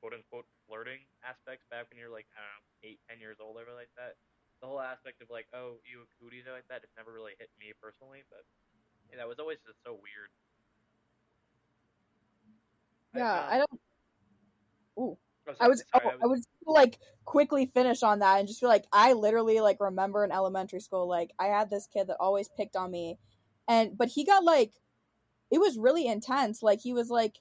quote 0.00 0.16
unquote 0.16 0.48
flirting 0.64 1.04
aspects 1.20 1.68
back 1.68 1.92
when 1.92 2.00
you're 2.00 2.08
like 2.08 2.24
I 2.32 2.40
don't 2.40 2.48
know 2.48 2.64
eight 2.80 3.00
ten 3.12 3.20
years 3.20 3.36
old 3.44 3.60
or 3.60 3.68
like 3.76 3.92
that. 4.00 4.16
The 4.64 4.72
whole 4.72 4.80
aspect 4.80 5.20
of 5.20 5.28
like 5.28 5.52
oh 5.52 5.84
you 5.84 6.00
a 6.00 6.08
cooties 6.16 6.48
like 6.48 6.64
that 6.72 6.80
it's 6.80 6.96
never 6.96 7.12
really 7.12 7.36
hit 7.36 7.52
me 7.60 7.76
personally, 7.76 8.24
but 8.32 8.48
yeah, 9.10 9.18
that 9.18 9.28
was 9.28 9.38
always 9.38 9.58
just 9.66 9.78
so 9.84 9.92
weird. 9.92 10.30
Yeah, 13.14 13.40
found- 13.40 13.54
I 13.54 13.58
don't. 13.58 13.80
Ooh, 14.98 15.00
oh, 15.00 15.18
I 15.48 15.54
sorry, 15.54 15.70
was, 15.70 15.84
sorry, 15.92 16.14
oh, 16.14 16.18
I 16.22 16.26
was 16.26 16.46
like 16.66 16.98
quickly 17.24 17.66
finish 17.66 18.02
on 18.02 18.20
that 18.20 18.38
and 18.38 18.48
just 18.48 18.60
feel 18.60 18.68
like 18.68 18.86
I 18.92 19.12
literally 19.12 19.60
like 19.60 19.78
remember 19.80 20.24
in 20.24 20.32
elementary 20.32 20.80
school 20.80 21.08
like 21.08 21.32
I 21.38 21.46
had 21.46 21.70
this 21.70 21.88
kid 21.92 22.08
that 22.08 22.16
always 22.20 22.48
picked 22.56 22.76
on 22.76 22.90
me, 22.90 23.18
and 23.68 23.96
but 23.96 24.08
he 24.08 24.24
got 24.24 24.44
like, 24.44 24.72
it 25.50 25.58
was 25.58 25.78
really 25.78 26.06
intense. 26.06 26.62
Like 26.62 26.80
he 26.80 26.92
was 26.92 27.10
like, 27.10 27.38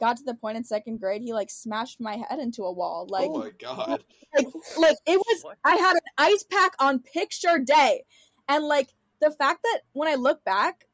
got 0.00 0.16
to 0.16 0.24
the 0.24 0.34
point 0.34 0.56
in 0.56 0.64
second 0.64 0.98
grade 0.98 1.22
he 1.22 1.32
like 1.32 1.50
smashed 1.50 2.00
my 2.00 2.16
head 2.16 2.40
into 2.40 2.64
a 2.64 2.72
wall. 2.72 3.06
Like 3.08 3.30
oh 3.30 3.38
my 3.38 3.50
god. 3.58 4.02
like 4.34 4.46
like 4.78 4.96
it 5.06 5.18
was 5.18 5.42
What? 5.42 5.58
I 5.64 5.76
had 5.76 5.94
an 5.94 6.00
ice 6.18 6.44
pack 6.50 6.72
on 6.80 6.98
picture 6.98 7.58
day. 7.58 8.04
And 8.48 8.64
like 8.64 8.88
the 9.20 9.30
fact 9.30 9.60
that 9.62 9.80
when 9.92 10.08
I 10.08 10.16
look 10.16 10.44
back, 10.44 10.86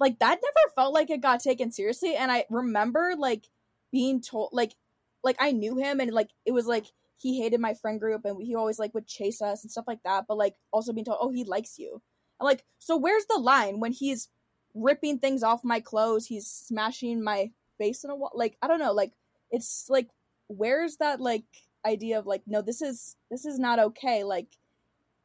like 0.00 0.18
that 0.18 0.40
never 0.42 0.74
felt 0.74 0.94
like 0.94 1.10
it 1.10 1.20
got 1.20 1.40
taken 1.40 1.70
seriously. 1.70 2.16
And 2.16 2.32
I 2.32 2.46
remember 2.50 3.14
like 3.16 3.46
being 3.92 4.20
told 4.20 4.50
like 4.52 4.74
like 5.22 5.36
I 5.38 5.52
knew 5.52 5.76
him 5.76 6.00
and 6.00 6.10
like 6.10 6.30
it 6.46 6.52
was 6.52 6.66
like 6.66 6.86
he 7.18 7.40
hated 7.40 7.60
my 7.60 7.74
friend 7.74 8.00
group 8.00 8.24
and 8.24 8.42
he 8.42 8.54
always 8.54 8.78
like 8.78 8.94
would 8.94 9.06
chase 9.06 9.42
us 9.42 9.62
and 9.62 9.70
stuff 9.70 9.84
like 9.86 10.02
that. 10.04 10.24
But 10.26 10.38
like 10.38 10.54
also 10.72 10.92
being 10.92 11.04
told, 11.04 11.18
oh, 11.20 11.30
he 11.30 11.44
likes 11.44 11.78
you. 11.78 12.00
I'm 12.40 12.46
like, 12.46 12.64
so 12.78 12.96
where's 12.96 13.26
the 13.26 13.38
line 13.38 13.78
when 13.78 13.92
he's 13.92 14.28
ripping 14.74 15.18
things 15.18 15.42
off 15.42 15.62
my 15.62 15.80
clothes, 15.80 16.26
he's 16.26 16.46
smashing 16.46 17.22
my 17.22 17.50
face 17.76 18.02
in 18.02 18.10
a 18.10 18.16
wall? 18.16 18.32
Like, 18.34 18.56
I 18.62 18.68
don't 18.68 18.78
know, 18.78 18.92
like 18.92 19.12
it's 19.50 19.86
like 19.90 20.08
where's 20.48 20.96
that 20.96 21.20
like 21.20 21.44
idea 21.86 22.18
of 22.18 22.26
like 22.26 22.42
no 22.46 22.60
this 22.60 22.82
is 22.82 23.16
this 23.30 23.44
is 23.44 23.58
not 23.58 23.78
okay 23.78 24.22
like 24.24 24.48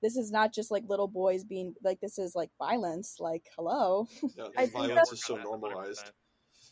this 0.06 0.16
is 0.18 0.32
not 0.32 0.54
just 0.54 0.70
like 0.70 0.84
little 0.88 1.08
boys 1.08 1.44
being 1.44 1.74
like 1.84 2.00
this 2.00 2.20
is 2.20 2.36
like 2.36 2.52
violence 2.60 3.16
like 3.20 3.46
hello 3.58 4.08
Yeah, 4.38 4.46
I 4.56 4.68
think 4.68 4.74
violence 4.74 4.90
that's- 4.90 5.12
is 5.14 5.24
so 5.24 5.36
normalized. 5.38 6.12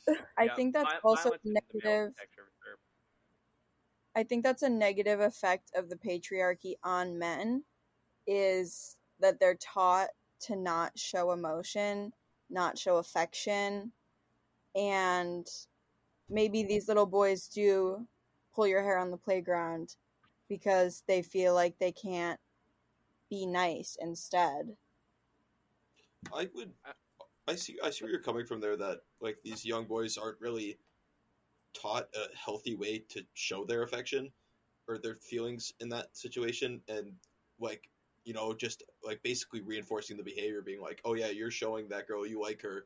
I 0.37 0.45
Yeah, 0.45 0.55
think 0.55 0.73
that's 0.73 0.85
vi- 0.93 0.99
also 1.03 1.29
violence 1.31 1.41
is 1.45 1.53
the 1.53 1.53
male 1.53 1.61
negative. 1.73 2.15
picture 2.17 2.43
for 2.45 2.53
sure. 2.63 2.77
I 4.15 4.23
think 4.23 4.43
that's 4.43 4.61
a 4.61 4.69
negative 4.69 5.19
effect 5.19 5.71
of 5.75 5.89
the 5.89 5.95
patriarchy 5.95 6.75
on 6.83 7.17
men 7.17 7.63
is 8.27 8.95
that 9.19 9.39
they're 9.39 9.55
taught 9.55 10.09
to 10.41 10.55
not 10.55 10.91
show 10.97 11.31
emotion, 11.31 12.13
not 12.51 12.77
show 12.77 12.97
affection, 12.97 13.91
and 14.75 15.47
maybe 16.29 16.63
these 16.63 16.87
little 16.87 17.05
boys 17.07 17.47
do 17.47 18.05
pull 18.53 18.67
your 18.67 18.83
hair 18.83 18.99
on 18.99 19.09
the 19.09 19.17
playground 19.17 19.95
because 20.49 21.01
they 21.07 21.21
feel 21.23 21.55
like 21.55 21.79
they 21.79 21.91
can't 21.91 22.39
be 23.29 23.45
nice 23.45 23.97
instead. 23.99 24.75
I 26.33 26.49
would. 26.55 26.71
I 27.47 27.55
see. 27.55 27.77
I 27.83 27.89
see 27.89 28.05
where 28.05 28.11
you're 28.11 28.21
coming 28.21 28.45
from 28.45 28.61
there. 28.61 28.77
That 28.77 29.01
like 29.21 29.37
these 29.43 29.65
young 29.65 29.85
boys 29.85 30.17
aren't 30.17 30.39
really 30.39 30.77
taught 31.73 32.07
a 32.15 32.35
healthy 32.37 32.75
way 32.75 32.99
to 33.09 33.23
show 33.33 33.65
their 33.65 33.83
affection 33.83 34.31
or 34.87 34.97
their 34.97 35.15
feelings 35.15 35.73
in 35.79 35.89
that 35.89 36.15
situation, 36.15 36.81
and 36.87 37.13
like 37.59 37.89
you 38.25 38.33
know, 38.33 38.53
just 38.53 38.83
like 39.03 39.21
basically 39.23 39.61
reinforcing 39.61 40.17
the 40.17 40.23
behavior, 40.23 40.61
being 40.61 40.81
like, 40.81 41.01
"Oh 41.03 41.13
yeah, 41.15 41.29
you're 41.29 41.51
showing 41.51 41.89
that 41.89 42.07
girl 42.07 42.25
you 42.25 42.41
like 42.41 42.61
her 42.61 42.85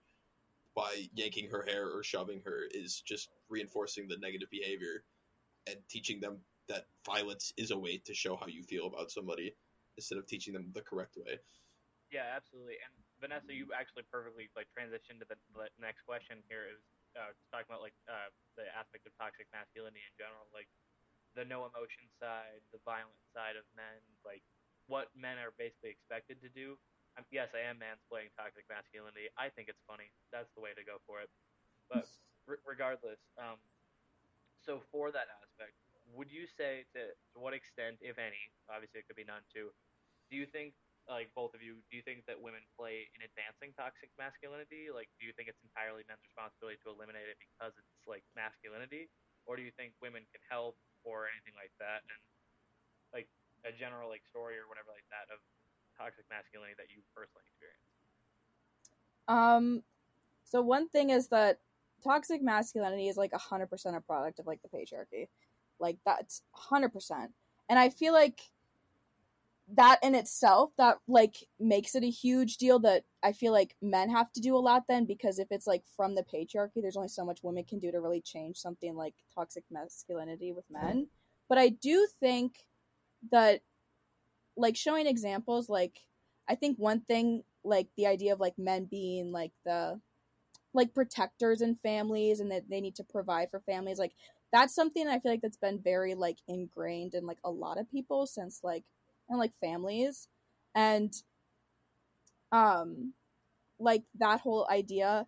by 0.75 1.07
yanking 1.15 1.49
her 1.49 1.63
hair 1.63 1.87
or 1.87 2.03
shoving 2.03 2.41
her 2.45 2.61
is 2.69 3.01
just 3.01 3.29
reinforcing 3.49 4.07
the 4.07 4.17
negative 4.17 4.49
behavior 4.51 5.03
and 5.67 5.77
teaching 5.89 6.19
them 6.19 6.37
that 6.67 6.85
violence 7.03 7.51
is 7.57 7.71
a 7.71 7.77
way 7.77 7.97
to 8.05 8.13
show 8.13 8.35
how 8.35 8.45
you 8.45 8.63
feel 8.63 8.85
about 8.85 9.09
somebody 9.09 9.55
instead 9.97 10.17
of 10.17 10.25
teaching 10.29 10.53
them 10.53 10.69
the 10.71 10.81
correct 10.81 11.17
way. 11.17 11.41
Yeah, 12.07 12.31
absolutely. 12.31 12.79
And 12.79 12.93
Vanessa, 13.19 13.51
you 13.51 13.67
actually 13.75 14.07
perfectly 14.07 14.47
like 14.55 14.71
transitioned 14.71 15.19
to 15.19 15.27
the, 15.27 15.35
the 15.51 15.67
next 15.81 16.07
question 16.07 16.39
here. 16.47 16.71
Is 16.71 16.79
uh, 17.19 17.35
talking 17.51 17.67
about 17.67 17.83
like 17.83 17.97
uh, 18.07 18.31
the 18.55 18.69
aspect 18.71 19.03
of 19.09 19.11
toxic 19.19 19.49
masculinity 19.51 20.05
in 20.05 20.13
general, 20.15 20.47
like 20.55 20.69
the 21.35 21.43
no 21.43 21.67
emotion 21.67 22.07
side, 22.15 22.63
the 22.71 22.79
violent 22.87 23.19
side 23.35 23.59
of 23.59 23.67
men, 23.75 23.99
like 24.23 24.45
what 24.87 25.11
men 25.17 25.35
are 25.41 25.51
basically 25.59 25.91
expected 25.91 26.39
to 26.39 26.49
do. 26.49 26.79
Um, 27.19 27.25
yes, 27.33 27.51
I 27.57 27.65
am 27.65 27.81
mansplaining 27.81 28.31
toxic 28.37 28.63
masculinity. 28.71 29.27
I 29.35 29.51
think 29.51 29.67
it's 29.67 29.83
funny. 29.83 30.07
That's 30.31 30.53
the 30.55 30.63
way 30.63 30.71
to 30.77 30.85
go 30.85 31.01
for 31.03 31.19
it. 31.19 31.29
But 31.91 32.07
regardless, 32.63 33.19
um, 33.35 33.59
so 34.63 34.79
for 34.91 35.11
that 35.11 35.27
aspect, 35.43 35.75
would 36.15 36.31
you 36.31 36.47
say 36.47 36.87
to, 36.95 37.11
to 37.11 37.37
what 37.39 37.51
extent, 37.51 37.99
if 37.99 38.15
any, 38.15 38.39
obviously 38.71 39.03
it 39.03 39.07
could 39.07 39.19
be 39.19 39.27
none 39.27 39.43
too, 39.51 39.71
do 40.29 40.35
you 40.35 40.45
think 40.45 40.75
like 41.07 41.31
both 41.31 41.55
of 41.55 41.63
you, 41.63 41.79
do 41.87 41.95
you 41.95 42.03
think 42.03 42.27
that 42.27 42.35
women 42.35 42.59
play 42.75 43.07
in 43.15 43.23
advancing 43.23 43.71
toxic 43.79 44.11
masculinity? 44.19 44.91
Like, 44.91 45.07
do 45.15 45.23
you 45.23 45.31
think 45.31 45.47
it's 45.47 45.59
entirely 45.63 46.03
men's 46.03 46.19
responsibility 46.27 46.75
to 46.83 46.91
eliminate 46.91 47.31
it 47.31 47.39
because 47.39 47.71
it's 47.79 48.03
like 48.03 48.27
masculinity, 48.35 49.07
or 49.47 49.55
do 49.55 49.63
you 49.63 49.71
think 49.79 49.95
women 50.03 50.27
can 50.35 50.43
help 50.51 50.75
or 51.07 51.31
anything 51.31 51.55
like 51.55 51.71
that? 51.79 52.03
And 52.03 52.19
like 53.15 53.31
a 53.63 53.71
general 53.71 54.11
like 54.11 54.21
story 54.27 54.59
or 54.59 54.67
whatever 54.67 54.91
like 54.91 55.07
that 55.07 55.31
of 55.31 55.39
toxic 55.95 56.27
masculinity 56.27 56.75
that 56.75 56.91
you 56.91 56.99
personally 57.15 57.47
experienced. 57.47 57.95
Um, 59.31 59.83
so 60.43 60.59
one 60.59 60.91
thing 60.91 61.09
is 61.09 61.31
that 61.31 61.63
toxic 62.03 62.43
masculinity 62.43 63.07
is 63.07 63.15
like 63.15 63.31
hundred 63.31 63.71
percent 63.71 63.95
a 63.95 64.03
product 64.03 64.39
of 64.39 64.47
like 64.47 64.59
the 64.59 64.69
patriarchy, 64.69 65.31
like 65.79 65.97
that's 66.03 66.43
hundred 66.51 66.91
percent, 66.91 67.31
and 67.71 67.79
I 67.79 67.89
feel 67.89 68.11
like 68.11 68.43
that 69.75 69.99
in 70.01 70.15
itself 70.15 70.71
that 70.77 70.97
like 71.07 71.35
makes 71.59 71.93
it 71.93 72.03
a 72.03 72.09
huge 72.09 72.57
deal 72.57 72.79
that 72.79 73.03
I 73.21 73.33
feel 73.33 73.51
like 73.51 73.75
men 73.81 74.09
have 74.09 74.31
to 74.33 74.41
do 74.41 74.55
a 74.55 74.59
lot 74.59 74.83
then 74.87 75.05
because 75.05 75.39
if 75.39 75.47
it's 75.51 75.67
like 75.67 75.83
from 75.95 76.15
the 76.15 76.23
patriarchy 76.23 76.81
there's 76.81 76.95
only 76.95 77.09
so 77.09 77.25
much 77.25 77.39
women 77.43 77.65
can 77.65 77.79
do 77.79 77.91
to 77.91 77.99
really 77.99 78.21
change 78.21 78.57
something 78.57 78.95
like 78.95 79.13
toxic 79.35 79.65
masculinity 79.69 80.53
with 80.53 80.63
men. 80.69 81.07
But 81.49 81.57
I 81.57 81.69
do 81.69 82.07
think 82.19 82.55
that 83.31 83.61
like 84.55 84.77
showing 84.77 85.05
examples 85.05 85.67
like 85.67 85.99
I 86.47 86.55
think 86.55 86.77
one 86.77 87.01
thing 87.01 87.43
like 87.65 87.87
the 87.97 88.07
idea 88.07 88.31
of 88.31 88.39
like 88.39 88.57
men 88.57 88.87
being 88.89 89.33
like 89.33 89.51
the 89.65 89.99
like 90.73 90.93
protectors 90.93 91.61
in 91.61 91.75
families 91.83 92.39
and 92.39 92.51
that 92.51 92.69
they 92.69 92.79
need 92.79 92.95
to 92.95 93.03
provide 93.03 93.49
for 93.51 93.59
families 93.59 93.99
like 93.99 94.13
that's 94.53 94.73
something 94.73 95.09
I 95.09 95.19
feel 95.19 95.31
like 95.31 95.41
that's 95.41 95.57
been 95.57 95.81
very 95.81 96.15
like 96.15 96.37
ingrained 96.47 97.15
in 97.15 97.25
like 97.25 97.39
a 97.43 97.51
lot 97.51 97.77
of 97.77 97.91
people 97.91 98.25
since 98.25 98.61
like 98.63 98.85
and 99.29 99.39
like 99.39 99.51
families 99.59 100.27
and 100.75 101.13
um 102.51 103.13
like 103.79 104.03
that 104.19 104.39
whole 104.39 104.67
idea 104.71 105.27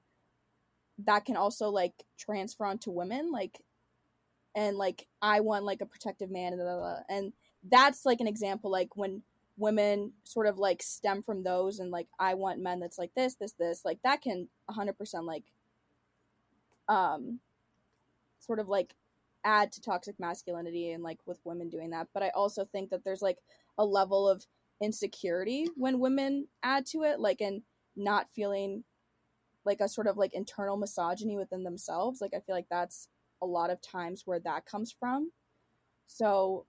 that 1.05 1.25
can 1.25 1.37
also 1.37 1.69
like 1.69 1.93
transfer 2.17 2.65
onto 2.65 2.91
women 2.91 3.31
like 3.31 3.59
and 4.55 4.77
like 4.77 5.07
i 5.21 5.39
want 5.39 5.65
like 5.65 5.81
a 5.81 5.85
protective 5.85 6.31
man 6.31 6.53
and, 6.53 6.61
blah, 6.61 6.75
blah, 6.75 6.79
blah. 6.79 6.99
and 7.09 7.33
that's 7.69 8.05
like 8.05 8.21
an 8.21 8.27
example 8.27 8.71
like 8.71 8.95
when 8.95 9.21
women 9.57 10.13
sort 10.23 10.47
of 10.47 10.57
like 10.57 10.81
stem 10.81 11.21
from 11.21 11.43
those 11.43 11.79
and 11.79 11.91
like 11.91 12.07
i 12.17 12.33
want 12.33 12.61
men 12.61 12.79
that's 12.79 12.97
like 12.97 13.11
this 13.15 13.35
this 13.35 13.53
this 13.53 13.83
like 13.83 13.99
that 14.03 14.21
can 14.21 14.47
100% 14.69 14.95
like 15.23 15.43
um 16.87 17.39
sort 18.39 18.59
of 18.59 18.67
like 18.67 18.95
add 19.45 19.71
to 19.71 19.81
toxic 19.81 20.19
masculinity 20.19 20.91
and 20.91 21.03
like 21.03 21.19
with 21.25 21.39
women 21.43 21.69
doing 21.69 21.89
that 21.91 22.07
but 22.13 22.23
i 22.23 22.29
also 22.29 22.65
think 22.65 22.89
that 22.89 23.03
there's 23.03 23.21
like 23.21 23.37
a 23.79 23.85
level 23.85 24.29
of 24.29 24.45
insecurity 24.81 25.67
when 25.75 25.99
women 25.99 26.47
add 26.61 26.85
to 26.85 27.01
it 27.01 27.19
like 27.19 27.41
and 27.41 27.63
not 27.95 28.27
feeling 28.35 28.83
like 29.65 29.81
a 29.81 29.89
sort 29.89 30.07
of 30.07 30.17
like 30.17 30.33
internal 30.33 30.77
misogyny 30.77 31.35
within 31.35 31.63
themselves 31.63 32.21
like 32.21 32.33
i 32.35 32.39
feel 32.39 32.55
like 32.55 32.69
that's 32.69 33.09
a 33.41 33.45
lot 33.45 33.69
of 33.69 33.81
times 33.81 34.23
where 34.25 34.39
that 34.39 34.65
comes 34.65 34.93
from. 34.97 35.31
So 36.07 36.65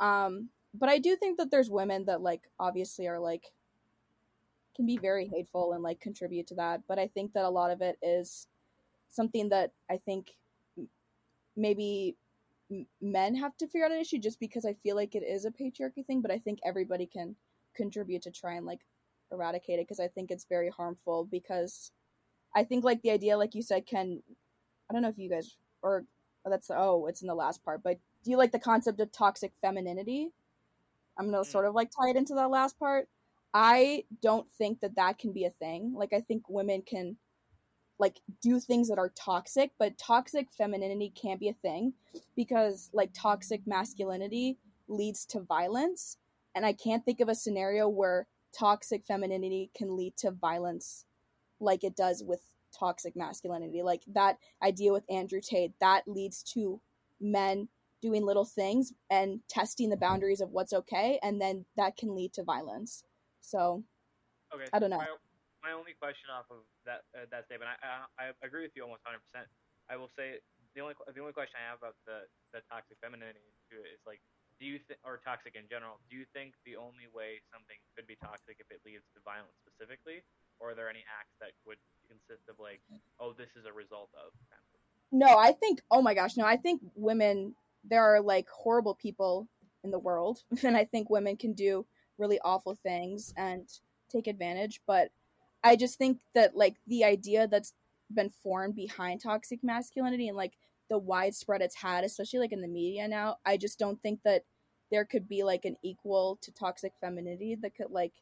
um 0.00 0.48
but 0.74 0.88
i 0.88 0.98
do 0.98 1.14
think 1.14 1.38
that 1.38 1.52
there's 1.52 1.70
women 1.70 2.04
that 2.06 2.20
like 2.20 2.42
obviously 2.58 3.06
are 3.06 3.20
like 3.20 3.52
can 4.74 4.86
be 4.86 4.96
very 4.96 5.28
hateful 5.28 5.72
and 5.72 5.84
like 5.84 6.00
contribute 6.00 6.48
to 6.48 6.56
that 6.56 6.80
but 6.88 6.98
i 6.98 7.06
think 7.06 7.32
that 7.32 7.44
a 7.44 7.48
lot 7.48 7.70
of 7.70 7.80
it 7.80 7.96
is 8.02 8.48
something 9.08 9.50
that 9.50 9.70
i 9.88 9.96
think 9.96 10.32
maybe 11.56 12.16
men 13.00 13.34
have 13.34 13.56
to 13.58 13.66
figure 13.66 13.84
out 13.84 13.92
an 13.92 14.00
issue 14.00 14.18
just 14.18 14.40
because 14.40 14.64
I 14.64 14.74
feel 14.82 14.96
like 14.96 15.14
it 15.14 15.22
is 15.22 15.44
a 15.44 15.50
patriarchy 15.50 16.04
thing, 16.06 16.20
but 16.20 16.30
I 16.30 16.38
think 16.38 16.58
everybody 16.64 17.06
can 17.06 17.36
contribute 17.74 18.22
to 18.22 18.30
try 18.30 18.54
and 18.54 18.66
like 18.66 18.80
eradicate 19.32 19.78
it 19.78 19.86
because 19.86 20.00
I 20.00 20.08
think 20.08 20.30
it's 20.30 20.46
very 20.48 20.70
harmful 20.70 21.26
because 21.30 21.90
I 22.54 22.64
think 22.64 22.84
like 22.84 23.02
the 23.02 23.10
idea 23.10 23.36
like 23.36 23.54
you 23.54 23.62
said 23.62 23.86
can 23.86 24.22
I 24.88 24.92
don't 24.92 25.02
know 25.02 25.08
if 25.08 25.18
you 25.18 25.28
guys 25.28 25.56
or 25.82 26.04
oh, 26.46 26.50
that's 26.50 26.70
oh 26.70 27.06
it's 27.06 27.22
in 27.22 27.28
the 27.28 27.34
last 27.34 27.64
part, 27.64 27.82
but 27.82 27.98
do 28.24 28.30
you 28.30 28.36
like 28.36 28.52
the 28.52 28.58
concept 28.58 29.00
of 29.00 29.12
toxic 29.12 29.52
femininity? 29.60 30.30
I'm 31.18 31.30
going 31.30 31.44
to 31.44 31.48
mm. 31.48 31.52
sort 31.52 31.66
of 31.66 31.74
like 31.74 31.90
tie 31.90 32.10
it 32.10 32.16
into 32.16 32.34
that 32.34 32.50
last 32.50 32.78
part. 32.78 33.08
I 33.52 34.04
don't 34.22 34.50
think 34.58 34.80
that 34.80 34.96
that 34.96 35.18
can 35.18 35.32
be 35.32 35.44
a 35.44 35.50
thing. 35.50 35.94
Like 35.96 36.12
I 36.12 36.20
think 36.20 36.48
women 36.48 36.82
can 36.82 37.16
like 37.98 38.20
do 38.42 38.58
things 38.58 38.88
that 38.88 38.98
are 38.98 39.12
toxic, 39.16 39.70
but 39.78 39.98
toxic 39.98 40.48
femininity 40.52 41.12
can't 41.14 41.40
be 41.40 41.48
a 41.48 41.54
thing 41.54 41.92
because 42.36 42.90
like 42.92 43.10
toxic 43.14 43.62
masculinity 43.66 44.58
leads 44.88 45.24
to 45.26 45.40
violence. 45.40 46.18
And 46.54 46.66
I 46.66 46.72
can't 46.72 47.04
think 47.04 47.20
of 47.20 47.28
a 47.28 47.34
scenario 47.34 47.88
where 47.88 48.26
toxic 48.56 49.04
femininity 49.06 49.70
can 49.76 49.96
lead 49.96 50.16
to 50.18 50.30
violence 50.30 51.04
like 51.60 51.84
it 51.84 51.96
does 51.96 52.22
with 52.24 52.40
toxic 52.76 53.16
masculinity. 53.16 53.82
Like 53.82 54.02
that 54.12 54.38
idea 54.62 54.92
with 54.92 55.04
Andrew 55.10 55.40
Tate, 55.40 55.72
that 55.80 56.02
leads 56.06 56.42
to 56.54 56.80
men 57.20 57.68
doing 58.02 58.24
little 58.24 58.44
things 58.44 58.92
and 59.10 59.40
testing 59.48 59.88
the 59.88 59.96
boundaries 59.96 60.40
of 60.40 60.50
what's 60.50 60.72
okay, 60.72 61.18
and 61.22 61.40
then 61.40 61.64
that 61.76 61.96
can 61.96 62.14
lead 62.14 62.32
to 62.34 62.42
violence. 62.42 63.02
So, 63.40 63.82
Okay, 64.52 64.66
I 64.72 64.78
don't 64.78 64.90
know. 64.90 65.02
My, 65.64 65.72
only 65.72 65.96
question 65.96 66.28
off 66.28 66.44
of 66.52 66.68
that 66.84 67.08
uh, 67.16 67.24
that 67.32 67.48
statement, 67.48 67.72
I, 67.72 68.04
I 68.20 68.24
I 68.28 68.44
agree 68.44 68.68
with 68.68 68.76
you 68.76 68.84
almost 68.84 69.00
100. 69.08 69.18
percent 69.24 69.48
I 69.88 69.96
will 69.96 70.12
say 70.16 70.40
the 70.76 70.80
only 70.80 70.94
the 71.12 71.20
only 71.20 71.32
question 71.32 71.56
I 71.60 71.72
have 71.72 71.80
about 71.80 71.96
the 72.04 72.28
the 72.52 72.60
toxic 72.68 73.00
femininity 73.00 73.40
to 73.72 73.80
it 73.80 73.96
is 73.96 74.02
like, 74.08 74.20
do 74.58 74.64
you 74.66 74.80
think 74.86 74.98
or 75.04 75.20
toxic 75.22 75.54
in 75.56 75.66
general? 75.68 76.00
Do 76.08 76.16
you 76.16 76.26
think 76.32 76.54
the 76.64 76.76
only 76.76 77.10
way 77.12 77.42
something 77.52 77.76
could 77.96 78.06
be 78.06 78.16
toxic 78.20 78.60
if 78.60 78.68
it 78.70 78.80
leads 78.86 79.04
to 79.14 79.20
violence 79.24 79.54
specifically, 79.64 80.24
or 80.60 80.72
are 80.72 80.76
there 80.76 80.88
any 80.88 81.04
acts 81.10 81.34
that 81.40 81.52
would 81.66 81.80
consist 82.08 82.44
of 82.48 82.56
like, 82.58 82.80
oh, 83.20 83.32
this 83.36 83.50
is 83.58 83.66
a 83.66 83.74
result 83.74 84.10
of? 84.14 84.30
Of? 84.30 84.60
No, 85.12 85.36
I 85.38 85.52
think. 85.52 85.82
Oh 85.90 86.02
my 86.02 86.14
gosh, 86.14 86.36
no, 86.36 86.44
I 86.44 86.56
think 86.56 86.80
women. 86.94 87.54
There 87.84 88.02
are 88.02 88.20
like 88.20 88.48
horrible 88.48 88.94
people 88.94 89.46
in 89.84 89.90
the 89.90 89.98
world, 89.98 90.40
and 90.64 90.76
I 90.76 90.84
think 90.84 91.10
women 91.10 91.36
can 91.36 91.52
do 91.52 91.84
really 92.16 92.40
awful 92.40 92.74
things 92.74 93.34
and 93.36 93.68
take 94.08 94.26
advantage. 94.26 94.80
But 94.86 95.10
I 95.64 95.76
just 95.76 95.98
think 95.98 96.18
that 96.34 96.56
like 96.56 96.76
the 96.86 97.04
idea 97.04 97.48
that's 97.48 97.72
been 98.12 98.30
formed 98.42 98.76
behind 98.76 99.22
toxic 99.22 99.64
masculinity 99.64 100.28
and 100.28 100.36
like 100.36 100.52
the 100.90 100.98
widespread 100.98 101.62
it's 101.62 101.74
had, 101.74 102.04
especially 102.04 102.40
like 102.40 102.52
in 102.52 102.60
the 102.60 102.68
media 102.68 103.08
now, 103.08 103.36
I 103.46 103.56
just 103.56 103.78
don't 103.78 104.00
think 104.02 104.20
that 104.24 104.44
there 104.90 105.06
could 105.06 105.26
be 105.26 105.42
like 105.42 105.64
an 105.64 105.76
equal 105.82 106.38
to 106.42 106.52
toxic 106.52 106.92
femininity 107.00 107.56
that 107.62 107.74
could 107.74 107.90
like 107.90 108.12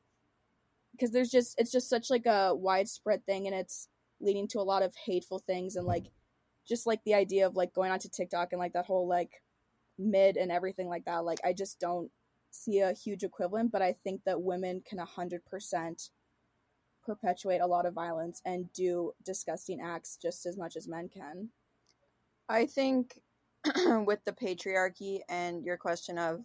because 0.92 1.10
there's 1.10 1.30
just 1.30 1.54
it's 1.58 1.72
just 1.72 1.90
such 1.90 2.10
like 2.10 2.26
a 2.26 2.54
widespread 2.54 3.26
thing 3.26 3.46
and 3.46 3.56
it's 3.56 3.88
leading 4.20 4.46
to 4.48 4.60
a 4.60 4.62
lot 4.62 4.82
of 4.82 4.94
hateful 4.94 5.40
things 5.40 5.74
and 5.74 5.86
like 5.86 6.06
just 6.66 6.86
like 6.86 7.00
the 7.04 7.14
idea 7.14 7.46
of 7.46 7.56
like 7.56 7.74
going 7.74 7.90
onto 7.90 8.08
TikTok 8.08 8.52
and 8.52 8.60
like 8.60 8.72
that 8.74 8.86
whole 8.86 9.08
like 9.08 9.42
mid 9.98 10.36
and 10.36 10.52
everything 10.52 10.88
like 10.88 11.04
that. 11.06 11.24
Like 11.24 11.40
I 11.44 11.52
just 11.52 11.80
don't 11.80 12.10
see 12.50 12.80
a 12.80 12.92
huge 12.92 13.24
equivalent, 13.24 13.72
but 13.72 13.82
I 13.82 13.94
think 14.04 14.20
that 14.26 14.42
women 14.42 14.82
can 14.86 15.00
a 15.00 15.04
hundred 15.04 15.44
percent 15.44 16.10
perpetuate 17.04 17.60
a 17.60 17.66
lot 17.66 17.86
of 17.86 17.94
violence 17.94 18.40
and 18.44 18.72
do 18.72 19.12
disgusting 19.24 19.80
acts 19.80 20.18
just 20.20 20.46
as 20.46 20.56
much 20.56 20.76
as 20.76 20.88
men 20.88 21.08
can. 21.08 21.48
I 22.48 22.66
think 22.66 23.20
with 24.04 24.24
the 24.24 24.32
patriarchy 24.32 25.20
and 25.28 25.64
your 25.64 25.76
question 25.76 26.18
of 26.18 26.44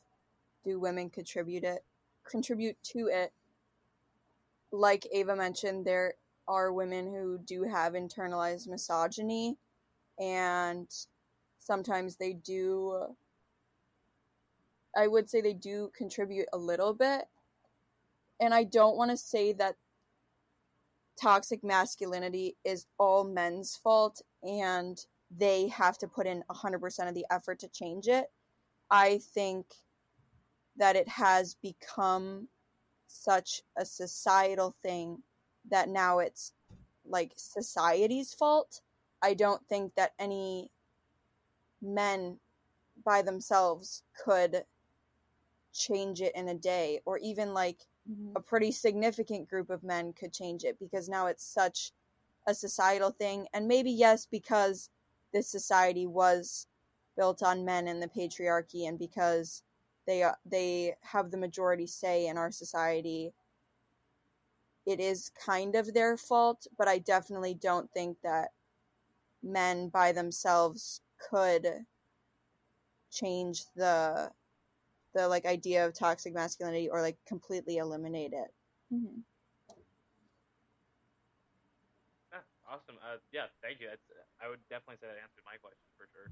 do 0.63 0.79
women 0.79 1.09
contribute 1.09 1.63
it 1.63 1.83
contribute 2.29 2.75
to 2.83 3.07
it 3.07 3.31
like 4.71 5.07
Ava 5.11 5.35
mentioned 5.35 5.85
there 5.85 6.15
are 6.47 6.71
women 6.73 7.07
who 7.07 7.37
do 7.39 7.63
have 7.63 7.93
internalized 7.93 8.67
misogyny 8.67 9.57
and 10.19 10.87
sometimes 11.59 12.17
they 12.17 12.33
do 12.33 13.05
I 14.95 15.07
would 15.07 15.29
say 15.29 15.41
they 15.41 15.53
do 15.53 15.91
contribute 15.95 16.47
a 16.53 16.57
little 16.57 16.93
bit 16.93 17.25
and 18.39 18.53
I 18.53 18.63
don't 18.65 18.97
want 18.97 19.11
to 19.11 19.17
say 19.17 19.53
that 19.53 19.75
toxic 21.21 21.63
masculinity 21.63 22.55
is 22.63 22.85
all 22.97 23.23
men's 23.23 23.75
fault 23.75 24.21
and 24.43 25.05
they 25.35 25.67
have 25.67 25.97
to 25.97 26.07
put 26.07 26.27
in 26.27 26.43
100% 26.49 27.07
of 27.07 27.13
the 27.13 27.25
effort 27.31 27.59
to 27.59 27.67
change 27.67 28.07
it. 28.07 28.27
I 28.89 29.19
think 29.33 29.65
that 30.77 30.95
it 30.95 31.07
has 31.07 31.55
become 31.55 32.47
such 33.07 33.61
a 33.77 33.85
societal 33.85 34.75
thing 34.83 35.21
that 35.69 35.89
now 35.89 36.19
it's 36.19 36.53
like 37.05 37.33
society's 37.35 38.33
fault. 38.33 38.81
I 39.21 39.33
don't 39.33 39.65
think 39.67 39.95
that 39.95 40.13
any 40.19 40.71
men 41.81 42.39
by 43.03 43.21
themselves 43.21 44.03
could 44.23 44.63
change 45.73 46.21
it 46.21 46.35
in 46.35 46.49
a 46.49 46.55
day 46.55 47.01
or 47.05 47.17
even 47.19 47.53
like 47.53 47.85
a 48.35 48.41
pretty 48.41 48.71
significant 48.71 49.49
group 49.49 49.69
of 49.69 49.83
men 49.83 50.13
could 50.13 50.33
change 50.33 50.63
it 50.63 50.77
because 50.79 51.09
now 51.09 51.27
it's 51.27 51.45
such 51.45 51.91
a 52.47 52.53
societal 52.53 53.11
thing. 53.11 53.47
And 53.53 53.67
maybe 53.67 53.91
yes 53.91 54.25
because 54.25 54.89
this 55.33 55.49
society 55.49 56.07
was 56.07 56.67
built 57.15 57.43
on 57.43 57.65
men 57.65 57.87
and 57.87 58.01
the 58.01 58.07
patriarchy 58.07 58.87
and 58.87 58.97
because 58.97 59.63
they 60.05 60.23
uh, 60.23 60.33
they 60.45 60.95
have 61.01 61.31
the 61.31 61.37
majority 61.37 61.87
say 61.87 62.27
in 62.27 62.37
our 62.37 62.51
society 62.51 63.33
it 64.85 65.01
is 65.01 65.31
kind 65.45 65.75
of 65.75 65.93
their 65.93 66.15
fault. 66.15 66.65
But 66.77 66.87
i 66.87 66.99
definitely 66.99 67.55
don't 67.55 67.91
think 67.91 68.17
that 68.23 68.49
men 69.43 69.89
by 69.89 70.11
themselves 70.11 71.01
could 71.29 71.67
change 73.11 73.65
the 73.75 74.31
the 75.17 75.27
like 75.27 75.45
idea 75.45 75.85
of 75.85 75.93
toxic 75.93 76.33
masculinity 76.33 76.89
or 76.89 77.01
like 77.01 77.17
completely 77.25 77.77
eliminate 77.77 78.33
it 78.33 78.53
Mhm. 78.93 79.23
Ah, 82.31 82.43
awesome. 82.69 82.95
Uh, 83.03 83.17
yeah, 83.33 83.47
thank 83.61 83.81
you. 83.81 83.87
That's, 83.89 84.07
I 84.39 84.47
would 84.47 84.63
definitely 84.69 84.95
say 85.01 85.07
that 85.07 85.19
answered 85.19 85.43
my 85.43 85.57
question 85.59 85.83
for 85.97 86.07
sure. 86.13 86.31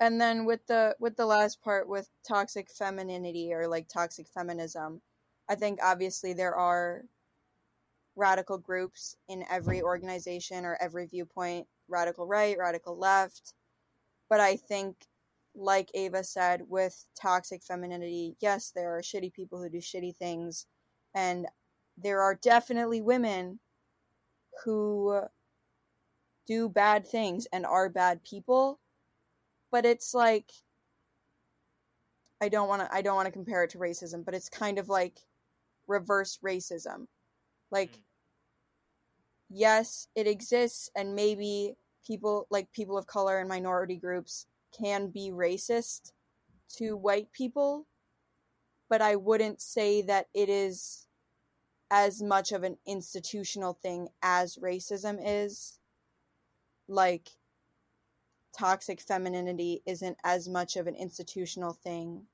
and 0.00 0.20
then 0.20 0.44
with 0.44 0.66
the 0.66 0.96
with 1.00 1.16
the 1.16 1.26
last 1.26 1.60
part 1.62 1.88
with 1.88 2.08
toxic 2.26 2.70
femininity 2.70 3.52
or 3.52 3.66
like 3.68 3.88
toxic 3.88 4.28
feminism 4.28 5.00
i 5.48 5.54
think 5.54 5.78
obviously 5.82 6.32
there 6.32 6.54
are 6.54 7.02
radical 8.16 8.58
groups 8.58 9.16
in 9.28 9.44
every 9.50 9.82
organization 9.82 10.64
or 10.64 10.76
every 10.80 11.06
viewpoint 11.06 11.66
radical 11.88 12.26
right 12.26 12.56
radical 12.58 12.96
left 12.96 13.54
but 14.28 14.40
i 14.40 14.56
think 14.56 14.96
like 15.54 15.90
ava 15.94 16.22
said 16.22 16.62
with 16.68 17.04
toxic 17.20 17.62
femininity 17.62 18.36
yes 18.40 18.72
there 18.74 18.96
are 18.96 19.00
shitty 19.00 19.32
people 19.32 19.60
who 19.60 19.68
do 19.68 19.78
shitty 19.78 20.14
things 20.16 20.66
and 21.14 21.46
there 21.96 22.20
are 22.20 22.34
definitely 22.36 23.00
women 23.00 23.58
who 24.64 25.20
do 26.46 26.68
bad 26.68 27.06
things 27.06 27.46
and 27.52 27.66
are 27.66 27.88
bad 27.88 28.22
people 28.24 28.78
but 29.70 29.84
it's 29.84 30.14
like 30.14 30.50
I 32.40 32.48
don't 32.48 32.68
want 32.68 32.82
to 32.82 32.94
I 32.94 33.02
don't 33.02 33.16
want 33.16 33.26
to 33.26 33.32
compare 33.32 33.64
it 33.64 33.70
to 33.70 33.78
racism, 33.78 34.24
but 34.24 34.34
it's 34.34 34.48
kind 34.48 34.78
of 34.78 34.88
like 34.88 35.18
reverse 35.86 36.38
racism. 36.44 37.06
Like 37.70 37.90
Mm. 37.90 38.02
yes, 39.50 40.08
it 40.14 40.26
exists 40.26 40.90
and 40.94 41.14
maybe 41.14 41.74
people 42.06 42.46
like 42.50 42.70
people 42.72 42.96
of 42.96 43.06
color 43.06 43.38
and 43.38 43.48
minority 43.48 43.96
groups 43.96 44.46
can 44.76 45.08
be 45.08 45.30
racist 45.30 46.12
to 46.76 46.96
white 46.96 47.32
people, 47.32 47.86
but 48.88 49.00
I 49.00 49.16
wouldn't 49.16 49.60
say 49.60 50.02
that 50.02 50.26
it 50.34 50.48
is 50.48 51.06
as 51.90 52.22
much 52.22 52.52
of 52.52 52.62
an 52.62 52.76
institutional 52.86 53.74
thing 53.74 54.08
as 54.22 54.56
racism 54.56 55.18
is. 55.24 55.78
Like 56.88 57.28
toxic 58.56 59.00
femininity 59.00 59.82
isn't 59.86 60.16
as 60.24 60.48
much 60.48 60.76
of 60.76 60.86
an 60.86 60.94
institutional 60.94 61.72
thing 61.72 62.24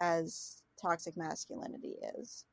as 0.00 0.62
toxic 0.80 1.16
masculinity 1.16 1.96
is. 2.18 2.44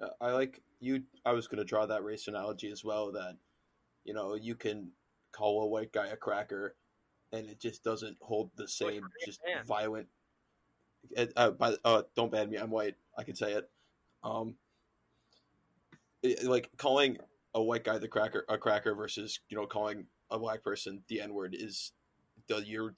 Uh, 0.00 0.08
I 0.20 0.32
like 0.32 0.62
you. 0.80 1.02
I 1.24 1.32
was 1.32 1.46
going 1.48 1.58
to 1.58 1.64
draw 1.64 1.86
that 1.86 2.04
race 2.04 2.28
analogy 2.28 2.70
as 2.70 2.84
well. 2.84 3.12
That 3.12 3.36
you 4.04 4.14
know 4.14 4.34
you 4.34 4.54
can 4.54 4.90
call 5.32 5.62
a 5.62 5.66
white 5.66 5.92
guy 5.92 6.06
a 6.08 6.16
cracker, 6.16 6.76
and 7.36 7.48
it 7.48 7.60
just 7.60 7.84
doesn't 7.84 8.16
hold 8.20 8.50
the 8.56 8.68
same 8.68 9.08
just 9.24 9.40
man. 9.46 9.64
violent. 9.64 10.08
It, 11.10 11.32
uh, 11.36 11.50
by, 11.50 11.74
uh, 11.84 12.02
don't 12.14 12.32
ban 12.32 12.50
me. 12.50 12.56
I'm 12.56 12.70
white. 12.70 12.96
I 13.16 13.22
can 13.22 13.36
say 13.36 13.52
it. 13.52 13.70
Um, 14.22 14.56
it- 16.22 16.44
like 16.44 16.70
calling 16.76 17.18
a 17.54 17.62
white 17.62 17.84
guy 17.84 17.98
the 17.98 18.08
cracker 18.08 18.44
a 18.48 18.58
cracker 18.58 18.94
versus 18.94 19.40
you 19.48 19.56
know 19.56 19.66
calling 19.66 20.06
a 20.30 20.38
black 20.38 20.62
person 20.62 21.02
the 21.08 21.20
n 21.20 21.32
word 21.32 21.54
is 21.58 21.92
the 22.48 22.58
you're 22.66 22.94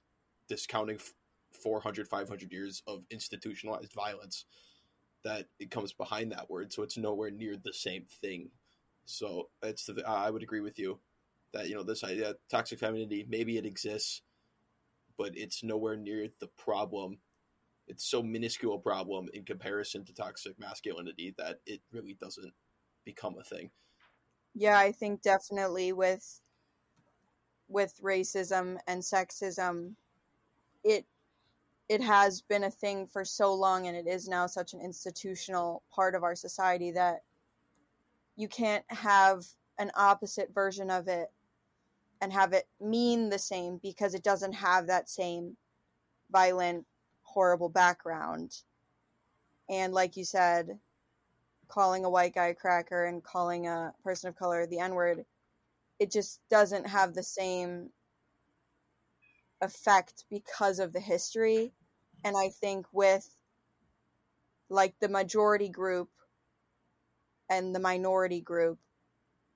discounting 0.48 0.98
400 1.52 2.08
500 2.08 2.52
years 2.52 2.82
of 2.86 3.04
institutionalized 3.10 3.92
violence 3.92 4.46
that 5.24 5.46
it 5.58 5.70
comes 5.70 5.92
behind 5.92 6.32
that 6.32 6.48
word 6.50 6.72
so 6.72 6.82
it's 6.82 6.96
nowhere 6.96 7.30
near 7.30 7.56
the 7.56 7.72
same 7.72 8.04
thing 8.20 8.50
so 9.04 9.48
it's 9.62 9.84
the 9.84 10.02
i 10.06 10.30
would 10.30 10.42
agree 10.42 10.60
with 10.60 10.78
you 10.78 10.98
that 11.52 11.68
you 11.68 11.74
know 11.74 11.82
this 11.82 12.04
idea 12.04 12.34
toxic 12.50 12.78
femininity 12.78 13.26
maybe 13.28 13.58
it 13.58 13.66
exists 13.66 14.22
but 15.18 15.32
it's 15.34 15.62
nowhere 15.62 15.96
near 15.96 16.28
the 16.40 16.48
problem 16.56 17.18
it's 17.88 18.04
so 18.04 18.22
minuscule 18.22 18.78
problem 18.78 19.28
in 19.32 19.44
comparison 19.44 20.04
to 20.04 20.14
toxic 20.14 20.58
masculinity 20.58 21.34
that 21.38 21.60
it 21.66 21.80
really 21.90 22.16
doesn't 22.20 22.52
become 23.04 23.36
a 23.40 23.42
thing. 23.42 23.70
Yeah, 24.54 24.78
I 24.78 24.92
think 24.92 25.22
definitely 25.22 25.92
with 25.92 26.40
with 27.70 27.94
racism 28.02 28.78
and 28.86 29.02
sexism 29.02 29.94
it 30.84 31.04
it 31.90 32.00
has 32.00 32.40
been 32.40 32.64
a 32.64 32.70
thing 32.70 33.06
for 33.06 33.26
so 33.26 33.52
long 33.52 33.86
and 33.86 33.96
it 33.96 34.06
is 34.06 34.26
now 34.26 34.46
such 34.46 34.72
an 34.72 34.80
institutional 34.80 35.82
part 35.94 36.14
of 36.14 36.22
our 36.22 36.34
society 36.34 36.90
that 36.90 37.20
you 38.36 38.48
can't 38.48 38.84
have 38.88 39.44
an 39.78 39.90
opposite 39.94 40.52
version 40.54 40.90
of 40.90 41.08
it 41.08 41.28
and 42.20 42.32
have 42.32 42.52
it 42.52 42.66
mean 42.80 43.28
the 43.28 43.38
same 43.38 43.78
because 43.82 44.14
it 44.14 44.22
doesn't 44.22 44.52
have 44.52 44.86
that 44.86 45.08
same 45.08 45.56
violent 46.30 46.84
horrible 47.22 47.68
background. 47.68 48.52
And 49.68 49.92
like 49.92 50.16
you 50.16 50.24
said 50.24 50.78
calling 51.68 52.04
a 52.04 52.10
white 52.10 52.34
guy 52.34 52.46
a 52.46 52.54
cracker 52.54 53.04
and 53.04 53.22
calling 53.22 53.66
a 53.66 53.92
person 54.02 54.28
of 54.28 54.36
color 54.36 54.66
the 54.66 54.78
n 54.78 54.94
word 54.94 55.24
it 55.98 56.10
just 56.10 56.40
doesn't 56.48 56.86
have 56.86 57.12
the 57.12 57.22
same 57.22 57.90
effect 59.60 60.24
because 60.30 60.78
of 60.78 60.92
the 60.92 61.00
history. 61.00 61.72
And 62.24 62.36
i 62.36 62.48
think 62.48 62.86
with 62.92 63.28
like 64.70 64.94
the 65.00 65.08
majority 65.08 65.68
group 65.68 66.08
and 67.50 67.74
the 67.74 67.80
minority 67.80 68.40
group 68.40 68.78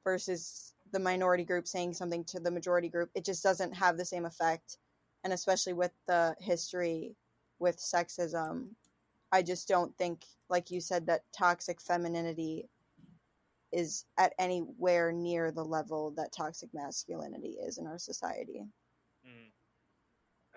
versus 0.04 0.71
the 0.92 1.00
minority 1.00 1.44
group 1.44 1.66
saying 1.66 1.92
something 1.92 2.24
to 2.24 2.40
the 2.40 2.50
majority 2.50 2.88
group 2.88 3.10
it 3.14 3.24
just 3.24 3.42
doesn't 3.42 3.72
have 3.74 3.96
the 3.96 4.04
same 4.04 4.24
effect 4.24 4.78
and 5.24 5.32
especially 5.32 5.72
with 5.72 5.92
the 6.06 6.34
history 6.40 7.16
with 7.58 7.76
sexism 7.78 8.68
i 9.32 9.42
just 9.42 9.68
don't 9.68 9.96
think 9.96 10.24
like 10.48 10.70
you 10.70 10.80
said 10.80 11.06
that 11.06 11.22
toxic 11.36 11.80
femininity 11.80 12.68
is 13.72 14.04
at 14.18 14.34
anywhere 14.38 15.12
near 15.12 15.50
the 15.50 15.64
level 15.64 16.12
that 16.16 16.32
toxic 16.32 16.68
masculinity 16.74 17.56
is 17.66 17.78
in 17.78 17.86
our 17.86 17.98
society 17.98 18.66
Mm. 19.26 19.50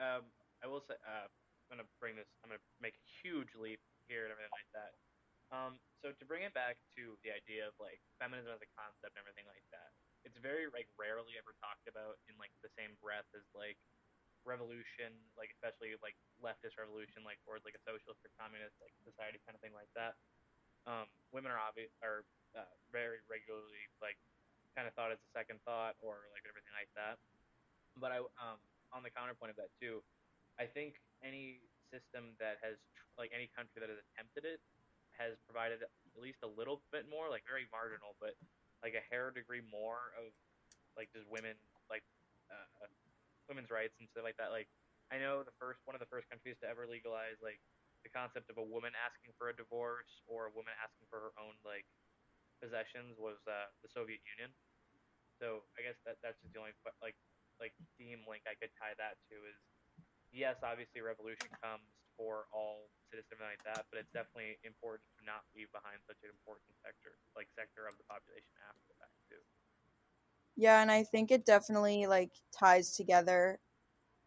Um, 0.02 0.24
I 0.62 0.68
will 0.68 0.82
say, 0.82 0.98
uh, 1.06 1.30
I'm 1.70 1.78
gonna 1.78 1.90
bring 2.02 2.18
this. 2.18 2.30
I'm 2.42 2.50
gonna 2.50 2.66
make 2.82 2.98
a 2.98 3.06
huge 3.22 3.54
leap 3.56 3.82
here 4.10 4.26
and 4.26 4.34
everything 4.34 4.54
like 4.54 4.72
that. 4.74 4.94
Um, 5.54 5.78
so 6.02 6.10
to 6.12 6.24
bring 6.26 6.42
it 6.42 6.54
back 6.58 6.82
to 6.98 7.14
the 7.22 7.30
idea 7.30 7.70
of 7.70 7.78
like 7.78 8.02
feminism 8.18 8.50
as 8.54 8.62
a 8.62 8.70
concept 8.74 9.14
and 9.14 9.22
everything 9.22 9.46
like 9.46 9.66
that, 9.70 9.94
it's 10.26 10.42
very 10.42 10.66
like 10.74 10.90
rarely 10.98 11.38
ever 11.38 11.54
talked 11.62 11.86
about 11.86 12.18
in 12.26 12.34
like 12.42 12.52
the 12.66 12.74
same 12.74 12.98
breath 12.98 13.30
as 13.38 13.46
like 13.54 13.78
revolution, 14.44 15.14
like 15.38 15.54
especially 15.54 15.94
like 16.02 16.18
leftist 16.42 16.82
revolution, 16.82 17.22
like 17.22 17.38
towards 17.46 17.62
like 17.62 17.78
a 17.78 17.84
socialist 17.86 18.26
or 18.26 18.34
communist 18.36 18.74
like 18.82 18.94
society 19.06 19.38
kind 19.46 19.54
of 19.54 19.62
thing 19.62 19.74
like 19.78 19.90
that. 19.94 20.18
Um, 20.90 21.10
women 21.30 21.54
are 21.54 21.62
obvious 21.62 21.94
are 22.02 22.26
uh, 22.58 22.70
very 22.90 23.22
regularly 23.30 23.86
like 24.02 24.18
kind 24.74 24.90
of 24.90 24.94
thought 24.98 25.14
as 25.14 25.22
a 25.22 25.30
second 25.32 25.62
thought 25.64 25.98
or 26.02 26.26
like 26.34 26.46
everything 26.50 26.74
like 26.74 26.90
that. 26.98 27.22
But 28.02 28.10
I 28.10 28.20
um 28.42 28.60
on 28.90 29.06
the 29.06 29.14
counterpoint 29.14 29.54
of 29.54 29.58
that 29.62 29.70
too, 29.78 30.02
I 30.58 30.66
think 30.66 30.98
any 31.22 31.62
system 31.94 32.34
that 32.42 32.58
has 32.66 32.82
tr- 32.98 33.14
like 33.22 33.30
any 33.30 33.50
country 33.54 33.78
that 33.78 33.94
has 33.94 34.02
attempted 34.10 34.46
it 34.46 34.62
has 35.16 35.38
provided 35.48 35.80
at 35.80 35.92
least 36.20 36.44
a 36.44 36.52
little 36.52 36.84
bit 36.92 37.08
more, 37.08 37.32
like 37.32 37.48
very 37.48 37.64
marginal, 37.72 38.20
but 38.20 38.36
like 38.86 38.94
a 38.94 39.02
hair 39.10 39.34
degree 39.34 39.66
more 39.66 40.14
of 40.22 40.30
like 40.94 41.10
just 41.10 41.26
women 41.26 41.58
like 41.90 42.06
uh, 42.54 42.86
women's 43.50 43.74
rights 43.74 43.98
and 43.98 44.06
stuff 44.14 44.22
like 44.22 44.38
that. 44.38 44.54
Like 44.54 44.70
I 45.10 45.18
know 45.18 45.42
the 45.42 45.58
first 45.58 45.82
one 45.90 45.98
of 45.98 46.02
the 46.02 46.10
first 46.14 46.30
countries 46.30 46.54
to 46.62 46.70
ever 46.70 46.86
legalize 46.86 47.42
like 47.42 47.58
the 48.06 48.14
concept 48.14 48.54
of 48.54 48.62
a 48.62 48.66
woman 48.66 48.94
asking 48.94 49.34
for 49.42 49.50
a 49.50 49.56
divorce 49.58 50.22
or 50.30 50.46
a 50.46 50.54
woman 50.54 50.78
asking 50.78 51.10
for 51.10 51.18
her 51.18 51.34
own 51.42 51.58
like 51.66 51.90
possessions 52.62 53.18
was 53.18 53.42
uh, 53.50 53.66
the 53.82 53.90
Soviet 53.90 54.22
Union. 54.38 54.54
So 55.42 55.66
I 55.76 55.82
guess 55.82 55.98
that 56.06 56.22
that's 56.22 56.38
just 56.46 56.54
the 56.54 56.62
only 56.62 56.78
like 57.02 57.18
like 57.58 57.74
theme 57.98 58.22
link 58.30 58.46
I 58.46 58.54
could 58.54 58.70
tie 58.78 58.94
that 59.02 59.18
to 59.34 59.36
is 59.50 59.58
yes, 60.30 60.62
obviously 60.62 61.02
revolution 61.02 61.50
comes 61.58 61.90
for 62.18 62.48
all 62.52 62.90
citizens 63.12 63.40
like 63.40 63.62
that, 63.64 63.86
but 63.92 64.00
it's 64.00 64.12
definitely 64.12 64.58
important 64.64 65.06
to 65.20 65.26
not 65.26 65.46
leave 65.56 65.72
behind 65.72 66.00
such 66.08 66.20
an 66.24 66.32
important 66.32 66.72
sector 66.84 67.16
like 67.36 67.48
sector 67.56 67.88
of 67.88 67.96
the 67.96 68.08
population 68.08 68.52
after 68.68 68.84
the 68.90 68.98
fact 69.00 69.16
too. 69.30 69.44
Yeah, 70.56 70.82
and 70.82 70.92
I 70.92 71.04
think 71.04 71.32
it 71.32 71.46
definitely 71.46 72.08
like 72.08 72.32
ties 72.52 72.96
together 72.96 73.60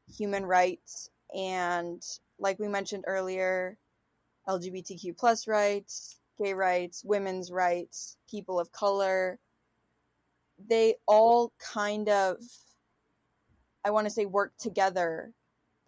human 0.08 0.44
rights 0.44 1.10
and 1.34 2.02
like 2.38 2.58
we 2.58 2.68
mentioned 2.68 3.04
earlier, 3.06 3.76
LGBTQ 4.48 5.16
plus 5.16 5.46
rights, 5.48 6.20
gay 6.42 6.54
rights, 6.54 7.04
women's 7.04 7.50
rights, 7.50 8.16
people 8.30 8.60
of 8.60 8.72
color. 8.72 9.38
They 10.68 10.96
all 11.06 11.52
kind 11.58 12.08
of 12.08 12.36
I 13.84 13.90
want 13.90 14.06
to 14.06 14.10
say 14.10 14.26
work 14.26 14.52
together 14.58 15.32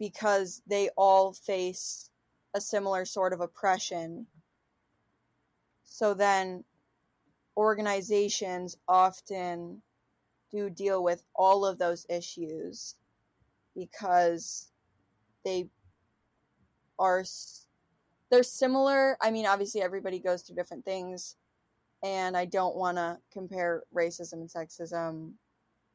because 0.00 0.62
they 0.66 0.88
all 0.96 1.34
face 1.34 2.10
a 2.54 2.60
similar 2.60 3.04
sort 3.04 3.32
of 3.32 3.40
oppression. 3.40 4.26
So 5.84 6.14
then 6.14 6.64
organizations 7.56 8.78
often 8.88 9.82
do 10.50 10.70
deal 10.70 11.04
with 11.04 11.22
all 11.36 11.66
of 11.66 11.78
those 11.78 12.06
issues 12.08 12.96
because 13.76 14.72
they 15.44 15.68
are 16.98 17.22
they're 18.30 18.42
similar. 18.42 19.18
I 19.20 19.30
mean, 19.30 19.46
obviously 19.46 19.82
everybody 19.82 20.18
goes 20.18 20.42
through 20.42 20.56
different 20.56 20.84
things 20.84 21.36
and 22.02 22.36
I 22.36 22.46
don't 22.46 22.76
want 22.76 22.96
to 22.96 23.18
compare 23.32 23.82
racism 23.94 24.34
and 24.34 24.48
sexism 24.48 25.32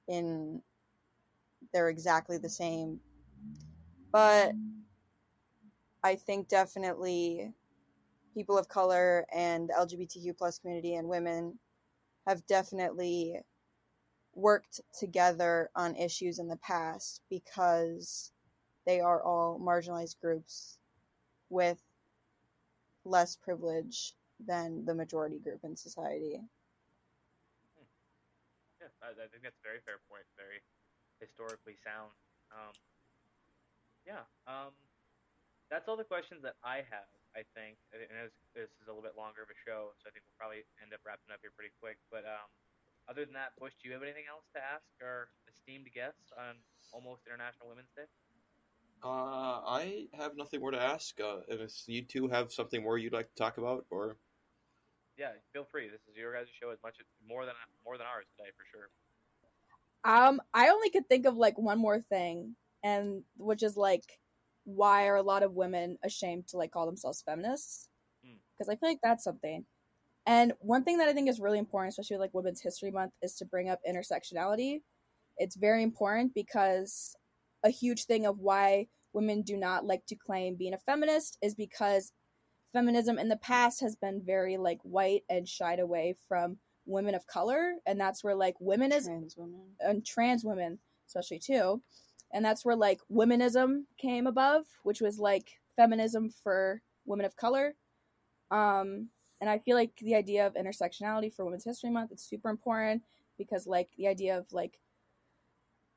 in 0.07 0.61
they're 1.73 1.89
exactly 1.89 2.37
the 2.37 2.49
same. 2.49 2.99
But 4.15 4.53
I 6.01 6.15
think 6.15 6.47
definitely 6.47 7.51
people 8.33 8.57
of 8.57 8.69
color 8.69 9.25
and 9.35 9.67
the 9.67 9.73
LGBTQ 9.73 10.37
plus 10.37 10.57
community 10.57 10.95
and 10.95 11.09
women 11.09 11.59
have 12.25 12.47
definitely 12.47 13.41
worked 14.33 14.79
together 14.97 15.69
on 15.75 15.97
issues 15.97 16.39
in 16.39 16.47
the 16.47 16.55
past 16.55 17.23
because 17.29 18.31
they 18.85 19.01
are 19.01 19.21
all 19.21 19.59
marginalized 19.59 20.21
groups 20.21 20.77
with 21.49 21.83
less 23.03 23.35
privilege 23.35 24.13
than 24.39 24.85
the 24.85 24.95
majority 24.95 25.39
group 25.39 25.59
in 25.65 25.75
society. 25.75 26.39
Yeah, 28.79 28.87
I, 29.03 29.07
I 29.09 29.27
think 29.27 29.43
that's 29.43 29.59
a 29.59 29.67
very 29.67 29.81
fair 29.85 29.99
point. 30.09 30.23
Very 30.37 30.61
historically 31.19 31.75
sound. 31.83 32.11
Um, 32.53 32.71
yeah, 34.05 34.23
um, 34.47 34.71
that's 35.69 35.89
all 35.89 35.97
the 35.97 36.07
questions 36.07 36.41
that 36.45 36.55
I 36.63 36.85
have. 36.87 37.09
I 37.35 37.43
think, 37.51 37.75
and 37.91 37.99
this, 38.15 38.31
this 38.55 38.71
is 38.79 38.87
a 38.87 38.95
little 38.95 39.03
bit 39.03 39.19
longer 39.19 39.43
of 39.43 39.51
a 39.51 39.59
show, 39.67 39.91
so 39.99 40.07
I 40.07 40.15
think 40.15 40.23
we'll 40.23 40.39
probably 40.39 40.63
end 40.79 40.95
up 40.95 41.03
wrapping 41.03 41.35
up 41.35 41.43
here 41.43 41.51
pretty 41.51 41.75
quick. 41.83 41.99
But 42.07 42.23
um, 42.23 42.47
other 43.11 43.27
than 43.27 43.35
that, 43.35 43.51
Bush, 43.59 43.75
do 43.75 43.91
you 43.91 43.93
have 43.93 44.07
anything 44.07 44.23
else 44.31 44.47
to 44.55 44.63
ask 44.63 44.87
our 45.03 45.27
esteemed 45.51 45.91
guests 45.91 46.31
on 46.39 46.55
almost 46.95 47.27
International 47.27 47.67
Women's 47.67 47.91
Day? 47.91 48.07
Uh, 49.03 49.67
I 49.67 50.07
have 50.15 50.39
nothing 50.39 50.63
more 50.63 50.71
to 50.71 50.79
ask. 50.79 51.19
Uh, 51.19 51.43
if 51.51 51.59
you 51.91 52.07
two 52.07 52.31
have 52.31 52.55
something 52.55 52.81
more 52.81 52.97
you'd 52.97 53.11
like 53.11 53.27
to 53.27 53.35
talk 53.35 53.59
about, 53.59 53.85
or 53.91 54.15
yeah, 55.17 55.35
feel 55.53 55.67
free. 55.71 55.91
This 55.91 56.01
is 56.09 56.15
your 56.15 56.33
guys' 56.33 56.47
show 56.59 56.71
as 56.71 56.79
much 56.83 56.95
more 57.27 57.45
than 57.45 57.53
more 57.83 57.97
than 57.97 58.07
ours 58.07 58.25
today 58.37 58.49
for 58.55 58.65
sure. 58.71 58.87
Um, 60.03 60.41
I 60.53 60.69
only 60.69 60.89
could 60.89 61.07
think 61.09 61.25
of 61.25 61.35
like 61.35 61.57
one 61.57 61.79
more 61.79 61.99
thing, 61.99 62.55
and 62.85 63.23
which 63.37 63.63
is 63.63 63.75
like, 63.75 64.03
why 64.63 65.07
are 65.07 65.15
a 65.15 65.23
lot 65.23 65.41
of 65.41 65.55
women 65.55 65.97
ashamed 66.03 66.47
to 66.47 66.57
like 66.57 66.71
call 66.71 66.85
themselves 66.85 67.23
feminists? 67.25 67.89
Because 68.21 68.67
hmm. 68.67 68.71
I 68.71 68.75
feel 68.75 68.89
like 68.89 68.99
that's 69.03 69.23
something. 69.23 69.65
And 70.27 70.53
one 70.59 70.83
thing 70.83 70.99
that 70.99 71.09
I 71.09 71.13
think 71.13 71.27
is 71.27 71.39
really 71.39 71.57
important, 71.57 71.93
especially 71.93 72.15
with 72.17 72.21
like 72.21 72.33
Women's 72.33 72.61
History 72.61 72.91
Month, 72.91 73.13
is 73.23 73.35
to 73.37 73.45
bring 73.45 73.69
up 73.69 73.79
intersectionality. 73.89 74.81
It's 75.37 75.55
very 75.55 75.81
important 75.81 76.33
because 76.35 77.15
a 77.63 77.69
huge 77.69 78.05
thing 78.05 78.27
of 78.27 78.37
why 78.39 78.87
women 79.13 79.41
do 79.41 79.57
not 79.57 79.85
like 79.85 80.05
to 80.07 80.15
claim 80.15 80.55
being 80.55 80.73
a 80.75 80.77
feminist 80.77 81.37
is 81.41 81.55
because 81.55 82.11
feminism 82.71 83.17
in 83.17 83.29
the 83.29 83.37
past 83.37 83.81
has 83.81 83.95
been 83.95 84.21
very 84.23 84.57
like 84.57 84.79
white 84.83 85.23
and 85.29 85.47
shied 85.47 85.79
away 85.79 86.15
from 86.27 86.57
women 86.85 87.15
of 87.15 87.25
color 87.25 87.75
and 87.87 87.99
that's 87.99 88.23
where 88.23 88.35
like 88.35 88.55
women 88.59 88.91
is 88.91 89.05
trans 89.05 89.35
women 89.37 89.61
and 89.79 90.05
trans 90.05 90.43
women 90.43 90.77
especially 91.07 91.39
too 91.39 91.81
and 92.35 92.45
that's 92.45 92.63
where 92.65 92.75
like 92.75 92.99
womanism 93.11 93.85
came 93.97 94.27
above 94.27 94.65
which 94.83 95.01
was 95.01 95.17
like 95.17 95.59
feminism 95.75 96.29
for 96.29 96.81
women 97.05 97.25
of 97.25 97.35
color. 97.35 97.75
Um 98.51 99.09
and 99.41 99.49
i 99.49 99.57
feel 99.57 99.75
like 99.75 99.91
the 99.97 100.15
idea 100.15 100.45
of 100.47 100.53
intersectionality 100.53 101.33
for 101.33 101.43
women's 101.43 101.65
history 101.65 101.89
month 101.89 102.11
is 102.11 102.21
super 102.21 102.49
important 102.49 103.01
because 103.37 103.67
like 103.67 103.89
the 103.97 104.07
idea 104.07 104.37
of 104.37 104.45
like 104.53 104.79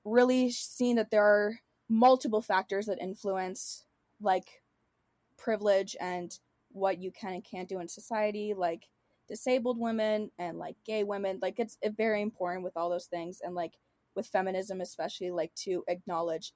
really 0.04 0.50
seeing 0.50 0.96
that 0.96 1.10
there 1.10 1.24
are 1.24 1.58
multiple 1.88 2.42
factors 2.42 2.86
that 2.86 3.00
influence 3.00 3.84
like 4.20 4.62
privilege 5.36 5.96
and 6.00 6.38
what 6.72 6.98
you 6.98 7.10
can 7.12 7.34
and 7.34 7.44
can't 7.44 7.68
do 7.68 7.80
in 7.80 7.88
society 7.88 8.54
like 8.56 8.84
disabled 9.28 9.78
women 9.78 10.30
and 10.38 10.58
like 10.58 10.74
gay 10.84 11.04
women 11.04 11.38
like 11.40 11.58
it's, 11.58 11.76
it's 11.82 11.94
very 11.96 12.22
important 12.22 12.64
with 12.64 12.76
all 12.76 12.90
those 12.90 13.06
things. 13.06 13.40
And 13.44 13.54
like 13.54 13.74
with 14.18 14.26
feminism 14.26 14.80
especially 14.80 15.30
like 15.30 15.54
to 15.54 15.84
acknowledge 15.86 16.52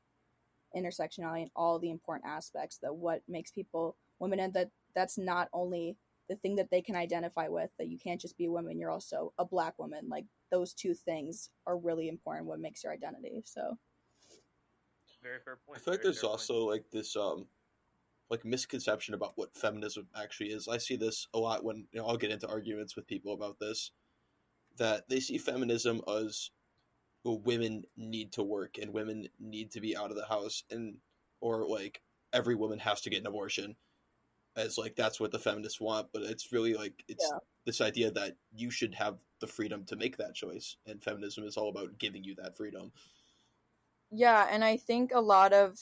intersectionality 0.76 1.42
and 1.42 1.50
all 1.54 1.78
the 1.78 1.90
important 1.90 2.28
aspects 2.28 2.78
that 2.82 2.92
what 2.92 3.22
makes 3.28 3.52
people 3.52 3.96
women 4.18 4.40
and 4.40 4.52
that 4.52 4.68
that's 4.96 5.16
not 5.16 5.48
only 5.52 5.96
the 6.28 6.34
thing 6.36 6.56
that 6.56 6.70
they 6.72 6.82
can 6.82 6.96
identify 6.96 7.46
with 7.46 7.70
that 7.78 7.88
you 7.88 7.98
can't 7.98 8.20
just 8.20 8.36
be 8.36 8.46
a 8.46 8.50
woman 8.50 8.80
you're 8.80 8.90
also 8.90 9.32
a 9.38 9.44
black 9.44 9.78
woman. 9.78 10.08
Like 10.08 10.24
those 10.50 10.74
two 10.74 10.92
things 10.92 11.50
are 11.64 11.78
really 11.78 12.08
important 12.08 12.48
what 12.48 12.58
makes 12.58 12.82
your 12.82 12.92
identity 12.92 13.42
so. 13.44 13.78
Very 15.22 15.38
fair 15.44 15.58
point 15.64 15.78
i 15.78 15.80
feel 15.80 15.94
like 15.94 16.02
there's 16.02 16.24
also 16.24 16.54
point. 16.54 16.70
like 16.72 16.84
this 16.90 17.14
um 17.14 17.46
like 18.28 18.44
misconception 18.44 19.14
about 19.14 19.34
what 19.36 19.56
feminism 19.56 20.08
actually 20.20 20.48
is. 20.48 20.66
I 20.66 20.78
see 20.78 20.96
this 20.96 21.28
a 21.32 21.38
lot 21.38 21.62
when 21.62 21.86
you 21.92 22.00
know, 22.00 22.06
i'll 22.06 22.16
get 22.16 22.32
into 22.32 22.48
arguments 22.48 22.96
with 22.96 23.06
people 23.06 23.34
about 23.34 23.60
this 23.60 23.92
that 24.78 25.08
they 25.08 25.20
see 25.20 25.38
feminism 25.38 26.00
as 26.08 26.50
well, 26.50 26.61
women 27.24 27.84
need 27.96 28.32
to 28.32 28.42
work 28.42 28.78
and 28.78 28.92
women 28.92 29.28
need 29.38 29.70
to 29.70 29.80
be 29.80 29.96
out 29.96 30.10
of 30.10 30.16
the 30.16 30.26
house 30.26 30.64
and 30.70 30.96
or 31.40 31.66
like 31.66 32.02
every 32.32 32.54
woman 32.54 32.78
has 32.78 33.00
to 33.00 33.10
get 33.10 33.20
an 33.20 33.26
abortion 33.26 33.76
as 34.56 34.76
like 34.78 34.96
that's 34.96 35.20
what 35.20 35.30
the 35.32 35.38
feminists 35.38 35.80
want 35.80 36.08
but 36.12 36.22
it's 36.22 36.52
really 36.52 36.74
like 36.74 37.04
it's 37.08 37.30
Yeah. 37.32 37.38
this 37.64 37.80
idea 37.80 38.10
that 38.10 38.36
you 38.54 38.70
should 38.70 38.94
have 38.94 39.18
the 39.40 39.46
freedom 39.46 39.84
to 39.84 39.96
make 39.96 40.16
that 40.16 40.34
choice 40.34 40.76
and 40.86 41.02
feminism 41.02 41.44
is 41.44 41.56
all 41.56 41.68
about 41.68 41.98
giving 41.98 42.24
you 42.24 42.34
that 42.34 42.56
freedom 42.56 42.92
Yeah, 44.10 44.46
and 44.50 44.64
I 44.64 44.76
think 44.76 45.12
a 45.14 45.20
lot 45.20 45.52
of 45.52 45.78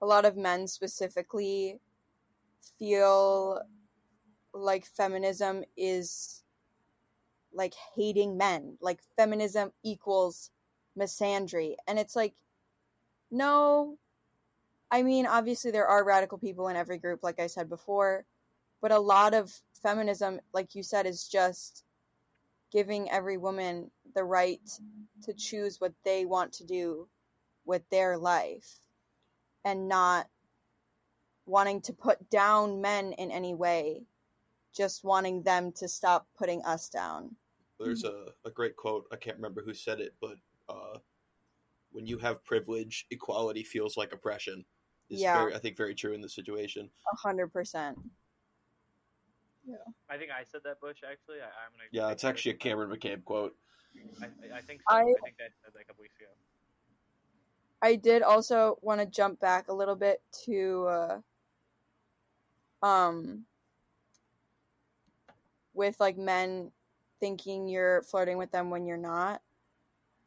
a 0.00 0.06
lot 0.06 0.24
of 0.24 0.36
men 0.36 0.66
specifically 0.66 1.80
feel 2.78 3.60
like 4.54 4.84
feminism 4.86 5.64
is 5.76 6.41
like 7.54 7.74
hating 7.94 8.36
men. 8.36 8.76
Like 8.80 9.00
feminism 9.16 9.72
equals 9.82 10.50
misandry. 10.98 11.74
And 11.86 11.98
it's 11.98 12.16
like 12.16 12.34
no. 13.30 13.98
I 14.90 15.02
mean, 15.02 15.26
obviously 15.26 15.70
there 15.70 15.86
are 15.86 16.04
radical 16.04 16.36
people 16.36 16.68
in 16.68 16.76
every 16.76 16.98
group 16.98 17.22
like 17.22 17.40
I 17.40 17.46
said 17.46 17.68
before, 17.68 18.24
but 18.82 18.92
a 18.92 18.98
lot 18.98 19.34
of 19.34 19.52
feminism 19.82 20.40
like 20.52 20.74
you 20.74 20.82
said 20.82 21.06
is 21.06 21.26
just 21.26 21.84
giving 22.72 23.10
every 23.10 23.36
woman 23.36 23.90
the 24.14 24.24
right 24.24 24.60
to 25.24 25.32
choose 25.34 25.80
what 25.80 25.92
they 26.04 26.24
want 26.24 26.52
to 26.54 26.64
do 26.64 27.06
with 27.64 27.82
their 27.90 28.16
life 28.16 28.80
and 29.64 29.88
not 29.88 30.26
wanting 31.46 31.80
to 31.82 31.92
put 31.92 32.30
down 32.30 32.80
men 32.80 33.12
in 33.12 33.30
any 33.30 33.54
way, 33.54 34.02
just 34.74 35.04
wanting 35.04 35.42
them 35.42 35.72
to 35.72 35.88
stop 35.88 36.26
putting 36.38 36.64
us 36.64 36.88
down. 36.88 37.36
There's 37.84 38.04
a, 38.04 38.26
a 38.44 38.50
great 38.50 38.76
quote 38.76 39.06
i 39.12 39.16
can't 39.16 39.36
remember 39.36 39.62
who 39.62 39.74
said 39.74 40.00
it 40.00 40.14
but 40.20 40.36
uh, 40.68 40.98
when 41.90 42.06
you 42.06 42.18
have 42.18 42.42
privilege 42.44 43.06
equality 43.10 43.62
feels 43.62 43.96
like 43.96 44.12
oppression 44.12 44.64
is 45.10 45.20
Yeah. 45.20 45.38
very, 45.38 45.54
i 45.54 45.58
think 45.58 45.76
very 45.76 45.94
true 45.94 46.12
in 46.12 46.20
this 46.20 46.34
situation 46.34 46.88
A 47.12 47.16
hundred 47.16 47.52
percent. 47.52 47.98
Yeah. 49.64 49.76
I 50.10 50.16
think 50.16 50.30
I 50.32 50.42
said 50.42 50.62
that 50.64 50.80
Bush 50.80 50.98
actually. 51.08 51.36
I, 51.40 51.44
I'm 51.44 51.70
gonna. 51.72 51.84
yeah 51.92 52.10
it's 52.10 52.24
actually 52.24 52.52
a 52.52 52.56
cameron 52.56 52.90
mccabe 52.90 53.22
quote. 53.24 53.54
I, 54.20 54.26
I 54.56 54.60
think 54.62 54.80
so. 54.88 54.96
I- 54.96 55.00
I, 55.02 55.04
think 55.22 55.36
that 55.38 55.50
said 55.62 55.72
that 55.74 55.80
a 55.82 55.84
couple 55.84 56.02
weeks 56.02 56.16
ago. 56.16 56.30
I 57.82 57.96
did 57.96 58.22
also 58.22 58.78
want 58.82 59.00
to 59.00 59.06
jump 59.06 59.38
back 59.40 59.68
a 59.68 59.72
little 59.74 59.94
bit 59.96 60.20
to 60.46 60.86
uh, 62.82 62.86
um 62.86 63.44
with 65.74 65.98
like 66.00 66.16
men 66.18 66.70
thinking 67.22 67.68
you're 67.68 68.02
flirting 68.02 68.36
with 68.36 68.50
them 68.50 68.68
when 68.68 68.84
you're 68.84 68.96
not. 68.96 69.40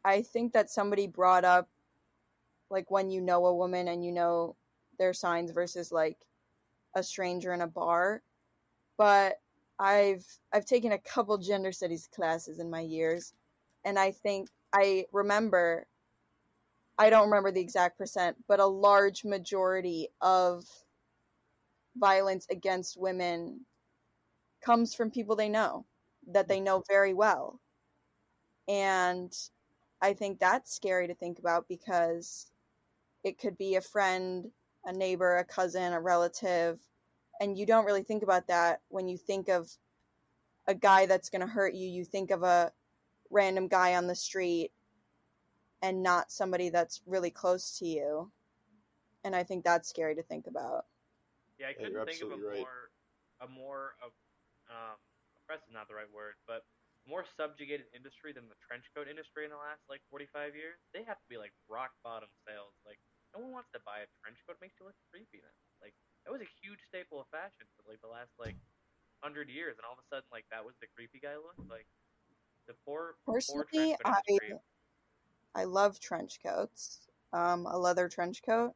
I 0.06 0.22
think 0.22 0.54
that 0.54 0.70
somebody 0.70 1.08
brought 1.08 1.44
up 1.44 1.68
like 2.70 2.90
when 2.90 3.12
you 3.12 3.20
know 3.20 3.48
a 3.48 3.56
woman 3.56 3.90
and 3.90 4.04
you 4.06 4.14
know 4.14 4.56
their 4.98 5.12
signs 5.12 5.52
versus 5.52 5.92
like 5.92 6.18
a 6.96 7.04
stranger 7.04 7.54
in 7.54 7.60
a 7.60 7.68
bar. 7.68 8.22
But 8.96 9.42
I've 9.78 10.26
I've 10.54 10.64
taken 10.64 10.94
a 10.94 10.98
couple 10.98 11.38
gender 11.38 11.74
studies 11.74 12.08
classes 12.16 12.60
in 12.60 12.70
my 12.70 12.80
years 12.80 13.34
and 13.84 14.00
I 14.00 14.12
think 14.12 14.48
I 14.72 15.06
remember 15.12 15.88
I 16.98 17.10
don't 17.10 17.26
remember 17.26 17.52
the 17.52 17.60
exact 17.60 17.98
percent, 17.98 18.38
but 18.48 18.62
a 18.62 18.66
large 18.66 19.26
majority 19.26 20.08
of 20.22 20.64
violence 21.98 22.48
against 22.50 22.96
women 22.98 23.66
comes 24.62 24.96
from 24.96 25.12
people 25.12 25.36
they 25.36 25.50
know 25.50 25.86
that 26.32 26.48
they 26.48 26.60
know 26.60 26.84
very 26.88 27.14
well. 27.14 27.60
And 28.68 29.34
I 30.02 30.14
think 30.14 30.40
that's 30.40 30.76
scary 30.76 31.08
to 31.08 31.16
think 31.16 31.40
about 31.40 31.68
because 31.68 32.52
it 33.24 33.38
could 33.38 33.58
be 33.58 33.76
a 33.76 33.82
friend, 33.82 34.52
a 34.86 34.94
neighbor, 34.94 35.38
a 35.38 35.44
cousin, 35.44 35.94
a 35.94 36.00
relative, 36.00 36.80
and 37.40 37.58
you 37.58 37.66
don't 37.66 37.86
really 37.86 38.04
think 38.04 38.24
about 38.24 38.48
that 38.48 38.82
when 38.90 39.08
you 39.08 39.18
think 39.18 39.50
of 39.50 39.70
a 40.68 40.74
guy 40.74 41.06
that's 41.06 41.30
going 41.30 41.42
to 41.42 41.48
hurt 41.48 41.74
you. 41.74 41.88
You 41.88 42.06
think 42.06 42.32
of 42.32 42.44
a 42.44 42.72
random 43.30 43.68
guy 43.68 43.96
on 43.96 44.08
the 44.08 44.16
street 44.16 44.72
and 45.82 46.02
not 46.02 46.32
somebody 46.32 46.70
that's 46.70 47.02
really 47.06 47.30
close 47.30 47.78
to 47.80 47.86
you. 47.86 48.32
And 49.24 49.36
I 49.36 49.44
think 49.44 49.64
that's 49.64 49.90
scary 49.90 50.16
to 50.16 50.24
think 50.24 50.48
about. 50.48 50.86
Yeah, 51.60 51.68
I 51.70 51.74
couldn't 51.74 51.94
you're 51.94 52.06
think 52.06 52.22
of 52.22 52.32
a 52.32 52.36
right. 52.36 52.58
more, 52.60 52.92
a 53.42 53.48
more 53.48 53.96
of, 54.04 54.12
um, 54.70 54.96
oppressed 55.46 55.70
is 55.70 55.78
not 55.78 55.86
the 55.86 55.94
right 55.94 56.10
word, 56.10 56.34
but 56.50 56.66
more 57.06 57.22
subjugated 57.38 57.86
industry 57.94 58.34
than 58.34 58.50
the 58.50 58.58
trench 58.66 58.90
coat 58.98 59.06
industry 59.06 59.46
in 59.46 59.54
the 59.54 59.62
last 59.62 59.86
like 59.86 60.02
45 60.10 60.58
years. 60.58 60.82
They 60.90 61.06
have 61.06 61.22
to 61.22 61.28
be 61.30 61.38
like 61.38 61.54
rock 61.70 61.94
bottom 62.02 62.34
sales. 62.50 62.74
Like 62.82 62.98
no 63.30 63.46
one 63.46 63.54
wants 63.54 63.70
to 63.78 63.82
buy 63.86 64.02
a 64.02 64.10
trench 64.26 64.42
coat. 64.50 64.58
It 64.58 64.66
makes 64.66 64.82
you 64.82 64.90
look 64.90 64.98
creepy 65.14 65.46
now. 65.46 65.54
Like 65.86 65.94
that 66.26 66.34
was 66.34 66.42
a 66.42 66.50
huge 66.66 66.82
staple 66.90 67.22
of 67.22 67.30
fashion 67.30 67.70
for 67.78 67.86
like 67.86 68.02
the 68.02 68.10
last 68.10 68.34
like 68.42 68.58
hundred 69.22 69.54
years, 69.54 69.78
and 69.78 69.86
all 69.86 69.94
of 69.94 70.02
a 70.02 70.08
sudden 70.10 70.26
like 70.34 70.50
that 70.50 70.66
was 70.66 70.74
the 70.82 70.90
creepy 70.98 71.22
guy 71.22 71.38
look. 71.38 71.56
Like 71.70 71.86
the 72.66 72.74
poor, 72.82 73.22
poor 73.22 73.38
Personally, 73.38 73.94
trench 74.02 74.02
coat 74.02 74.58
I. 75.56 75.62
I 75.62 75.64
love 75.64 76.02
trench 76.02 76.42
coats. 76.42 77.06
Um, 77.32 77.66
a 77.70 77.78
leather 77.78 78.10
trench 78.10 78.42
coat 78.42 78.74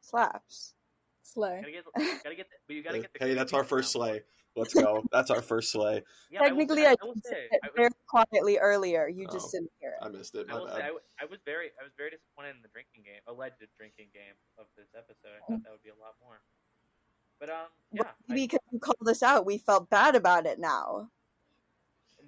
slaps. 0.00 0.74
Slay. 1.22 1.60
Gotta 1.60 1.72
get, 1.72 1.84
gotta 2.24 2.36
get, 2.36 2.46
the, 2.48 2.56
but 2.66 2.76
you 2.76 2.82
gotta 2.82 3.00
get 3.00 3.12
the. 3.12 3.24
hey, 3.24 3.34
that's 3.34 3.52
our 3.52 3.64
first 3.64 3.92
brown 3.94 4.08
slay. 4.08 4.22
Let's 4.56 4.72
go. 4.74 5.04
That's 5.12 5.30
our 5.30 5.42
first 5.42 5.70
slay. 5.70 6.02
Yeah, 6.30 6.40
I 6.40 6.42
will 6.44 6.48
Technically, 6.48 6.86
I, 6.86 6.92
I 6.92 6.96
will 7.04 7.14
did 7.14 7.24
say, 7.24 7.30
say 7.30 7.48
it 7.52 7.60
I 7.62 7.66
was- 7.68 7.74
very 7.76 7.90
quietly 8.08 8.58
earlier. 8.58 9.06
You 9.08 9.26
Oh. 9.28 9.32
just 9.32 9.52
didn't 9.52 9.70
hear 9.80 9.90
it. 10.00 10.04
I 10.04 10.08
missed 10.08 10.34
it. 10.34 10.46
I 10.48 10.52
My 10.54 10.58
will 10.60 10.68
say. 10.68 10.74
I, 10.74 10.86
w- 10.96 11.00
I 11.20 11.24
was 11.26 11.38
very, 11.44 11.66
I 11.80 11.84
was 11.84 11.92
very 11.98 12.10
disappointed 12.10 12.56
in 12.56 12.62
the 12.62 12.68
drinking 12.72 13.02
game, 13.04 13.20
alleged 13.26 13.56
drinking 13.76 14.08
game 14.14 14.34
of 14.58 14.66
this 14.76 14.88
episode. 14.96 15.36
I 15.36 15.40
thought 15.46 15.62
that 15.64 15.72
would 15.72 15.82
be 15.84 15.90
a 15.90 16.00
lot 16.00 16.14
more. 16.24 16.40
But 17.38 17.50
um, 17.50 17.68
yeah, 17.92 18.08
I, 18.30 18.34
because 18.34 18.60
you 18.72 18.78
called 18.78 19.06
us 19.06 19.22
out, 19.22 19.44
we 19.44 19.58
felt 19.58 19.90
bad 19.90 20.16
about 20.16 20.46
it 20.46 20.58
now. 20.58 21.10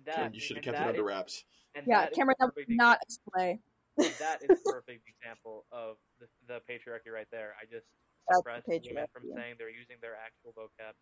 that 0.05 0.15
Cameron, 0.17 0.35
you 0.35 0.41
should 0.41 0.57
have 0.59 0.65
kept 0.65 0.77
it 0.79 0.87
under 0.87 1.01
is- 1.01 1.07
wraps. 1.07 1.45
and 1.75 1.87
Yeah, 1.89 2.01
that 2.03 2.13
is 2.13 2.17
Cameron, 2.17 2.37
that 2.41 2.53
was 2.55 2.67
not 2.69 2.99
a 3.01 3.09
slay. 3.33 3.61
that 3.97 4.43
is 4.45 4.61
a 4.61 4.71
perfect 4.71 5.09
example 5.09 5.65
of 5.73 5.97
the, 6.21 6.29
the 6.47 6.61
patriarchy 6.69 7.09
right 7.13 7.27
there. 7.33 7.55
I 7.61 7.65
just 7.65 7.87
suppressed 8.31 8.69
women 8.69 8.81
from 9.13 9.23
patriarchy. 9.25 9.35
saying 9.35 9.55
they're 9.59 9.73
using 9.73 9.97
their 10.03 10.15
actual 10.15 10.53
vocab. 10.53 10.93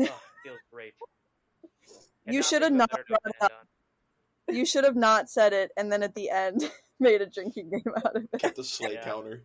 Oh, 0.00 0.20
feels 0.44 0.58
great. 0.72 0.94
And 2.24 2.34
You 2.36 2.42
should 2.42 2.62
have 2.62 2.72
not 2.72 2.88
brought 2.90 3.26
it 3.26 3.34
up. 3.42 3.50
on. 3.50 4.54
You 4.54 4.64
should 4.64 4.84
have 4.84 4.94
not 4.94 5.28
said 5.28 5.52
it, 5.52 5.72
and 5.76 5.90
then 5.90 6.04
at 6.04 6.14
the 6.14 6.30
end 6.30 6.62
made 7.00 7.18
a 7.20 7.26
drinking 7.26 7.70
game 7.70 7.82
out 7.98 8.14
of 8.14 8.22
it. 8.30 8.38
Get 8.38 8.54
the 8.54 8.62
slay 8.62 8.94
Yeah. 8.94 9.02
counter. 9.02 9.42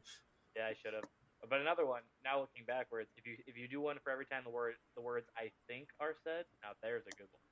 Yeah, 0.56 0.70
I 0.70 0.76
should 0.78 0.94
have. 0.94 1.06
But 1.50 1.62
another 1.62 1.86
one. 1.90 2.02
Now 2.24 2.42
looking 2.42 2.66
backwards, 2.70 3.10
if 3.18 3.26
you 3.26 3.34
if 3.48 3.58
you 3.58 3.68
do 3.68 3.82
one 3.82 3.98
for 4.04 4.12
every 4.12 4.26
time 4.30 4.44
the 4.46 4.52
word 4.54 4.76
the 4.94 5.02
words 5.02 5.26
I 5.36 5.50
think 5.66 5.90
are 6.00 6.14
said, 6.24 6.46
now 6.62 6.78
there's 6.86 7.02
a 7.08 7.16
good 7.18 7.30
one. 7.34 7.46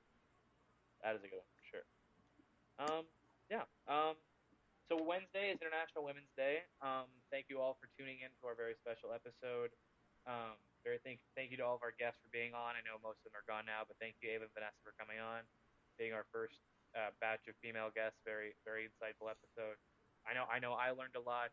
That 1.02 1.16
is 1.18 1.22
a 1.26 1.28
good 1.32 1.42
one 1.42 1.50
for 1.58 1.64
sure. 1.74 1.86
Um, 2.78 3.04
yeah. 3.50 3.66
Um, 3.90 4.14
so 4.86 5.02
Wednesday 5.02 5.50
is 5.50 5.58
International 5.58 6.04
Women's 6.06 6.30
Day. 6.36 6.62
Um, 6.82 7.10
thank 7.34 7.46
you 7.50 7.58
all 7.58 7.74
for 7.82 7.88
tuning 7.98 8.22
in 8.22 8.30
to 8.30 8.42
our 8.46 8.54
very 8.54 8.74
special 8.78 9.10
episode. 9.10 9.74
Um, 10.26 10.54
very 10.86 11.02
thank 11.02 11.18
thank 11.34 11.50
you 11.50 11.58
to 11.58 11.66
all 11.66 11.74
of 11.74 11.82
our 11.82 11.92
guests 11.98 12.22
for 12.22 12.30
being 12.30 12.54
on. 12.54 12.78
I 12.78 12.82
know 12.86 13.02
most 13.02 13.18
of 13.26 13.34
them 13.34 13.42
are 13.42 13.48
gone 13.50 13.66
now, 13.66 13.82
but 13.82 13.98
thank 13.98 14.14
you 14.22 14.30
Ava 14.30 14.46
and 14.46 14.54
Vanessa 14.54 14.78
for 14.86 14.94
coming 14.94 15.18
on, 15.18 15.42
being 15.98 16.14
our 16.14 16.30
first 16.30 16.54
uh, 16.94 17.10
batch 17.18 17.42
of 17.50 17.58
female 17.58 17.90
guests. 17.90 18.22
Very 18.22 18.54
very 18.62 18.86
insightful 18.86 19.26
episode. 19.26 19.74
I 20.22 20.38
know 20.38 20.46
I 20.46 20.62
know 20.62 20.78
I 20.78 20.94
learned 20.94 21.18
a 21.18 21.24
lot 21.26 21.50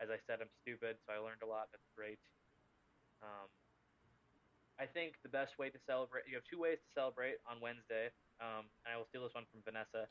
as 0.00 0.08
I 0.08 0.16
said, 0.24 0.40
I'm 0.40 0.50
stupid, 0.64 0.96
so 1.04 1.12
I 1.12 1.20
learned 1.20 1.44
a 1.44 1.48
lot. 1.48 1.68
That's 1.68 1.84
great. 1.92 2.16
Um, 3.20 3.52
I 4.80 4.88
think 4.88 5.20
the 5.20 5.28
best 5.28 5.60
way 5.60 5.68
to 5.68 5.76
celebrate, 5.84 6.24
you 6.24 6.40
have 6.40 6.48
two 6.48 6.56
ways 6.56 6.80
to 6.80 6.90
celebrate 6.96 7.36
on 7.44 7.60
Wednesday, 7.60 8.08
um, 8.40 8.64
and 8.88 8.88
I 8.88 8.96
will 8.96 9.04
steal 9.12 9.28
this 9.28 9.36
one 9.36 9.44
from 9.52 9.60
Vanessa. 9.60 10.08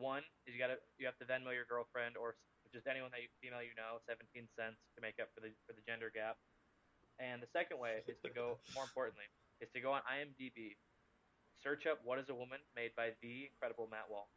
One 0.00 0.24
is 0.48 0.56
you 0.56 0.60
gotta 0.60 0.80
you 0.96 1.04
have 1.04 1.16
to 1.20 1.28
Venmo 1.28 1.52
your 1.52 1.68
girlfriend 1.68 2.16
or 2.16 2.36
just 2.72 2.88
anyone 2.88 3.12
that 3.12 3.24
you, 3.24 3.32
female 3.40 3.64
you 3.64 3.76
know 3.76 4.00
17 4.08 4.24
cents 4.56 4.80
to 4.96 4.98
make 5.00 5.20
up 5.20 5.32
for 5.36 5.44
the 5.44 5.52
for 5.68 5.76
the 5.76 5.84
gender 5.84 6.08
gap. 6.08 6.40
And 7.18 7.40
the 7.40 7.48
second 7.48 7.80
way 7.80 8.04
is 8.08 8.20
to 8.24 8.30
go 8.30 8.60
more 8.76 8.84
importantly 8.84 9.26
is 9.60 9.72
to 9.72 9.80
go 9.80 9.92
on 9.92 10.04
IMDb, 10.04 10.76
search 11.62 11.88
up 11.88 12.00
what 12.04 12.18
is 12.20 12.28
a 12.28 12.36
woman 12.36 12.60
made 12.76 12.92
by 12.96 13.16
the 13.24 13.48
incredible 13.48 13.88
Matt 13.90 14.04
Walsh, 14.10 14.28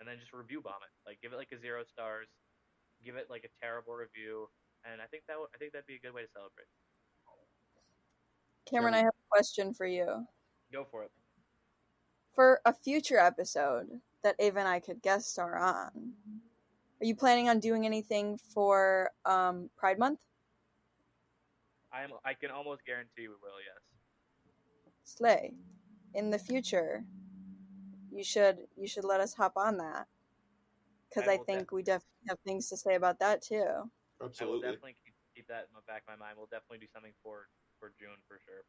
and 0.00 0.08
then 0.08 0.18
just 0.18 0.34
review 0.34 0.60
bomb 0.60 0.82
it. 0.82 0.92
Like 1.06 1.22
give 1.22 1.32
it 1.32 1.38
like 1.38 1.54
a 1.54 1.60
zero 1.60 1.86
stars, 1.86 2.26
give 3.04 3.14
it 3.14 3.30
like 3.30 3.46
a 3.46 3.52
terrible 3.62 3.94
review, 3.94 4.50
and 4.82 5.00
I 5.00 5.06
think 5.06 5.24
that 5.28 5.38
would 5.38 5.54
I 5.54 5.58
think 5.58 5.72
that'd 5.72 5.86
be 5.86 5.96
a 5.96 6.02
good 6.02 6.14
way 6.14 6.22
to 6.22 6.32
celebrate. 6.34 6.66
Cameron, 8.66 8.94
I 8.94 9.06
have 9.06 9.14
a 9.14 9.28
question 9.30 9.72
for 9.72 9.86
you. 9.86 10.26
Go 10.72 10.84
for 10.90 11.04
it. 11.04 11.10
For 12.34 12.60
a 12.66 12.74
future 12.74 13.18
episode 13.18 13.86
that 14.24 14.34
Ava 14.40 14.58
and 14.58 14.68
I 14.68 14.80
could 14.80 15.00
guest 15.00 15.30
star 15.30 15.56
on, 15.56 16.12
are 17.00 17.06
you 17.06 17.14
planning 17.14 17.48
on 17.48 17.60
doing 17.60 17.86
anything 17.86 18.38
for 18.52 19.10
um, 19.24 19.70
Pride 19.76 20.00
Month? 20.00 20.18
I 21.96 22.02
am 22.02 22.10
I 22.24 22.34
can 22.34 22.50
almost 22.50 22.84
guarantee 22.84 23.28
we 23.28 23.28
will. 23.28 23.60
Yes. 23.64 23.82
Slay. 25.04 25.54
In 26.14 26.30
the 26.30 26.38
future, 26.38 27.04
you 28.10 28.22
should 28.22 28.58
you 28.76 28.86
should 28.86 29.04
let 29.04 29.20
us 29.20 29.34
hop 29.34 29.52
on 29.56 29.78
that 29.78 30.06
because 31.08 31.28
I 31.28 31.34
I, 31.34 31.36
will 31.36 31.44
think 31.44 31.72
we 31.72 31.82
definitely 31.82 32.28
have 32.28 32.38
things 32.46 32.68
to 32.68 32.76
say 32.76 32.94
about 32.96 33.18
that 33.20 33.42
too. 33.42 33.64
I 33.64 34.24
will 34.24 34.28
Absolutely. 34.28 34.60
definitely 34.60 34.96
keep, 35.04 35.14
keep 35.34 35.46
that 35.48 35.68
in 35.68 35.74
the 35.74 35.82
back 35.86 36.02
of 36.08 36.18
my 36.18 36.24
mind. 36.24 36.36
We'll 36.36 36.46
definitely 36.50 36.78
do 36.78 36.88
something 36.92 37.12
for 37.22 37.48
for 37.78 37.92
June 37.98 38.20
for 38.28 38.38
sure. 38.44 38.64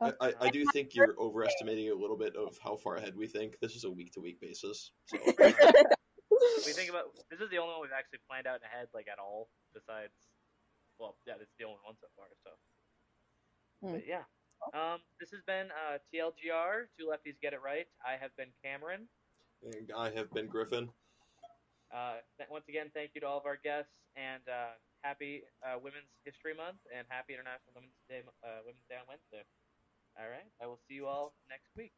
I, 0.00 0.12
I, 0.20 0.48
I 0.48 0.50
do 0.50 0.64
think 0.72 0.94
you're 0.94 1.14
overestimating 1.18 1.90
a 1.90 1.94
little 1.94 2.18
bit 2.18 2.34
of 2.36 2.58
how 2.62 2.76
far 2.76 2.96
ahead 2.96 3.16
we 3.16 3.26
think. 3.26 3.56
This 3.60 3.76
is 3.76 3.84
a 3.84 3.90
week 3.90 4.12
to 4.14 4.20
week 4.20 4.40
basis. 4.40 4.92
So 5.06 5.18
we 6.66 6.72
think 6.72 6.90
about 6.90 7.14
this 7.30 7.40
is 7.40 7.48
the 7.50 7.58
only 7.58 7.72
one 7.74 7.82
we've 7.82 7.96
actually 7.96 8.18
planned 8.28 8.46
out 8.46 8.60
ahead 8.64 8.88
like 8.92 9.06
at 9.10 9.18
all. 9.18 9.48
Besides, 9.72 10.12
well, 10.98 11.16
yeah, 11.26 11.34
this 11.38 11.48
is 11.48 11.56
the 11.58 11.64
only 11.64 11.80
one 11.84 11.96
so 12.00 12.08
far. 12.16 12.26
So, 12.44 12.50
Hmm. 13.82 13.92
but 13.98 14.06
yeah. 14.06 14.24
Um, 14.72 15.00
this 15.20 15.28
has 15.32 15.42
been 15.46 15.68
uh, 15.72 15.98
TLGR. 16.08 16.88
Two 16.96 17.06
lefties 17.12 17.36
get 17.42 17.52
it 17.52 17.60
right. 17.60 17.86
I 18.00 18.16
have 18.16 18.34
been 18.36 18.48
Cameron. 18.64 19.08
and 19.62 19.92
I 19.92 20.10
have 20.10 20.30
been 20.32 20.46
Griffin. 20.46 20.88
Uh, 21.92 22.20
th- 22.38 22.48
once 22.50 22.64
again, 22.68 22.90
thank 22.94 23.12
you 23.14 23.20
to 23.20 23.26
all 23.28 23.38
of 23.38 23.46
our 23.46 23.56
guests, 23.62 23.92
and 24.16 24.42
uh, 24.48 24.72
happy 25.02 25.42
uh, 25.62 25.76
Women's 25.78 26.08
History 26.24 26.54
Month, 26.54 26.80
and 26.96 27.06
happy 27.08 27.34
International 27.34 27.72
Women's 27.76 27.98
Day, 28.08 28.22
uh, 28.42 28.64
Women's 28.64 28.86
Day 28.88 28.96
on 28.96 29.06
Wednesday. 29.06 29.44
All 30.18 30.28
right, 30.30 30.48
I 30.62 30.66
will 30.66 30.80
see 30.88 30.94
you 30.94 31.06
all 31.06 31.34
next 31.50 31.68
week. 31.76 31.92